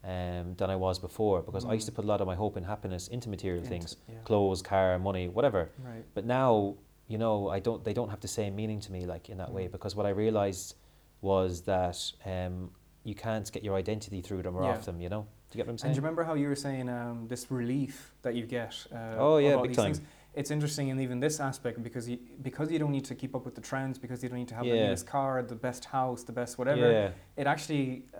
um, 0.03 0.55
than 0.57 0.69
I 0.69 0.75
was 0.75 0.97
before 0.99 1.41
because 1.41 1.65
I 1.65 1.73
used 1.73 1.85
to 1.87 1.91
Mm. 1.91 1.95
put 1.97 2.05
a 2.05 2.07
lot 2.07 2.21
of 2.21 2.27
my 2.27 2.35
hope 2.35 2.55
and 2.57 2.65
happiness 2.65 3.07
into 3.09 3.29
material 3.29 3.59
Into- 3.63 3.69
things 3.69 3.97
yeah. 4.09 4.15
clothes 4.23 4.61
car 4.61 4.97
money 4.99 5.27
whatever 5.27 5.69
right. 5.85 6.03
but 6.15 6.25
now 6.25 6.75
you 7.07 7.17
know 7.17 7.49
I 7.49 7.59
don't 7.59 7.83
they 7.83 7.93
don't 7.93 8.09
have 8.09 8.21
the 8.21 8.27
same 8.39 8.55
meaning 8.55 8.79
to 8.85 8.91
me 8.91 9.05
like 9.05 9.29
in 9.29 9.37
that 9.37 9.51
way 9.51 9.65
Mm. 9.67 9.71
because 9.75 9.95
what 9.95 10.05
I 10.05 10.09
realized 10.25 10.75
was 11.21 11.61
that 11.73 11.97
um, 12.25 12.71
you 13.03 13.15
can't 13.15 13.51
get 13.51 13.63
your 13.63 13.75
identity 13.75 14.21
through 14.21 14.41
them 14.43 14.55
or 14.55 14.63
Yeah. 14.63 14.71
off 14.71 14.85
them 14.85 15.01
you 15.01 15.09
know 15.09 15.21
do 15.49 15.57
you 15.57 15.63
get 15.63 15.67
what 15.67 15.71
I'm 15.71 15.73
And 15.73 15.79
saying 15.81 15.93
do 15.93 15.97
you 15.97 16.01
remember 16.03 16.23
how 16.23 16.35
you 16.35 16.47
were 16.47 16.55
saying 16.55 16.87
um, 16.87 17.27
this 17.27 17.51
relief 17.51 18.13
that 18.21 18.35
you 18.35 18.45
get? 18.45 18.73
Uh, 18.89 19.15
Oh, 19.19 19.37
yeah, 19.37 19.57
big 19.57 19.67
these 19.71 19.75
time. 19.75 19.93
Things? 19.93 20.01
It's 20.33 20.49
interesting 20.49 20.87
in 20.87 20.97
even 21.01 21.19
this 21.19 21.41
aspect 21.41 21.83
because 21.83 22.07
you 22.07 22.17
because 22.41 22.71
you 22.71 22.79
don't 22.79 22.93
need 22.97 23.03
to 23.11 23.15
keep 23.15 23.35
up 23.35 23.43
with 23.43 23.55
the 23.55 23.59
trends 23.69 23.99
because 23.99 24.23
you 24.23 24.29
don't 24.29 24.37
need 24.39 24.47
to 24.47 24.55
have 24.55 24.65
the 24.65 24.77
Yeah. 24.77 24.87
newest 24.87 25.05
car, 25.07 25.43
the 25.43 25.55
best 25.67 25.83
house, 25.83 26.23
the 26.23 26.31
best 26.31 26.57
whatever. 26.57 26.87
yeah 26.89 27.09
It 27.41 27.47
actually 27.47 28.05
uh, 28.13 28.19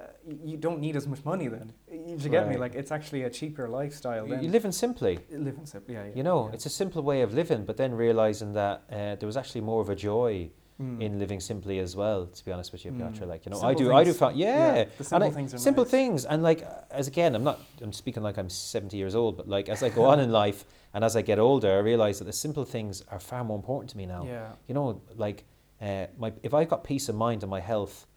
you 0.51 0.57
don't 0.57 0.81
need 0.81 0.95
as 0.97 1.07
much 1.07 1.23
money 1.23 1.47
then. 1.47 1.71
You 1.89 2.17
you 2.23 2.29
get 2.29 2.49
me? 2.49 2.57
Like 2.57 2.75
it's 2.75 2.91
actually 2.91 3.23
a 3.23 3.29
cheaper 3.29 3.65
lifestyle 3.69 4.25
you, 4.27 4.33
then. 4.33 4.43
you 4.43 4.49
living 4.49 4.73
simply 4.73 5.19
Living 5.49 5.65
simple, 5.65 5.93
yeah, 5.93 6.05
yeah. 6.07 6.15
You 6.17 6.23
know, 6.23 6.49
it's 6.55 6.65
a 6.65 6.73
simple 6.81 7.01
way 7.01 7.21
of 7.21 7.33
living, 7.33 7.63
but 7.65 7.77
then 7.77 7.91
realizing 7.95 8.51
that 8.61 8.77
uh, 8.91 9.15
there 9.19 9.27
was 9.31 9.37
actually 9.37 9.61
more 9.61 9.79
of 9.85 9.89
a 9.89 9.95
joy 9.95 10.51
Mm. 10.81 11.01
in 11.01 11.19
living 11.19 11.39
simply 11.39 11.79
as 11.79 11.95
well. 11.95 12.25
To 12.25 12.45
be 12.45 12.51
honest 12.51 12.71
with 12.71 12.83
you, 12.85 12.91
Piotr, 12.91 13.23
Mm. 13.23 13.27
like 13.27 13.45
you 13.45 13.51
know, 13.51 13.57
I 13.57 13.71
Simple 13.75 13.85
do, 13.85 13.93
I 13.93 14.03
do, 14.03 14.13
find, 14.13 14.37
yeah, 14.37 14.75
Yeah, 14.75 14.85
simple 15.01 15.27
I- 15.29 15.31
things 15.31 15.53
are 15.53 15.57
simple 15.59 15.83
nice. 15.83 15.91
things, 15.91 16.25
and 16.25 16.41
like 16.43 16.61
as 16.89 17.07
again, 17.07 17.35
I'm 17.35 17.43
not, 17.43 17.59
I'm 17.81 17.93
speaking 17.93 18.23
like 18.23 18.37
I'm 18.37 18.49
70 18.49 18.97
years 18.97 19.15
old, 19.15 19.37
but 19.37 19.47
like 19.47 19.69
as 19.69 19.83
I 19.83 19.89
go 19.89 20.05
on 20.05 20.19
in 20.19 20.31
life 20.43 20.65
and 20.93 21.03
as 21.03 21.15
I 21.15 21.21
get 21.21 21.39
older, 21.39 21.71
I 21.71 21.79
realize 21.79 22.17
that 22.19 22.25
the 22.25 22.33
simple 22.33 22.65
things 22.65 23.03
are 23.09 23.19
far 23.19 23.43
more 23.43 23.55
important 23.57 23.89
to 23.91 23.97
me 23.97 24.05
now. 24.05 24.23
Yeah. 24.25 24.49
You 24.67 24.73
know, 24.75 25.01
like 25.15 25.45
uh, 25.81 26.07
my 26.17 26.33
if 26.43 26.53
I've 26.53 26.69
got 26.69 26.83
peace 26.83 27.09
of 27.09 27.15
mind 27.15 27.43
and 27.43 27.49
my 27.49 27.59
health, 27.59 28.07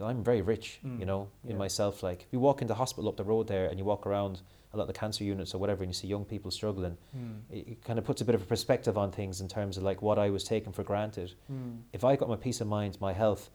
I'm 0.00 0.24
very 0.24 0.42
rich. 0.42 0.80
Mm. 0.84 0.98
You 1.00 1.06
know, 1.06 1.28
in 1.44 1.50
Yeah. 1.52 1.56
myself. 1.56 2.02
Like 2.02 2.22
if 2.22 2.28
you 2.32 2.40
walk 2.40 2.62
into 2.62 2.72
the 2.72 2.78
hospital 2.78 3.08
up 3.08 3.16
the 3.16 3.24
road 3.24 3.46
there 3.48 3.66
and 3.66 3.78
you 3.78 3.84
walk 3.84 4.06
around 4.06 4.40
a 4.72 4.76
lot 4.78 4.84
of 4.84 4.88
the 4.88 4.94
cancer 4.98 5.22
units 5.22 5.54
or 5.54 5.58
whatever, 5.58 5.82
and 5.84 5.90
you 5.90 5.94
see 5.94 6.08
young 6.08 6.24
people 6.24 6.50
struggling 6.50 6.96
Mm. 7.16 7.40
it, 7.50 7.68
it 7.68 7.84
kind 7.84 7.98
of 7.98 8.04
puts 8.06 8.22
a 8.22 8.24
bit 8.24 8.34
of 8.34 8.42
a 8.42 8.46
perspective 8.46 8.96
on 8.96 9.10
things 9.12 9.40
in 9.40 9.48
terms 9.48 9.76
of 9.76 9.82
like 9.82 10.00
what 10.00 10.18
I 10.18 10.30
was 10.30 10.44
taking 10.44 10.72
for 10.72 10.82
granted. 10.82 11.34
Mm. 11.52 11.80
If 11.92 12.04
I 12.04 12.16
got 12.16 12.28
my 12.28 12.36
peace 12.36 12.60
of 12.62 12.68
mind, 12.68 12.98
my 13.00 13.12
health, 13.12 13.50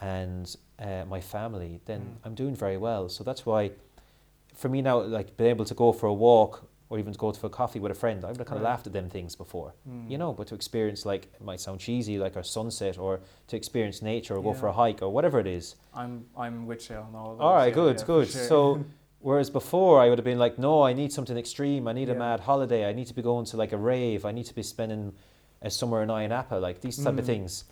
and 0.00 0.54
uh, 0.78 1.04
my 1.08 1.20
family, 1.20 1.80
then 1.86 2.00
Mm. 2.00 2.16
I'm 2.26 2.34
doing 2.34 2.54
very 2.54 2.76
well. 2.78 3.08
So 3.08 3.24
that's 3.24 3.44
why, 3.44 3.72
for 4.54 4.68
me 4.68 4.80
now, 4.82 5.00
like 5.00 5.36
being 5.36 5.50
able 5.50 5.64
to 5.66 5.74
go 5.74 5.92
for 5.92 6.06
a 6.06 6.14
walk 6.14 6.69
or 6.90 6.98
even 6.98 7.12
to 7.12 7.18
go 7.18 7.32
for 7.32 7.46
a 7.46 7.50
coffee 7.50 7.78
with 7.78 7.92
a 7.92 7.94
friend, 7.94 8.24
I 8.24 8.28
would 8.28 8.36
have 8.38 8.46
kind 8.46 8.58
of 8.58 8.64
Right. 8.64 8.70
laughed 8.72 8.86
at 8.88 8.92
them 8.92 9.08
things 9.08 9.36
before, 9.36 9.74
Mm. 9.88 10.10
you 10.10 10.18
know. 10.18 10.32
But 10.32 10.48
to 10.48 10.54
experience 10.56 11.06
like 11.06 11.26
it 11.32 11.40
might 11.40 11.60
sound 11.60 11.78
cheesy, 11.80 12.18
like 12.18 12.34
a 12.36 12.42
sunset, 12.44 12.98
or 12.98 13.20
to 13.46 13.56
experience 13.56 14.02
nature, 14.02 14.36
or 14.36 14.42
go 14.42 14.52
for 14.52 14.66
a 14.66 14.72
hike, 14.72 15.00
or 15.00 15.08
whatever 15.08 15.38
it 15.38 15.46
is. 15.46 15.76
I'm 15.94 16.26
I'm 16.36 16.66
with 16.66 16.90
you 16.90 16.96
on 16.96 17.14
all 17.14 17.32
of 17.32 17.38
those, 17.38 17.44
right, 17.44 17.68
yeah, 17.68 17.74
good, 17.74 17.96
yeah, 18.00 18.04
good. 18.06 18.28
sure. 18.28 18.42
So, 18.42 18.84
whereas 19.20 19.50
before 19.50 20.00
I 20.00 20.08
would 20.08 20.18
have 20.18 20.24
been 20.24 20.38
like, 20.40 20.58
no, 20.58 20.82
I 20.82 20.92
need 20.92 21.12
something 21.12 21.36
extreme. 21.38 21.86
I 21.86 21.92
need 21.92 22.08
a 22.10 22.14
mad 22.16 22.40
holiday. 22.40 22.88
I 22.88 22.92
need 22.92 23.06
to 23.06 23.14
be 23.14 23.22
going 23.22 23.44
to 23.46 23.56
like 23.56 23.72
a 23.72 23.78
rave. 23.78 24.24
I 24.26 24.32
need 24.32 24.46
to 24.46 24.54
be 24.54 24.62
spending 24.64 25.14
a 25.62 25.70
summer 25.70 26.02
in 26.02 26.08
Ayia 26.08 26.28
Napa, 26.30 26.56
like 26.56 26.80
these 26.80 26.96
type 27.02 27.14
Mm. 27.14 27.18
of 27.20 27.26
things. 27.26 27.64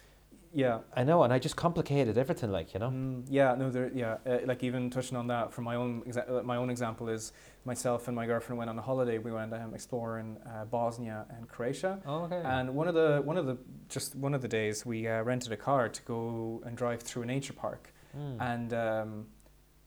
Yeah. 0.53 0.79
I 0.97 1.05
know, 1.05 1.23
and 1.23 1.33
I 1.33 1.39
just 1.39 1.57
complicated 1.57 2.17
everything, 2.19 2.51
like 2.53 2.75
you 2.75 2.81
know. 2.81 2.91
Mm, 2.91 3.27
yeah, 3.29 3.55
no, 3.55 3.71
there, 3.71 3.91
yeah, 3.95 4.17
uh, 4.27 4.39
like 4.47 4.63
even 4.65 4.91
touching 4.91 5.17
on 5.17 5.27
that 5.29 5.53
from 5.53 5.65
my 5.65 5.75
own 5.77 6.03
exa- 6.03 6.29
uh, 6.31 6.43
my 6.43 6.57
own 6.57 6.71
example 6.71 7.09
is 7.09 7.33
myself 7.65 8.09
and 8.09 8.17
my 8.17 8.27
girlfriend 8.27 8.59
went 8.59 8.71
on 8.71 8.79
a 8.79 8.83
holiday. 8.83 9.19
We 9.19 9.33
went 9.33 9.53
um, 9.55 9.75
exploring 9.75 10.37
uh, 10.47 10.65
Bosnia 10.65 11.27
and 11.37 11.49
Croatia, 11.49 12.01
Oh, 12.07 12.25
okay. 12.25 12.41
and 12.45 12.75
one 12.75 12.89
of 12.89 12.95
the 12.95 13.21
one 13.25 13.37
of 13.37 13.47
the 13.47 13.57
just 13.89 14.15
one 14.17 14.35
of 14.35 14.43
the 14.43 14.49
days 14.49 14.87
we 14.87 15.07
uh, 15.09 15.23
rented 15.23 15.53
a 15.53 15.57
car 15.57 15.89
to 15.89 16.03
go 16.03 16.63
and 16.67 16.77
drive 16.77 17.03
through 17.03 17.23
a 17.23 17.27
nature 17.27 17.53
park, 17.55 17.93
Mm. 18.17 18.37
and 18.41 18.73
um, 18.73 19.27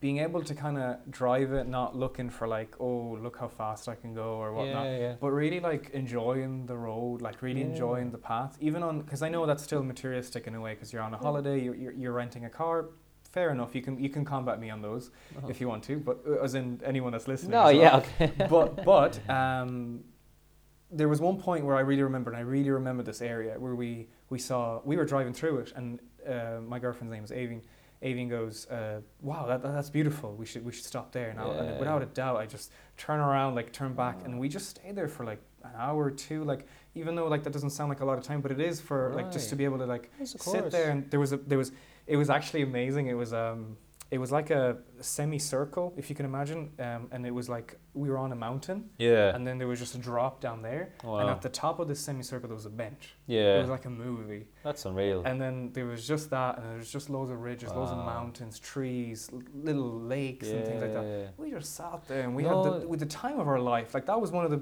being 0.01 0.17
able 0.17 0.41
to 0.43 0.55
kind 0.55 0.77
of 0.79 0.97
drive 1.11 1.53
it, 1.53 1.67
not 1.67 1.95
looking 1.95 2.29
for 2.29 2.47
like, 2.47 2.75
oh, 2.79 3.17
look 3.21 3.37
how 3.37 3.47
fast 3.47 3.87
I 3.87 3.93
can 3.95 4.15
go 4.15 4.33
or 4.43 4.51
whatnot, 4.51 4.85
yeah, 4.87 4.97
yeah. 4.97 5.15
but 5.21 5.29
really 5.29 5.59
like 5.59 5.91
enjoying 5.93 6.65
the 6.65 6.75
road, 6.75 7.21
like 7.21 7.41
really 7.43 7.61
Yeah. 7.61 7.67
enjoying 7.67 8.09
the 8.11 8.17
path, 8.17 8.57
even 8.59 8.81
on 8.83 9.01
because 9.01 9.21
I 9.21 9.29
know 9.29 9.45
that's 9.45 9.63
still 9.63 9.83
materialistic 9.83 10.47
in 10.47 10.55
a 10.55 10.59
way 10.61 10.73
because 10.73 10.91
you're 10.91 11.03
on 11.03 11.13
a 11.13 11.17
holiday, 11.17 11.61
you're, 11.61 11.75
you're, 11.75 11.93
you're 11.93 12.13
renting 12.13 12.45
a 12.45 12.49
car. 12.49 12.89
Fair 13.31 13.51
enough, 13.51 13.75
you 13.75 13.81
can 13.83 13.97
you 13.99 14.09
can 14.09 14.25
combat 14.25 14.59
me 14.59 14.71
on 14.71 14.81
those 14.81 15.11
Uh-huh. 15.37 15.47
if 15.49 15.61
you 15.61 15.67
want 15.69 15.83
to, 15.83 15.97
but 15.99 16.17
uh, 16.27 16.43
as 16.43 16.55
in 16.55 16.81
anyone 16.83 17.11
that's 17.13 17.27
listening. 17.27 17.51
No, 17.51 17.65
well. 17.65 17.71
yeah, 17.71 17.97
okay. 17.97 18.31
but 18.49 18.83
but 18.83 19.13
um, 19.29 20.03
there 20.89 21.07
was 21.07 21.21
one 21.21 21.37
point 21.37 21.63
where 21.63 21.77
I 21.77 21.81
really 21.81 22.01
remember, 22.01 22.31
and 22.31 22.37
I 22.37 22.41
really 22.43 22.71
remember 22.71 23.03
this 23.03 23.21
area 23.21 23.53
where 23.59 23.75
we 23.75 24.07
we 24.31 24.39
saw 24.39 24.81
we 24.83 24.97
were 24.97 25.05
driving 25.05 25.31
through 25.33 25.59
it, 25.59 25.71
and 25.75 25.99
uh, 26.27 26.59
my 26.67 26.79
girlfriend's 26.79 27.13
name 27.13 27.23
is 27.23 27.31
Avine. 27.31 27.61
Avine 28.03 28.29
goes, 28.29 28.67
uh, 28.69 29.01
"Wow, 29.21 29.45
that, 29.47 29.61
that- 29.61 29.73
that's 29.73 29.89
beautiful. 29.89 30.33
We 30.35 30.45
should 30.45 30.65
we 30.65 30.71
should 30.71 30.85
stop 30.85 31.11
there 31.11 31.33
now." 31.33 31.51
Yeah. 31.51 31.61
And 31.61 31.79
without 31.79 32.01
a 32.01 32.07
doubt, 32.07 32.37
I 32.37 32.45
just 32.47 32.71
turn 32.97 33.19
around, 33.19 33.55
like 33.55 33.71
turn 33.71 33.93
back, 33.93 34.17
and 34.25 34.39
we 34.39 34.49
just 34.49 34.69
stay 34.69 34.91
there 34.91 35.07
for 35.07 35.23
like 35.25 35.39
an 35.63 35.71
hour 35.77 36.05
or 36.05 36.11
two. 36.11 36.43
Like 36.43 36.65
even 36.95 37.15
though 37.15 37.27
like 37.27 37.43
that 37.43 37.53
doesn't 37.53 37.69
sound 37.71 37.89
like 37.89 38.01
a 38.01 38.05
lot 38.05 38.17
of 38.17 38.23
time, 38.23 38.41
but 38.41 38.51
it 38.51 38.59
is 38.59 38.81
for 38.81 39.13
like 39.15 39.31
just 39.31 39.49
to 39.51 39.55
be 39.55 39.65
able 39.65 39.77
to 39.77 39.85
like 39.85 40.09
Yes, 40.19 40.31
sit 40.31 40.71
there 40.71 40.89
and 40.91 41.09
there 41.11 41.19
was 41.19 41.31
a 41.33 41.37
there 41.37 41.57
was 41.59 41.71
it 42.07 42.17
was 42.17 42.29
actually 42.31 42.63
amazing 42.63 43.07
it 43.07 43.13
was 43.13 43.31
um 43.33 43.77
it 44.11 44.17
was 44.19 44.29
like 44.31 44.49
a 44.51 44.77
semicircle 44.99 45.93
if 45.97 46.09
you 46.09 46.15
can 46.15 46.25
imagine 46.25 46.69
um, 46.79 47.07
and 47.11 47.25
it 47.25 47.33
was 47.33 47.47
like 47.47 47.77
we 47.93 48.09
were 48.09 48.17
on 48.17 48.31
a 48.31 48.35
mountain 48.35 48.89
Yeah. 48.97 49.33
and 49.35 49.45
then 49.47 49.57
there 49.57 49.67
was 49.67 49.79
just 49.79 49.95
a 49.95 49.97
drop 49.97 50.41
down 50.41 50.61
there 50.61 50.93
and 51.03 51.29
at 51.29 51.41
the 51.41 51.49
top 51.49 51.79
of 51.79 51.87
this 51.87 51.99
semicircle 51.99 52.47
there 52.49 52.55
was 52.55 52.65
a 52.65 52.69
bench 52.83 53.15
Yeah. 53.27 53.57
it 53.57 53.61
was 53.61 53.69
like 53.69 53.85
a 53.85 53.89
movie 53.89 54.47
That's 54.63 54.85
unreal. 54.85 55.23
and 55.25 55.39
then 55.39 55.71
there 55.73 55.85
was 55.85 56.07
just 56.07 56.29
that 56.31 56.57
and 56.57 56.65
there 56.69 56.77
was 56.77 56.91
just 56.91 57.09
loads 57.09 57.31
of 57.31 57.39
ridges 57.41 57.69
loads 57.71 57.91
of 57.91 57.97
mountains 57.97 58.59
trees 58.59 59.29
little 59.53 59.99
lakes 59.99 60.47
and 60.49 60.65
things 60.65 60.81
like 60.81 60.93
that 60.93 61.33
we 61.37 61.51
just 61.51 61.75
sat 61.75 62.05
there 62.07 62.21
and 62.23 62.35
we 62.35 62.43
No. 62.43 62.63
had 62.63 62.81
the, 62.81 62.87
with 62.87 62.99
the 62.99 63.05
time 63.05 63.39
of 63.39 63.47
our 63.47 63.59
life 63.59 63.93
like 63.93 64.05
that 64.07 64.19
was 64.19 64.31
one 64.31 64.45
of 64.45 64.51
the 64.51 64.61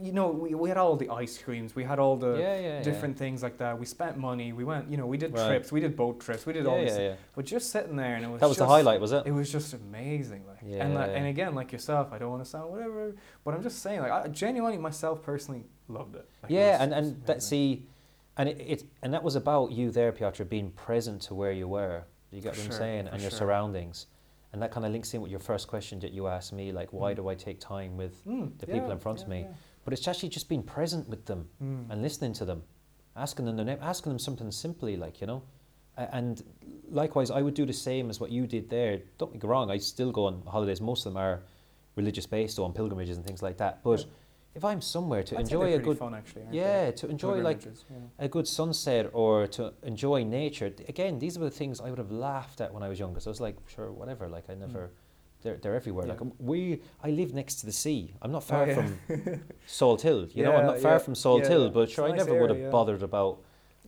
you 0.00 0.12
know, 0.12 0.28
we, 0.28 0.54
we 0.54 0.68
had 0.68 0.78
all 0.78 0.96
the 0.96 1.08
ice 1.08 1.38
creams, 1.38 1.74
we 1.74 1.84
had 1.84 1.98
all 1.98 2.16
the 2.16 2.34
yeah, 2.38 2.60
yeah, 2.60 2.82
different 2.82 3.16
things 3.16 3.42
like 3.42 3.58
that. 3.58 3.78
We 3.78 3.86
spent 3.86 4.16
money. 4.16 4.52
We 4.52 4.64
went, 4.64 4.90
you 4.90 4.96
know, 4.96 5.06
we 5.06 5.16
did 5.16 5.32
Right. 5.34 5.46
trips. 5.48 5.72
We 5.72 5.80
did 5.80 5.96
boat 5.96 6.20
trips. 6.20 6.46
We 6.46 6.52
did 6.52 6.64
yeah. 6.64 6.70
all 6.70 6.78
this. 6.78 6.98
yeah. 6.98 7.14
But 7.34 7.44
just 7.46 7.70
sitting 7.70 7.96
there, 7.96 8.14
and 8.16 8.24
it 8.24 8.28
was 8.28 8.40
That 8.40 8.48
was 8.48 8.58
the 8.58 8.66
highlight, 8.66 9.00
was 9.00 9.12
it? 9.12 9.26
It 9.26 9.32
was 9.32 9.50
just 9.50 9.74
amazing, 9.74 10.44
like, 10.46 10.58
and 10.62 10.94
like, 10.94 11.08
Yeah. 11.10 11.16
and 11.16 11.26
again, 11.26 11.54
like 11.54 11.72
yourself, 11.72 12.08
I 12.12 12.18
don't 12.18 12.30
want 12.30 12.44
to 12.44 12.48
sound 12.50 12.70
whatever, 12.70 13.14
but 13.44 13.54
I'm 13.54 13.62
just 13.62 13.80
saying, 13.80 14.00
like, 14.00 14.12
I 14.12 14.28
genuinely 14.28 14.78
myself 14.78 15.22
personally 15.22 15.64
loved 15.88 16.14
it. 16.16 16.28
Like, 16.42 16.50
it 16.52 16.54
yeah, 16.54 16.72
was 16.72 16.80
and, 16.80 16.90
just 16.92 17.08
and 17.16 17.26
that 17.26 17.42
see, 17.42 17.86
and 18.36 18.48
it, 18.48 18.60
it 18.60 18.84
and 19.02 19.12
that 19.14 19.22
was 19.22 19.36
about 19.36 19.72
you 19.72 19.90
there, 19.90 20.12
Piotr, 20.12 20.44
being 20.44 20.70
present 20.70 21.22
to 21.22 21.34
where 21.34 21.52
you 21.52 21.68
were. 21.68 22.04
You 22.30 22.40
get 22.40 22.54
For 22.54 22.60
what 22.60 22.64
I'm 22.66 22.70
sure, 22.72 22.78
saying, 22.78 23.08
and 23.08 23.20
your 23.20 23.30
sure. 23.30 23.38
surroundings, 23.40 24.06
and 24.54 24.62
that 24.62 24.70
kind 24.70 24.86
of 24.86 24.92
links 24.92 25.12
in 25.12 25.20
with 25.20 25.30
your 25.30 25.40
first 25.40 25.68
question 25.68 25.98
that 26.00 26.12
you 26.12 26.26
asked 26.28 26.52
me, 26.52 26.72
like, 26.72 26.92
why 26.92 27.12
Mm. 27.12 27.16
do 27.16 27.28
I 27.28 27.34
take 27.34 27.60
time 27.60 27.96
with? 27.98 28.24
Mm, 28.26 28.58
the 28.58 28.66
people 28.66 28.90
in 28.90 28.98
front 28.98 29.22
of 29.22 29.28
me. 29.28 29.46
But 29.84 29.92
it's 29.92 30.06
actually 30.06 30.28
just 30.28 30.48
being 30.48 30.62
present 30.62 31.08
with 31.08 31.26
them 31.26 31.48
Mm. 31.62 31.90
and 31.90 32.02
listening 32.02 32.32
to 32.34 32.44
them, 32.44 32.62
asking 33.16 33.46
them 33.46 33.56
their 33.56 33.64
name, 33.66 33.78
asking 33.80 34.10
them 34.10 34.18
something 34.18 34.50
simply, 34.52 34.96
like 34.96 35.20
you 35.20 35.26
know, 35.26 35.42
and 35.96 36.42
likewise, 36.90 37.30
I 37.30 37.42
would 37.42 37.54
do 37.54 37.66
the 37.66 37.72
same 37.72 38.08
as 38.10 38.20
what 38.20 38.30
you 38.30 38.46
did 38.46 38.70
there. 38.70 39.02
Don't 39.18 39.32
get 39.32 39.42
me 39.42 39.48
wrong, 39.48 39.70
I 39.70 39.78
still 39.78 40.10
go 40.12 40.26
on 40.26 40.42
holidays. 40.46 40.80
Most 40.80 41.04
of 41.06 41.12
them 41.12 41.18
are 41.22 41.42
religious 41.96 42.26
based, 42.26 42.58
or 42.58 42.64
on 42.64 42.72
pilgrimages 42.72 43.16
and 43.16 43.26
things 43.26 43.42
like 43.42 43.58
that. 43.58 43.82
But 43.82 44.00
Yeah. 44.00 44.06
if 44.54 44.64
I'm 44.64 44.80
somewhere 44.80 45.22
to 45.24 45.36
I'd 45.36 45.40
enjoy 45.42 45.74
a 45.74 45.78
good 45.78 45.98
fun, 45.98 46.14
actually, 46.14 46.42
aren't 46.42 46.54
yeah, 46.54 46.86
they? 46.86 46.92
to 46.92 47.08
enjoy 47.08 47.40
like 47.42 47.64
yeah. 47.64 47.70
a 48.18 48.28
good 48.28 48.48
sunset 48.48 49.10
or 49.12 49.46
to 49.48 49.74
enjoy 49.82 50.24
nature. 50.24 50.72
Again, 50.88 51.18
these 51.18 51.38
were 51.38 51.44
the 51.44 51.50
things 51.60 51.80
I 51.80 51.90
would 51.90 51.98
have 51.98 52.10
laughed 52.12 52.60
at 52.62 52.72
when 52.72 52.82
I 52.82 52.88
was 52.88 52.98
younger. 52.98 53.20
So 53.20 53.28
I 53.30 53.32
was 53.32 53.40
like, 53.40 53.56
sure, 53.68 53.92
whatever. 53.92 54.28
Like 54.28 54.48
I 54.48 54.54
never, 54.54 54.90
they're, 55.42 55.56
they're 55.56 55.74
everywhere. 55.74 56.06
Like 56.06 56.18
Mm. 56.18 56.22
um, 56.22 56.32
Yeah. 56.38 56.46
we, 56.50 56.82
I 57.02 57.10
live 57.10 57.34
next 57.34 57.56
to 57.60 57.66
the 57.66 57.72
sea. 57.72 58.14
I'm 58.22 58.32
not 58.32 58.42
Oh, 58.44 58.52
far 58.52 58.66
yeah. 58.66 58.74
from 58.74 59.42
Salt 59.66 60.02
Hill. 60.02 60.28
You 60.34 60.44
know, 60.44 60.52
I'm 60.56 60.66
not 60.66 60.78
far 60.80 60.92
yeah, 60.92 60.98
from 60.98 61.14
Salt 61.14 61.42
yeah, 61.42 61.48
Hill, 61.48 61.64
yeah. 61.64 61.70
but 61.70 61.90
sure, 61.90 62.04
a 62.06 62.08
I 62.08 62.10
nice 62.10 62.18
never 62.26 62.40
would 62.40 62.50
have 62.50 62.58
yeah. 62.58 62.70
bothered 62.70 63.02
about 63.02 63.40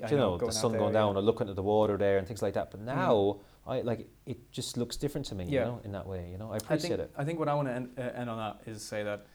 I 0.02 0.11
you 0.11 0.16
know, 0.16 0.36
going 0.38 0.46
the 0.50 0.52
sun 0.52 0.72
there, 0.72 0.80
going 0.80 0.92
yeah. 0.94 1.00
down 1.00 1.16
or 1.16 1.22
looking 1.22 1.48
at 1.48 1.55
the 1.55 1.62
water 1.62 1.96
there 1.96 2.18
and 2.18 2.26
things 2.26 2.42
like 2.42 2.55
that. 2.55 2.70
But 2.72 2.80
now, 2.80 3.38
I 3.66 3.80
like 3.82 4.09
it. 4.26 4.50
Just 4.50 4.76
looks 4.76 4.96
different 4.96 5.26
to 5.28 5.34
me. 5.36 5.44
Yeah. 5.44 5.61
You 5.61 5.66
know, 5.66 5.80
in 5.84 5.92
that 5.92 6.07
way. 6.07 6.28
You 6.32 6.38
know, 6.38 6.50
I 6.50 6.55
I 6.55 6.57
appreciate 6.57 6.88
think, 6.98 7.00
it. 7.00 7.12
I 7.16 7.24
think 7.24 7.38
what 7.38 7.48
I 7.48 7.55
want 7.55 7.68
to 7.68 7.74
end, 7.74 7.88
uh, 7.96 8.02
end 8.20 8.28
on 8.28 8.38
that 8.38 8.68
is 8.70 8.82
say 8.82 9.05
that 9.05 9.26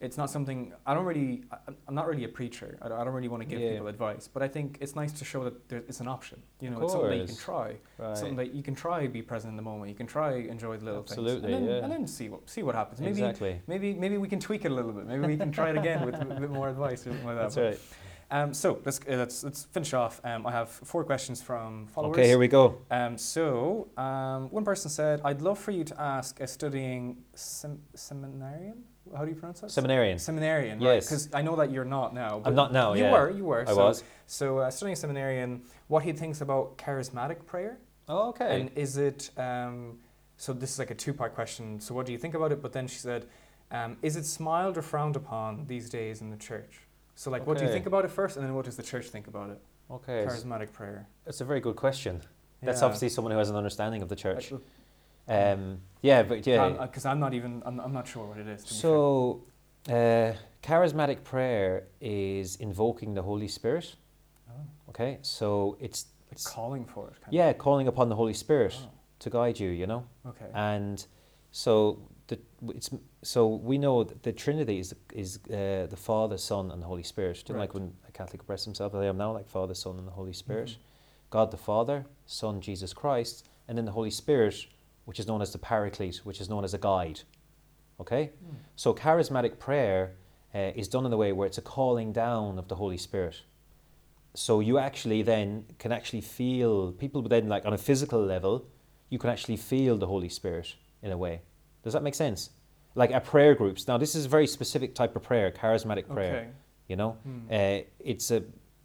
it's 0.00 0.16
not 0.16 0.30
something 0.30 0.72
I 0.86 0.94
don't 0.94 1.04
really. 1.04 1.42
I'm 1.88 1.94
not 1.94 2.06
really 2.06 2.24
a 2.24 2.28
preacher. 2.28 2.78
I 2.80 2.88
don't, 2.88 3.08
really 3.08 3.28
want 3.28 3.42
to 3.42 3.48
give 3.48 3.60
Yeah. 3.60 3.72
people 3.72 3.88
advice, 3.88 4.28
but 4.32 4.42
I 4.42 4.48
think 4.48 4.78
it's 4.80 4.94
nice 4.94 5.12
to 5.12 5.24
show 5.24 5.42
that 5.44 5.68
there, 5.68 5.82
it's 5.88 6.00
an 6.00 6.06
option. 6.06 6.40
You 6.60 6.70
know, 6.70 6.80
it's 6.82 6.92
something 6.92 7.10
that 7.10 7.16
you 7.18 7.26
can 7.26 7.36
try. 7.36 7.76
Right. 7.98 8.16
Something 8.16 8.36
that 8.36 8.54
you 8.54 8.62
can 8.62 8.74
try 8.74 9.06
be 9.08 9.22
present 9.22 9.50
in 9.52 9.56
the 9.56 9.62
moment. 9.62 9.90
You 9.90 9.96
can 9.96 10.06
try 10.06 10.34
enjoy 10.34 10.76
the 10.76 10.84
little 10.84 11.00
Absolutely, 11.00 11.40
things, 11.40 11.44
and 11.44 11.68
then, 11.68 11.76
yeah. 11.76 11.82
and 11.84 11.92
then 11.92 12.06
see 12.06 12.28
what 12.28 12.48
see 12.48 12.62
what 12.62 12.74
happens. 12.76 13.00
Maybe 13.00 13.10
exactly. 13.10 13.60
maybe 13.66 13.94
maybe 13.94 14.18
we 14.18 14.28
can 14.28 14.38
tweak 14.38 14.64
it 14.64 14.70
a 14.70 14.74
little 14.74 14.92
bit. 14.92 15.06
Maybe 15.06 15.26
we 15.26 15.36
can 15.36 15.50
try 15.50 15.70
it 15.70 15.76
again 15.76 16.06
with 16.06 16.14
a 16.20 16.24
bit 16.24 16.50
more 16.50 16.68
advice 16.68 17.00
or 17.06 17.10
something 17.10 17.26
like 17.26 17.36
that. 17.36 17.42
That's 17.42 17.54
But, 17.56 17.64
right. 17.64 17.80
Um, 18.30 18.52
so 18.52 18.78
let's 18.84 19.00
uh, 19.00 19.16
let's 19.16 19.42
let's 19.42 19.64
finish 19.64 19.94
off. 19.94 20.20
Um, 20.22 20.46
I 20.46 20.52
have 20.52 20.68
four 20.68 21.02
questions 21.02 21.40
from 21.40 21.86
followers. 21.86 22.18
Okay, 22.18 22.26
here 22.26 22.38
we 22.38 22.46
go. 22.48 22.82
Um, 22.90 23.16
so, 23.16 23.88
um, 23.96 24.50
one 24.50 24.64
person 24.64 24.90
said, 24.90 25.22
I'd 25.24 25.40
love 25.40 25.58
for 25.58 25.70
you 25.70 25.82
to 25.84 26.00
ask 26.00 26.38
a 26.40 26.46
studying 26.46 27.16
sem- 27.34 27.80
seminarian? 27.94 28.84
How 29.16 29.24
do 29.24 29.30
you 29.30 29.36
pronounce 29.36 29.60
that? 29.60 29.70
Seminarian. 29.70 30.18
Seminarian, 30.18 30.80
Yes. 30.80 31.06
Because 31.06 31.28
I 31.32 31.42
know 31.42 31.56
that 31.56 31.70
you're 31.70 31.84
not 31.84 32.14
now. 32.14 32.40
but 32.40 32.48
I'm 32.48 32.54
not 32.54 32.72
now. 32.72 32.94
You 32.94 33.04
yeah. 33.04 33.12
were, 33.12 33.30
you 33.30 33.44
were. 33.44 33.62
I 33.62 33.72
so, 33.72 33.76
was. 33.76 34.04
So, 34.26 34.58
uh, 34.58 34.70
studying 34.70 34.96
seminarian, 34.96 35.62
what 35.88 36.02
he 36.02 36.12
thinks 36.12 36.40
about 36.40 36.76
charismatic 36.78 37.46
prayer. 37.46 37.78
Oh, 38.08 38.28
okay. 38.30 38.60
And 38.60 38.70
is 38.74 38.96
it, 38.96 39.30
um, 39.36 39.98
so 40.36 40.52
this 40.52 40.72
is 40.72 40.78
like 40.78 40.90
a 40.90 40.94
two 40.94 41.12
part 41.12 41.34
question. 41.34 41.80
So, 41.80 41.94
what 41.94 42.06
do 42.06 42.12
you 42.12 42.18
think 42.18 42.34
about 42.34 42.52
it? 42.52 42.62
But 42.62 42.72
then 42.72 42.86
she 42.86 42.98
said, 42.98 43.26
um, 43.70 43.96
is 44.02 44.16
it 44.16 44.24
smiled 44.24 44.78
or 44.78 44.82
frowned 44.82 45.16
upon 45.16 45.66
these 45.66 45.90
days 45.90 46.20
in 46.20 46.30
the 46.30 46.36
church? 46.36 46.80
So, 47.14 47.30
like, 47.30 47.46
what 47.46 47.58
do 47.58 47.64
you 47.64 47.70
think 47.70 47.86
about 47.86 48.04
it 48.04 48.10
first? 48.10 48.36
And 48.36 48.46
then 48.46 48.54
what 48.54 48.64
does 48.64 48.76
the 48.76 48.82
church 48.82 49.06
think 49.06 49.26
about 49.26 49.50
it? 49.50 49.60
okay. 49.90 50.24
Charismatic 50.26 50.72
prayer. 50.72 51.08
That's 51.24 51.40
a 51.40 51.44
very 51.44 51.60
good 51.60 51.76
question. 51.76 52.22
That's 52.62 52.80
Yeah. 52.80 52.86
obviously 52.86 53.08
someone 53.08 53.32
who 53.32 53.38
has 53.38 53.50
an 53.50 53.56
understanding 53.56 54.02
of 54.02 54.08
the 54.08 54.16
church. 54.16 54.52
Like, 54.52 54.60
Um, 55.28 55.80
yeah, 56.02 56.22
but 56.22 56.46
yeah. 56.46 56.68
Because 56.70 57.04
I'm 57.04 57.20
not 57.20 57.34
even, 57.34 57.62
I'm, 57.66 57.80
I'm 57.80 57.92
not 57.92 58.06
sure 58.08 58.26
what 58.26 58.38
it 58.38 58.46
is. 58.46 58.62
So, 58.66 59.44
uh, 59.88 60.32
charismatic 60.62 61.24
prayer 61.24 61.84
is 62.00 62.56
invoking 62.56 63.14
the 63.14 63.22
Holy 63.22 63.48
Spirit. 63.48 63.94
Oh, 64.48 64.52
Okay, 64.90 65.18
so 65.22 65.76
it's, 65.80 66.06
like 66.26 66.32
it's 66.32 66.46
calling 66.46 66.84
for 66.84 67.08
it. 67.08 67.20
Kind 67.20 67.32
yeah, 67.32 67.52
calling 67.52 67.88
upon 67.88 68.08
the 68.08 68.16
Holy 68.16 68.34
Spirit 68.34 68.74
Of. 68.74 68.86
to 69.20 69.30
guide 69.30 69.58
you. 69.60 69.70
You 69.70 69.86
know, 69.86 70.04
Oh, 70.24 70.30
okay. 70.30 70.46
and 70.54 71.04
so 71.52 72.00
the 72.28 72.38
it's 72.68 72.90
so 73.22 73.46
we 73.48 73.76
know 73.78 74.04
that 74.04 74.22
the 74.22 74.32
Trinity 74.32 74.78
is 74.78 74.94
is 75.12 75.38
uh, 75.50 75.86
the 75.90 75.96
Father, 75.96 76.38
Son, 76.38 76.70
and 76.70 76.80
the 76.82 76.86
Holy 76.86 77.02
Spirit. 77.02 77.42
Know, 77.48 77.56
like 77.56 77.74
when 77.74 77.92
a 78.08 78.12
Catholic 78.12 78.36
express 78.40 78.64
himself, 78.64 78.94
I 78.94 79.04
am 79.06 79.16
now 79.18 79.32
like 79.32 79.48
Father, 79.48 79.74
Son, 79.74 79.98
and 79.98 80.06
the 80.06 80.12
Holy 80.12 80.32
Spirit. 80.32 80.68
Mhm. 80.70 80.76
God 81.30 81.50
the 81.50 81.56
Father, 81.58 82.06
Son 82.26 82.60
Jesus 82.60 82.94
Christ, 82.94 83.46
and 83.66 83.76
then 83.76 83.84
the 83.84 83.92
Holy 83.92 84.10
Spirit, 84.10 84.66
which 85.08 85.18
is 85.18 85.26
known 85.26 85.40
as 85.40 85.52
the 85.52 85.58
Paraclete, 85.58 86.18
which 86.24 86.38
is 86.38 86.50
known 86.50 86.64
as 86.64 86.74
a 86.74 86.78
guide. 86.78 87.20
Okay? 87.98 88.24
Mm. 88.44 88.56
So 88.76 88.92
charismatic 88.92 89.58
prayer 89.58 90.16
uh, 90.54 90.72
is 90.76 90.86
done 90.86 91.06
in 91.06 91.12
a 91.14 91.16
way 91.16 91.32
where 91.32 91.46
it's 91.46 91.56
a 91.56 91.62
calling 91.62 92.12
down 92.12 92.58
of 92.58 92.68
the 92.68 92.74
Holy 92.74 92.98
Spirit. 92.98 93.36
So 94.34 94.60
you 94.60 94.76
actually 94.78 95.22
then 95.22 95.64
can 95.78 95.92
actually 95.92 96.20
feel 96.20 96.92
people 96.92 97.22
then 97.22 97.48
like 97.48 97.64
on 97.64 97.72
a 97.72 97.78
physical 97.78 98.22
level, 98.22 98.66
you 99.08 99.18
can 99.18 99.30
actually 99.30 99.56
feel 99.56 99.96
the 99.96 100.06
Holy 100.06 100.28
Spirit 100.28 100.74
in 101.02 101.10
a 101.10 101.16
way. 101.16 101.40
Does 101.82 101.94
that 101.94 102.02
make 102.02 102.14
sense? 102.14 102.50
Like 102.94 103.10
at 103.10 103.24
prayer 103.24 103.54
groups. 103.54 103.88
Now 103.88 103.96
this 103.96 104.14
is 104.14 104.26
a 104.26 104.28
very 104.28 104.46
specific 104.46 104.94
type 104.94 105.16
of 105.16 105.22
prayer, 105.22 105.50
charismatic 105.50 106.06
prayer. 106.06 106.36
Okay. 106.36 106.48
You 106.86 106.96
know, 106.96 107.16
Mm. 107.26 107.46
uh, 107.50 107.84
it's 108.00 108.30
a 108.30 108.42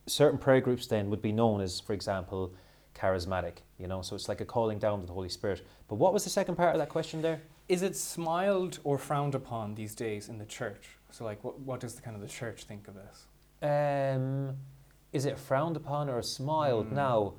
certain 0.07 0.39
prayer 0.39 0.61
groups 0.61 0.88
then 0.88 1.09
would 1.09 1.21
be 1.21 1.34
known 1.34 1.59
as, 1.59 1.82
for 1.82 1.91
example, 1.91 2.53
charismatic. 2.93 3.57
You 3.77 3.87
know, 3.87 4.01
so 4.01 4.15
it's 4.15 4.29
like 4.29 4.41
a 4.41 4.45
calling 4.45 4.79
down 4.79 5.01
to 5.01 5.05
the 5.05 5.13
Holy 5.13 5.29
Spirit. 5.29 5.65
But 5.87 5.95
what 5.95 6.13
was 6.13 6.23
the 6.23 6.29
second 6.29 6.55
part 6.55 6.73
of 6.73 6.79
that 6.79 6.89
question 6.89 7.21
there? 7.21 7.41
Is 7.69 7.81
it 7.81 7.95
smiled 7.95 8.79
or 8.83 8.97
frowned 8.97 9.35
upon 9.35 9.75
these 9.75 9.95
days 9.95 10.29
in 10.29 10.37
the 10.37 10.45
church? 10.45 10.97
So, 11.11 11.23
like, 11.23 11.43
what, 11.43 11.59
what 11.59 11.79
does 11.79 11.95
the 11.95 12.01
kind 12.01 12.15
of 12.15 12.21
the 12.21 12.27
church 12.27 12.63
think 12.63 12.87
of 12.87 12.95
this? 12.95 13.27
Um, 13.61 14.57
is 15.13 15.25
it 15.25 15.37
frowned 15.37 15.77
upon 15.77 16.09
or 16.09 16.21
smiled? 16.21 16.89
Mm. 16.89 16.93
Now, 16.93 17.33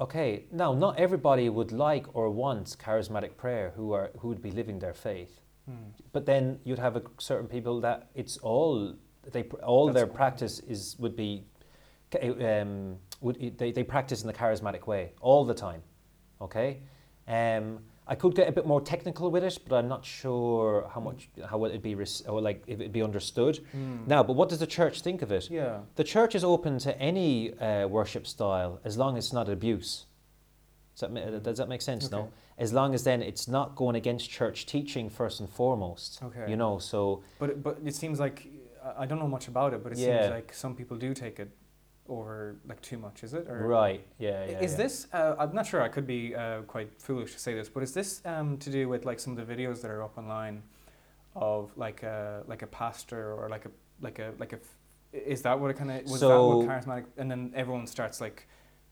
okay, 0.00 0.44
now 0.50 0.74
not 0.74 0.98
everybody 0.98 1.48
would 1.48 1.72
like 1.72 2.06
or 2.14 2.30
want 2.30 2.76
charismatic 2.78 3.36
prayer 3.36 3.72
who 3.76 3.92
are 3.92 4.10
who 4.18 4.28
would 4.28 4.42
be 4.42 4.50
living 4.50 4.78
their 4.78 4.94
faith. 4.94 5.40
Mm. 5.70 5.92
But 6.12 6.26
then 6.26 6.58
you'd 6.64 6.78
have 6.78 6.96
a 6.96 7.02
certain 7.18 7.48
people 7.48 7.80
that 7.80 8.10
it's 8.14 8.36
all 8.38 8.94
they 9.30 9.44
all 9.62 9.86
That's 9.86 9.94
their 9.94 10.06
practice 10.06 10.60
is 10.60 10.96
would 10.98 11.16
be 11.16 11.44
um, 12.20 12.96
would 13.20 13.58
they 13.58 13.72
they 13.72 13.82
practice 13.84 14.22
in 14.22 14.26
the 14.26 14.32
charismatic 14.32 14.86
way 14.86 15.12
all 15.20 15.44
the 15.44 15.54
time. 15.54 15.82
Okay, 16.40 16.78
um, 17.28 17.78
I 18.06 18.14
could 18.14 18.34
get 18.34 18.48
a 18.48 18.52
bit 18.52 18.66
more 18.66 18.80
technical 18.80 19.30
with 19.30 19.44
it, 19.44 19.58
but 19.68 19.76
I'm 19.76 19.88
not 19.88 20.04
sure 20.04 20.90
how 20.94 21.00
much 21.00 21.28
how 21.48 21.64
it'd 21.66 21.82
be 21.82 21.94
res- 21.94 22.22
or 22.26 22.40
like 22.40 22.62
if 22.66 22.80
it'd 22.80 22.92
be 22.92 23.02
understood. 23.02 23.60
Mm. 23.76 24.06
Now, 24.06 24.22
but 24.22 24.34
what 24.34 24.48
does 24.48 24.58
the 24.58 24.66
church 24.66 25.02
think 25.02 25.22
of 25.22 25.30
it? 25.30 25.50
Yeah. 25.50 25.80
The 25.96 26.04
church 26.04 26.34
is 26.34 26.42
open 26.44 26.78
to 26.78 26.98
any 26.98 27.52
uh, 27.58 27.86
worship 27.88 28.26
style 28.26 28.80
as 28.84 28.96
long 28.96 29.16
as 29.18 29.26
it's 29.26 29.32
not 29.34 29.48
abuse. 29.48 30.06
Does 30.94 31.00
that, 31.02 31.12
ma- 31.12 31.38
does 31.38 31.58
that 31.58 31.68
make 31.68 31.82
sense? 31.82 32.06
Okay. 32.06 32.16
No. 32.16 32.30
As 32.58 32.72
long 32.72 32.94
as 32.94 33.04
then 33.04 33.22
it's 33.22 33.48
not 33.48 33.74
going 33.76 33.96
against 33.96 34.28
church 34.28 34.66
teaching 34.66 35.08
first 35.08 35.40
and 35.40 35.48
foremost. 35.48 36.20
Okay. 36.22 36.50
You 36.50 36.56
know, 36.56 36.78
so 36.78 37.22
But 37.38 37.50
it, 37.50 37.62
but 37.62 37.78
it 37.84 37.94
seems 37.94 38.18
like 38.20 38.48
I- 38.84 39.02
I 39.02 39.06
don't 39.06 39.18
know 39.18 39.28
much 39.28 39.46
about 39.48 39.72
it, 39.74 39.82
but 39.84 39.92
it 39.92 39.98
Yeah. 39.98 40.22
seems 40.22 40.30
like 40.34 40.52
some 40.54 40.74
people 40.74 40.96
do 40.96 41.14
take 41.14 41.38
it 41.38 41.50
over 42.10 42.56
like 42.68 42.80
too 42.82 42.98
much. 42.98 43.22
Is 43.24 43.32
it? 43.32 43.46
Or 43.48 43.66
right, 43.66 44.04
yeah, 44.18 44.44
yeah. 44.44 44.60
is 44.60 44.72
yeah. 44.72 44.76
this? 44.76 45.06
Uh, 45.12 45.36
I'm 45.38 45.54
not 45.54 45.66
sure. 45.66 45.80
I 45.80 45.88
could 45.88 46.06
be 46.06 46.34
uh, 46.34 46.62
quite 46.62 46.90
foolish 47.00 47.32
to 47.32 47.38
say 47.38 47.54
this, 47.54 47.68
but 47.68 47.82
is 47.82 47.94
this 47.94 48.20
um, 48.24 48.58
to 48.58 48.70
do 48.70 48.88
with 48.88 49.06
like 49.06 49.20
some 49.20 49.38
of 49.38 49.46
the 49.46 49.54
videos 49.54 49.80
that 49.82 49.90
are 49.90 50.02
up 50.02 50.18
online 50.18 50.62
of 51.36 51.70
like 51.76 52.02
a 52.02 52.42
like 52.46 52.62
a 52.62 52.66
pastor 52.66 53.32
or 53.32 53.48
like 53.48 53.64
a 53.64 53.70
like 54.00 54.18
a 54.18 54.32
like 54.38 54.52
a? 54.52 54.56
f- 54.56 54.76
Is 55.12 55.42
that 55.42 55.58
what 55.58 55.70
it 55.70 55.76
kind 55.78 55.90
of 55.90 56.02
was? 56.02 56.20
that 56.20 56.28
what 56.28 56.66
charismatic? 56.66 57.04
And 57.16 57.30
then 57.30 57.52
everyone 57.54 57.86
starts 57.86 58.20
like 58.20 58.48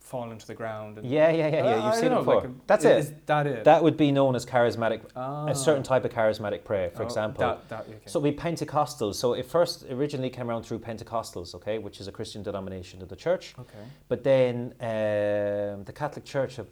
falling 0.08 0.38
to 0.38 0.46
the 0.46 0.54
ground. 0.54 0.98
And, 0.98 1.06
Yeah, 1.06 1.30
yeah, 1.30 1.48
yeah, 1.48 1.54
yeah. 1.56 1.74
You've 1.74 1.82
don't 1.92 1.94
seen 2.00 2.12
it 2.12 2.16
before. 2.16 2.34
like 2.36 2.44
a- 2.44 2.54
That's 2.66 2.84
is 2.84 3.10
it. 3.10 3.26
that 3.26 3.46
it? 3.46 3.64
That 3.64 3.82
would 3.82 3.96
be 3.96 4.10
known 4.10 4.34
as 4.34 4.46
charismatic, 4.46 5.02
Ah. 5.14 5.46
a 5.46 5.54
certain 5.54 5.82
type 5.82 6.04
of 6.04 6.10
charismatic 6.12 6.64
prayer, 6.64 6.90
for 6.90 7.02
Oh, 7.02 7.06
example. 7.06 7.40
That, 7.40 7.68
that, 7.68 7.80
okay. 7.88 7.98
So 8.06 8.18
we 8.20 8.32
Pentecostals. 8.32 9.16
So 9.16 9.34
it 9.34 9.44
first 9.46 9.84
originally 9.90 10.30
came 10.30 10.48
around 10.48 10.62
through 10.64 10.78
Pentecostals, 10.80 11.54
okay, 11.54 11.78
which 11.78 12.00
is 12.00 12.08
a 12.08 12.12
Christian 12.12 12.42
denomination 12.42 13.02
of 13.02 13.08
the 13.08 13.16
church. 13.16 13.54
okay. 13.58 13.84
But 14.08 14.24
then 14.24 14.72
um, 14.80 15.84
the 15.84 15.92
Catholic 15.94 16.24
Church 16.24 16.56
have 16.56 16.66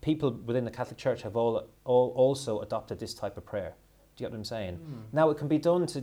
people 0.00 0.30
within 0.46 0.64
the 0.64 0.70
Catholic 0.70 0.96
Church 0.98 1.22
have 1.22 1.36
all, 1.36 1.64
all 1.84 2.12
also 2.16 2.60
adopted 2.60 2.98
this 2.98 3.12
type 3.14 3.36
of 3.36 3.44
prayer. 3.44 3.74
Do 4.16 4.24
you 4.24 4.26
get 4.26 4.32
what 4.32 4.38
I'm 4.38 4.44
saying? 4.44 4.76
Hmm. 4.76 4.94
Now 5.12 5.28
it 5.30 5.36
can 5.36 5.48
be 5.48 5.58
done 5.58 5.86
to. 5.88 5.98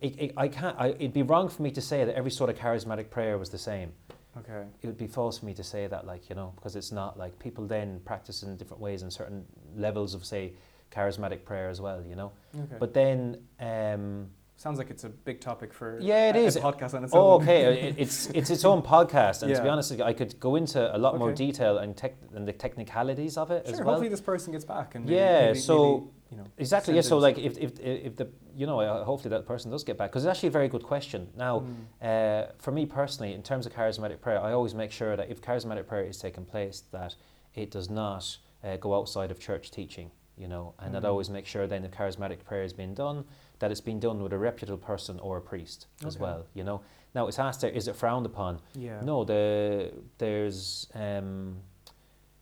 It, 0.00 0.14
it, 0.20 0.32
I 0.36 0.46
can't. 0.46 0.76
I, 0.78 0.90
it'd 0.90 1.12
be 1.12 1.22
wrong 1.22 1.48
for 1.48 1.62
me 1.62 1.72
to 1.72 1.80
say 1.80 2.04
that 2.04 2.14
every 2.14 2.30
sort 2.30 2.50
of 2.50 2.56
charismatic 2.56 3.10
prayer 3.10 3.36
was 3.36 3.50
the 3.50 3.58
same. 3.58 3.92
Okay. 4.40 4.64
It 4.82 4.86
would 4.86 4.98
be 4.98 5.06
false 5.06 5.38
for 5.38 5.46
me 5.46 5.54
to 5.54 5.62
say 5.64 5.86
that, 5.86 6.06
like 6.06 6.28
you 6.28 6.34
know, 6.36 6.52
because 6.56 6.76
it's 6.76 6.92
not 6.92 7.18
like 7.18 7.38
people 7.38 7.66
then 7.66 8.00
practice 8.04 8.42
in 8.42 8.56
different 8.56 8.80
ways 8.82 9.02
in 9.02 9.10
certain 9.10 9.44
levels 9.76 10.14
of 10.14 10.24
say 10.24 10.52
charismatic 10.90 11.44
prayer 11.44 11.68
as 11.68 11.80
well. 11.80 12.02
You 12.02 12.16
know. 12.16 12.32
Okay. 12.54 12.76
But 12.78 12.94
then, 12.94 13.38
um, 13.60 14.28
Sounds 14.56 14.76
like 14.78 14.90
it's 14.90 15.04
a 15.04 15.08
big 15.08 15.40
topic 15.40 15.72
for 15.72 16.00
Yeah, 16.00 16.30
it 16.30 16.34
a, 16.36 16.40
is. 16.40 16.56
a 16.56 16.60
podcast 16.60 16.92
on 16.92 17.04
its 17.04 17.12
Oh, 17.14 17.34
own. 17.34 17.42
okay. 17.42 17.94
It's 17.96 18.26
it's 18.30 18.50
its 18.50 18.64
own 18.64 18.82
podcast, 18.82 19.44
and 19.44 19.54
to 19.54 19.62
be 19.62 19.68
honest, 19.68 19.92
I 20.00 20.12
could 20.12 20.40
go 20.40 20.56
into 20.56 20.80
a 20.96 20.98
lot 20.98 21.16
more 21.16 21.32
detail 21.32 21.78
and 21.78 21.96
tech 21.96 22.14
and 22.34 22.44
the 22.48 22.52
technicalities 22.52 23.36
of 23.36 23.52
it 23.52 23.66
Sure. 23.66 23.74
as 23.74 23.80
well. 23.80 23.90
Hopefully, 23.90 24.08
this 24.08 24.20
person 24.20 24.52
gets 24.52 24.64
back 24.64 24.96
and 24.96 25.04
maybe- 25.04 25.14
Yeah, 25.14 25.46
maybe- 25.46 25.58
so- 25.60 25.98
maybe, 25.98 26.10
you 26.30 26.36
know 26.36 26.44
Exactly. 26.58 26.94
Yeah. 26.94 27.00
So, 27.02 27.18
like, 27.18 27.38
if, 27.38 27.56
if 27.58 27.78
if 27.80 28.16
the 28.16 28.28
you 28.54 28.66
know, 28.66 28.80
uh, 28.80 29.04
hopefully 29.04 29.30
that 29.30 29.46
person 29.46 29.70
does 29.70 29.84
get 29.84 29.96
back 29.96 30.10
because 30.10 30.24
it's 30.24 30.30
actually 30.30 30.48
a 30.48 30.52
very 30.52 30.68
good 30.68 30.82
question. 30.82 31.28
Now, 31.36 31.60
Mm. 31.60 32.48
uh, 32.48 32.52
for 32.58 32.72
me 32.72 32.86
personally, 32.86 33.32
in 33.34 33.42
terms 33.42 33.66
of 33.66 33.72
charismatic 33.72 34.20
prayer, 34.20 34.40
I 34.40 34.52
always 34.52 34.74
make 34.74 34.90
sure 34.92 35.16
that 35.16 35.30
if 35.30 35.40
charismatic 35.40 35.86
prayer 35.86 36.04
is 36.04 36.18
taking 36.18 36.44
place, 36.44 36.82
that 36.92 37.14
it 37.54 37.70
does 37.70 37.88
not 37.88 38.36
uh, 38.64 38.76
go 38.76 38.94
outside 38.98 39.30
of 39.30 39.38
church 39.38 39.70
teaching. 39.70 40.10
You 40.36 40.46
know, 40.48 40.74
and 40.78 40.96
I'd 40.96 41.02
Mm. 41.02 41.08
always 41.08 41.30
make 41.30 41.46
sure 41.46 41.66
then 41.66 41.84
if 41.84 41.90
charismatic 41.92 42.44
prayer 42.44 42.62
is 42.62 42.72
being 42.72 42.94
done, 42.94 43.24
that 43.58 43.70
it's 43.72 43.80
been 43.80 43.98
done 43.98 44.22
with 44.22 44.32
a 44.32 44.38
reputable 44.38 44.78
person 44.78 45.18
or 45.20 45.36
a 45.38 45.40
priest 45.40 45.86
as 46.06 46.16
well. 46.18 46.46
You 46.54 46.62
know. 46.64 46.80
Now 47.14 47.26
it's 47.26 47.38
asked 47.40 47.62
there, 47.62 47.70
is 47.70 47.88
it 47.88 47.96
frowned 47.96 48.26
upon? 48.26 48.60
yeah. 48.74 49.00
No, 49.02 49.24
the 49.24 49.92
there's 50.18 50.86
um, 50.94 51.56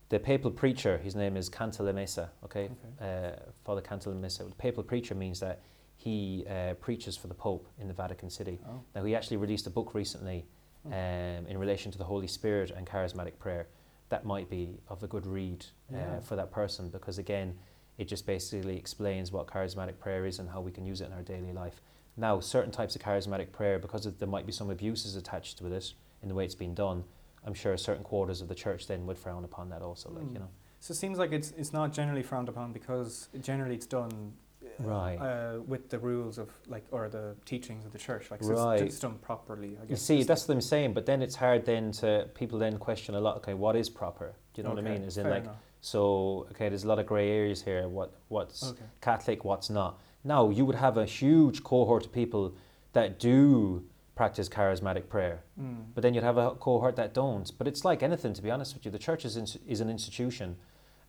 the 0.09 0.18
papal 0.18 0.50
preacher. 0.50 0.98
His 0.98 1.14
name 1.16 1.36
is 1.36 1.48
Cantalamessa. 1.50 2.28
Okay, 2.44 2.70
Okay. 3.00 3.28
uh, 3.36 3.50
Father 3.64 3.80
Cantalamessa. 3.82 4.48
The 4.48 4.54
papal 4.54 4.82
preacher 4.82 5.14
means 5.14 5.40
that 5.40 5.61
he 5.96 6.44
uh, 6.48 6.74
preaches 6.74 7.16
for 7.16 7.26
the 7.26 7.34
Pope 7.34 7.66
in 7.80 7.88
the 7.88 7.94
Vatican 7.94 8.30
City. 8.30 8.61
Oh. 8.68 8.80
Now 8.94 9.04
he 9.04 9.14
actually 9.16 9.38
released 9.38 9.66
a 9.66 9.70
book 9.70 9.94
recently 9.94 10.46
Hmm. 10.84 10.92
um, 10.92 11.46
in 11.48 11.59
relation 11.59 11.90
to 11.90 11.98
the 11.98 12.04
Holy 12.04 12.28
Spirit 12.28 12.70
and 12.70 12.86
charismatic 12.86 13.38
prayer. 13.40 13.66
That 14.09 14.24
might 14.24 14.48
be 14.48 14.78
of 14.88 15.02
a 15.02 15.09
good 15.09 15.26
read 15.26 15.66
uh, 15.92 15.96
Yeah. 15.96 16.20
for 16.20 16.36
that 16.36 16.52
person 16.52 16.90
because 16.90 17.18
again, 17.18 17.59
it 17.98 18.04
just 18.07 18.24
basically 18.26 18.76
explains 18.76 19.32
what 19.32 19.48
charismatic 19.48 19.98
prayer 19.98 20.26
is 20.26 20.38
and 20.38 20.48
how 20.50 20.61
we 20.61 20.70
can 20.70 20.86
use 20.86 21.00
it 21.00 21.07
in 21.07 21.12
our 21.12 21.22
daily 21.22 21.52
life. 21.52 21.80
Now, 22.16 22.38
certain 22.40 22.70
types 22.70 22.94
of 22.94 23.02
charismatic 23.02 23.50
prayer, 23.50 23.78
because 23.80 24.07
of, 24.07 24.18
there 24.18 24.28
might 24.28 24.46
be 24.46 24.52
some 24.52 24.70
abuses 24.70 25.16
attached 25.16 25.61
with 25.61 25.72
it 25.72 25.92
in 26.22 26.28
the 26.28 26.34
way 26.34 26.44
it's 26.44 26.54
been 26.54 26.74
done, 26.74 27.02
I'm 27.47 27.55
sure 27.55 27.76
certain 27.76 28.03
quarters 28.05 28.40
of 28.42 28.49
the 28.49 28.55
church 28.55 28.86
then 28.86 29.07
would 29.07 29.18
frown 29.18 29.44
upon 29.44 29.68
that 29.70 29.82
also. 29.82 30.11
Like 30.11 30.24
Mm. 30.24 30.32
you 30.34 30.38
know, 30.40 30.49
So 30.80 30.92
it 30.92 30.97
seems 30.97 31.18
like 31.18 31.32
it's 31.32 31.53
it's 31.57 31.72
not 31.72 31.92
generally 31.92 32.22
frowned 32.22 32.49
upon 32.49 32.72
because 32.72 33.28
generally 33.40 33.74
it's 33.76 33.86
done 33.86 34.32
uh, 34.64 34.82
Right. 34.84 35.16
uh, 35.18 35.61
with 35.72 35.88
the 35.88 35.99
rules 35.99 36.38
of 36.38 36.49
like 36.66 36.84
or 36.90 37.09
the 37.09 37.34
teachings 37.44 37.86
of 37.86 37.92
the 37.92 37.99
church 37.99 38.30
like 38.30 38.42
so 38.42 38.53
Right. 38.55 38.82
it's, 38.82 38.94
it's 38.94 39.01
done 39.01 39.16
properly 39.18 39.72
I 39.80 39.84
guess 39.86 39.90
you 39.90 39.97
see, 39.97 40.22
that's 40.22 40.42
like- 40.42 40.49
what 40.49 40.55
I'm 40.57 40.61
saying. 40.74 40.92
But 40.94 41.07
then 41.07 41.22
it's 41.22 41.36
hard 41.36 41.64
then 41.64 41.92
to 41.92 42.28
people 42.34 42.59
then 42.59 42.78
question 42.78 43.14
a 43.14 43.20
lot. 43.20 43.36
Okay, 43.38 43.55
what 43.55 43.74
is 43.76 43.88
proper? 43.88 44.34
Do 44.53 44.61
you 44.61 44.62
know 44.64 44.74
what 44.74 44.84
I 44.84 44.88
mean? 44.92 45.03
Is 45.05 45.16
in 45.18 45.28
like 45.30 45.44
enough. 45.44 45.57
so. 45.80 46.47
Okay, 46.53 46.68
there's 46.68 46.84
a 46.84 46.88
lot 46.88 46.99
of 46.99 47.07
grey 47.07 47.30
areas 47.30 47.62
here. 47.62 47.88
What 47.88 48.11
what's 48.28 48.62
okay 48.72 48.84
Catholic, 49.01 49.44
what's 49.44 49.70
not. 49.70 49.92
Now, 50.24 50.51
you 50.51 50.64
would 50.66 50.74
have 50.86 50.97
a 50.97 51.07
huge 51.07 51.62
cohort 51.62 52.05
of 52.07 52.12
people 52.12 52.44
that 52.92 53.18
do 53.20 53.84
practice 54.16 54.48
charismatic 54.48 55.08
prayer, 55.08 55.44
mm. 55.60 55.84
but 55.94 56.00
then 56.02 56.14
you'd 56.14 56.24
have 56.24 56.38
a 56.38 56.50
cohort 56.52 56.96
that 56.96 57.12
don't. 57.14 57.52
But 57.58 57.68
it's 57.68 57.84
like 57.84 58.02
anything, 58.02 58.32
to 58.32 58.42
be 58.42 58.50
honest 58.50 58.74
with 58.74 58.84
you. 58.84 58.90
The 58.90 58.98
church 58.98 59.24
is, 59.24 59.36
ins- 59.36 59.58
is 59.68 59.80
an 59.80 59.90
institution, 59.90 60.56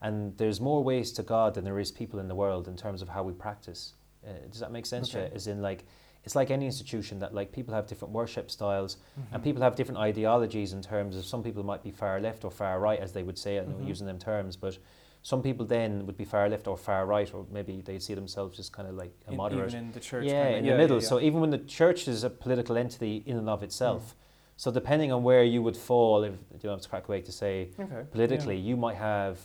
and 0.02 0.36
there's 0.36 0.60
more 0.60 0.84
ways 0.84 1.10
to 1.12 1.22
God 1.22 1.54
than 1.54 1.64
there 1.64 1.78
is 1.80 1.90
people 1.90 2.20
in 2.20 2.28
the 2.28 2.34
world 2.34 2.68
in 2.68 2.76
terms 2.76 3.00
of 3.02 3.08
how 3.08 3.22
we 3.24 3.32
practice. 3.32 3.94
Uh, 4.24 4.32
does 4.50 4.60
that 4.60 4.70
make 4.70 4.84
sense? 4.84 5.12
Okay. 5.14 5.34
As 5.34 5.46
in, 5.46 5.62
like, 5.62 5.86
it's 6.22 6.36
like 6.36 6.50
any 6.50 6.66
institution 6.66 7.18
that, 7.20 7.34
like, 7.34 7.50
people 7.50 7.72
have 7.72 7.86
different 7.86 8.12
worship 8.12 8.50
styles, 8.50 8.98
and 9.32 9.40
Mhm. 9.40 9.44
people 9.44 9.62
have 9.62 9.74
different 9.74 9.98
ideologies 9.98 10.74
in 10.74 10.82
terms 10.82 11.16
of 11.16 11.24
some 11.24 11.42
people 11.42 11.62
might 11.62 11.82
be 11.82 11.90
far 11.90 12.20
left 12.20 12.44
or 12.44 12.50
far 12.50 12.78
right, 12.78 13.00
as 13.00 13.12
they 13.12 13.22
would 13.22 13.38
say, 13.38 13.58
I 13.58 13.64
know 13.64 13.76
Mhm. 13.76 13.88
using 13.88 14.06
them 14.06 14.18
terms, 14.18 14.54
but 14.54 14.76
some 15.22 15.42
people 15.42 15.66
then 15.66 16.06
would 16.06 16.16
be 16.16 16.24
far 16.24 16.48
left 16.48 16.66
or 16.66 16.76
far 16.76 17.04
right, 17.06 17.32
or 17.34 17.44
maybe 17.50 17.80
they 17.82 17.98
see 17.98 18.14
themselves 18.14 18.58
as 18.58 18.68
kind 18.70 18.88
of 18.88 18.94
like 18.94 19.12
a 19.26 19.30
In- 19.32 19.36
moderate. 19.36 19.68
even 19.68 19.84
in 19.86 19.92
the 19.92 20.00
church 20.00 20.24
yeah, 20.24 20.44
kinda- 20.44 20.58
in 20.58 20.64
yeah, 20.64 20.72
the 20.72 20.78
middle. 20.78 21.00
yeah, 21.00 21.08
So 21.08 21.20
even 21.20 21.40
when 21.40 21.50
the 21.50 21.58
church 21.58 22.08
is 22.08 22.24
a 22.24 22.30
political 22.30 22.76
entity 22.76 23.22
in 23.26 23.36
and 23.36 23.48
of 23.48 23.60
Mm. 23.60 23.64
itself, 23.64 24.14
so 24.56 24.70
depending 24.70 25.12
on 25.12 25.22
where 25.22 25.44
you 25.44 25.62
would 25.62 25.76
fall, 25.76 26.22
if 26.24 26.32
you 26.62 26.68
know, 26.70 26.74
it's 26.74 26.86
a 26.86 26.88
crack 26.88 27.08
way 27.08 27.20
to 27.20 27.32
say 27.32 27.70
okay 27.78 28.04
politically, 28.10 28.56
yeah. 28.56 28.68
you 28.70 28.76
might 28.76 28.96
have. 28.96 29.38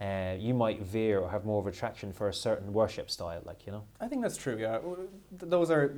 Uh, 0.00 0.34
you 0.38 0.52
might 0.52 0.82
veer 0.82 1.20
or 1.20 1.30
have 1.30 1.44
more 1.44 1.60
of 1.60 1.66
attraction 1.68 2.12
for 2.12 2.28
a 2.28 2.34
certain 2.34 2.72
worship 2.72 3.08
style, 3.08 3.40
like 3.44 3.64
you 3.64 3.70
know. 3.72 3.84
I 4.00 4.08
think 4.08 4.22
that's 4.22 4.36
true 4.36 4.56
yeah 4.58 4.80
those 5.30 5.70
are 5.70 5.94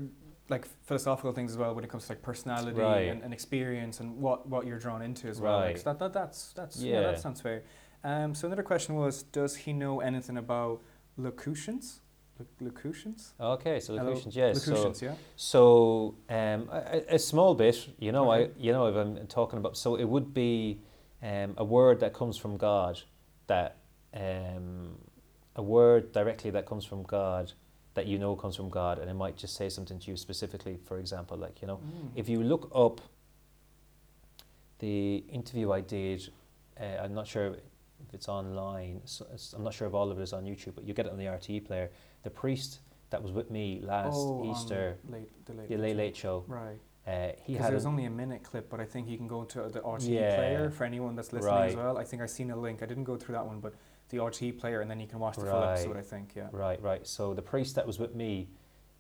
like 0.50 0.66
philosophical 0.84 1.32
things 1.32 1.50
as 1.52 1.58
well 1.58 1.74
when 1.74 1.82
it 1.82 1.88
comes 1.90 2.04
to 2.06 2.12
like 2.12 2.20
personality 2.22 2.78
Right. 2.78 3.08
and, 3.08 3.22
and 3.24 3.32
experience 3.32 3.98
and 4.00 4.20
what, 4.20 4.46
what 4.48 4.66
you're 4.66 4.78
drawn 4.78 5.00
into 5.00 5.28
as 5.28 5.40
well 5.40 5.56
like, 5.56 5.66
Right. 5.68 5.78
so 5.78 5.84
that, 5.90 5.98
that 5.98 6.12
that's 6.12 6.52
that's 6.52 6.76
yeah. 6.76 6.92
Yeah. 6.92 7.00
that 7.12 7.20
sounds 7.20 7.40
fair 7.40 7.62
um, 8.08 8.34
so 8.34 8.46
another 8.46 8.62
question 8.62 8.94
was 8.94 9.14
does 9.38 9.52
he 9.64 9.72
know 9.72 10.00
anything 10.00 10.36
about 10.38 10.80
locutions 11.16 12.00
locutions 12.60 13.32
Okay, 13.40 13.80
so 13.80 13.94
locutions, 13.94 14.36
yes. 14.36 14.62
So 14.62 14.70
locutions 14.70 15.02
yeah 15.02 15.14
So 15.36 15.62
um, 16.28 16.68
a, 16.70 16.80
a- 17.10 17.14
a 17.14 17.18
small 17.18 17.54
bit, 17.54 17.76
you 17.98 18.12
know, 18.12 18.30
Okay. 18.32 18.44
I 18.44 18.50
you 18.64 18.72
know 18.72 18.86
if 18.90 18.96
I'm 18.96 19.26
talking 19.26 19.58
about, 19.58 19.76
so 19.76 19.96
it 19.96 20.04
would 20.14 20.28
be 20.34 20.78
um, 21.22 21.54
a 21.56 21.64
word 21.64 21.96
that 22.00 22.12
comes 22.12 22.36
from 22.42 22.56
God, 22.58 22.94
that 23.46 23.70
um, 24.14 24.98
a 25.56 25.62
word 25.62 26.12
directly 26.12 26.50
that 26.50 26.64
comes 26.66 26.84
from 26.84 27.02
God, 27.04 27.52
that 27.94 28.06
you 28.06 28.18
know 28.18 28.36
comes 28.36 28.54
from 28.56 28.68
God, 28.68 28.98
and 28.98 29.08
it 29.10 29.14
might 29.24 29.36
just 29.42 29.54
say 29.56 29.68
something 29.70 29.98
to 30.02 30.10
you 30.10 30.16
specifically. 30.18 30.76
For 30.88 30.98
example, 30.98 31.36
like 31.38 31.56
you 31.62 31.68
know, 31.68 31.78
Mm. 31.78 32.10
if 32.20 32.28
you 32.28 32.42
look 32.42 32.70
up 32.74 33.00
the 34.78 35.24
interview 35.30 35.72
I 35.72 35.80
did, 35.80 36.28
uh, 36.78 36.84
I'm 37.02 37.14
not 37.14 37.26
sure 37.26 37.56
if 38.06 38.14
it's 38.14 38.28
online. 38.28 39.00
So 39.04 39.24
it's- 39.26 39.52
I'm 39.52 39.62
not 39.64 39.74
sure 39.74 39.86
if 39.88 39.94
all 39.94 40.10
of 40.10 40.18
it 40.18 40.22
is 40.22 40.32
on 40.32 40.44
YouTube, 40.44 40.74
but 40.74 40.84
you 40.84 40.94
get 40.94 41.06
it 41.06 41.12
on 41.12 41.18
the 41.18 41.26
RTE 41.28 41.60
player. 41.64 41.90
The 42.22 42.30
priest 42.30 42.80
that 43.10 43.22
was 43.22 43.32
with 43.32 43.50
me 43.50 43.80
last 43.82 44.14
Oh, 44.16 44.44
Easter, 44.50 44.98
late, 45.08 45.30
the 45.46 45.54
late, 45.54 45.68
the 45.68 45.76
Late 45.76 45.96
Late 45.96 46.16
Show, 46.16 46.44
Right. 46.48 46.80
uh, 47.06 47.32
he 47.42 47.54
had 47.54 47.72
there's 47.72 47.84
an- 47.84 47.90
only 47.92 48.04
a 48.04 48.10
minute 48.10 48.42
clip, 48.42 48.68
but 48.68 48.80
I 48.80 48.84
think 48.84 49.08
you 49.08 49.16
can 49.16 49.28
go 49.28 49.44
to 49.44 49.68
the 49.68 49.80
RTE 49.80 50.14
Yeah. 50.14 50.36
player 50.36 50.70
for 50.70 50.84
anyone 50.84 51.14
that's 51.14 51.32
listening 51.32 51.54
as 51.54 51.76
well. 51.76 51.98
I 51.98 52.04
think 52.04 52.20
I 52.22 52.26
seen 52.26 52.50
a 52.50 52.56
link. 52.56 52.82
I 52.82 52.86
didn't 52.86 53.04
go 53.04 53.16
through 53.16 53.34
that 53.34 53.46
one, 53.46 53.60
but 53.60 53.74
the 54.08 54.18
RTE 54.18 54.52
player, 54.52 54.80
and 54.80 54.90
then 54.90 55.00
you 55.00 55.06
can 55.06 55.18
watch 55.18 55.36
the 55.36 55.42
full 55.46 55.60
Right. 55.60 55.72
episode. 55.74 55.96
I 55.96 56.02
think, 56.02 56.34
yeah. 56.34 56.48
Right, 56.52 56.80
right. 56.82 57.06
So 57.06 57.32
the 57.34 57.42
priest 57.42 57.74
that 57.76 57.86
was 57.86 57.98
with 57.98 58.14
me, 58.14 58.50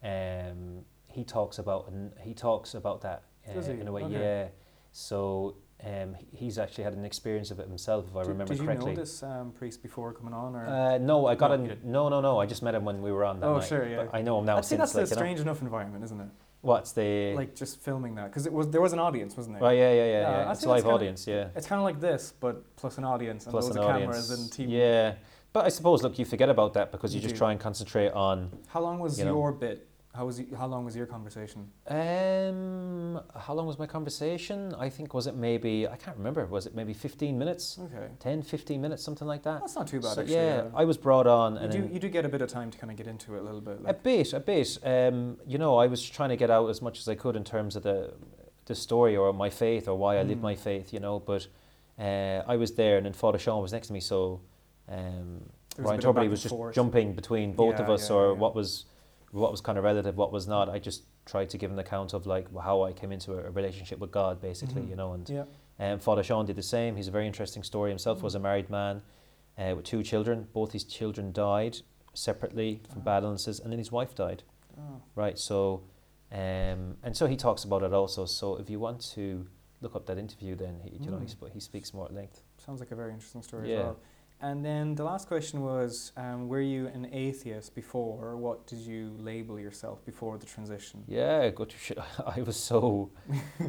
um, 0.02 0.84
he 1.08 1.24
talks 1.24 1.58
about 1.58 1.88
and 1.88 2.12
he 2.20 2.34
talks 2.34 2.74
about 2.74 3.00
that 3.02 3.24
uh, 3.48 3.58
in 3.60 3.88
a 3.88 3.92
way. 3.92 4.02
Okay. 4.04 4.14
Yeah. 4.20 4.48
So 4.92 5.56
um, 5.84 6.16
he's 6.32 6.58
actually 6.58 6.84
had 6.84 6.94
an 6.94 7.04
experience 7.04 7.50
of 7.50 7.60
it 7.60 7.68
himself, 7.68 8.06
if 8.08 8.16
I 8.16 8.22
Did- 8.22 8.28
remember 8.30 8.54
did 8.54 8.62
correctly. 8.64 8.90
you 8.92 8.96
know 8.96 9.02
this 9.02 9.22
um, 9.22 9.52
priest 9.52 9.82
before 9.82 10.12
coming 10.12 10.32
on, 10.34 10.56
or? 10.56 10.66
Uh, 10.66 10.98
no, 10.98 11.26
I 11.26 11.34
got 11.34 11.58
No, 11.58 11.64
him. 11.66 11.78
No, 11.84 12.08
no, 12.08 12.20
no. 12.20 12.38
I 12.40 12.46
just 12.46 12.62
met 12.62 12.74
him 12.74 12.84
when 12.84 13.02
we 13.02 13.12
were 13.12 13.24
on 13.24 13.40
that 13.40 13.46
Oh, 13.46 13.58
night. 13.58 13.66
sure, 13.68 13.86
yeah. 13.86 14.06
I 14.12 14.22
know 14.22 14.38
him 14.38 14.46
now 14.46 14.56
I'd 14.56 14.64
say 14.64 14.76
since. 14.76 14.92
that's 14.92 14.94
a 14.94 14.98
like, 14.98 15.08
you 15.10 15.14
know. 15.16 15.20
strange 15.20 15.40
enough 15.40 15.62
environment, 15.62 16.02
isn't 16.04 16.20
it? 16.20 16.28
What's 16.62 16.92
the? 16.92 17.34
Like 17.34 17.54
just 17.54 17.80
filming 17.80 18.14
that, 18.16 18.30
because 18.30 18.46
it 18.46 18.52
was 18.52 18.70
there 18.70 18.80
was 18.80 18.92
an 18.92 18.98
audience, 18.98 19.36
wasn't 19.36 19.58
there? 19.60 19.68
oh 19.68 19.70
yeah, 19.72 19.92
yeah, 19.92 20.04
yeah. 20.04 20.06
Yeah, 20.06 20.30
yeah. 20.46 20.52
It's 20.52 20.64
live 20.66 20.82
kinda- 20.82 20.94
audience. 20.94 21.26
Yeah. 21.26 21.48
It's 21.54 21.66
kind 21.66 21.78
of 21.78 21.84
like 21.84 22.00
this, 22.00 22.32
but 22.40 22.74
plus 22.76 22.98
an 22.98 23.04
audience 23.04 23.44
and 23.44 23.52
Plus 23.52 23.64
loads 23.66 23.76
an 23.76 23.82
of 23.82 23.88
audience. 23.90 24.10
cameras 24.28 24.30
and 24.30 24.52
team. 24.52 24.68
Yeah. 24.70 25.14
But 25.52 25.66
I 25.66 25.68
suppose, 25.68 26.02
look, 26.02 26.18
you 26.18 26.24
forget 26.24 26.48
about 26.48 26.74
that 26.74 26.90
because 26.90 27.14
you, 27.14 27.18
You 27.20 27.22
just 27.22 27.34
do. 27.34 27.38
try 27.38 27.52
and 27.52 27.60
concentrate 27.60 28.10
on. 28.12 28.50
How 28.68 28.80
long 28.80 28.98
was 28.98 29.18
You 29.18 29.26
know. 29.26 29.34
your 29.34 29.52
bit? 29.52 29.86
How 30.16 30.24
was 30.24 30.38
y- 30.38 30.46
how 30.56 30.66
long 30.66 30.84
was 30.84 30.96
your 30.96 31.06
conversation? 31.06 31.68
Um, 31.88 33.20
how 33.34 33.54
long 33.54 33.66
was 33.66 33.78
my 33.78 33.86
conversation? 33.86 34.74
I 34.78 34.88
think 34.88 35.12
was 35.14 35.26
it 35.26 35.36
maybe 35.36 35.86
I 35.86 35.96
can't 35.96 36.16
remember. 36.16 36.46
Was 36.46 36.66
it 36.66 36.74
maybe 36.74 36.94
15 36.94 37.38
minutes? 37.38 37.78
Okay, 37.78 38.08
10, 38.20 38.42
15 38.42 38.80
minutes, 38.80 39.02
something 39.02 39.28
like 39.28 39.42
that. 39.42 39.60
that's 39.60 39.74
not 39.76 39.86
too 39.86 40.00
bad 40.00 40.14
So, 40.14 40.20
actually. 40.22 40.36
yeah, 40.36 40.64
I 40.74 40.84
was 40.84 40.96
brought 40.96 41.26
on, 41.26 41.54
You 41.54 41.58
and 41.60 41.72
do 41.72 41.90
you 41.92 42.00
do 42.00 42.08
get 42.08 42.24
a 42.24 42.28
bit 42.28 42.40
of 42.42 42.48
time 42.48 42.70
to 42.70 42.78
kind 42.78 42.90
of 42.90 42.96
get 42.96 43.06
into 43.06 43.34
it 43.36 43.40
a 43.40 43.42
little 43.42 43.60
bit. 43.60 43.78
a 43.84 43.94
bit, 43.94 44.32
a 44.32 44.40
bit. 44.40 44.78
Um, 44.84 45.36
you 45.46 45.58
know, 45.58 45.76
I 45.76 45.86
was 45.86 46.02
trying 46.08 46.30
to 46.30 46.36
get 46.36 46.50
out 46.50 46.68
as 46.70 46.80
much 46.80 46.98
as 46.98 47.08
I 47.08 47.14
could 47.14 47.36
in 47.36 47.44
terms 47.44 47.76
of 47.76 47.82
the 47.82 48.14
the 48.66 48.74
story 48.74 49.16
or 49.16 49.32
my 49.32 49.48
faith 49.48 49.86
or 49.86 49.94
why 49.96 50.16
I 50.18 50.22
live 50.24 50.38
Mm. 50.38 50.42
my 50.50 50.56
faith. 50.56 50.92
You 50.92 50.98
know, 51.00 51.20
but 51.20 51.46
uh, 51.98 52.42
I 52.52 52.56
was 52.56 52.72
there, 52.74 52.96
and 52.96 53.06
then 53.06 53.12
Father 53.12 53.38
Sean 53.38 53.62
was 53.62 53.72
next 53.72 53.86
to 53.88 53.92
me, 53.92 54.00
so 54.00 54.40
um, 54.88 54.96
There 55.76 55.84
was 55.84 55.90
a 55.90 55.90
Ryan 55.90 55.96
bit 56.00 56.04
of 56.08 56.14
back 56.14 56.24
Tubridy 56.24 56.30
was 56.30 56.42
just 56.42 56.54
forth. 56.54 56.74
jumping 56.74 57.12
between 57.14 57.52
both 57.52 57.78
of 57.78 57.88
us, 57.90 58.08
yeah, 58.10 58.16
or 58.16 58.24
yeah. 58.32 58.38
what 58.42 58.54
was 58.54 58.84
what 59.36 59.50
was 59.50 59.60
kind 59.60 59.78
of 59.78 59.84
relative, 59.84 60.16
what 60.16 60.32
was 60.32 60.46
not. 60.48 60.68
I 60.68 60.78
just 60.78 61.02
tried 61.24 61.50
to 61.50 61.58
give 61.58 61.70
an 61.70 61.78
account 61.78 62.12
of 62.14 62.26
like 62.26 62.46
how 62.60 62.82
I 62.82 62.92
came 62.92 63.12
into 63.12 63.32
a, 63.34 63.44
a 63.44 63.50
relationship 63.50 63.98
with 63.98 64.10
God, 64.10 64.40
basically. 64.40 64.82
Mhm. 64.82 64.88
You 64.90 64.96
know, 64.96 65.12
and 65.12 65.28
yeah. 65.28 65.44
um, 65.78 65.98
Father 65.98 66.22
Sean 66.22 66.46
did 66.46 66.56
the 66.56 66.62
same. 66.62 66.96
He's 66.96 67.08
a 67.08 67.10
very 67.10 67.26
interesting 67.26 67.62
story 67.62 67.90
himself. 67.90 68.18
Mm. 68.20 68.22
Was 68.22 68.34
a 68.34 68.38
married 68.40 68.70
man 68.70 69.02
uh, 69.58 69.74
with 69.76 69.84
two 69.84 70.02
children. 70.02 70.48
Both 70.52 70.72
his 70.72 70.84
children 70.84 71.32
died 71.32 71.78
separately 72.14 72.80
from 72.90 73.02
Oh. 73.02 73.04
bad 73.04 73.22
illnesses, 73.24 73.60
and 73.60 73.70
then 73.72 73.78
his 73.78 73.92
wife 73.92 74.14
died. 74.14 74.42
Oh. 74.78 75.00
Right. 75.14 75.38
So, 75.38 75.82
um, 76.32 76.96
and 77.02 77.14
so 77.14 77.26
he 77.26 77.36
talks 77.36 77.64
about 77.64 77.82
it 77.82 77.92
also. 77.92 78.24
So 78.26 78.56
if 78.56 78.70
you 78.70 78.80
want 78.80 79.00
to 79.14 79.46
look 79.82 79.94
up 79.94 80.06
that 80.06 80.18
interview, 80.18 80.54
then 80.54 80.80
he, 80.82 80.96
you 81.04 81.10
know 81.10 81.18
he, 81.18 81.26
Mm. 81.26 81.30
sp- 81.36 81.52
he 81.52 81.60
speaks 81.60 81.92
more 81.92 82.06
at 82.06 82.14
length. 82.14 82.42
Sounds 82.58 82.80
like 82.80 82.90
a 82.90 82.96
very 82.96 83.12
interesting 83.12 83.42
story 83.42 83.70
Yeah. 83.70 83.76
as 83.78 83.84
well. 83.84 83.96
And 84.40 84.62
then 84.64 84.94
the 84.94 85.04
last 85.04 85.28
question 85.28 85.62
was, 85.62 86.12
um, 86.16 86.46
were 86.48 86.60
you 86.60 86.88
an 86.88 87.08
atheist 87.10 87.74
before, 87.74 88.22
or 88.22 88.36
what 88.36 88.66
did 88.66 88.80
you 88.80 89.16
label 89.18 89.58
yourself 89.58 90.04
before 90.04 90.36
the 90.36 90.44
transition? 90.46 91.02
Yeah, 91.08 91.48
good. 91.48 91.72
I 92.36 92.42
was 92.42 92.56
so, 92.56 93.10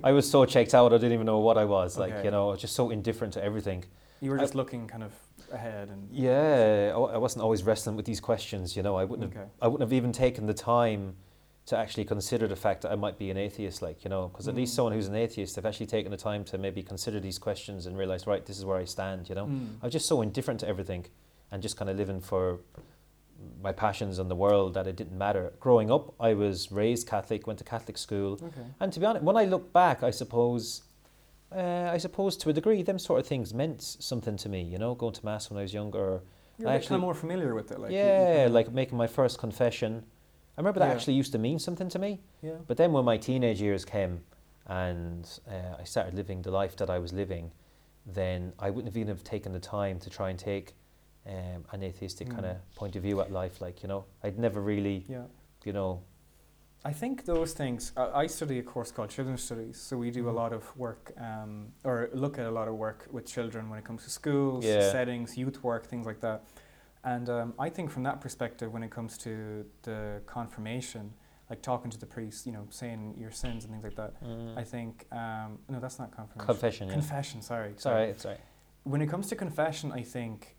I 0.03 0.11
was 0.11 0.29
so 0.29 0.43
checked 0.45 0.73
out. 0.73 0.91
I 0.93 0.97
didn't 0.97 1.13
even 1.13 1.25
know 1.25 1.39
what 1.39 1.57
I 1.57 1.63
was. 1.65 1.97
Like 1.97 2.23
you 2.23 2.31
know, 2.31 2.55
just 2.55 2.75
so 2.75 2.89
indifferent 2.89 3.33
to 3.35 3.43
everything. 3.43 3.85
You 4.19 4.31
were 4.31 4.37
I- 4.37 4.41
just 4.41 4.55
looking 4.55 4.87
kind 4.87 5.03
of 5.03 5.13
ahead 5.53 5.87
and 5.89 6.09
Yeah, 6.11 6.91
I 6.95 6.99
I 7.15 7.17
wasn't 7.17 7.43
always 7.43 7.63
wrestling 7.63 7.95
with 7.95 8.05
these 8.05 8.19
questions. 8.19 8.75
You 8.75 8.83
know, 8.83 8.95
I 8.97 9.05
wouldn't 9.05 9.31
have 9.31 9.41
okay. 9.41 9.49
I 9.61 9.67
wouldn't 9.67 9.87
have 9.89 9.93
even 9.93 10.11
taken 10.11 10.47
the 10.47 10.53
time 10.53 11.15
to 11.67 11.77
actually 11.77 12.05
consider 12.05 12.47
the 12.47 12.55
fact 12.55 12.81
that 12.81 12.91
I 12.91 12.95
might 12.95 13.17
be 13.19 13.29
an 13.29 13.37
atheist, 13.37 13.81
like, 13.81 14.03
you 14.05 14.09
know, 14.09 14.29
because 14.29 14.47
at 14.47 14.55
least 14.55 14.71
Mm. 14.73 14.75
someone 14.77 14.93
who's 14.93 15.07
an 15.09 15.15
atheist, 15.15 15.55
they've 15.55 15.65
actually 15.65 15.85
taken 15.87 16.11
the 16.11 16.17
time 16.17 16.45
to 16.45 16.57
maybe 16.57 16.81
consider 16.81 17.19
these 17.19 17.37
questions 17.37 17.85
and 17.85 17.97
realize, 17.97 18.25
right, 18.25 18.45
this 18.45 18.57
is 18.57 18.63
where 18.65 18.77
I 18.77 18.85
stand, 18.85 19.27
you 19.27 19.35
know. 19.35 19.47
Mm. 19.47 19.75
I 19.81 19.85
was 19.87 19.93
just 19.93 20.07
so 20.07 20.21
indifferent 20.21 20.61
to 20.61 20.67
everything 20.67 21.05
and 21.51 21.61
just 21.61 21.75
kind 21.75 21.89
of 21.89 21.97
living 21.97 22.21
for 22.21 22.59
my 23.61 23.73
passions 23.73 24.17
and 24.17 24.31
the 24.31 24.35
world 24.35 24.73
that 24.75 24.87
it 24.87 24.95
didn't 24.95 25.17
matter. 25.17 25.53
Growing 25.59 25.91
up, 25.91 26.13
I 26.21 26.33
was 26.33 26.71
raised 26.71 27.05
Catholic, 27.05 27.45
went 27.47 27.59
to 27.59 27.65
Catholic 27.65 27.97
school, 27.97 28.33
Okay. 28.41 28.65
and 28.79 28.91
to 28.93 28.99
be 29.01 29.05
honest, 29.05 29.25
when 29.25 29.35
I 29.35 29.43
look 29.43 29.73
back, 29.73 30.03
I 30.03 30.11
suppose, 30.11 30.83
uh, 31.53 31.89
I 31.91 31.97
suppose 31.97 32.37
to 32.37 32.49
a 32.49 32.53
degree, 32.53 32.81
them 32.81 32.97
sort 32.97 33.19
of 33.19 33.27
things 33.27 33.53
meant 33.53 33.81
something 33.81 34.37
to 34.37 34.47
me. 34.49 34.61
You 34.61 34.77
know, 34.77 34.95
going 34.95 35.13
to 35.13 35.25
mass 35.25 35.49
when 35.49 35.59
I 35.59 35.63
was 35.63 35.73
younger. 35.73 36.21
You're 36.57 36.69
I 36.69 36.75
actually- 36.75 36.87
kind 36.89 36.95
of 36.99 37.01
more 37.01 37.13
familiar 37.13 37.53
with 37.53 37.71
it, 37.71 37.79
like 37.79 37.91
you- 37.91 37.97
you 37.97 38.03
yeah, 38.03 38.47
like 38.49 38.71
making 38.71 38.97
my 38.97 39.07
first 39.07 39.37
confession. 39.37 40.05
I 40.57 40.61
remember 40.61 40.79
that 40.79 40.87
Yeah. 40.87 40.93
actually 40.95 41.13
used 41.13 41.31
to 41.33 41.37
mean 41.37 41.59
something 41.59 41.87
to 41.89 41.99
me. 41.99 42.19
yeah. 42.41 42.55
But 42.65 42.77
then 42.77 42.91
when 42.91 43.05
my 43.05 43.17
teenage 43.17 43.61
years 43.61 43.85
came, 43.85 44.23
and 44.65 45.29
uh, 45.47 45.75
I 45.79 45.83
started 45.83 46.15
living 46.15 46.41
the 46.41 46.51
life 46.51 46.75
that 46.77 46.89
I 46.89 46.97
was 46.99 47.13
living, 47.13 47.51
then 48.05 48.53
I 48.59 48.69
wouldn't 48.71 48.87
have 48.87 48.97
even 48.97 49.09
have 49.09 49.23
taken 49.23 49.53
the 49.53 49.59
time 49.59 49.99
to 49.99 50.09
try 50.09 50.29
and 50.29 50.39
take 50.39 50.73
um, 51.27 51.65
an 51.71 51.83
atheistic 51.83 52.29
kind 52.29 52.45
Mm. 52.45 52.51
of 52.51 52.75
point 52.75 52.95
of 52.95 53.03
view 53.03 53.19
at 53.21 53.31
life. 53.31 53.61
Like 53.61 53.83
you 53.83 53.87
know, 53.89 54.05
I'd 54.23 54.39
never 54.39 54.61
really, 54.61 55.05
Yeah. 55.09 55.25
you 55.63 55.73
know, 55.73 56.01
I 56.85 56.93
think 56.93 57.25
those 57.25 57.53
things. 57.53 57.91
I 57.97 58.23
I 58.23 58.27
study 58.27 58.59
a 58.59 58.63
course 58.63 58.91
called 58.91 59.09
Children's 59.09 59.43
Studies, 59.43 59.77
so 59.79 59.97
we 59.97 60.09
do 60.09 60.27
a 60.29 60.31
Mhm. 60.31 60.35
lot 60.35 60.53
of 60.53 60.63
work, 60.77 61.11
um, 61.17 61.73
or 61.83 62.09
look 62.13 62.39
at 62.39 62.45
a 62.45 62.51
lot 62.51 62.67
of 62.67 62.75
work 62.75 63.07
with 63.11 63.25
children 63.25 63.69
when 63.69 63.77
it 63.79 63.85
comes 63.85 64.03
to 64.05 64.09
schools, 64.09 64.63
Yeah. 64.65 64.91
settings, 64.91 65.37
youth 65.37 65.63
work, 65.63 65.85
things 65.85 66.05
like 66.07 66.21
that. 66.21 66.43
And 67.07 67.29
um, 67.29 67.53
I 67.57 67.69
think 67.69 67.89
from 67.89 68.03
that 68.03 68.19
perspective, 68.19 68.73
when 68.73 68.83
it 68.83 68.91
comes 68.91 69.17
to 69.19 69.65
the 69.83 70.21
confirmation, 70.25 71.13
like 71.49 71.61
talking 71.61 71.89
to 71.89 71.97
the 71.97 72.05
priest, 72.05 72.45
you 72.45 72.51
know, 72.51 72.67
saying 72.69 73.15
your 73.17 73.31
sins 73.31 73.63
and 73.63 73.71
things 73.71 73.85
like 73.85 73.95
that, 73.95 74.13
I 74.57 74.63
think 74.63 75.05
um, 75.13 75.59
no, 75.69 75.79
that's 75.79 75.99
not 75.99 76.11
confirmation. 76.11 76.45
confession. 76.45 76.87
Yeah. 76.87 76.93
Confession, 76.93 77.41
sorry. 77.41 77.69
It's 77.69 77.85
all 77.85 77.93
right. 77.93 78.09
It's 78.09 78.25
when 78.83 79.01
it 79.01 79.07
comes 79.07 79.27
to 79.29 79.37
confession, 79.37 79.93
I 79.93 80.01
think, 80.01 80.57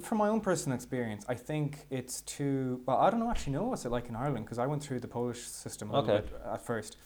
from 0.00 0.18
my 0.18 0.28
own 0.28 0.40
personal 0.40 0.74
experience, 0.74 1.24
I 1.28 1.34
think 1.34 1.86
it's 1.90 2.22
too. 2.22 2.80
Well, 2.86 2.96
I 2.96 3.08
don't 3.10 3.20
know 3.20 3.30
actually 3.30 3.52
know 3.52 3.64
what's 3.64 3.84
it 3.84 3.90
like 3.90 4.08
in 4.08 4.16
Ireland 4.16 4.46
because 4.46 4.58
I 4.58 4.66
went 4.66 4.82
through 4.82 4.98
the 4.98 5.08
Polish 5.08 5.42
system 5.42 5.90
a 5.90 6.00
little 6.00 6.16
bit 6.16 6.28
at 6.44 6.64
first. 6.66 6.96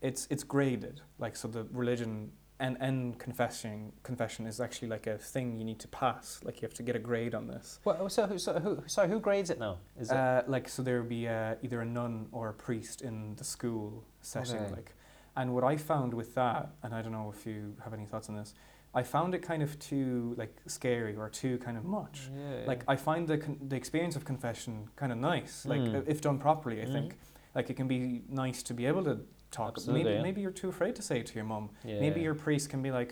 It's 0.00 0.26
it's 0.30 0.44
graded 0.44 1.02
like 1.18 1.36
so 1.36 1.48
the 1.48 1.64
religion 1.70 2.32
and 2.60 2.76
and 2.80 3.18
confessing 3.18 3.92
confession 4.02 4.46
is 4.46 4.60
actually 4.60 4.88
like 4.88 5.06
a 5.06 5.18
thing 5.18 5.58
you 5.58 5.64
need 5.64 5.80
to 5.80 5.88
pass. 5.88 6.40
Like 6.44 6.62
you 6.62 6.66
have 6.68 6.74
to 6.74 6.82
get 6.82 6.94
a 6.96 7.00
grade 7.00 7.34
on 7.34 7.46
this. 7.48 7.80
Well, 7.84 8.08
so, 8.08 8.26
who- 8.26 8.38
so 8.38 8.58
who, 8.60 8.82
sorry, 8.86 9.08
who 9.08 9.18
grades 9.20 9.50
it 9.50 9.58
now? 9.58 9.78
Is 9.98 10.10
it? 10.10 10.16
Uh, 10.16 10.42
like 10.46 10.68
so 10.68 10.82
there 10.82 11.00
would 11.00 11.08
be 11.08 11.26
uh, 11.28 11.56
either 11.62 11.80
a 11.80 11.84
nun 11.86 12.26
or 12.32 12.50
a 12.50 12.54
priest 12.54 13.02
in 13.02 13.34
the 13.36 13.44
school 13.44 14.04
setting. 14.20 14.56
Okay. 14.56 14.70
Like, 14.72 14.94
and 15.36 15.52
what 15.52 15.64
I 15.64 15.76
found 15.76 16.14
with 16.14 16.34
that, 16.36 16.70
and 16.84 16.94
I 16.94 17.02
don't 17.02 17.12
know 17.12 17.32
if 17.36 17.44
you 17.44 17.74
have 17.82 17.92
any 17.92 18.06
thoughts 18.06 18.28
on 18.28 18.36
this, 18.36 18.54
I 18.94 19.02
found 19.02 19.34
it 19.34 19.40
kind 19.42 19.62
of 19.64 19.76
too 19.80 20.34
like 20.38 20.54
scary 20.66 21.16
or 21.16 21.28
too 21.28 21.58
kind 21.58 21.76
of 21.76 21.84
much. 21.84 22.30
yeah, 22.32 22.62
Like 22.68 22.84
I 22.86 22.94
find 22.94 23.26
the 23.26 23.38
con- 23.38 23.58
the 23.68 23.74
experience 23.74 24.14
of 24.14 24.24
confession 24.24 24.88
kind 24.94 25.10
of 25.10 25.18
nice. 25.18 25.66
Like 25.66 25.80
Mm. 25.80 26.04
if 26.06 26.20
done 26.20 26.38
properly, 26.38 26.80
I 26.82 26.84
Mm. 26.84 26.92
think 26.92 27.18
like 27.56 27.68
it 27.70 27.74
can 27.74 27.88
be 27.88 28.22
nice 28.28 28.62
to 28.64 28.74
be 28.74 28.86
able 28.86 29.02
to 29.04 29.18
talk. 29.54 29.72
Absolutely, 29.76 30.04
maybe 30.04 30.16
yeah. 30.16 30.22
maybe 30.22 30.40
you're 30.44 30.58
too 30.62 30.68
afraid 30.74 30.94
to 30.96 31.02
say 31.02 31.16
it 31.20 31.26
to 31.30 31.34
your 31.38 31.44
mom. 31.44 31.64
yeah. 31.84 32.00
Maybe 32.00 32.20
your 32.28 32.34
priest 32.46 32.68
can 32.72 32.80
be 32.82 32.90
like, 33.00 33.10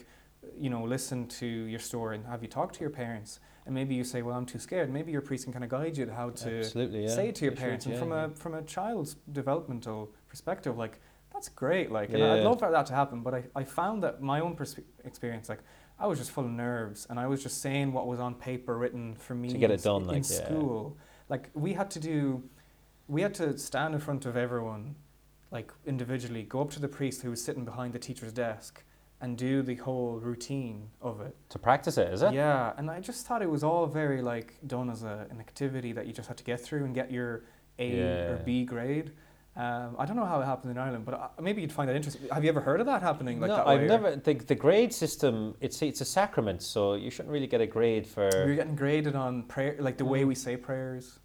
you 0.64 0.70
know, 0.70 0.82
listen 0.96 1.18
to 1.40 1.46
your 1.46 1.78
story 1.90 2.14
and 2.16 2.26
have 2.26 2.42
you 2.44 2.48
talk 2.58 2.68
to 2.76 2.80
your 2.80 2.90
parents. 2.90 3.40
And 3.64 3.72
maybe 3.74 3.94
you 3.94 4.02
say, 4.02 4.22
well, 4.22 4.36
I'm 4.36 4.44
too 4.54 4.58
scared. 4.58 4.88
Maybe 4.92 5.12
your 5.12 5.20
priest 5.28 5.44
can 5.44 5.52
kind 5.52 5.64
of 5.64 5.70
guide 5.70 5.96
you 5.96 6.04
to 6.04 6.14
how 6.20 6.30
to 6.30 6.58
Absolutely, 6.58 7.04
yeah. 7.04 7.14
say 7.18 7.28
it 7.28 7.36
to 7.36 7.44
your 7.44 7.52
They 7.54 7.56
should, 7.56 7.62
parents. 7.64 7.86
and 7.86 7.96
from 7.96 8.10
a 8.12 8.22
from 8.42 8.54
a 8.54 8.62
child's 8.62 9.12
developmental 9.40 10.00
perspective, 10.28 10.76
like 10.84 10.94
that's 11.32 11.48
great. 11.48 11.90
Like, 11.98 12.10
and 12.12 12.22
I'd 12.22 12.42
love 12.48 12.58
for 12.58 12.70
that 12.70 12.86
to 12.86 12.94
happen. 12.94 13.22
But 13.26 13.34
I, 13.38 13.42
I 13.60 13.64
found 13.64 14.02
that 14.04 14.20
my 14.20 14.40
own 14.40 14.54
experience, 15.04 15.48
like, 15.48 15.60
I 15.98 16.06
was 16.06 16.18
just 16.18 16.30
full 16.30 16.44
of 16.44 16.50
nerves, 16.50 17.06
and 17.08 17.18
I 17.18 17.26
was 17.26 17.42
just 17.42 17.62
saying 17.62 17.92
what 17.92 18.06
was 18.06 18.20
on 18.20 18.34
paper 18.34 18.76
written 18.76 19.14
for 19.14 19.34
me 19.34 19.48
To 19.50 19.58
get 19.58 19.70
it 19.70 19.82
done, 19.82 20.02
in 20.02 20.08
like, 20.08 20.28
yeah. 20.28 20.44
school. 20.44 20.98
Like 21.28 21.44
we 21.54 21.72
had 21.72 21.88
to 21.92 22.00
do, 22.00 22.42
we 23.08 23.22
had 23.22 23.34
to 23.34 23.56
stand 23.56 23.94
in 23.94 24.00
front 24.00 24.26
of 24.26 24.36
everyone, 24.36 24.96
like 25.52 25.70
individually, 25.86 26.42
go 26.42 26.60
up 26.62 26.70
to 26.70 26.80
the 26.80 26.88
priest 26.88 27.22
who 27.22 27.30
was 27.30 27.44
sitting 27.44 27.64
behind 27.64 27.92
the 27.92 27.98
teacher's 27.98 28.32
desk, 28.32 28.82
and 29.20 29.36
do 29.38 29.62
the 29.62 29.76
whole 29.76 30.18
routine 30.18 30.88
of 31.00 31.20
it. 31.20 31.36
to 31.50 31.58
practice 31.58 31.96
it, 31.96 32.12
is 32.12 32.22
it? 32.22 32.32
Yeah, 32.34 32.72
and 32.76 32.90
I 32.90 32.98
just 32.98 33.24
thought 33.26 33.40
it 33.42 33.50
was 33.50 33.62
all 33.62 33.86
very 33.86 34.20
like 34.22 34.54
done 34.66 34.90
as 34.90 35.04
a, 35.04 35.26
an 35.30 35.38
activity 35.38 35.92
that 35.92 36.06
you 36.08 36.12
just 36.12 36.26
had 36.28 36.36
to 36.38 36.44
get 36.44 36.60
through 36.60 36.84
and 36.86 36.94
get 36.94 37.12
your 37.12 37.44
A 37.78 38.00
or 38.00 38.42
B 38.44 38.64
grade. 38.64 39.12
Um, 39.54 39.96
I 39.98 40.06
don't 40.06 40.16
know 40.16 40.24
how 40.24 40.40
it 40.40 40.46
happened 40.46 40.70
in 40.70 40.78
Ireland, 40.78 41.04
but 41.04 41.14
uh, 41.14 41.28
maybe 41.40 41.60
you'd 41.60 41.70
find 41.72 41.86
that 41.88 41.94
interesting. 41.94 42.22
Have 42.32 42.42
you 42.42 42.48
ever 42.48 42.62
heard 42.62 42.80
of 42.80 42.86
that 42.86 43.02
happening 43.02 43.38
like 43.38 43.50
no, 43.50 43.56
that? 43.58 43.68
I've 43.68 43.82
never. 43.82 44.16
The, 44.16 44.32
the 44.32 44.54
grade 44.54 44.94
system, 44.94 45.54
it's 45.60 45.82
it's 45.82 46.00
a 46.00 46.06
sacrament, 46.06 46.62
so 46.62 46.94
you 46.94 47.10
shouldn't 47.10 47.32
really 47.32 47.46
get 47.46 47.60
a 47.60 47.66
grade 47.66 48.06
for. 48.06 48.30
You're 48.32 48.56
getting 48.56 48.74
graded 48.74 49.14
on 49.14 49.42
prayer, 49.42 49.76
like 49.78 49.98
the 49.98 50.06
way 50.06 50.22
Mm. 50.22 50.28
we 50.28 50.34
say 50.34 50.56
prayers. 50.56 51.18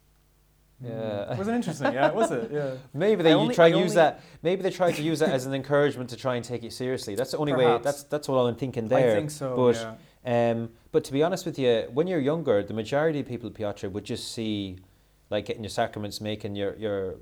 Yeah. 0.80 1.36
Wasn't 1.36 1.56
interesting? 1.56 1.92
Yeah, 1.92 2.10
was 2.12 2.30
it? 2.30 2.50
Yeah. 2.52 2.74
Maybe 2.94 3.22
they 3.22 3.30
you 3.30 3.36
only- 3.36 3.54
try 3.54 3.66
I 3.66 3.70
to 3.72 3.78
use 3.78 3.94
that. 3.94 4.20
Maybe 4.42 4.62
they 4.62 4.70
try 4.70 4.92
to 4.92 5.02
use 5.02 5.18
that 5.18 5.30
as 5.30 5.44
an 5.46 5.54
encouragement 5.54 6.10
to 6.10 6.16
try 6.16 6.36
and 6.36 6.44
take 6.44 6.62
it 6.62 6.72
seriously. 6.72 7.14
That's 7.16 7.32
the 7.32 7.38
only 7.38 7.52
way. 7.52 7.78
That's 7.82 8.04
that's 8.04 8.28
what 8.28 8.36
I'm 8.38 8.54
thinking 8.54 8.88
there. 8.88 9.12
I 9.12 9.14
think 9.16 9.30
so. 9.30 9.56
but- 9.56 9.76
yeah. 9.76 9.94
Um, 10.24 10.70
but 10.92 11.04
to 11.04 11.12
be 11.12 11.22
honest 11.22 11.46
with 11.46 11.58
you, 11.58 11.88
when 11.92 12.06
you're 12.06 12.20
younger, 12.20 12.62
the 12.62 12.74
majority 12.74 13.20
of 13.20 13.26
people, 13.26 13.50
Piotr, 13.50 13.88
would 13.88 14.04
just 14.04 14.32
see, 14.32 14.78
like 15.30 15.46
getting 15.46 15.62
your 15.62 15.70
sacraments, 15.70 16.20
making 16.20 16.54
your 16.56 16.74
your 16.76 17.16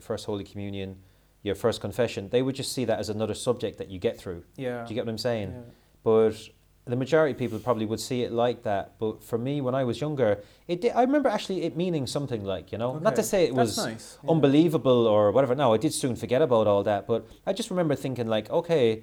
first 0.00 0.24
Holy 0.26 0.44
Communion, 0.44 0.96
your 1.42 1.54
first 1.54 1.80
confession. 1.80 2.28
They 2.30 2.42
would 2.42 2.54
just 2.54 2.72
see 2.72 2.84
that 2.86 2.98
as 2.98 3.08
another 3.10 3.34
subject 3.34 3.78
that 3.78 3.90
you 3.90 3.98
get 3.98 4.18
through. 4.18 4.44
Yeah. 4.56 4.84
Do 4.84 4.90
you 4.90 4.94
get 4.94 5.04
what 5.04 5.10
I'm 5.12 5.18
saying? 5.18 5.50
yeah. 5.52 5.72
But 6.04 6.36
the 6.88 6.96
majority 6.96 7.32
of 7.32 7.38
people 7.38 7.58
probably 7.58 7.86
would 7.86 8.00
see 8.00 8.22
it 8.22 8.32
like 8.32 8.62
that. 8.62 8.98
But 8.98 9.22
for 9.22 9.38
me, 9.38 9.60
when 9.60 9.74
I 9.74 9.84
was 9.84 10.00
younger, 10.00 10.42
it 10.66 10.80
did, 10.80 10.92
I 10.92 11.02
remember 11.02 11.28
actually 11.28 11.62
it 11.62 11.76
meaning 11.76 12.06
something 12.06 12.44
like 12.44 12.72
you 12.72 12.78
know, 12.78 12.98
not 12.98 13.16
to 13.16 13.22
say 13.22 13.44
it 13.44 13.54
That's 13.54 13.76
was 13.76 13.86
nice. 13.86 14.18
yeah. 14.24 14.30
unbelievable 14.30 15.06
or 15.06 15.30
whatever. 15.32 15.54
No, 15.54 15.74
I 15.74 15.76
did 15.76 15.92
soon 15.92 16.16
forget 16.16 16.42
about 16.42 16.66
all 16.66 16.82
that, 16.84 17.06
but 17.06 17.26
I 17.46 17.52
just 17.52 17.70
remember 17.70 17.94
thinking 17.94 18.26
like, 18.26 18.50
okay, 18.50 19.02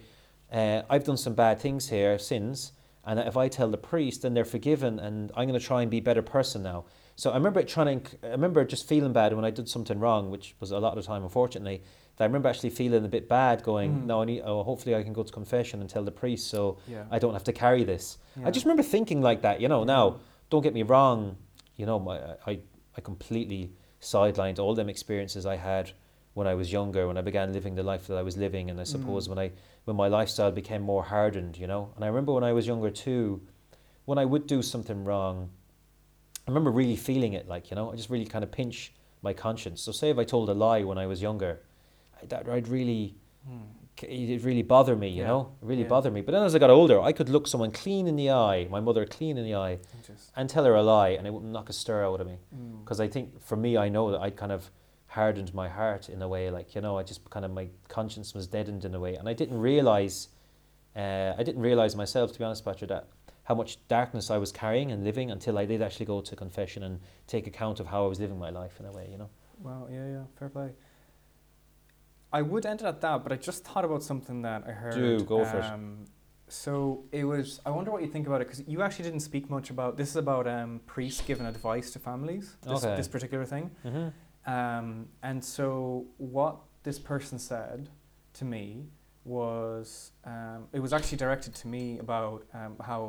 uh, 0.51 0.81
I've 0.89 1.03
done 1.03 1.17
some 1.17 1.33
bad 1.33 1.59
things 1.59 1.89
here, 1.89 2.17
sins, 2.17 2.71
and 3.05 3.19
if 3.19 3.37
I 3.37 3.47
tell 3.47 3.69
the 3.69 3.77
priest, 3.77 4.23
then 4.23 4.33
they're 4.33 4.45
forgiven, 4.45 4.99
and 4.99 5.31
I'm 5.35 5.47
going 5.47 5.59
to 5.59 5.65
try 5.65 5.81
and 5.81 5.91
be 5.91 5.99
a 5.99 6.01
better 6.01 6.21
person 6.21 6.63
now. 6.63 6.85
So 7.15 7.31
I 7.31 7.35
remember 7.35 7.63
trying 7.63 8.01
to, 8.01 8.27
I 8.27 8.31
remember 8.31 8.65
just 8.65 8.87
feeling 8.87 9.13
bad 9.13 9.33
when 9.33 9.45
I 9.45 9.51
did 9.51 9.69
something 9.69 9.99
wrong, 9.99 10.31
which 10.31 10.55
was 10.59 10.71
a 10.71 10.79
lot 10.79 10.97
of 10.97 11.03
the 11.03 11.07
time, 11.07 11.23
unfortunately. 11.23 11.81
That 12.17 12.23
I 12.23 12.27
remember 12.27 12.47
actually 12.49 12.69
feeling 12.69 13.03
a 13.03 13.07
bit 13.09 13.27
bad, 13.27 13.61
going, 13.63 13.91
Mhm. 13.91 14.05
no, 14.05 14.21
I 14.21 14.25
need, 14.25 14.41
oh, 14.45 14.63
hopefully 14.63 14.95
I 14.95 15.03
can 15.03 15.13
go 15.13 15.23
to 15.23 15.31
confession 15.33 15.81
and 15.81 15.89
tell 15.89 16.03
the 16.03 16.11
priest, 16.11 16.47
so 16.47 16.77
Yeah. 16.87 17.05
I 17.11 17.19
don't 17.19 17.33
have 17.33 17.43
to 17.45 17.53
carry 17.53 17.83
this. 17.83 18.17
yeah. 18.39 18.47
I 18.47 18.51
just 18.51 18.65
remember 18.65 18.83
thinking 18.83 19.21
like 19.21 19.41
that, 19.41 19.59
you 19.59 19.67
know. 19.67 19.83
Now, 19.83 20.17
don't 20.49 20.61
get 20.61 20.73
me 20.73 20.83
wrong, 20.83 21.35
you 21.75 21.85
know, 21.85 21.99
my, 21.99 22.17
I, 22.47 22.59
I 22.95 23.01
completely 23.01 23.73
sidelined 24.01 24.59
all 24.59 24.75
them 24.75 24.87
experiences 24.89 25.45
I 25.45 25.57
had 25.57 25.91
when 26.35 26.47
I 26.47 26.53
was 26.53 26.71
younger, 26.71 27.07
when 27.07 27.17
I 27.17 27.21
began 27.21 27.51
living 27.53 27.75
the 27.75 27.83
life 27.83 28.07
that 28.07 28.17
I 28.17 28.21
was 28.21 28.37
living, 28.37 28.69
and 28.69 28.79
I 28.79 28.83
suppose 28.83 29.25
Mm. 29.27 29.29
when 29.31 29.39
I 29.39 29.51
when 29.85 29.95
my 29.95 30.07
lifestyle 30.07 30.51
became 30.51 30.81
more 30.81 31.03
hardened, 31.03 31.57
you 31.59 31.67
know. 31.67 31.89
And 31.95 32.03
I 32.03 32.07
remember 32.07 32.33
when 32.33 32.43
I 32.43 32.53
was 32.53 32.65
younger 32.65 32.89
too, 32.89 33.41
when 34.05 34.17
I 34.17 34.25
would 34.25 34.47
do 34.47 34.61
something 34.63 35.03
wrong, 35.03 35.49
I 36.47 36.51
remember 36.51 36.71
really 36.71 36.95
feeling 36.95 37.33
it, 37.33 37.47
like 37.47 37.69
you 37.69 37.75
know, 37.75 37.91
I 37.91 37.95
just 37.95 38.09
really 38.09 38.25
kind 38.25 38.43
of 38.43 38.51
pinch 38.51 38.93
my 39.21 39.31
conscience. 39.33 39.81
So 39.81 39.91
say 39.91 40.09
if 40.09 40.17
I 40.17 40.23
told 40.23 40.49
a 40.49 40.53
lie 40.53 40.83
when 40.83 40.97
I 40.97 41.05
was 41.07 41.21
younger, 41.21 41.61
that 42.29 42.47
I'd 42.49 42.67
really 42.67 43.15
Hmm. 43.47 43.61
it 44.01 44.43
really 44.43 44.63
bothered 44.63 44.99
me, 44.99 45.07
you 45.07 45.21
Yeah, 45.21 45.27
know, 45.27 45.51
it 45.61 45.65
really 45.65 45.83
yeah. 45.83 45.87
bothered 45.87 46.11
me. 46.11 46.21
But 46.21 46.31
then 46.33 46.43
as 46.43 46.55
I 46.55 46.59
got 46.59 46.69
older, 46.71 46.99
I 46.99 47.11
could 47.13 47.29
look 47.29 47.47
someone 47.47 47.71
clean 47.71 48.07
in 48.07 48.15
the 48.15 48.31
eye, 48.31 48.67
my 48.69 48.79
mother 48.79 49.05
clean 49.05 49.37
in 49.37 49.45
the 49.45 49.55
eye, 49.55 49.77
and 50.35 50.49
tell 50.49 50.65
her 50.65 50.73
a 50.75 50.81
lie, 50.83 51.09
and 51.09 51.25
it 51.27 51.31
wouldn't 51.33 51.51
knock 51.51 51.69
a 51.69 51.73
stir 51.73 52.03
out 52.05 52.19
of 52.19 52.27
me. 52.27 52.39
mm. 52.53 52.79
Because 52.83 52.99
I 52.99 53.07
think 53.07 53.39
for 53.39 53.55
me, 53.55 53.77
I 53.77 53.87
know 53.87 54.11
that 54.11 54.19
I'd 54.19 54.35
kind 54.35 54.51
of 54.51 54.69
hardened 55.07 55.53
my 55.53 55.69
heart 55.69 56.09
in 56.09 56.21
a 56.21 56.27
way, 56.27 56.49
like 56.49 56.75
you 56.75 56.81
know, 56.81 56.97
I 56.97 57.03
just 57.03 57.29
kind 57.29 57.45
of 57.45 57.51
my 57.51 57.69
conscience 57.87 58.33
was 58.33 58.47
deadened 58.47 58.83
in 58.83 58.93
a 58.95 58.99
way, 58.99 59.15
and 59.15 59.29
I 59.29 59.33
didn't 59.33 59.59
realize, 59.59 60.27
uh, 60.95 61.33
I 61.37 61.43
didn't 61.43 61.61
realize 61.61 61.95
myself, 61.95 62.33
to 62.33 62.39
be 62.39 62.43
honest, 62.45 62.65
Patrick, 62.65 62.89
that 62.89 63.07
how 63.43 63.55
much 63.55 63.77
darkness 63.87 64.31
I 64.31 64.37
was 64.39 64.51
carrying 64.51 64.91
and 64.91 65.03
living 65.03 65.29
until 65.31 65.57
I 65.57 65.65
did 65.65 65.81
actually 65.81 66.07
go 66.07 66.19
to 66.19 66.35
confession 66.35 66.83
and 66.83 66.99
take 67.27 67.45
account 67.47 67.79
of 67.79 67.85
how 67.87 68.03
I 68.05 68.07
was 68.07 68.19
living 68.19 68.39
my 68.39 68.49
life 68.49 68.79
in 68.79 68.85
a 68.87 68.91
way, 68.91 69.07
you 69.11 69.17
know. 69.19 69.29
Wow, 69.61 69.87
yeah, 69.89 70.07
yeah, 70.07 70.23
fair 70.37 70.49
play. 70.49 70.71
I 72.39 72.41
would 72.51 72.65
end 72.71 72.79
it 72.83 72.87
at 72.93 72.99
that, 73.05 73.17
but 73.23 73.31
I 73.31 73.37
just 73.49 73.59
thought 73.67 73.85
about 73.89 74.03
something 74.11 74.37
that 74.47 74.61
I 74.71 74.71
heard. 74.83 74.93
Do, 74.93 75.23
go 75.35 75.39
for 75.51 75.59
it. 75.59 75.65
um, 75.73 76.05
So 76.63 76.71
it 77.19 77.23
was. 77.33 77.47
I 77.65 77.71
wonder 77.77 77.89
what 77.93 78.01
you 78.05 78.09
think 78.15 78.25
about 78.27 78.39
it 78.41 78.47
because 78.47 78.61
you 78.73 78.79
actually 78.85 79.05
didn't 79.09 79.25
speak 79.31 79.45
much 79.57 79.67
about. 79.75 79.91
This 80.01 80.09
is 80.13 80.17
about 80.27 80.45
um, 80.57 80.71
priests 80.93 81.21
giving 81.29 81.45
advice 81.55 81.87
to 81.93 81.99
families. 82.09 82.45
This, 82.61 82.83
Okay. 82.83 82.95
this 82.99 83.07
particular 83.15 83.45
thing. 83.53 83.65
Mm-hmm. 83.87 84.07
Um, 84.55 84.87
and 85.29 85.39
so 85.57 85.67
what 86.17 86.55
this 86.87 86.99
person 87.11 87.39
said 87.39 87.89
to 88.39 88.43
me 88.53 88.65
was, 89.23 89.87
um, 90.33 90.59
it 90.77 90.81
was 90.85 90.93
actually 90.97 91.17
directed 91.25 91.53
to 91.61 91.67
me 91.75 91.85
about 92.05 92.39
um, 92.53 92.75
how 92.89 93.01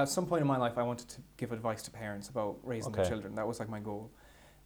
at 0.00 0.08
some 0.16 0.26
point 0.30 0.42
in 0.42 0.46
my 0.54 0.58
life 0.64 0.76
I 0.82 0.84
wanted 0.90 1.08
to 1.14 1.18
give 1.40 1.50
advice 1.58 1.82
to 1.86 1.90
parents 1.90 2.28
about 2.28 2.52
raising 2.62 2.92
their 2.92 3.00
Okay. 3.02 3.10
children. 3.12 3.34
That 3.34 3.46
was 3.48 3.58
like 3.60 3.70
my 3.78 3.80
goal. 3.80 4.04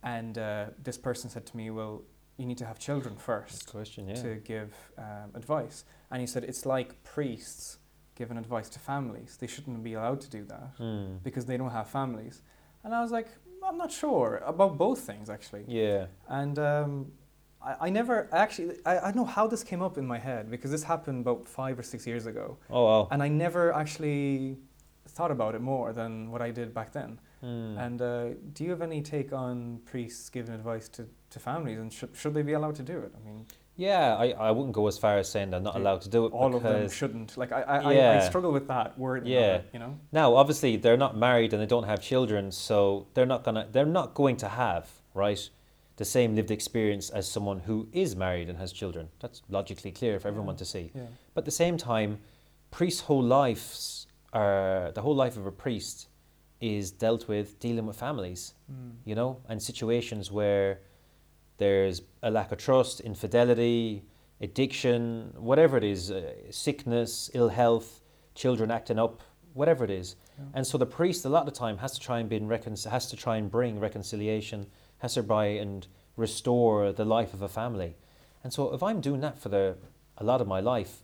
And 0.03 0.37
uh, 0.37 0.67
this 0.89 0.99
person 0.99 1.31
said 1.31 1.45
to 1.51 1.57
me, 1.57 1.71
well, 1.71 2.03
you 2.37 2.47
need 2.47 2.59
to 2.59 2.67
have 2.67 2.79
children 2.79 3.17
first 3.17 3.67
question, 3.67 4.09
yeah. 4.09 4.15
to 4.23 4.35
give 4.37 4.75
um, 4.99 5.31
advice. 5.35 5.85
And 6.11 6.21
he 6.21 6.27
said 6.27 6.45
it's 6.45 6.67
like 6.67 7.03
priests 7.05 7.79
giving 8.17 8.37
advice 8.37 8.69
to 8.71 8.79
families. 8.79 9.37
They 9.41 9.47
shouldn't 9.47 9.83
be 9.83 9.95
allowed 9.95 10.21
to 10.23 10.31
do 10.31 10.45
that 10.47 10.77
Mm. 10.79 11.23
because 11.23 11.45
they 11.47 11.57
don't 11.57 11.71
have 11.71 11.89
families. 11.89 12.43
And 12.85 12.95
I 12.95 13.01
was 13.03 13.11
like, 13.11 13.29
I'm 13.67 13.79
not 13.79 13.91
sure 13.91 14.43
about 14.47 14.77
both 14.79 15.01
things 15.01 15.31
actually. 15.31 15.65
Yeah. 15.67 16.07
And 16.29 16.59
um, 16.59 17.13
I, 17.63 17.87
I 17.87 17.91
never 17.91 18.29
actually, 18.33 18.77
I, 18.85 18.99
I 18.99 19.05
don't 19.05 19.17
know 19.17 19.25
how 19.25 19.47
this 19.47 19.65
came 19.65 19.83
up 19.83 19.97
in 19.99 20.07
my 20.07 20.19
head 20.19 20.51
because 20.51 20.71
this 20.71 20.85
happened 20.85 21.21
about 21.27 21.49
five 21.49 21.79
or 21.79 21.83
six 21.83 22.07
years 22.07 22.27
ago. 22.27 22.59
Oh, 22.71 22.85
wow. 22.85 23.09
And 23.11 23.23
I 23.23 23.29
never 23.29 23.73
actually 23.73 24.59
thought 25.09 25.31
about 25.31 25.55
it 25.55 25.61
more 25.63 25.93
than 25.93 26.31
what 26.31 26.43
I 26.43 26.51
did 26.51 26.75
back 26.75 26.93
then. 26.93 27.21
Mm. 27.45 27.79
And 27.87 28.03
uh, 28.03 28.29
do 28.55 28.65
you 28.65 28.71
have 28.71 28.81
any 28.83 29.03
take 29.03 29.33
on 29.33 29.81
priests 29.85 30.31
giving 30.31 30.55
advice 30.55 30.89
to, 30.91 31.07
to 31.31 31.39
families 31.39 31.79
and 31.79 31.93
should, 31.93 32.17
should 32.17 32.33
they 32.33 32.43
be 32.43 32.55
allowed 32.55 32.77
to 32.77 32.83
do 32.83 32.99
it? 32.99 33.13
I 33.15 33.27
mean, 33.27 33.47
yeah, 33.77 34.17
I, 34.17 34.31
I 34.31 34.51
wouldn't 34.51 34.73
go 34.73 34.87
as 34.87 34.97
far 34.99 35.19
as 35.19 35.29
saying 35.29 35.51
they're 35.51 35.61
not 35.61 35.77
allowed 35.77 36.01
to 36.03 36.09
do 36.09 36.27
it 36.27 36.33
all 36.33 36.55
of 36.55 36.63
them 36.63 36.89
shouldn't. 36.89 37.37
Like, 37.37 37.53
I, 37.53 37.63
I, 37.63 37.79
I, 37.95 38.17
I 38.17 38.19
struggle 38.21 38.53
with 38.53 38.69
that 38.69 38.97
word. 38.99 39.27
Yeah. 39.27 39.63
you 39.73 39.79
know? 39.81 39.99
Now, 40.13 40.37
obviously, 40.37 40.77
they're 40.77 40.97
not 40.97 41.17
married 41.17 41.53
and 41.53 41.61
they 41.61 41.67
don't 41.67 41.85
have 41.85 42.01
children, 42.01 42.53
so 42.53 43.09
they're 43.15 43.27
not 43.27 43.43
gonna 43.43 43.69
they're 43.71 43.85
not 43.85 44.15
going 44.15 44.37
to 44.39 44.49
have 44.49 44.89
right 45.13 45.49
the 45.97 46.05
same 46.05 46.35
lived 46.35 46.51
experience 46.51 47.11
as 47.11 47.29
someone 47.29 47.61
who 47.61 47.89
is 47.93 48.17
married 48.17 48.49
and 48.49 48.59
has 48.59 48.73
children. 48.73 49.09
That's 49.21 49.43
logically 49.49 49.91
clear 49.93 50.19
for 50.19 50.29
everyone 50.29 50.55
Yeah. 50.55 50.59
to 50.59 50.65
see. 50.65 50.91
Yeah. 50.95 51.03
But 51.35 51.43
at 51.43 51.45
the 51.45 51.51
same 51.51 51.77
time, 51.77 52.19
priests' 52.71 53.03
whole 53.03 53.23
lives 53.23 54.07
are 54.33 54.91
the 54.95 55.03
whole 55.03 55.15
life 55.15 55.37
of 55.37 55.47
a 55.47 55.53
priest 55.53 56.09
is 56.65 56.91
dealt 56.91 57.29
with 57.29 57.59
dealing 57.61 57.87
with 57.87 57.97
families, 57.97 58.55
Mm. 58.71 58.93
you 59.05 59.15
know, 59.15 59.31
and 59.49 59.63
situations 59.63 60.31
where 60.33 60.81
there's 61.59 62.03
a 62.23 62.31
lack 62.31 62.53
of 62.53 62.59
trust, 62.59 63.01
infidelity, 63.01 64.03
addiction, 64.41 65.33
whatever 65.37 65.77
it 65.77 65.85
is, 65.85 66.11
uh, 66.11 66.33
sickness, 66.51 67.31
ill 67.35 67.51
health, 67.51 68.01
children 68.35 68.71
acting 68.71 68.99
up, 68.99 69.21
whatever 69.53 69.85
it 69.85 69.91
is. 69.91 70.17
Yeah. 70.39 70.45
And 70.55 70.67
so 70.67 70.79
the 70.79 70.87
priest, 70.87 71.25
a 71.25 71.29
lot 71.29 71.47
of 71.47 71.53
the 71.53 71.59
time, 71.59 71.79
has 71.79 71.93
to 71.93 72.01
try 72.01 72.19
and 72.21 72.29
bring 72.29 72.47
recon- 72.49 72.91
has 72.91 73.07
to 73.11 73.17
try 73.17 73.37
and 73.37 73.51
bring 73.51 73.79
reconciliation, 73.79 74.67
has 74.99 75.15
to 75.15 75.23
try 75.23 75.47
and 75.47 75.87
restore 76.17 76.93
the 76.93 77.05
life 77.05 77.33
of 77.35 77.43
a 77.43 77.49
family. 77.49 77.97
And 78.43 78.53
so, 78.53 78.73
if 78.75 78.83
I'm 78.83 79.01
doing 79.01 79.21
that 79.21 79.39
for 79.39 79.49
the 79.51 79.77
a 80.17 80.25
lot 80.25 80.41
of 80.41 80.47
my 80.47 80.61
life, 80.61 81.03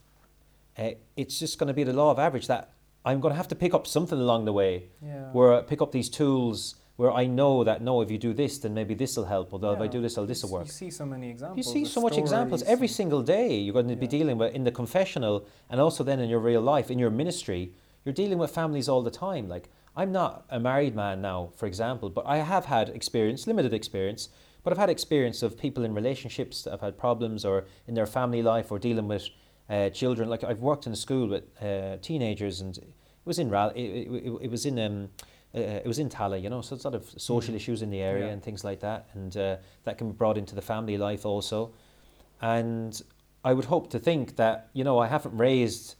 uh, 0.77 0.91
it's 1.15 1.37
just 1.39 1.57
going 1.59 1.67
to 1.67 1.73
be 1.73 1.83
the 1.83 1.93
law 1.93 2.11
of 2.11 2.19
average 2.19 2.47
that 2.47 2.69
I'm 3.05 3.19
going 3.19 3.31
to 3.31 3.37
have 3.37 3.47
to 3.49 3.55
pick 3.55 3.73
up 3.73 3.87
something 3.87 4.19
along 4.19 4.45
the 4.45 4.53
way, 4.53 4.89
Yeah. 5.03 5.31
where 5.31 5.53
I 5.53 5.61
pick 5.61 5.81
up 5.81 5.91
these 5.91 6.09
tools 6.09 6.75
where 6.97 7.11
I 7.11 7.25
know 7.25 7.63
that 7.63 7.81
no, 7.81 8.01
if 8.01 8.11
you 8.11 8.19
do 8.19 8.31
this, 8.31 8.59
then 8.59 8.75
maybe 8.75 8.93
this 8.93 9.17
will 9.17 9.25
help, 9.25 9.51
or 9.53 9.73
if 9.73 9.79
I 9.81 9.87
do 9.87 10.01
this, 10.01 10.17
will 10.17 10.27
this 10.27 10.43
will 10.43 10.51
work. 10.51 10.67
You 10.67 10.71
see 10.71 10.91
so 10.91 11.05
many 11.05 11.29
examples. 11.31 11.57
You 11.57 11.63
see 11.73 11.85
so 11.85 11.99
much 11.99 12.15
examples 12.17 12.61
every 12.63 12.87
single 12.87 13.23
day. 13.23 13.55
You're 13.55 13.73
going 13.73 13.87
to 13.87 13.95
be 13.95 14.05
Yeah. 14.05 14.11
dealing 14.19 14.37
with 14.37 14.53
in 14.53 14.65
the 14.65 14.71
confessional, 14.71 15.45
and 15.69 15.81
also 15.81 16.03
then 16.03 16.19
in 16.19 16.29
your 16.29 16.39
real 16.39 16.61
life, 16.61 16.91
in 16.91 16.99
your 16.99 17.09
ministry. 17.09 17.73
You're 18.05 18.13
dealing 18.13 18.37
with 18.37 18.51
families 18.51 18.87
all 18.87 19.01
the 19.01 19.09
time. 19.11 19.47
Like 19.49 19.69
I'm 19.95 20.11
not 20.11 20.45
a 20.49 20.59
married 20.59 20.95
man 20.95 21.21
now, 21.21 21.49
for 21.55 21.65
example, 21.65 22.09
but 22.09 22.25
I 22.27 22.37
have 22.37 22.65
had 22.65 22.89
experience, 22.89 23.47
limited 23.47 23.73
experience, 23.73 24.29
but 24.63 24.71
I've 24.71 24.77
had 24.77 24.89
experience 24.91 25.41
of 25.41 25.57
people 25.57 25.83
in 25.83 25.93
relationships 25.95 26.61
that 26.63 26.71
have 26.71 26.81
had 26.81 26.97
problems, 26.99 27.43
or 27.45 27.65
in 27.87 27.95
their 27.95 28.05
family 28.05 28.43
life, 28.43 28.71
or 28.71 28.77
dealing 28.77 29.07
with 29.07 29.27
uh, 29.71 29.89
children. 29.89 30.29
Like 30.29 30.43
I've 30.43 30.59
worked 30.69 30.85
in 30.87 30.93
a 30.93 30.95
school 31.05 31.27
with 31.33 31.43
uh, 31.61 31.97
teenagers, 32.09 32.61
and 32.61 32.77
it 32.77 32.93
was 33.25 33.39
in 33.39 33.49
Ral. 33.49 33.69
It, 33.69 33.81
it, 33.81 34.07
it, 34.27 34.31
it 34.45 34.51
was 34.51 34.65
in 34.65 34.77
um, 34.79 35.09
uh, 35.55 35.59
it 35.59 35.87
was 35.93 35.99
in 35.99 36.09
Tallaght, 36.09 36.41
you 36.43 36.49
know, 36.49 36.61
so 36.61 36.75
lot 36.83 36.95
of 36.95 37.03
social 37.17 37.53
Mm. 37.53 37.57
issues 37.59 37.81
in 37.81 37.89
the 37.89 38.01
area 38.01 38.25
Yeah. 38.25 38.33
and 38.33 38.41
things 38.43 38.63
like 38.63 38.79
that, 38.87 39.01
and 39.13 39.35
uh, 39.37 39.55
that 39.85 39.97
can 39.97 40.07
be 40.11 40.17
brought 40.21 40.37
into 40.37 40.55
the 40.55 40.61
family 40.61 40.97
life 40.97 41.25
also. 41.25 41.71
And 42.41 43.01
I 43.43 43.53
would 43.53 43.65
hope 43.65 43.89
to 43.91 43.99
think 43.99 44.35
that 44.35 44.69
you 44.73 44.83
know 44.83 44.97
I 44.99 45.07
haven't 45.07 45.37
raised 45.37 45.95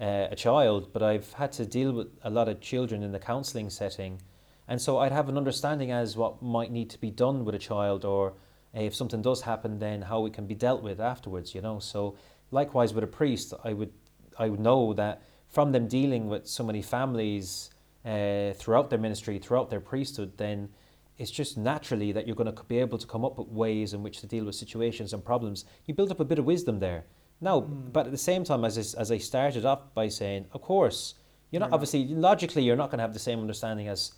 uh, 0.00 0.26
a 0.30 0.36
child, 0.36 0.92
but 0.92 1.02
I've 1.02 1.32
had 1.34 1.52
to 1.52 1.66
deal 1.66 1.92
with 1.92 2.08
a 2.22 2.30
lot 2.30 2.48
of 2.48 2.60
children 2.60 3.02
in 3.02 3.12
the 3.12 3.18
counselling 3.18 3.70
setting, 3.70 4.20
and 4.68 4.80
so 4.80 4.98
I'd 4.98 5.12
have 5.12 5.28
an 5.28 5.36
understanding 5.36 5.90
as 5.92 6.16
what 6.16 6.42
might 6.42 6.70
need 6.72 6.90
to 6.90 6.98
be 7.00 7.10
done 7.10 7.44
with 7.44 7.54
a 7.54 7.58
child, 7.58 8.04
or 8.04 8.30
uh, 8.76 8.80
if 8.80 8.94
something 8.94 9.22
does 9.22 9.42
happen, 9.42 9.78
then 9.78 10.02
how 10.02 10.26
it 10.26 10.32
can 10.32 10.46
be 10.46 10.54
dealt 10.54 10.82
with 10.82 11.00
afterwards. 11.00 11.54
You 11.54 11.62
know, 11.62 11.78
so 11.78 12.16
likewise 12.54 12.94
with 12.94 13.04
a 13.04 13.12
priest, 13.20 13.52
I 13.64 13.72
would 13.74 13.92
I 14.38 14.48
would 14.48 14.60
know 14.60 14.94
that 14.94 15.22
from 15.48 15.72
them 15.72 15.86
dealing 15.86 16.28
with 16.28 16.46
so 16.48 16.64
many 16.64 16.82
families 16.82 17.70
uh, 18.04 18.52
throughout 18.54 18.90
their 18.90 18.98
ministry, 18.98 19.38
throughout 19.38 19.70
their 19.70 19.80
priesthood, 19.80 20.32
then 20.36 20.68
it's 21.16 21.30
just 21.30 21.56
naturally 21.56 22.10
that 22.12 22.26
you're 22.26 22.34
going 22.42 22.52
to 22.52 22.64
be 22.64 22.78
able 22.80 22.98
to 22.98 23.06
come 23.06 23.24
up 23.24 23.38
with 23.38 23.48
ways 23.48 23.94
in 23.94 24.02
which 24.02 24.18
to 24.20 24.26
deal 24.26 24.44
with 24.46 24.56
situations 24.56 25.12
and 25.12 25.24
problems. 25.24 25.64
You 25.86 25.94
build 25.94 26.10
up 26.10 26.18
a 26.20 26.24
bit 26.24 26.38
of 26.40 26.44
wisdom 26.44 26.80
there. 26.80 27.04
Now, 27.40 27.60
Mm. 27.60 27.92
but 27.92 28.06
at 28.06 28.12
the 28.12 28.18
same 28.30 28.42
time, 28.44 28.64
as 28.64 28.76
I, 28.78 29.00
as 29.00 29.10
I 29.12 29.18
started 29.18 29.64
off 29.64 29.82
by 29.94 30.08
saying, 30.08 30.46
of 30.52 30.60
course, 30.60 31.14
you're 31.50 31.60
not- 31.60 31.72
obviously 31.72 32.02
logically 32.08 32.62
you're 32.64 32.80
not 32.82 32.90
going 32.90 32.98
to 32.98 33.06
have 33.08 33.14
the 33.14 33.26
same 33.28 33.38
understanding 33.38 33.86
as 33.88 34.12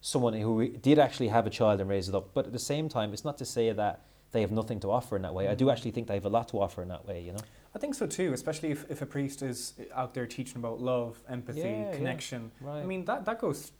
someone 0.00 0.34
who 0.34 0.68
did 0.88 0.98
actually 0.98 1.28
have 1.28 1.46
a 1.46 1.50
child 1.50 1.80
and 1.80 1.88
raise 1.88 2.08
it 2.08 2.14
up. 2.14 2.34
But 2.34 2.46
at 2.46 2.52
the 2.52 2.58
same 2.72 2.88
time, 2.88 3.12
it's 3.12 3.24
not 3.24 3.38
to 3.38 3.44
say 3.44 3.70
that 3.72 4.00
they 4.32 4.40
have 4.40 4.52
nothing 4.52 4.80
to 4.80 4.90
offer 4.90 5.16
in 5.16 5.22
that 5.22 5.34
way. 5.34 5.48
I 5.48 5.54
do 5.54 5.66
Mhm. 5.66 5.72
actually 5.72 5.90
think 5.90 6.06
they 6.06 6.14
have 6.14 6.24
a 6.26 6.30
lot 6.30 6.48
to 6.48 6.60
offer 6.60 6.82
in 6.82 6.88
that 6.88 7.06
way. 7.06 7.20
You 7.22 7.32
know. 7.32 7.40
I 7.74 7.78
think 7.78 7.94
so 7.94 8.06
too, 8.06 8.32
especially 8.32 8.70
if, 8.70 8.90
if 8.90 9.02
a 9.02 9.06
priest 9.06 9.42
is 9.42 9.74
out 9.94 10.14
there 10.14 10.26
teaching 10.26 10.56
about 10.58 10.80
love, 10.80 11.22
empathy, 11.28 11.60
Yeah, 11.60 11.90
yeah. 11.90 11.96
connection. 11.96 12.50
Right. 12.60 12.80
I 12.82 12.86
mean, 12.86 13.04
that, 13.04 13.24
that 13.26 13.38
goes, 13.40 13.72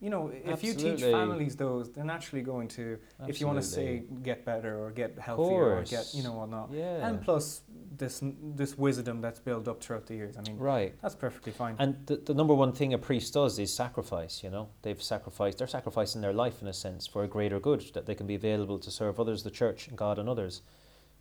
you 0.00 0.10
know, 0.10 0.28
if 0.44 0.62
you 0.64 0.72
teach 0.74 1.02
families 1.02 1.56
those, 1.56 1.90
they're 1.90 2.04
naturally 2.04 2.42
going 2.42 2.68
to, 2.68 2.98
if 3.26 3.40
you 3.40 3.46
want 3.46 3.58
to 3.60 3.66
say 3.66 4.04
get 4.22 4.44
better 4.44 4.82
or 4.82 4.90
get 4.92 5.18
healthier 5.18 5.74
or 5.78 5.82
get, 5.82 6.06
you 6.14 6.22
know, 6.22 6.34
whatnot. 6.34 6.70
Yeah. 6.72 7.06
And 7.06 7.20
plus 7.20 7.62
this 7.98 8.22
this 8.56 8.78
wisdom 8.78 9.20
that's 9.20 9.40
built 9.40 9.68
up 9.68 9.82
throughout 9.82 10.06
the 10.06 10.14
years. 10.14 10.36
I 10.36 10.42
mean, 10.42 10.56
right. 10.58 10.94
that's 11.02 11.14
perfectly 11.14 11.52
fine. 11.52 11.74
And 11.78 11.96
the, 12.06 12.16
the 12.16 12.34
number 12.34 12.54
one 12.54 12.72
thing 12.72 12.94
a 12.94 12.98
priest 12.98 13.34
does 13.34 13.58
is 13.58 13.72
sacrifice, 13.74 14.42
you 14.42 14.50
know. 14.50 14.68
They've 14.82 15.02
sacrificed, 15.02 15.58
they're 15.58 15.66
sacrificing 15.66 16.20
their 16.20 16.32
life 16.32 16.62
in 16.62 16.68
a 16.68 16.72
sense 16.72 17.06
for 17.06 17.24
a 17.24 17.28
greater 17.28 17.60
good, 17.60 17.82
that 17.94 18.06
they 18.06 18.14
can 18.14 18.26
be 18.26 18.34
available 18.34 18.78
to 18.78 18.90
serve 18.90 19.18
others, 19.20 19.42
the 19.42 19.50
church, 19.50 19.88
and 19.88 19.96
God 19.98 20.18
and 20.18 20.28
others. 20.28 20.62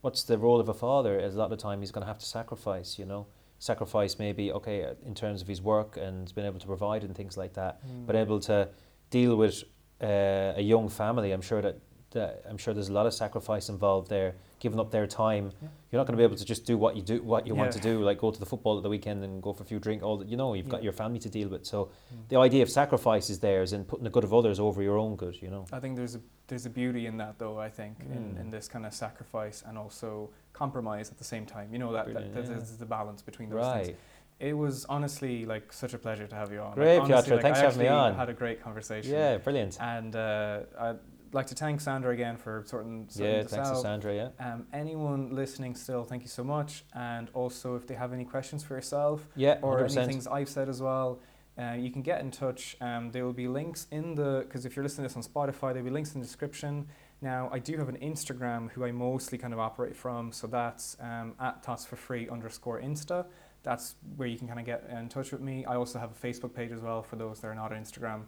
What's 0.01 0.23
the 0.23 0.37
role 0.37 0.59
of 0.59 0.69
a 0.69 0.73
father? 0.73 1.19
Is 1.19 1.35
a 1.35 1.37
lot 1.39 1.45
of 1.45 1.57
the 1.57 1.57
time 1.57 1.81
he's 1.81 1.91
going 1.91 2.03
to 2.03 2.07
have 2.07 2.19
to 2.19 2.25
sacrifice, 2.25 2.99
you 2.99 3.05
know. 3.05 3.27
Sacrifice 3.59 4.19
maybe, 4.19 4.51
okay, 4.51 4.83
uh, 4.83 4.93
in 5.05 5.15
terms 5.15 5.41
of 5.41 5.47
his 5.47 5.61
work 5.61 5.97
and 5.97 6.33
being 6.35 6.45
able 6.45 6.59
to 6.59 6.67
provide 6.67 7.03
and 7.03 7.15
things 7.15 7.35
like 7.37 7.53
that, 7.53 7.81
but 8.05 8.15
Mm. 8.15 8.21
able 8.21 8.39
to 8.41 8.69
deal 9.09 9.35
with 9.35 9.63
uh, 10.01 10.53
a 10.55 10.61
young 10.61 10.89
family. 10.89 11.31
I'm 11.31 11.41
sure 11.41 11.61
that, 11.63 11.79
that 12.11 12.43
I'm 12.47 12.57
sure 12.57 12.73
there's 12.75 12.89
a 12.89 12.93
lot 12.93 13.07
of 13.07 13.13
sacrifice 13.13 13.67
involved 13.69 14.09
there, 14.09 14.35
giving 14.59 14.79
up 14.79 14.91
their 14.91 15.07
time. 15.07 15.51
Yeah. 15.61 15.67
You're 15.91 15.99
not 15.99 16.07
going 16.07 16.13
to 16.13 16.17
be 16.17 16.23
able 16.23 16.35
to 16.35 16.45
just 16.45 16.65
do 16.65 16.77
what 16.77 16.95
you 16.95 17.01
do, 17.01 17.21
what 17.23 17.47
you 17.47 17.55
want 17.55 17.71
to 17.73 17.79
do, 17.79 18.01
like 18.03 18.17
go 18.19 18.31
to 18.31 18.39
the 18.39 18.45
football 18.45 18.77
at 18.77 18.83
the 18.83 18.89
weekend 18.89 19.23
and 19.23 19.41
go 19.41 19.53
for 19.53 19.63
a 19.63 19.65
few 19.65 19.79
drink. 19.79 20.03
All 20.03 20.17
that, 20.17 20.27
you 20.27 20.35
know, 20.37 20.53
you've 20.53 20.67
got 20.69 20.83
your 20.83 20.93
family 20.93 21.19
to 21.19 21.29
deal 21.29 21.47
with. 21.49 21.65
So 21.65 21.85
Mm. 22.13 22.29
the 22.29 22.37
idea 22.37 22.63
of 22.63 22.69
sacrifice 22.69 23.29
is 23.29 23.39
there, 23.39 23.61
is 23.61 23.73
in 23.73 23.85
putting 23.85 24.03
the 24.03 24.09
good 24.09 24.23
of 24.23 24.33
others 24.33 24.59
over 24.59 24.81
your 24.81 24.97
own 24.97 25.15
good. 25.15 25.41
You 25.41 25.49
know. 25.49 25.65
I 25.71 25.79
think 25.79 25.95
there's 25.95 26.15
a 26.15 26.21
there's 26.47 26.65
a 26.65 26.69
beauty 26.69 27.05
in 27.07 27.17
that 27.17 27.37
though. 27.39 27.57
I 27.59 27.69
think 27.69 27.99
in, 28.01 28.07
Mm. 28.35 28.41
in 28.41 28.49
this 28.51 28.67
kind 28.67 28.85
of 28.85 28.93
sacrifice 28.93 29.63
and 29.67 29.77
also 29.77 30.29
compromise 30.53 31.09
at 31.11 31.17
the 31.17 31.23
same 31.23 31.45
time. 31.45 31.71
You 31.71 31.79
know 31.79 31.93
that, 31.93 32.05
that, 32.13 32.33
that 32.33 32.43
yeah. 32.43 32.49
there's 32.49 32.77
the 32.77 32.85
balance 32.85 33.21
between 33.21 33.49
those 33.49 33.65
things. 33.73 33.87
Right. 33.89 33.97
It 34.39 34.53
was 34.53 34.85
honestly 34.85 35.45
like 35.45 35.73
such 35.73 35.93
a 35.93 35.97
pleasure 35.97 36.27
to 36.27 36.35
have 36.35 36.51
you 36.51 36.59
on. 36.59 36.73
Great, 36.75 36.99
like, 36.99 37.09
honestly, 37.09 37.29
Piotr. 37.31 37.33
like, 37.35 37.41
Thanks 37.41 37.59
I 37.59 37.61
for 37.61 37.67
having 37.69 37.81
me 37.81 37.87
on. 37.87 38.15
Had 38.15 38.29
a 38.29 38.33
great 38.33 38.61
conversation. 38.61 39.11
Yeah. 39.11 39.37
Brilliant. 39.37 39.77
And 39.81 40.15
uh, 40.15 40.59
I'd 40.79 40.99
like 41.33 41.47
to 41.47 41.55
thank 41.55 41.81
Sandra 41.81 42.11
again 42.13 42.37
for 42.37 42.63
sorting, 42.65 43.07
sorting 43.09 43.33
Yeah. 43.35 43.43
this 43.43 43.51
Thanks 43.51 43.69
to 43.69 43.75
out. 43.75 43.81
Sandra. 43.81 44.15
Yeah. 44.15 44.29
Um, 44.39 44.67
anyone 44.73 45.35
listening 45.35 45.75
still, 45.75 46.03
thank 46.03 46.21
you 46.23 46.27
so 46.29 46.43
much. 46.43 46.85
And 46.93 47.29
also, 47.33 47.75
if 47.75 47.87
they 47.87 47.95
have 47.95 48.13
any 48.13 48.25
questions 48.25 48.63
for 48.63 48.75
yourself 48.75 49.27
Yeah. 49.35 49.59
or 49.61 49.77
100%. 49.79 49.97
any 50.03 50.13
things 50.13 50.27
I've 50.27 50.49
said 50.49 50.69
as 50.69 50.81
well, 50.81 51.19
uh, 51.59 51.71
you 51.77 51.89
can 51.91 52.01
get 52.03 52.21
in 52.21 52.29
touch. 52.31 52.77
Um, 52.81 53.11
there 53.11 53.25
will 53.25 53.33
be 53.33 53.47
links 53.47 53.87
in 53.91 54.15
the 54.15 54.41
because 54.47 54.65
if 54.65 54.75
you're 54.75 54.83
listening 54.83 55.07
to 55.09 55.15
this 55.15 55.25
on 55.25 55.31
Spotify, 55.31 55.73
there'll 55.73 55.83
be 55.83 55.89
links 55.89 56.13
in 56.13 56.21
the 56.21 56.25
description. 56.27 56.87
Now, 57.19 57.49
I 57.51 57.57
do 57.57 57.77
have 57.77 57.89
an 57.89 57.97
Instagram 57.97 58.69
who 58.71 58.85
I 58.85 58.91
mostly 58.91 59.39
kind 59.39 59.51
of 59.53 59.59
operate 59.59 59.95
from, 59.95 60.31
so 60.31 60.45
that's 60.45 60.95
um, 60.99 61.33
at 61.39 61.63
Thoughts 61.63 61.83
for 61.83 61.95
Free 61.95 62.29
underscore 62.29 62.79
Insta. 62.79 63.25
That's 63.63 63.95
where 64.17 64.27
you 64.27 64.37
can 64.37 64.47
kind 64.47 64.59
of 64.59 64.65
get 64.67 64.87
in 64.91 65.09
touch 65.09 65.31
with 65.31 65.41
me. 65.41 65.65
I 65.65 65.75
also 65.75 65.97
have 65.97 66.11
a 66.11 66.27
Facebook 66.27 66.53
page 66.53 66.71
as 66.71 66.79
well 66.79 67.01
for 67.01 67.15
those 67.15 67.39
that 67.41 67.47
are 67.47 67.55
not 67.55 67.73
on 67.73 67.81
Instagram. 67.83 68.25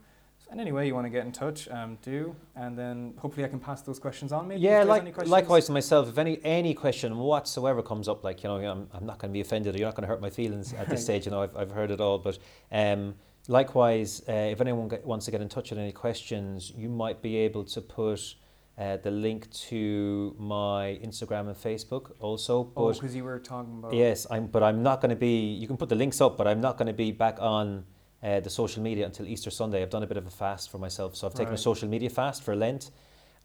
And 0.51 0.59
anyway, 0.59 0.87
you 0.87 0.95
want 0.95 1.05
to 1.05 1.11
get 1.11 1.25
in 1.25 1.31
touch, 1.31 1.69
um, 1.69 1.99
do, 2.01 2.35
and 2.55 2.75
then 2.75 3.13
hopefully 3.19 3.45
I 3.45 3.49
can 3.49 3.59
pass 3.59 3.83
those 3.83 3.99
questions 3.99 4.31
on. 4.31 4.47
Maybe 4.47 4.61
Yeah, 4.61 4.83
like 4.83 5.03
any 5.03 5.27
likewise 5.27 5.67
to 5.67 5.71
myself. 5.71 6.09
If 6.09 6.17
any 6.17 6.39
any 6.43 6.73
question 6.73 7.17
whatsoever 7.17 7.83
comes 7.83 8.07
up, 8.07 8.23
like 8.23 8.41
you 8.41 8.49
know, 8.49 8.55
I'm, 8.55 8.87
I'm 8.91 9.05
not 9.05 9.19
going 9.19 9.29
to 9.31 9.33
be 9.33 9.41
offended. 9.41 9.75
Or 9.75 9.77
you're 9.77 9.87
not 9.87 9.95
going 9.95 10.03
to 10.03 10.07
hurt 10.07 10.21
my 10.21 10.31
feelings 10.31 10.73
at 10.73 10.89
this 10.89 11.03
stage. 11.07 11.25
You 11.25 11.31
know, 11.31 11.43
I've, 11.43 11.55
I've 11.55 11.71
heard 11.71 11.91
it 11.91 12.01
all. 12.01 12.17
But 12.17 12.39
um, 12.71 13.13
likewise, 13.47 14.23
uh, 14.27 14.31
if 14.31 14.59
anyone 14.59 14.87
get, 14.87 15.05
wants 15.05 15.25
to 15.25 15.31
get 15.31 15.41
in 15.41 15.49
touch 15.49 15.69
with 15.69 15.77
any 15.77 15.91
questions, 15.91 16.71
you 16.75 16.89
might 16.89 17.21
be 17.21 17.37
able 17.37 17.63
to 17.65 17.79
put 17.79 18.33
uh, 18.79 18.97
the 18.97 19.11
link 19.11 19.51
to 19.51 20.35
my 20.39 20.99
Instagram 21.03 21.47
and 21.47 21.55
Facebook 21.55 22.11
also. 22.19 22.71
Oh, 22.75 22.91
because 22.91 23.15
you 23.15 23.23
were 23.23 23.37
talking 23.37 23.77
about. 23.77 23.93
yes, 23.93 24.25
I'm. 24.31 24.47
But 24.47 24.63
I'm 24.63 24.81
not 24.81 24.99
going 24.99 25.11
to 25.11 25.15
be. 25.15 25.53
You 25.53 25.67
can 25.67 25.77
put 25.77 25.89
the 25.89 25.95
links 25.95 26.21
up, 26.21 26.37
but 26.37 26.47
I'm 26.47 26.59
not 26.59 26.77
going 26.77 26.87
to 26.87 26.93
be 26.93 27.11
back 27.11 27.37
on. 27.39 27.85
Uh, 28.21 28.41
the 28.41 28.49
social 28.49 28.83
media 28.83 29.05
until 29.05 29.25
Easter 29.25 29.49
Sunday. 29.49 29.81
I've 29.81 29.89
done 29.89 30.03
a 30.03 30.07
bit 30.07 30.17
of 30.17 30.27
a 30.27 30.29
fast 30.29 30.69
for 30.69 30.77
myself, 30.77 31.15
so 31.15 31.25
I've 31.25 31.33
taken 31.33 31.53
a 31.53 31.57
social 31.57 31.87
media 31.87 32.09
fast 32.09 32.43
for 32.43 32.53
Lent. 32.53 32.91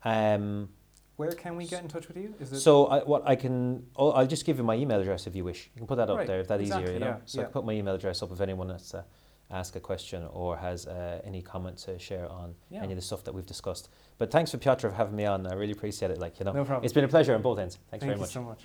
Um, 0.04 0.68
Where 1.14 1.30
can 1.30 1.54
we 1.56 1.64
get 1.66 1.82
in 1.82 1.88
touch 1.88 2.08
with 2.08 2.16
you? 2.16 2.34
Is 2.40 2.52
it 2.52 2.58
So 2.58 2.86
I, 2.86 2.98
what 3.04 3.22
I 3.24 3.36
can, 3.36 3.86
oh, 3.94 4.10
I'll 4.10 4.26
just 4.26 4.44
give 4.44 4.58
you 4.58 4.64
my 4.64 4.74
email 4.74 5.00
address 5.00 5.28
if 5.28 5.36
you 5.36 5.44
wish. 5.44 5.70
You 5.74 5.78
can 5.78 5.86
put 5.86 5.96
that 5.98 6.10
up 6.10 6.16
Right, 6.18 6.26
there 6.26 6.40
if 6.40 6.48
that's 6.48 6.60
exactly, 6.60 6.84
easier. 6.86 6.94
You 6.94 7.00
know, 7.00 7.06
yeah, 7.06 7.16
so 7.24 7.40
I 7.40 7.44
can 7.44 7.52
put 7.52 7.64
my 7.64 7.72
email 7.72 7.94
address 7.94 8.20
up 8.20 8.32
if 8.32 8.40
anyone 8.40 8.66
wants 8.66 8.90
to 8.90 9.04
ask 9.50 9.76
a 9.76 9.80
question 9.80 10.24
or 10.32 10.56
has 10.56 10.88
uh, 10.88 11.20
any 11.24 11.40
comment 11.40 11.78
to 11.78 11.96
share 12.00 12.28
on 12.28 12.56
Yeah. 12.68 12.82
any 12.82 12.94
of 12.94 12.96
the 12.96 13.02
stuff 13.02 13.22
that 13.24 13.32
we've 13.32 13.46
discussed. 13.46 13.90
But 14.18 14.32
thanks 14.32 14.50
for 14.50 14.58
Piotr 14.58 14.88
for 14.88 14.94
having 14.94 15.14
me 15.14 15.24
on. 15.24 15.46
I 15.46 15.54
really 15.54 15.72
appreciate 15.72 16.10
it. 16.10 16.18
Like 16.18 16.40
you 16.40 16.46
know, 16.46 16.52
No 16.52 16.64
problem. 16.64 16.84
it's 16.84 16.92
been 16.94 17.04
a 17.04 17.08
pleasure 17.08 17.34
on 17.36 17.42
both 17.42 17.60
ends. 17.60 17.76
Thanks 17.90 18.02
Thank 18.02 18.02
very 18.10 18.14
you 18.16 18.20
much. 18.22 18.30
so 18.32 18.42
much. 18.42 18.62